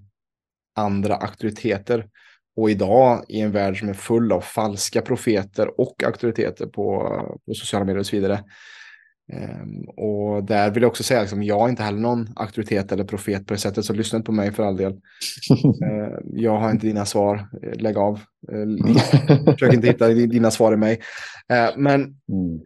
andra 0.76 1.16
auktoriteter. 1.16 2.08
Och 2.56 2.70
idag 2.70 3.24
i 3.28 3.40
en 3.40 3.52
värld 3.52 3.78
som 3.78 3.88
är 3.88 3.94
full 3.94 4.32
av 4.32 4.40
falska 4.40 5.02
profeter 5.02 5.80
och 5.80 6.02
auktoriteter 6.04 6.66
på, 6.66 7.08
på 7.46 7.54
sociala 7.54 7.84
medier 7.84 8.00
och 8.00 8.06
så 8.06 8.16
vidare. 8.16 8.44
Ehm, 9.32 9.84
och 9.88 10.44
där 10.44 10.70
vill 10.70 10.82
jag 10.82 10.90
också 10.90 11.02
säga, 11.02 11.20
liksom, 11.20 11.42
jag 11.42 11.64
är 11.64 11.68
inte 11.68 11.82
heller 11.82 11.98
någon 11.98 12.28
auktoritet 12.36 12.92
eller 12.92 13.04
profet 13.04 13.46
på 13.46 13.54
det 13.54 13.60
sättet, 13.60 13.84
så 13.84 13.92
lyssna 13.92 14.16
inte 14.16 14.26
på 14.26 14.32
mig 14.32 14.52
för 14.52 14.62
all 14.62 14.76
del. 14.76 14.92
Ehm, 15.84 16.20
jag 16.32 16.58
har 16.58 16.70
inte 16.70 16.86
dina 16.86 17.04
svar, 17.06 17.48
Eh, 17.62 17.80
lägg 17.80 17.96
av. 17.96 18.20
Eh, 18.52 19.44
Försök 19.44 19.74
inte 19.74 19.86
hitta 19.86 20.08
dina 20.08 20.50
svar 20.50 20.72
i 20.72 20.76
mig. 20.76 21.00
Men 21.76 22.00
mm. 22.00 22.60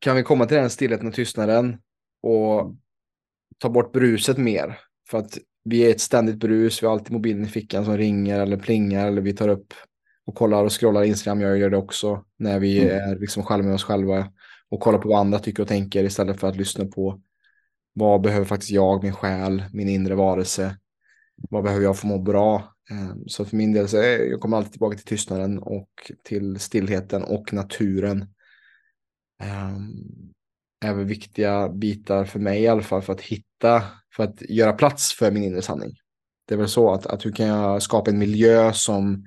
kan 0.00 0.16
vi 0.16 0.22
komma 0.22 0.46
till 0.46 0.56
den 0.56 0.70
stillheten 0.70 1.06
och 1.08 1.14
tystnaden 1.14 1.76
och 2.22 2.74
ta 3.58 3.68
bort 3.68 3.92
bruset 3.92 4.38
mer? 4.38 4.78
För 5.10 5.18
att 5.18 5.38
vi 5.64 5.86
är 5.86 5.90
ett 5.90 6.00
ständigt 6.00 6.36
brus, 6.36 6.82
vi 6.82 6.86
har 6.86 6.94
alltid 6.94 7.12
mobilen 7.12 7.44
i 7.44 7.48
fickan 7.48 7.84
som 7.84 7.96
ringer 7.96 8.40
eller 8.40 8.56
plingar 8.56 9.06
eller 9.08 9.22
vi 9.22 9.32
tar 9.32 9.48
upp 9.48 9.74
och 10.26 10.34
kollar 10.34 10.64
och 10.64 10.80
scrollar 10.80 11.02
Instagram. 11.02 11.40
Jag 11.40 11.58
gör 11.58 11.70
det 11.70 11.76
också 11.76 12.24
när 12.38 12.58
vi 12.58 12.80
Mm. 12.80 13.10
är 13.10 13.18
liksom 13.18 13.42
själva 13.42 13.66
med 13.66 13.74
oss 13.74 13.84
själva 13.84 14.32
och 14.70 14.80
kolla 14.80 14.98
på 14.98 15.08
vad 15.08 15.20
andra 15.20 15.38
tycker 15.38 15.62
och 15.62 15.68
tänker 15.68 16.04
istället 16.04 16.40
för 16.40 16.48
att 16.48 16.56
lyssna 16.56 16.84
på 16.84 17.20
vad 17.92 18.20
behöver 18.20 18.46
faktiskt 18.46 18.70
jag, 18.70 19.02
min 19.02 19.12
själ, 19.12 19.64
min 19.72 19.88
inre 19.88 20.14
varelse. 20.14 20.76
Vad 21.50 21.64
behöver 21.64 21.84
jag 21.84 21.98
för 21.98 22.08
att 22.08 22.14
må 22.14 22.18
bra? 22.18 22.74
Eh, 22.90 23.16
så 23.26 23.44
för 23.44 23.56
min 23.56 23.72
del 23.72 23.88
så 23.88 24.02
eh, 24.02 24.06
jag 24.06 24.40
kommer 24.40 24.56
alltid 24.56 24.72
tillbaka 24.72 24.96
till 24.96 25.06
tystnaden 25.06 25.58
och 25.58 25.88
till 26.24 26.60
stillheten 26.60 27.24
och 27.24 27.52
naturen. 27.52 28.26
Ehm, 29.42 30.32
även 30.84 31.06
viktiga 31.06 31.68
bitar 31.68 32.24
för 32.24 32.38
mig 32.38 32.62
i 32.62 32.68
alla 32.68 32.82
fall 32.82 33.02
för 33.02 33.12
att 33.12 33.20
hitta, 33.20 33.82
för 34.16 34.24
att 34.24 34.42
göra 34.42 34.72
plats 34.72 35.12
för 35.12 35.30
min 35.30 35.44
inre 35.44 35.62
sanning. 35.62 35.96
Det 36.46 36.54
är 36.54 36.58
väl 36.58 36.68
så 36.68 36.92
att, 36.92 37.06
att 37.06 37.26
hur 37.26 37.32
kan 37.32 37.46
jag 37.46 37.82
skapa 37.82 38.10
en 38.10 38.18
miljö 38.18 38.72
som 38.72 39.24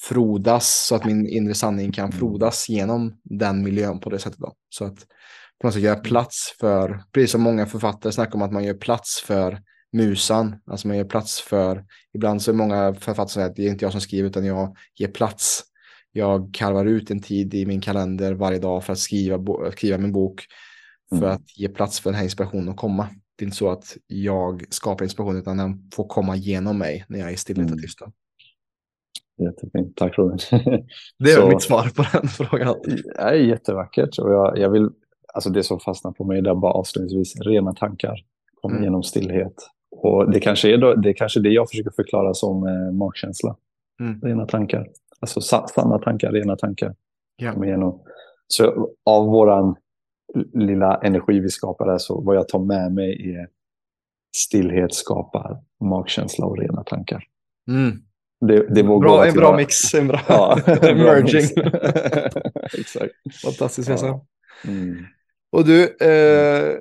frodas 0.00 0.86
så 0.86 0.94
att 0.94 1.04
min 1.04 1.26
inre 1.28 1.54
sanning 1.54 1.92
kan 1.92 2.12
frodas 2.12 2.68
genom 2.68 3.14
den 3.24 3.62
miljön 3.62 4.00
på 4.00 4.10
det 4.10 4.18
sättet. 4.18 4.38
Då. 4.38 4.52
Så 4.68 4.84
att 4.84 5.06
på 5.60 5.66
något 5.66 5.74
sätt 5.74 5.82
göra 5.82 5.96
plats 5.96 6.54
för, 6.60 7.02
precis 7.12 7.30
som 7.30 7.42
många 7.42 7.66
författare 7.66 8.12
snackar 8.12 8.34
om 8.34 8.42
att 8.42 8.52
man 8.52 8.64
gör 8.64 8.74
plats 8.74 9.20
för 9.20 9.62
musan, 9.92 10.56
alltså 10.66 10.88
man 10.88 10.96
gör 10.96 11.04
plats 11.04 11.40
för, 11.40 11.84
ibland 12.14 12.42
så 12.42 12.50
är 12.50 12.54
många 12.54 12.94
författare 12.94 13.28
som 13.28 13.34
säger 13.34 13.50
att 13.50 13.56
det 13.56 13.66
är 13.66 13.70
inte 13.70 13.84
jag 13.84 13.92
som 13.92 14.00
skriver 14.00 14.28
utan 14.28 14.44
jag 14.44 14.76
ger 14.94 15.08
plats. 15.08 15.62
Jag 16.12 16.50
karvar 16.54 16.86
ut 16.86 17.10
en 17.10 17.22
tid 17.22 17.54
i 17.54 17.66
min 17.66 17.80
kalender 17.80 18.34
varje 18.34 18.58
dag 18.58 18.84
för 18.84 18.92
att 18.92 18.98
skriva, 18.98 19.38
skriva 19.72 19.98
min 19.98 20.12
bok 20.12 20.44
för 21.08 21.16
Mm. 21.16 21.30
att 21.30 21.58
ge 21.58 21.68
plats 21.68 22.00
för 22.00 22.10
den 22.10 22.16
här 22.16 22.24
inspirationen 22.24 22.68
att 22.68 22.76
komma. 22.76 23.08
Det 23.36 23.44
är 23.44 23.46
inte 23.46 23.56
så 23.56 23.70
att 23.70 23.96
jag 24.06 24.64
skapar 24.70 25.04
inspiration 25.04 25.36
utan 25.36 25.56
den 25.56 25.90
får 25.94 26.08
komma 26.08 26.36
genom 26.36 26.78
mig 26.78 27.04
när 27.08 27.18
jag 27.18 27.32
är 27.32 27.36
stillhet 27.36 27.64
och 27.64 27.70
Mm. 27.70 27.82
tystnad. 27.82 28.12
Jättefint. 29.44 29.96
Tack 29.96 30.18
Robin. 30.18 30.38
Det 31.18 31.30
är 31.30 31.40
Så- 31.40 31.48
mitt 31.48 31.62
svar 31.62 31.82
på 31.96 32.04
den 32.18 32.28
frågan. 32.28 32.74
Det 32.84 33.20
är 33.22 33.32
jättevackert. 33.34 34.18
Och 34.18 34.32
jag, 34.32 34.58
jag 34.58 34.70
vill, 34.70 34.88
alltså 35.34 35.50
det 35.50 35.62
som 35.62 35.80
fastnar 35.80 36.12
på 36.12 36.24
mig 36.24 36.42
där 36.42 36.54
bara 36.54 36.72
avslutningsvis, 36.72 37.40
rena 37.40 37.72
tankar 37.72 38.14
kommer 38.60 38.76
Mm. 38.76 38.84
genom 38.84 39.02
stillhet. 39.02 39.54
Och 39.96 40.30
det 40.30 40.40
kanske 40.40 40.74
är 40.74 40.78
då, 40.78 40.94
det 40.94 41.08
är 41.08 41.12
kanske 41.12 41.40
det 41.40 41.48
jag 41.48 41.68
försöker 41.68 41.90
förklara 41.90 42.34
som 42.34 42.66
eh, 42.66 42.92
magkänsla. 42.92 43.56
Mm. 44.00 44.20
Rena 44.20 44.46
tankar. 44.46 44.86
Alltså 45.20 45.40
sa, 45.40 45.66
sanna 45.68 45.98
tankar, 45.98 46.32
rena 46.32 46.56
tankar. 46.56 46.94
Ja. 47.36 47.52
Kommer 47.52 47.66
igenom. 47.66 48.02
Så 48.46 48.90
av 49.04 49.26
våran 49.26 49.76
lilla 50.54 50.96
energi 50.96 51.40
vi 51.40 51.48
skapar 51.48 51.86
där, 51.86 51.98
så 51.98 52.20
vad 52.20 52.36
jag 52.36 52.48
tar 52.48 52.58
med 52.58 52.92
mig 52.92 53.34
är 53.34 53.48
stillhet 54.36 54.94
skapar 54.94 55.58
magkänsla 55.84 56.46
och 56.46 56.58
rena 56.58 56.82
tankar. 56.84 57.24
Mm. 57.68 57.90
Det, 58.40 58.66
det 58.74 58.82
vågar 58.82 59.08
Bra, 59.08 59.26
en 59.26 59.34
bra 59.34 59.56
mix. 59.56 59.94
En 59.94 60.08
bra, 60.08 60.20
Ja, 60.28 60.58
en 60.66 60.78
bra 60.80 60.94
merging. 60.94 61.42
Exakt. 62.78 63.12
Fantastiskt 63.42 63.88
Ja. 63.88 64.26
Mm. 64.64 64.96
Och 65.52 65.64
du, 65.64 65.84
eh, 65.84 66.78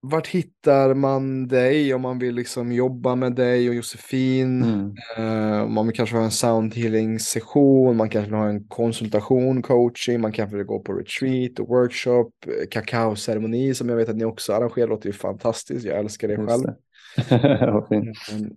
vart 0.00 0.26
hittar 0.26 0.94
man 0.94 1.48
dig 1.48 1.94
om 1.94 2.02
man 2.02 2.18
vill 2.18 2.34
liksom 2.34 2.72
jobba 2.72 3.14
med 3.14 3.34
dig 3.34 3.68
och 3.68 3.74
Josefin? 3.74 4.62
Mm. 4.62 4.94
Eh, 5.16 5.68
man 5.68 5.92
kanske 5.92 6.16
har 6.16 6.24
en 6.24 6.30
sound 6.30 6.74
healing 6.74 7.18
session, 7.18 7.96
man 7.96 8.08
kanske 8.08 8.30
vill 8.30 8.38
ha 8.38 8.48
en 8.48 8.64
konsultation, 8.64 9.62
coaching, 9.62 10.20
man 10.20 10.32
kanske 10.32 10.56
vill 10.56 10.66
gå 10.66 10.80
på 10.80 10.92
retreat 10.92 11.58
och 11.58 11.68
workshop, 11.68 12.30
eh, 12.46 12.68
kakaoceremoni 12.70 13.74
som 13.74 13.88
jag 13.88 13.96
vet 13.96 14.08
att 14.08 14.16
ni 14.16 14.24
också 14.24 14.52
arrangerar, 14.52 14.88
låter 14.88 15.06
ju 15.06 15.12
fantastiskt, 15.12 15.84
jag 15.86 15.98
älskar 15.98 16.28
det 16.28 16.34
Just 16.34 16.48
själv. 16.48 16.62
det. 16.62 17.70
Vad 17.72 17.88
fint. 17.88 18.18
Mm. 18.32 18.50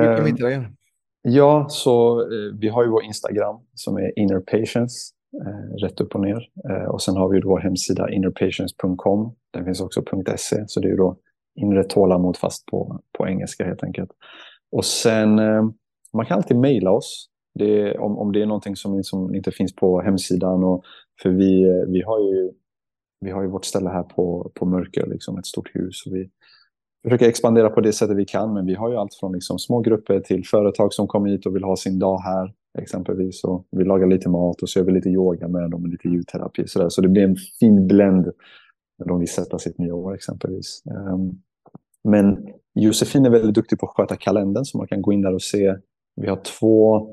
Hur 0.00 0.16
kan 0.16 0.24
vi 0.24 0.30
hitta 0.30 0.46
dig? 0.46 0.68
Ja, 1.28 1.66
så 1.68 2.20
eh, 2.20 2.54
vi 2.58 2.68
har 2.68 2.84
ju 2.84 2.90
vår 2.90 3.04
Instagram 3.04 3.60
som 3.74 3.96
är 3.96 4.18
Inner 4.18 4.40
Patience, 4.40 5.12
eh, 5.46 5.76
rätt 5.84 6.00
upp 6.00 6.14
och 6.14 6.20
ner. 6.20 6.48
Eh, 6.70 6.88
och 6.88 7.02
sen 7.02 7.16
har 7.16 7.28
vi 7.28 7.36
ju 7.36 7.42
vår 7.44 7.60
hemsida 7.60 8.10
innerpatience.com. 8.10 9.34
Den 9.52 9.64
finns 9.64 9.80
också 9.80 10.02
.se, 10.36 10.64
så 10.66 10.80
det 10.80 10.88
är 10.88 10.90
ju 10.90 10.96
då 10.96 11.16
inre 11.56 11.84
tålamod 11.84 12.36
fast 12.36 12.66
på, 12.66 13.00
på 13.18 13.28
engelska 13.28 13.64
helt 13.64 13.82
enkelt. 13.82 14.10
Och 14.72 14.84
sen, 14.84 15.38
eh, 15.38 15.64
man 16.12 16.26
kan 16.26 16.36
alltid 16.36 16.56
mejla 16.56 16.90
oss 16.90 17.28
det, 17.54 17.98
om, 17.98 18.18
om 18.18 18.32
det 18.32 18.42
är 18.42 18.46
någonting 18.46 18.76
som, 18.76 19.04
som 19.04 19.34
inte 19.34 19.50
finns 19.50 19.74
på 19.76 20.00
hemsidan. 20.00 20.64
Och, 20.64 20.84
för 21.22 21.30
vi, 21.30 21.62
eh, 21.62 21.84
vi, 21.88 22.02
har 22.02 22.20
ju, 22.20 22.50
vi 23.20 23.30
har 23.30 23.42
ju 23.42 23.48
vårt 23.48 23.64
ställe 23.64 23.90
här 23.90 24.02
på, 24.02 24.52
på 24.54 24.66
Mörker, 24.66 25.06
liksom 25.06 25.38
ett 25.38 25.46
stort 25.46 25.74
hus. 25.74 26.06
Och 26.06 26.16
vi, 26.16 26.30
försöker 27.06 27.28
expandera 27.28 27.70
på 27.70 27.80
det 27.80 27.92
sättet 27.92 28.16
vi 28.16 28.24
kan. 28.24 28.54
Men 28.54 28.66
vi 28.66 28.74
har 28.74 28.90
ju 28.90 28.96
allt 28.96 29.14
från 29.14 29.32
liksom 29.32 29.58
små 29.58 29.80
grupper 29.80 30.20
till 30.20 30.46
företag 30.46 30.92
som 30.92 31.06
kommer 31.06 31.30
hit 31.30 31.46
och 31.46 31.56
vill 31.56 31.64
ha 31.64 31.76
sin 31.76 31.98
dag 31.98 32.18
här. 32.18 32.52
Exempelvis. 32.78 33.44
Och 33.44 33.66
vi 33.70 33.84
lagar 33.84 34.06
lite 34.06 34.28
mat 34.28 34.62
och 34.62 34.68
så 34.68 34.78
gör 34.78 34.86
vi 34.86 34.92
lite 34.92 35.08
yoga 35.08 35.48
med 35.48 35.70
dem 35.70 35.82
och 35.82 35.88
lite 35.88 36.08
ljudterapi. 36.08 36.66
Så, 36.66 36.78
där. 36.78 36.88
så 36.88 37.00
det 37.00 37.08
blir 37.08 37.22
en 37.22 37.36
fin 37.60 37.86
blend 37.86 38.30
när 38.98 39.06
de 39.06 39.18
vill 39.18 39.28
sätta 39.28 39.58
sitt 39.58 39.78
nya 39.78 39.94
år 39.94 40.14
exempelvis. 40.14 40.82
Ehm, 40.86 41.30
men 42.04 42.48
Josefin 42.74 43.26
är 43.26 43.30
väldigt 43.30 43.54
duktig 43.54 43.78
på 43.78 43.86
att 43.86 43.96
sköta 43.96 44.16
kalendern 44.16 44.64
så 44.64 44.78
man 44.78 44.86
kan 44.86 45.02
gå 45.02 45.12
in 45.12 45.22
där 45.22 45.34
och 45.34 45.42
se. 45.42 45.74
Vi 46.16 46.28
har 46.28 46.36
två 46.36 47.08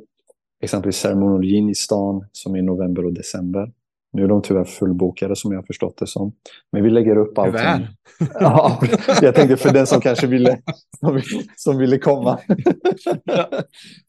exempelvis 0.64 0.98
ceremonologin 0.98 1.70
i 1.70 1.76
stan 1.76 2.26
som 2.32 2.56
är 2.56 2.60
i 2.60 2.61
november 2.61 3.06
och 3.06 3.14
december. 3.14 3.72
Nu 4.14 4.23
är 4.23 4.27
de 4.27 4.41
tyvärr 4.41 4.64
fullbokade 4.64 5.35
som 5.35 5.52
jag 5.52 5.60
har 5.60 5.65
förstått 5.65 5.98
det 5.98 6.07
som. 6.07 6.34
Men 6.72 6.84
vi 6.84 6.90
lägger 6.90 7.18
upp 7.18 7.38
allting. 7.38 7.53
Tyvärr? 7.60 7.88
Ja, 8.40 8.80
jag 9.22 9.35
tänkte 9.35 9.57
för 9.57 9.73
den 9.73 9.88
som 9.88 10.02
kanske 10.02 10.27
ville, 10.27 10.60
som, 10.99 11.22
som 11.56 11.77
ville 11.77 11.98
komma. 11.98 12.40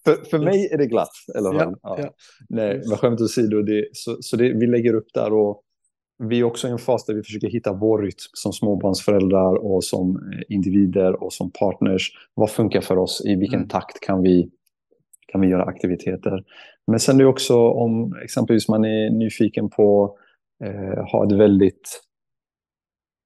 för, 0.04 0.30
för 0.30 0.38
mig 0.38 0.68
är 0.72 0.78
det 0.78 0.86
glatt. 0.86 1.12
Eller 1.38 1.52
hur? 1.52 1.58
Ja, 1.58 1.78
ja. 1.82 2.10
Nej, 2.48 2.82
men 2.88 2.96
skämt 2.98 3.20
åsido, 3.20 3.62
det, 3.62 3.84
så, 3.92 4.16
så 4.20 4.36
det, 4.36 4.52
vi 4.52 4.66
lägger 4.66 4.94
upp 4.94 5.06
där 5.14 5.32
och 5.32 5.60
vi 6.18 6.40
är 6.40 6.44
också 6.44 6.68
i 6.68 6.70
en 6.70 6.78
fas 6.78 7.04
där 7.06 7.14
vi 7.14 7.22
försöker 7.22 7.48
hitta 7.48 7.72
vår 7.72 8.02
rytm 8.02 8.16
som 8.32 8.52
småbarnsföräldrar 8.52 9.54
och 9.54 9.84
som 9.84 10.16
eh, 10.16 10.42
individer 10.48 11.22
och 11.22 11.32
som 11.32 11.50
partners. 11.50 12.10
Vad 12.34 12.50
funkar 12.50 12.80
för 12.80 12.98
oss? 12.98 13.22
I 13.24 13.34
vilken 13.34 13.58
Mm. 13.58 13.68
takt 13.68 14.00
kan 14.00 14.22
vi, 14.22 14.50
kan 15.26 15.40
vi 15.40 15.48
göra 15.48 15.62
aktiviteter? 15.64 16.44
Men 16.86 17.00
sen 17.00 17.14
är 17.16 17.24
det 17.24 17.30
också 17.30 17.68
om 17.68 18.16
exempelvis 18.24 18.68
man 18.68 18.84
är 18.84 19.10
nyfiken 19.10 19.70
på 19.70 20.16
eh, 20.64 21.04
ha 21.12 21.26
ett 21.26 21.32
väldigt 21.32 22.00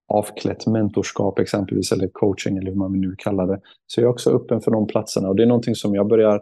avklätt 0.09 0.67
mentorskap 0.67 1.39
exempelvis 1.39 1.93
eller 1.93 2.09
coaching 2.09 2.57
eller 2.57 2.71
hur 2.71 2.79
man 2.79 3.01
nu 3.01 3.15
kallar 3.19 3.47
det. 3.47 3.61
Så 3.87 4.01
jag 4.01 4.07
är 4.09 4.11
också 4.11 4.31
öppen 4.31 4.61
för 4.61 4.71
de 4.71 4.87
platserna 4.87 5.29
och 5.29 5.37
det 5.37 5.43
är 5.43 5.47
någonting 5.47 5.75
som 5.75 5.95
jag 5.95 6.09
börjar 6.09 6.41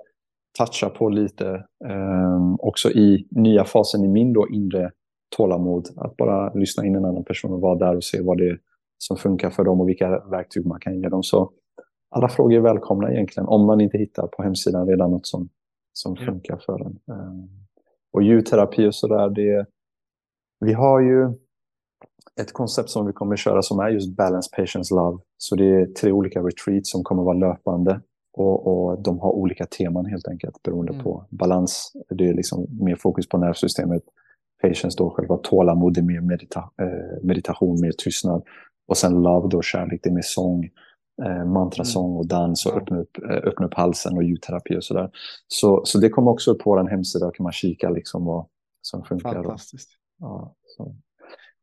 toucha 0.58 0.88
på 0.88 1.08
lite 1.08 1.48
eh, 1.84 2.54
också 2.58 2.90
i 2.90 3.26
nya 3.30 3.64
fasen 3.64 4.04
i 4.04 4.08
min 4.08 4.32
då 4.32 4.48
inre 4.48 4.90
tålamod. 5.36 5.88
Att 5.96 6.16
bara 6.16 6.54
lyssna 6.54 6.86
in 6.86 6.96
en 6.96 7.04
annan 7.04 7.24
person 7.24 7.52
och 7.52 7.60
vara 7.60 7.78
där 7.78 7.96
och 7.96 8.04
se 8.04 8.22
vad 8.22 8.38
det 8.38 8.48
är 8.48 8.58
som 8.98 9.16
funkar 9.16 9.50
för 9.50 9.64
dem 9.64 9.80
och 9.80 9.88
vilka 9.88 10.18
verktyg 10.18 10.66
man 10.66 10.80
kan 10.80 11.00
ge 11.00 11.08
dem. 11.08 11.22
Så 11.22 11.50
alla 12.10 12.28
frågor 12.28 12.56
är 12.56 12.60
välkomna 12.60 13.12
egentligen 13.12 13.48
om 13.48 13.66
man 13.66 13.80
inte 13.80 13.98
hittar 13.98 14.26
på 14.26 14.42
hemsidan 14.42 14.88
redan 14.88 15.10
något 15.10 15.26
som, 15.26 15.48
som 15.96 16.16
Ja. 16.18 16.24
funkar 16.26 16.56
för 16.66 16.80
en. 16.86 16.98
Eh, 17.10 17.44
och 18.12 18.22
ljudterapi 18.22 18.86
och 18.88 18.94
sådär, 18.94 19.30
det 19.30 19.66
vi 20.60 20.72
har 20.72 21.00
ju 21.00 21.28
ett 22.40 22.52
koncept 22.52 22.90
som 22.90 23.06
vi 23.06 23.12
kommer 23.12 23.36
köra 23.36 23.62
som 23.62 23.78
är 23.80 23.88
just 23.88 24.16
Balance, 24.16 24.50
Patience, 24.56 24.94
Love. 24.94 25.18
Så 25.38 25.56
det 25.56 25.64
är 25.64 25.86
tre 25.86 26.12
olika 26.12 26.40
retreats 26.40 26.90
som 26.90 27.02
kommer 27.04 27.22
vara 27.22 27.38
löpande. 27.38 28.00
Och, 28.32 28.66
och 28.66 29.02
de 29.02 29.18
har 29.18 29.32
olika 29.32 29.66
teman 29.66 30.06
helt 30.06 30.28
enkelt 30.28 30.62
beroende 30.62 30.92
Mm. 30.92 31.04
på 31.04 31.26
balans. 31.30 31.92
Det 32.08 32.28
är 32.28 32.34
liksom 32.34 32.66
mer 32.80 32.96
fokus 32.96 33.28
på 33.28 33.38
nervsystemet. 33.38 34.02
Patience 34.62 34.98
då 34.98 35.10
själva 35.10 35.36
tålamod, 35.36 35.94
det 35.94 36.00
är 36.00 36.02
mer 36.02 36.20
medita 36.20 36.60
eh, 36.82 37.22
meditation, 37.22 37.80
mer 37.80 37.92
tystnad. 38.04 38.42
Och 38.88 38.96
sen 38.96 39.22
love 39.22 39.48
då 39.48 39.62
kärlek, 39.62 40.00
det 40.02 40.08
är 40.08 40.14
mer 40.14 40.22
sång, 40.24 40.68
eh, 41.24 41.44
mantrasång 41.44 42.16
och 42.16 42.26
dans 42.26 42.66
och 42.66 42.76
öppna 42.76 42.98
upp, 42.98 43.18
eh, 43.30 43.36
öppna 43.36 43.66
upp 43.66 43.74
halsen 43.74 44.16
och 44.16 44.24
ljudterapi 44.24 44.76
och 44.78 44.84
sådär. 44.84 45.10
Så, 45.48 45.82
så 45.84 45.98
det 45.98 46.08
kommer 46.08 46.30
också 46.30 46.50
upp 46.50 46.58
på 46.58 46.70
vår 46.70 46.88
hemsida, 46.88 47.30
kan 47.34 47.44
man 47.44 47.52
kika 47.52 47.90
liksom 47.90 48.24
vad 48.24 48.46
som 48.82 49.04
funkar. 49.04 49.28
Och, 49.38 49.44
Fantastiskt. 49.44 49.90
ja, 50.20 50.54
så. 50.76 50.96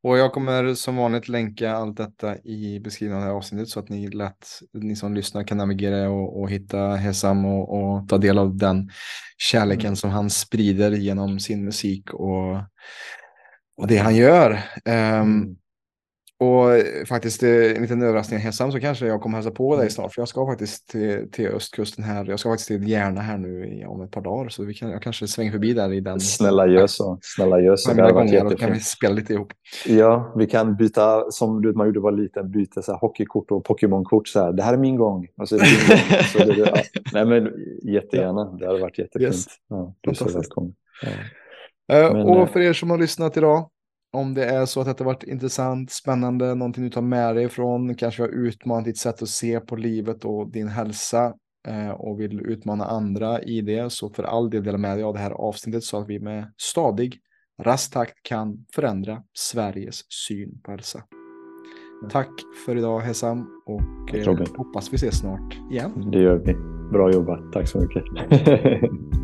Och 0.05 0.17
jag 0.17 0.33
kommer 0.33 0.73
som 0.73 0.95
vanligt 0.95 1.27
länka 1.27 1.71
allt 1.75 1.97
detta 1.97 2.37
i 2.37 2.79
beskrivningen 2.79 3.17
av 3.17 3.25
det 3.27 3.31
här 3.31 3.37
avsnittet 3.37 3.69
så 3.69 3.79
att 3.79 3.89
ni 3.89 4.07
lätt, 4.07 4.47
ni 4.73 4.95
som 4.95 5.13
lyssnar 5.13 5.43
kan 5.43 5.57
navigera 5.57 6.09
och, 6.09 6.41
och 6.41 6.49
hitta 6.49 6.77
Hesam 6.87 7.45
och, 7.45 7.79
och 7.83 8.09
ta 8.09 8.17
del 8.17 8.37
av 8.37 8.57
den 8.57 8.89
kärleken 9.37 9.85
Mm. 9.85 9.95
som 9.95 10.09
han 10.09 10.29
sprider 10.29 10.91
genom 10.91 11.39
sin 11.39 11.65
musik 11.65 12.13
och, 12.13 12.55
och 13.77 13.87
det 13.87 13.97
han 13.97 14.15
gör. 14.15 14.59
Ehm, 14.85 15.21
Mm. 15.21 15.55
Och 16.39 16.73
eh, 16.75 17.05
faktiskt 17.05 17.43
eh, 17.43 17.49
en 17.49 17.81
liten 17.81 18.01
överraskning 18.01 18.39
Hesam 18.39 18.71
så 18.71 18.79
kanske 18.79 19.07
jag 19.07 19.21
kommer 19.21 19.37
hälsa 19.37 19.51
på 19.51 19.75
dig 19.75 19.81
Mm. 19.83 19.89
snart. 19.89 20.13
För 20.13 20.21
jag 20.21 20.27
ska 20.27 20.45
faktiskt 20.47 20.89
till, 20.89 21.31
till 21.31 21.47
östkusten 21.47 22.03
här. 22.03 22.25
Jag 22.25 22.39
ska 22.39 22.49
faktiskt 22.49 22.67
till 22.67 22.87
Järna 22.89 23.21
här 23.21 23.37
nu 23.37 23.83
om 23.87 24.01
ett 24.01 24.11
par 24.11 24.21
dagar. 24.21 24.49
Så 24.49 24.63
vi 24.63 24.73
kan, 24.73 24.89
jag 24.89 25.01
kanske 25.01 25.27
svänger 25.27 25.51
förbi 25.51 25.73
där 25.73 25.93
i 25.93 25.99
den. 25.99 26.19
Snälla 26.19 26.67
gör 26.67 26.87
så. 26.87 27.19
Snälla 27.21 27.59
gör 27.61 27.75
så. 27.75 27.93
Det 27.93 28.01
hade 28.01 28.13
varit 28.13 28.33
och 28.33 28.39
kan 28.39 28.47
vi 28.49 28.55
jättefint. 28.55 28.83
spela 28.83 29.13
lite 29.13 29.33
ihop. 29.33 29.53
Ja, 29.85 30.33
vi 30.37 30.45
kan 30.47 30.75
byta 30.75 31.31
som 31.31 31.61
du, 31.61 31.73
man 31.73 31.87
gjorde 31.87 31.99
var 31.99 32.11
liten, 32.11 32.51
byta 32.51 32.81
så 32.81 32.91
här, 32.91 32.99
hockeykort 32.99 33.51
och 33.51 33.65
Pokémonkort. 33.65 34.27
Så 34.27 34.39
här. 34.43 34.53
Det 34.53 34.63
här 34.63 34.73
är 34.73 34.77
min 34.77 34.95
gång. 34.95 35.27
Och 35.37 35.49
så 35.49 35.55
är 35.55 35.59
det 35.59 35.65
din 35.65 35.87
gång. 35.87 36.23
Så 36.33 36.37
det, 36.37 36.69
ja. 36.69 36.75
Nej, 37.13 37.25
men 37.25 37.49
jättegärna. 37.93 38.45
Det 38.59 38.65
hade 38.67 38.79
varit 38.79 38.97
jättefint. 38.99 39.33
Yes. 39.33 39.45
Ja, 39.69 39.93
du 40.01 40.09
är 40.09 40.13
så 40.13 40.25
välkommen. 40.25 40.73
Ja. 41.01 41.09
Eh, 41.95 42.13
Men, 42.13 42.21
och 42.21 42.49
för 42.49 42.59
er 42.59 42.73
som 42.73 42.89
har 42.89 42.97
lyssnat 42.97 43.37
idag, 43.37 43.69
om 44.13 44.33
det 44.33 44.45
är 44.45 44.65
så 44.65 44.79
att 44.79 44.85
detta 44.85 45.03
varit 45.03 45.23
intressant, 45.23 45.91
spännande, 45.91 46.55
någonting 46.55 46.83
du 46.83 46.89
tar 46.89 47.01
med 47.01 47.35
dig 47.35 47.45
ifrån, 47.45 47.95
kanske 47.95 48.23
har 48.23 48.29
utmanat 48.29 48.85
ditt 48.85 48.97
sätt 48.97 49.21
att 49.21 49.29
se 49.29 49.59
på 49.59 49.75
livet 49.75 50.25
och 50.25 50.51
din 50.51 50.67
hälsa 50.67 51.33
eh, 51.67 51.89
och 51.89 52.19
vill 52.19 52.39
utmana 52.39 52.85
andra 52.85 53.41
i 53.41 53.61
det, 53.61 53.91
så 53.91 54.09
för 54.09 54.23
all 54.23 54.49
del 54.49 54.63
dela 54.63 54.77
med 54.77 54.97
dig 54.97 55.03
av 55.03 55.13
det 55.13 55.19
här 55.19 55.31
avsnittet 55.31 55.83
så 55.83 55.97
att 55.97 56.09
vi 56.09 56.19
med 56.19 56.53
stadig, 56.57 57.19
rask 57.61 57.93
takt 57.93 58.23
kan 58.23 58.65
förändra 58.75 59.23
Sveriges 59.33 60.01
syn 60.27 60.61
på 60.63 60.71
hälsa. 60.71 61.03
Tack 62.11 62.31
för 62.65 62.77
idag 62.77 62.99
Hesam 62.99 63.47
och 63.65 64.15
eh, 64.15 64.37
hoppas 64.57 64.93
vi 64.93 64.95
ses 64.95 65.19
snart 65.19 65.57
igen. 65.71 66.11
Det 66.11 66.19
gör 66.19 66.35
vi. 66.35 66.53
Bra 66.91 67.11
jobbat. 67.11 67.53
Tack 67.53 67.67
så 67.67 67.79
mycket. 67.79 68.03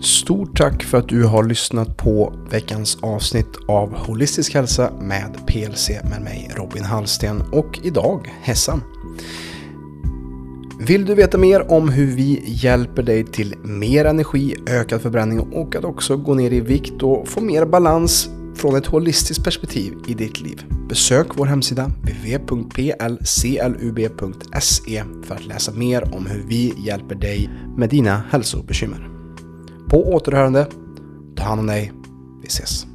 Stort 0.00 0.56
tack 0.56 0.82
för 0.82 0.98
att 0.98 1.08
du 1.08 1.24
har 1.24 1.44
lyssnat 1.44 1.96
på 1.96 2.32
veckans 2.50 2.98
avsnitt 3.02 3.56
av 3.68 3.94
Holistisk 3.94 4.54
hälsa 4.54 4.90
med 5.00 5.46
PLC 5.46 5.90
med 6.10 6.22
mig 6.22 6.50
Robin 6.56 6.84
Hallsten 6.84 7.42
och 7.52 7.78
idag 7.82 8.34
Hessan. 8.42 8.82
Vill 10.80 11.04
du 11.04 11.14
veta 11.14 11.38
mer 11.38 11.72
om 11.72 11.88
hur 11.88 12.06
vi 12.06 12.42
hjälper 12.46 13.02
dig 13.02 13.24
till 13.24 13.54
mer 13.62 14.04
energi, 14.04 14.54
ökad 14.66 15.02
förbränning 15.02 15.40
och 15.40 15.76
att 15.76 15.84
också 15.84 16.16
gå 16.16 16.34
ner 16.34 16.52
i 16.52 16.60
vikt 16.60 17.02
och 17.02 17.28
få 17.28 17.40
mer 17.40 17.66
balans 17.66 18.28
från 18.54 18.76
ett 18.76 18.86
holistiskt 18.86 19.44
perspektiv 19.44 19.94
i 20.06 20.14
ditt 20.14 20.40
liv? 20.40 20.64
Besök 20.88 21.26
vår 21.34 21.46
hemsida 21.46 21.90
www.plclub.se 22.02 23.04
för 25.22 25.34
att 25.34 25.46
läsa 25.46 25.72
mer 25.72 26.14
om 26.14 26.26
hur 26.26 26.44
vi 26.48 26.74
hjälper 26.76 27.14
dig 27.14 27.50
med 27.76 27.88
dina 27.88 28.22
hälsobekymmer. 28.30 29.17
På 29.90 30.12
återhörande, 30.14 30.66
ta 31.36 31.44
hand 31.44 31.60
om 31.60 31.66
dig, 31.66 31.92
vi 32.42 32.46
ses. 32.48 32.87